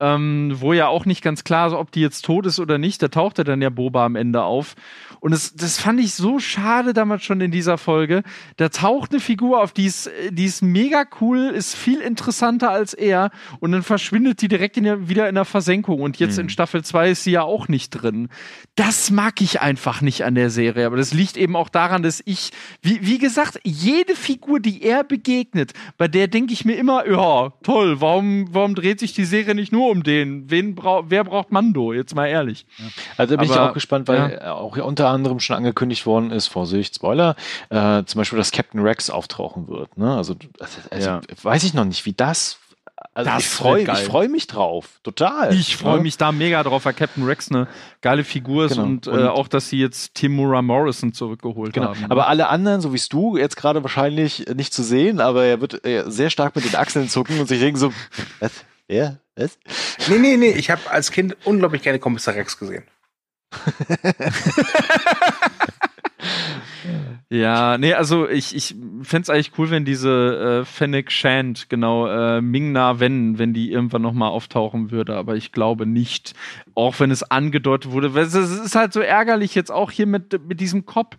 ähm, 0.00 0.52
wo 0.56 0.72
ja 0.72 0.88
auch 0.88 1.06
nicht 1.06 1.22
ganz 1.22 1.44
klar 1.44 1.68
ist, 1.68 1.72
ob 1.72 1.92
die 1.92 2.00
jetzt 2.00 2.24
tot 2.24 2.46
ist 2.46 2.58
oder 2.58 2.78
nicht. 2.78 3.00
Da 3.02 3.08
tauchte 3.08 3.44
dann 3.44 3.62
ja 3.62 3.70
Boba 3.70 4.04
am 4.04 4.16
Ende 4.16 4.42
auf. 4.42 4.74
Und 5.20 5.30
das, 5.30 5.54
das 5.54 5.78
fand 5.78 6.00
ich 6.00 6.14
so 6.14 6.38
schade 6.38 6.92
damals 6.92 7.22
schon 7.22 7.40
in 7.40 7.50
dieser 7.50 7.78
Folge. 7.78 8.22
Da 8.56 8.68
taucht 8.68 9.12
eine 9.12 9.20
Figur 9.20 9.62
auf, 9.62 9.72
die 9.72 9.86
ist, 9.86 10.10
die 10.30 10.44
ist 10.44 10.62
mega 10.62 11.04
cool, 11.20 11.52
ist 11.54 11.74
viel 11.76 12.00
interessanter 12.00 12.70
als 12.70 12.92
er. 12.92 13.30
Und 13.60 13.72
dann 13.72 13.82
verschwindet 13.82 14.42
die 14.42 14.48
direkt 14.48 14.76
in 14.76 14.84
der, 14.84 15.08
wieder 15.08 15.28
in 15.28 15.36
der 15.36 15.44
Versenkung. 15.44 16.00
Und 16.00 16.18
jetzt 16.18 16.36
mhm. 16.36 16.44
in 16.44 16.48
Staffel 16.50 16.84
2 16.84 17.10
ist 17.10 17.24
sie 17.24 17.30
ja 17.30 17.42
auch 17.42 17.68
nicht 17.68 17.90
drin. 17.90 18.28
Das 18.74 19.10
mag 19.10 19.40
ich 19.40 19.60
einfach 19.60 20.00
nicht 20.00 20.24
an 20.24 20.34
der 20.34 20.50
Serie. 20.50 20.86
Aber 20.86 20.96
das 20.96 21.14
liegt 21.14 21.36
eben 21.36 21.54
auch 21.54 21.68
daran, 21.68 22.02
dass 22.02 22.20
ich, 22.26 22.50
wie, 22.82 23.06
wie 23.06 23.18
gesagt, 23.18 23.60
jede 23.62 24.16
Figur, 24.16 24.58
die 24.58 24.82
er 24.82 25.04
begegnet, 25.04 25.72
bei 25.96 26.08
der 26.08 26.26
denke 26.26 26.52
ich 26.52 26.64
mir 26.64 26.74
immer, 26.74 27.08
ja, 27.08 27.52
toll, 27.62 28.00
warum, 28.00 28.48
warum 28.52 28.74
dreht 28.74 28.98
sich 28.98 29.12
die 29.14 29.24
Serie 29.24 29.54
nicht 29.54 29.72
nur 29.72 29.83
um 29.90 30.02
den? 30.02 30.50
Wen 30.50 30.74
brau 30.74 31.04
wer 31.08 31.24
braucht 31.24 31.52
Mando? 31.52 31.92
Jetzt 31.92 32.14
mal 32.14 32.26
ehrlich. 32.26 32.66
Also 33.16 33.36
da 33.36 33.40
bin 33.40 33.50
Aber, 33.50 33.62
ich 33.62 33.68
auch 33.70 33.74
gespannt, 33.74 34.08
weil 34.08 34.38
ja. 34.40 34.52
auch 34.52 34.76
unter 34.76 35.08
anderem 35.08 35.40
schon 35.40 35.56
angekündigt 35.56 36.06
worden 36.06 36.30
ist, 36.30 36.48
Vorsicht, 36.48 36.94
Spoiler, 36.96 37.36
äh, 37.70 38.04
zum 38.04 38.18
Beispiel, 38.18 38.38
dass 38.38 38.52
Captain 38.52 38.80
Rex 38.80 39.10
auftauchen 39.10 39.68
wird. 39.68 39.96
Ne? 39.96 40.14
Also, 40.16 40.34
also 40.90 41.08
ja. 41.08 41.20
weiß 41.42 41.64
ich 41.64 41.74
noch 41.74 41.84
nicht, 41.84 42.06
wie 42.06 42.12
das 42.12 42.58
also 43.12 43.30
das 43.30 43.42
ich 43.42 43.48
freue 43.48 43.86
freu 43.86 44.28
mich 44.28 44.46
drauf, 44.46 45.00
total. 45.02 45.54
Ich 45.54 45.76
freue 45.76 45.98
ja. 45.98 46.02
mich 46.02 46.16
da 46.16 46.32
mega 46.32 46.62
drauf, 46.62 46.84
weil 46.84 46.94
Captain 46.94 47.24
Rex 47.24 47.50
eine 47.50 47.68
geile 48.00 48.24
Figur 48.24 48.66
ist 48.66 48.72
genau. 48.74 48.84
und, 48.84 49.06
und 49.08 49.20
äh, 49.20 49.26
auch, 49.26 49.46
dass 49.46 49.68
sie 49.68 49.78
jetzt 49.78 50.14
Timura 50.14 50.62
Morrison 50.62 51.12
zurückgeholt 51.12 51.72
genau. 51.72 51.88
haben. 51.88 52.00
Ne? 52.00 52.10
Aber 52.10 52.28
alle 52.28 52.48
anderen, 52.48 52.80
so 52.80 52.92
wie 52.92 53.00
du, 53.08 53.36
jetzt 53.36 53.56
gerade 53.56 53.82
wahrscheinlich 53.82 54.46
nicht 54.54 54.72
zu 54.72 54.82
sehen, 54.82 55.20
aber 55.20 55.44
er 55.44 55.60
wird 55.60 55.84
äh, 55.86 56.04
sehr 56.06 56.30
stark 56.30 56.56
mit 56.56 56.64
den 56.64 56.74
Achseln 56.76 57.08
zucken 57.08 57.38
und 57.38 57.46
sich 57.46 57.60
denken 57.60 57.78
so, 57.78 57.92
was? 58.40 58.64
Ja, 58.88 59.18
was? 59.36 59.58
Nee, 60.08 60.18
nee, 60.18 60.36
nee, 60.36 60.50
ich 60.50 60.70
habe 60.70 60.90
als 60.90 61.10
Kind 61.10 61.36
unglaublich 61.44 61.82
gerne 61.82 61.98
Kommissar 61.98 62.34
Rex 62.34 62.58
gesehen. 62.58 62.84
ja, 67.30 67.78
nee, 67.78 67.94
also 67.94 68.28
ich, 68.28 68.54
ich 68.54 68.74
fände 69.02 69.22
es 69.22 69.30
eigentlich 69.30 69.52
cool, 69.58 69.70
wenn 69.70 69.84
diese 69.84 70.62
äh, 70.62 70.64
Fennec 70.64 71.12
Shand, 71.12 71.70
genau, 71.70 72.08
äh, 72.08 72.40
Ming-Na 72.40 73.00
Wen, 73.00 73.38
wenn 73.38 73.54
die 73.54 73.72
irgendwann 73.72 74.02
nochmal 74.02 74.30
auftauchen 74.30 74.90
würde, 74.90 75.16
aber 75.16 75.36
ich 75.36 75.52
glaube 75.52 75.86
nicht. 75.86 76.34
Auch 76.74 77.00
wenn 77.00 77.10
es 77.10 77.22
angedeutet 77.22 77.92
wurde. 77.92 78.08
Es 78.20 78.34
ist 78.34 78.74
halt 78.74 78.92
so 78.92 79.00
ärgerlich 79.00 79.54
jetzt 79.54 79.70
auch 79.70 79.90
hier 79.90 80.06
mit, 80.06 80.46
mit 80.46 80.60
diesem 80.60 80.84
Kopf. 80.84 81.16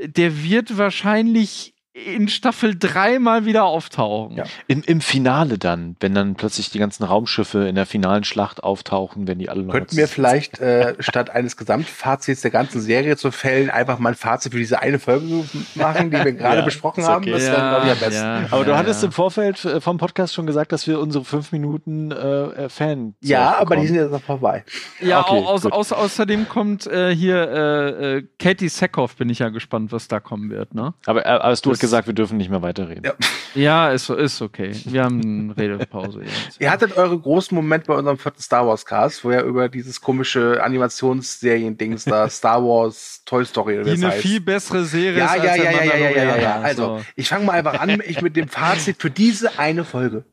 Der 0.00 0.42
wird 0.42 0.76
wahrscheinlich 0.76 1.75
in 2.04 2.28
Staffel 2.28 2.76
3 2.78 3.18
mal 3.18 3.46
wieder 3.46 3.64
auftauchen. 3.64 4.36
Ja. 4.36 4.44
Im, 4.66 4.82
Im 4.82 5.00
Finale 5.00 5.56
dann, 5.56 5.96
wenn 6.00 6.14
dann 6.14 6.34
plötzlich 6.34 6.70
die 6.70 6.78
ganzen 6.78 7.04
Raumschiffe 7.04 7.66
in 7.66 7.74
der 7.74 7.86
finalen 7.86 8.24
Schlacht 8.24 8.62
auftauchen, 8.62 9.26
wenn 9.26 9.38
die 9.38 9.48
alle 9.48 9.62
noch. 9.62 9.72
Könnten 9.72 9.96
wir 9.96 10.06
vielleicht 10.06 10.60
äh, 10.60 10.94
statt 10.98 11.30
eines 11.30 11.56
Gesamtfazits 11.56 12.42
der 12.42 12.50
ganzen 12.50 12.82
Serie 12.82 13.16
zu 13.16 13.30
fällen 13.30 13.70
einfach 13.70 13.98
mal 13.98 14.10
ein 14.10 14.14
Fazit 14.14 14.52
für 14.52 14.58
diese 14.58 14.80
eine 14.80 14.98
Folge 14.98 15.44
machen, 15.74 16.10
die 16.10 16.22
wir 16.22 16.32
gerade 16.32 16.58
ja, 16.58 16.64
besprochen 16.64 17.04
haben? 17.04 17.22
Okay. 17.22 17.30
Das 17.30 17.42
wäre, 17.44 17.56
ja, 17.56 17.70
glaube 17.70 17.86
ich, 17.86 17.92
am 17.92 17.98
besten. 17.98 18.24
Ja, 18.24 18.46
Aber 18.50 18.64
du 18.64 18.76
hattest 18.76 19.02
im 19.02 19.12
Vorfeld 19.12 19.64
äh, 19.64 19.80
vom 19.80 19.96
Podcast 19.96 20.34
schon 20.34 20.46
gesagt, 20.46 20.72
dass 20.72 20.86
wir 20.86 21.00
unsere 21.00 21.24
fünf 21.24 21.52
Minuten 21.52 22.12
äh, 22.12 22.16
äh 22.16 22.68
Fan. 22.68 23.14
Ja, 23.20 23.56
aber 23.58 23.76
die 23.76 23.86
sind 23.86 23.96
jetzt 23.96 24.10
noch 24.10 24.22
vorbei. 24.22 24.64
Ja, 25.00 25.20
okay, 25.20 25.42
aus, 25.46 25.64
aus, 25.64 25.92
außerdem 25.92 26.48
kommt 26.48 26.86
äh, 26.86 27.14
hier 27.14 27.36
äh, 27.36 28.16
äh, 28.16 28.28
Katie 28.38 28.68
Sackhoff, 28.68 29.16
bin 29.16 29.30
ich 29.30 29.38
ja 29.38 29.48
gespannt, 29.48 29.92
was 29.92 30.08
da 30.08 30.20
kommen 30.20 30.50
wird. 30.50 30.74
Ne? 30.74 30.92
Aber, 31.06 31.24
aber 31.24 31.54
du 31.54 31.70
hast 31.70 31.85
gesagt, 31.86 32.06
wir 32.06 32.14
dürfen 32.14 32.36
nicht 32.36 32.50
mehr 32.50 32.62
weiterreden. 32.62 33.04
Ja, 33.04 33.14
ja 33.54 33.90
ist, 33.90 34.10
ist 34.10 34.42
okay. 34.42 34.72
Wir 34.84 35.04
haben 35.04 35.20
eine 35.20 35.56
Redepause 35.56 36.20
jetzt. 36.24 36.60
Ihr 36.60 36.70
hattet 36.70 36.96
eure 36.96 37.18
großen 37.18 37.54
Momente 37.54 37.86
bei 37.86 37.94
unserem 37.94 38.18
vierten 38.18 38.40
Star 38.42 38.66
Wars 38.66 38.84
Cast, 38.84 39.24
wo 39.24 39.30
ihr 39.30 39.42
über 39.42 39.68
dieses 39.68 40.00
komische 40.00 40.62
Animationsserien-Dings 40.62 42.04
da 42.04 42.28
Star 42.30 42.62
Wars 42.62 43.22
Toy 43.24 43.44
Story 43.44 43.80
oder 43.80 43.84
Die 43.84 44.02
eine 44.02 44.12
heißt. 44.12 44.22
viel 44.22 44.40
bessere 44.40 44.84
Serie 44.84 45.18
ja, 45.18 45.34
ist. 45.34 45.44
Ja, 45.44 45.56
ja, 45.56 45.70
ja, 45.70 45.84
ja, 45.84 45.94
ja, 45.94 46.10
ja, 46.10 46.36
ja. 46.36 46.60
Also, 46.60 47.02
ich 47.14 47.28
fange 47.28 47.44
mal 47.44 47.52
einfach 47.52 47.80
an 47.80 48.02
ich 48.04 48.20
mit 48.20 48.36
dem 48.36 48.48
Fazit 48.48 49.00
für 49.00 49.10
diese 49.10 49.58
eine 49.58 49.84
Folge. 49.84 50.24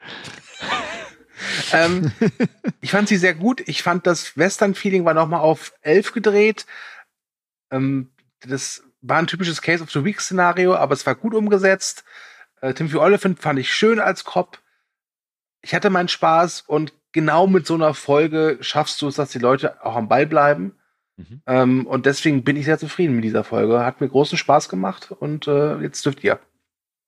ähm, 1.72 2.12
ich 2.80 2.90
fand 2.90 3.08
sie 3.08 3.16
sehr 3.16 3.34
gut. 3.34 3.62
Ich 3.66 3.82
fand 3.82 4.06
das 4.06 4.36
Western-Feeling 4.36 5.04
war 5.04 5.14
nochmal 5.14 5.40
auf 5.40 5.72
elf 5.82 6.12
gedreht. 6.12 6.66
Ähm, 7.70 8.10
das 8.40 8.82
war 9.08 9.18
ein 9.18 9.26
typisches 9.26 9.62
Case 9.62 9.82
of 9.82 9.90
the 9.90 10.04
Week 10.04 10.20
Szenario, 10.20 10.74
aber 10.74 10.92
es 10.92 11.06
war 11.06 11.14
gut 11.14 11.34
umgesetzt. 11.34 12.04
Äh, 12.60 12.74
Timothy 12.74 12.96
Oliphant 12.96 13.40
fand 13.40 13.58
ich 13.58 13.72
schön 13.72 14.00
als 14.00 14.24
Cop. 14.24 14.58
Ich 15.62 15.74
hatte 15.74 15.90
meinen 15.90 16.08
Spaß 16.08 16.62
und 16.66 16.92
genau 17.12 17.46
mit 17.46 17.66
so 17.66 17.74
einer 17.74 17.94
Folge 17.94 18.58
schaffst 18.60 19.00
du 19.02 19.08
es, 19.08 19.16
dass 19.16 19.30
die 19.30 19.38
Leute 19.38 19.84
auch 19.84 19.96
am 19.96 20.08
Ball 20.08 20.26
bleiben. 20.26 20.76
Mhm. 21.16 21.42
Ähm, 21.46 21.86
und 21.86 22.06
deswegen 22.06 22.44
bin 22.44 22.56
ich 22.56 22.66
sehr 22.66 22.78
zufrieden 22.78 23.16
mit 23.16 23.24
dieser 23.24 23.44
Folge. 23.44 23.84
Hat 23.84 24.00
mir 24.00 24.08
großen 24.08 24.38
Spaß 24.38 24.68
gemacht 24.68 25.12
und 25.12 25.48
äh, 25.48 25.78
jetzt 25.78 26.04
dürft 26.04 26.22
ihr. 26.24 26.38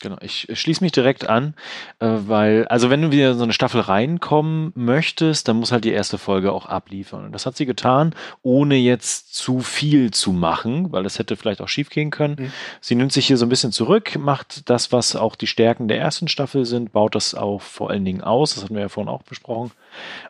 Genau, 0.01 0.17
ich 0.21 0.47
schließe 0.53 0.85
mich 0.85 0.93
direkt 0.93 1.29
an, 1.29 1.55
äh, 1.99 2.07
weil, 2.07 2.69
also 2.69 2.89
wenn 2.89 3.03
du 3.03 3.11
wieder 3.11 3.35
so 3.35 3.43
eine 3.43 3.53
Staffel 3.53 3.81
reinkommen 3.81 4.71
möchtest, 4.77 5.49
dann 5.49 5.57
muss 5.57 5.73
halt 5.73 5.85
die 5.85 5.91
erste 5.91 6.19
Folge 6.19 6.53
auch 6.53 6.67
abliefern. 6.67 7.25
Und 7.25 7.33
das 7.33 7.47
hat 7.47 7.57
sie 7.57 7.67
getan, 7.67 8.15
ohne 8.43 8.77
jetzt 8.77 9.35
zu 9.35 9.59
viel 9.59 10.13
zu 10.13 10.33
machen, 10.33 10.93
weil 10.93 11.03
das 11.03 11.19
hätte 11.19 11.37
vielleicht 11.37 11.61
auch 11.61 11.69
schief 11.69 11.91
gehen 11.91 12.13
können. 12.13 12.37
Mhm. 12.39 12.53
Sie 12.81 12.95
nimmt 12.95 13.13
sich 13.13 13.27
hier 13.27 13.37
so 13.37 13.45
ein 13.45 13.49
bisschen 13.49 13.73
zurück, 13.73 14.17
macht 14.17 14.71
das, 14.71 14.93
was 14.93 15.17
auch 15.17 15.35
die 15.35 15.49
Stärken 15.49 15.89
der 15.89 15.99
ersten 15.99 16.29
Staffel 16.29 16.65
sind, 16.65 16.93
baut 16.93 17.17
das 17.17 17.35
auch 17.35 17.61
vor 17.61 17.91
allen 17.91 18.05
Dingen 18.05 18.21
aus. 18.21 18.55
Das 18.55 18.63
hatten 18.63 18.77
wir 18.77 18.83
ja 18.83 18.89
vorhin 18.89 19.13
auch 19.13 19.25
besprochen. 19.25 19.73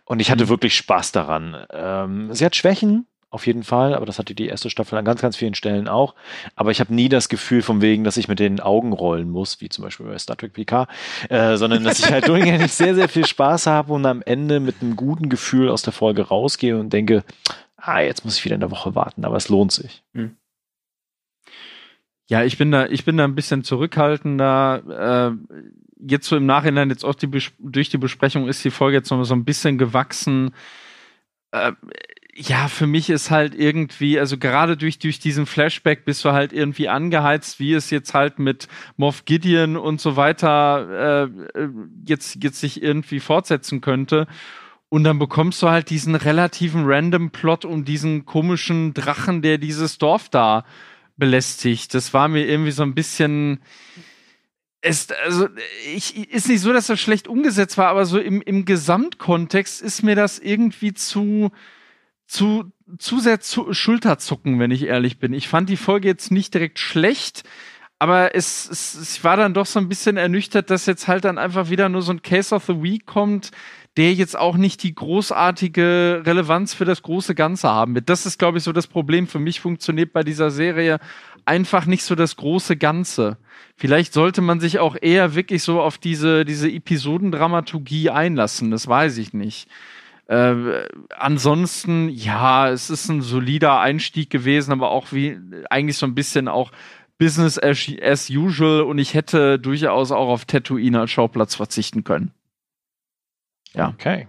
Und 0.07 0.21
ich 0.21 0.31
hatte 0.31 0.45
mhm. 0.45 0.49
wirklich 0.49 0.77
Spaß 0.77 1.13
daran. 1.13 1.67
Ähm, 1.71 2.33
sie 2.33 2.47
hat 2.47 2.57
Schwächen, 2.57 3.07
auf 3.31 3.47
jeden 3.47 3.63
Fall, 3.63 3.95
aber 3.95 4.07
das 4.07 4.19
hatte 4.19 4.35
die 4.35 4.47
erste 4.47 4.71
Staffel 4.71 4.99
an 4.99 5.05
ganz, 5.05 5.21
ganz 5.21 5.37
vielen 5.37 5.55
Stellen 5.55 5.87
auch. 5.87 6.15
Aber 6.57 6.71
ich 6.71 6.81
habe 6.81 6.95
nie 6.95 7.11
das 7.11 7.29
Gefühl 7.29 7.61
von 7.61 7.83
wegen, 7.83 8.03
dass 8.05 8.17
ich 8.17 8.27
mit 8.27 8.39
den 8.39 8.61
Augen 8.61 8.93
rollen 8.93 9.29
muss, 9.29 9.61
wie 9.61 9.69
zum 9.69 9.85
Beispiel 9.85 10.07
bei 10.07 10.19
Star 10.19 10.37
Trek 10.37 10.55
PK, 10.55 10.89
äh, 11.29 11.57
sondern 11.57 11.85
dass 11.85 11.99
ich 11.99 12.11
halt 12.11 12.27
durchgängig 12.29 12.73
sehr, 12.73 12.95
sehr 12.95 13.09
viel 13.09 13.27
Spaß 13.27 13.67
habe 13.67 13.93
und 13.93 14.07
am 14.07 14.23
Ende 14.23 14.61
mit 14.61 14.77
einem 14.81 14.97
guten 14.97 15.29
Gefühl 15.29 15.69
aus 15.69 15.83
der 15.83 15.93
Folge 15.93 16.23
rausgehe 16.23 16.79
und 16.79 16.93
denke, 16.93 17.23
ah, 17.77 18.01
jetzt 18.01 18.25
muss 18.25 18.39
ich 18.39 18.45
wieder 18.45 18.55
in 18.55 18.61
der 18.61 18.71
Woche 18.71 18.95
warten, 18.95 19.25
aber 19.25 19.37
es 19.37 19.51
lohnt 19.51 19.73
sich. 19.73 20.03
Hm. 20.15 20.37
Ja, 22.31 22.45
ich 22.45 22.57
bin 22.59 22.71
da, 22.71 22.87
ich 22.87 23.05
bin 23.05 23.17
da 23.17 23.25
ein 23.25 23.35
bisschen 23.35 23.65
zurückhaltender. 23.65 25.33
Äh, 25.33 25.57
jetzt 25.99 26.29
so 26.29 26.37
im 26.37 26.47
Nachhinein, 26.47 26.91
jetzt 26.91 27.05
auch 27.05 27.15
die 27.15 27.29
durch 27.59 27.89
die 27.89 27.99
Besprechung 27.99 28.49
ist 28.49 28.65
die 28.65 28.71
Folge 28.71 28.99
jetzt 28.99 29.11
noch 29.11 29.23
so 29.25 29.35
ein 29.35 29.45
bisschen 29.45 29.79
gewachsen. 29.79 30.55
Äh, 31.53 31.73
ja, 32.41 32.69
für 32.69 32.87
mich 32.87 33.11
ist 33.11 33.33
halt 33.33 33.55
irgendwie, 33.57 34.19
also 34.19 34.39
gerade 34.39 34.77
durch, 34.77 35.01
durch 35.01 35.19
diesen 35.19 35.45
Flashback 35.45 36.05
bist 36.05 36.25
du 36.25 36.33
halt 36.33 36.53
irgendwie 36.53 36.89
angeheizt, 36.89 37.59
wie 37.59 37.75
es 37.75 37.91
jetzt 37.91 38.15
halt 38.15 38.39
mit 38.39 38.69
Moff 38.97 39.25
Gideon 39.25 39.77
und 39.77 40.01
so 40.01 40.15
weiter 40.15 41.27
äh, 41.55 41.59
äh, 41.59 41.69
jetzt, 42.07 42.43
jetzt 42.43 42.61
sich 42.61 42.81
irgendwie 42.81 43.19
fortsetzen 43.19 43.81
könnte. 43.81 44.29
Und 44.89 45.03
dann 45.03 45.19
bekommst 45.19 45.61
du 45.63 45.69
halt 45.69 45.91
diesen 45.91 46.15
relativen 46.15 46.85
random 46.87 47.31
Plot 47.31 47.65
um 47.65 47.85
diesen 47.85 48.25
komischen 48.25 48.95
Drachen, 48.95 49.43
der 49.43 49.59
dieses 49.59 49.99
Dorf 49.99 50.29
da 50.29 50.65
belästigt. 51.17 51.93
Das 51.93 52.15
war 52.15 52.29
mir 52.29 52.47
irgendwie 52.47 52.71
so 52.71 52.85
ein 52.85 52.95
bisschen, 52.95 53.59
es, 54.81 55.09
also, 55.25 55.49
ich, 55.93 56.31
ist 56.33 56.49
nicht 56.49 56.61
so, 56.61 56.73
dass 56.73 56.87
das 56.87 57.01
schlecht 57.01 57.27
umgesetzt 57.27 57.77
war, 57.79 57.89
aber 57.89 58.07
so 58.07 58.21
im, 58.21 58.41
im 58.43 58.65
Gesamtkontext 58.65 59.83
ist 59.83 60.05
mir 60.05 60.15
das 60.15 60.39
irgendwie 60.39 60.95
zu, 60.95 61.51
zu, 62.29 62.71
zu 62.99 63.19
sehr 63.19 63.41
zu 63.41 63.73
Schulterzucken, 63.73 64.61
wenn 64.61 64.71
ich 64.71 64.85
ehrlich 64.85 65.19
bin. 65.19 65.33
Ich 65.33 65.49
fand 65.49 65.69
die 65.69 65.77
Folge 65.77 66.07
jetzt 66.07 66.31
nicht 66.31 66.55
direkt 66.55 66.79
schlecht, 66.79 67.43
aber 67.99 68.37
es, 68.37 68.69
es, 68.71 68.95
es 68.95 69.25
war 69.25 69.37
dann 69.37 69.55
doch 69.55 69.67
so 69.67 69.81
ein 69.81 69.89
bisschen 69.89 70.17
ernüchtert, 70.17 70.71
dass 70.71 70.87
jetzt 70.87 71.09
halt 71.09 71.25
dann 71.25 71.39
einfach 71.39 71.71
wieder 71.71 71.89
nur 71.89 72.03
so 72.03 72.13
ein 72.13 72.23
Case 72.23 72.55
of 72.55 72.65
the 72.67 72.81
Week 72.83 73.07
kommt, 73.07 73.51
der 73.97 74.13
jetzt 74.13 74.39
auch 74.39 74.57
nicht 74.57 74.85
die 74.85 74.95
großartige 74.95 76.23
Relevanz 76.25 76.75
für 76.75 76.85
das 76.85 77.03
große 77.03 77.35
Ganze 77.35 77.69
haben 77.69 77.97
wird. 77.97 78.09
Das 78.09 78.27
ist, 78.27 78.39
glaube 78.39 78.59
ich, 78.59 78.65
so 78.65 78.73
das 78.73 78.87
Problem. 78.87 79.27
Für 79.27 79.41
mich 79.41 79.61
funktioniert 79.61 80.13
bei 80.13 80.23
dieser 80.23 80.53
Serie 80.53 81.01
einfach 81.45 81.87
nicht 81.87 82.05
so 82.05 82.15
das 82.15 82.37
große 82.37 82.77
Ganze. 82.77 83.39
Vielleicht 83.77 84.13
sollte 84.13 84.43
man 84.43 84.61
sich 84.61 84.79
auch 84.79 84.97
eher 85.01 85.35
wirklich 85.35 85.65
so 85.65 85.81
auf 85.81 85.99
diese, 85.99 86.45
diese 86.45 86.71
Episodendramaturgie 86.71 88.11
einlassen. 88.11 88.71
Das 88.71 88.87
weiß 88.87 89.19
ich 89.19 89.33
nicht. 89.33 89.69
Äh, 90.29 90.87
ansonsten, 91.17 92.11
ja, 92.11 92.69
es 92.69 92.91
ist 92.91 93.09
ein 93.09 93.23
solider 93.23 93.81
Einstieg 93.81 94.29
gewesen, 94.29 94.73
aber 94.73 94.91
auch 94.91 95.11
wie 95.11 95.39
eigentlich 95.71 95.97
so 95.97 96.07
ein 96.07 96.15
bisschen 96.15 96.49
auch 96.49 96.71
Business 97.17 97.59
as, 97.59 98.31
usual 98.31 98.83
und 98.83 98.99
ich 98.99 99.15
hätte 99.15 99.59
durchaus 99.59 100.13
auch 100.13 100.29
auf 100.29 100.45
Tatooine 100.45 101.01
als 101.01 101.11
Schauplatz 101.11 101.55
verzichten 101.55 102.05
können. 102.05 102.33
Ja. 103.73 103.89
Okay. 103.89 104.29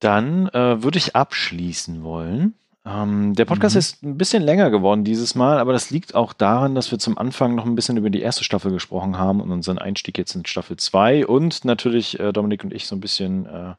Dann 0.00 0.48
äh, 0.48 0.82
würde 0.82 0.98
ich 0.98 1.14
abschließen 1.14 2.02
wollen. 2.02 2.54
Ähm, 2.86 3.34
der 3.34 3.44
Podcast 3.44 3.74
mhm. 3.74 3.78
ist 3.78 4.02
ein 4.02 4.18
bisschen 4.18 4.42
länger 4.42 4.70
geworden 4.70 5.04
dieses 5.04 5.34
Mal, 5.34 5.58
aber 5.58 5.72
das 5.72 5.90
liegt 5.90 6.14
auch 6.14 6.32
daran, 6.32 6.74
dass 6.74 6.90
wir 6.90 6.98
zum 6.98 7.16
Anfang 7.16 7.54
noch 7.54 7.64
ein 7.66 7.74
bisschen 7.74 7.96
über 7.96 8.10
die 8.10 8.20
erste 8.20 8.44
Staffel 8.44 8.72
gesprochen 8.72 9.18
haben 9.18 9.40
und 9.40 9.50
unseren 9.50 9.78
Einstieg 9.78 10.18
jetzt 10.18 10.34
in 10.34 10.44
Staffel 10.46 10.78
2 10.78 11.26
und 11.26 11.64
natürlich 11.64 12.18
äh, 12.20 12.32
Dominik 12.32 12.64
und 12.64 12.74
ich 12.74 12.86
so 12.86 12.96
ein 12.96 13.00
bisschen 13.00 13.46
äh, 13.46 13.74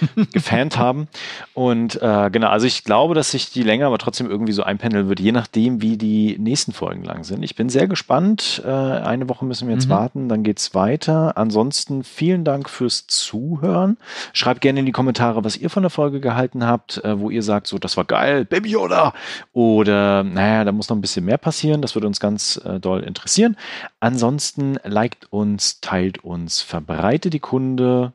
gefannt 0.32 0.78
haben. 0.78 1.08
Und 1.54 2.00
äh, 2.00 2.30
genau, 2.30 2.48
also 2.48 2.66
ich 2.66 2.84
glaube, 2.84 3.14
dass 3.14 3.30
sich 3.30 3.50
die 3.50 3.62
Länge 3.62 3.86
aber 3.86 3.98
trotzdem 3.98 4.30
irgendwie 4.30 4.52
so 4.52 4.62
einpendeln 4.62 5.08
wird, 5.08 5.20
je 5.20 5.32
nachdem, 5.32 5.82
wie 5.82 5.96
die 5.96 6.36
nächsten 6.38 6.72
Folgen 6.72 7.04
lang 7.04 7.24
sind. 7.24 7.42
Ich 7.42 7.54
bin 7.54 7.68
sehr 7.68 7.86
gespannt. 7.86 8.62
Äh, 8.64 8.70
eine 8.70 9.28
Woche 9.28 9.44
müssen 9.44 9.68
wir 9.68 9.74
jetzt 9.74 9.86
mhm. 9.86 9.92
warten, 9.92 10.28
dann 10.28 10.42
geht's 10.42 10.74
weiter. 10.74 11.36
Ansonsten 11.36 12.04
vielen 12.04 12.44
Dank 12.44 12.68
fürs 12.68 13.06
Zuhören. 13.06 13.96
Schreibt 14.32 14.60
gerne 14.60 14.80
in 14.80 14.86
die 14.86 14.92
Kommentare, 14.92 15.44
was 15.44 15.56
ihr 15.56 15.70
von 15.70 15.82
der 15.82 15.90
Folge 15.90 16.20
gehalten 16.20 16.66
habt, 16.66 17.02
äh, 17.04 17.18
wo 17.18 17.30
ihr 17.30 17.42
sagt, 17.42 17.66
so, 17.66 17.78
das 17.78 17.96
war 17.96 18.04
geil, 18.04 18.44
Baby 18.44 18.70
Yoda. 18.70 19.12
Oder, 19.52 20.24
naja, 20.24 20.64
da 20.64 20.72
muss 20.72 20.88
noch 20.88 20.96
ein 20.96 21.00
bisschen 21.00 21.24
mehr 21.24 21.38
passieren. 21.38 21.82
Das 21.82 21.94
würde 21.94 22.06
uns 22.06 22.20
ganz 22.20 22.60
äh, 22.64 22.80
doll 22.80 23.02
interessieren. 23.02 23.56
Ansonsten 24.00 24.78
liked 24.84 25.26
uns, 25.30 25.80
teilt 25.80 26.24
uns, 26.24 26.62
verbreitet 26.62 27.32
die 27.34 27.40
Kunde. 27.40 28.12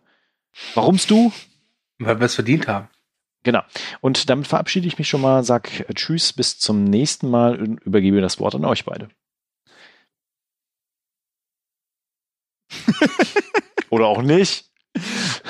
Warum's 0.74 1.08
du? 1.08 1.32
Weil 2.00 2.20
wir 2.20 2.26
es 2.26 2.36
verdient 2.36 2.68
haben. 2.68 2.90
Genau. 3.44 3.62
Und 4.02 4.30
damit 4.30 4.48
verabschiede 4.48 4.88
ich 4.88 4.98
mich 4.98 5.08
schon 5.08 5.22
mal, 5.22 5.44
sag 5.44 5.70
Tschüss, 5.94 6.34
bis 6.34 6.58
zum 6.58 6.84
nächsten 6.84 7.30
Mal 7.30 7.60
und 7.62 7.80
übergebe 7.84 8.20
das 8.20 8.40
Wort 8.40 8.56
an 8.56 8.66
euch 8.66 8.86
beide. 8.86 9.10
Oder 13.90 14.08
auch 14.08 14.22
nicht. 14.22 14.72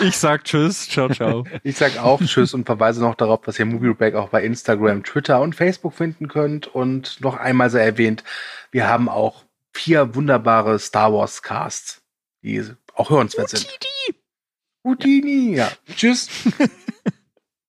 Ich 0.01 0.17
sag 0.17 0.43
Tschüss, 0.43 0.89
ciao, 0.89 1.07
ciao. 1.09 1.45
Ich 1.63 1.77
sag 1.77 1.97
auch 1.97 2.21
Tschüss 2.21 2.53
und 2.53 2.65
verweise 2.65 2.99
noch 2.99 3.15
darauf, 3.15 3.41
dass 3.43 3.59
ihr 3.59 3.65
Movie 3.65 3.93
Break 3.93 4.15
auch 4.15 4.29
bei 4.29 4.43
Instagram, 4.43 5.03
Twitter 5.03 5.39
und 5.39 5.55
Facebook 5.55 5.93
finden 5.93 6.27
könnt. 6.27 6.67
Und 6.67 7.21
noch 7.21 7.37
einmal 7.37 7.69
sei 7.69 7.85
erwähnt, 7.85 8.23
wir 8.71 8.89
haben 8.89 9.07
auch 9.07 9.45
vier 9.73 10.15
wunderbare 10.15 10.79
Star 10.79 11.13
Wars 11.13 11.41
Casts, 11.43 12.01
die 12.43 12.63
auch 12.93 13.09
hörenswert 13.09 13.49
sind. 13.49 13.67
Houdini, 14.85 15.55
ja. 15.55 15.71
Tschüss. 15.95 16.29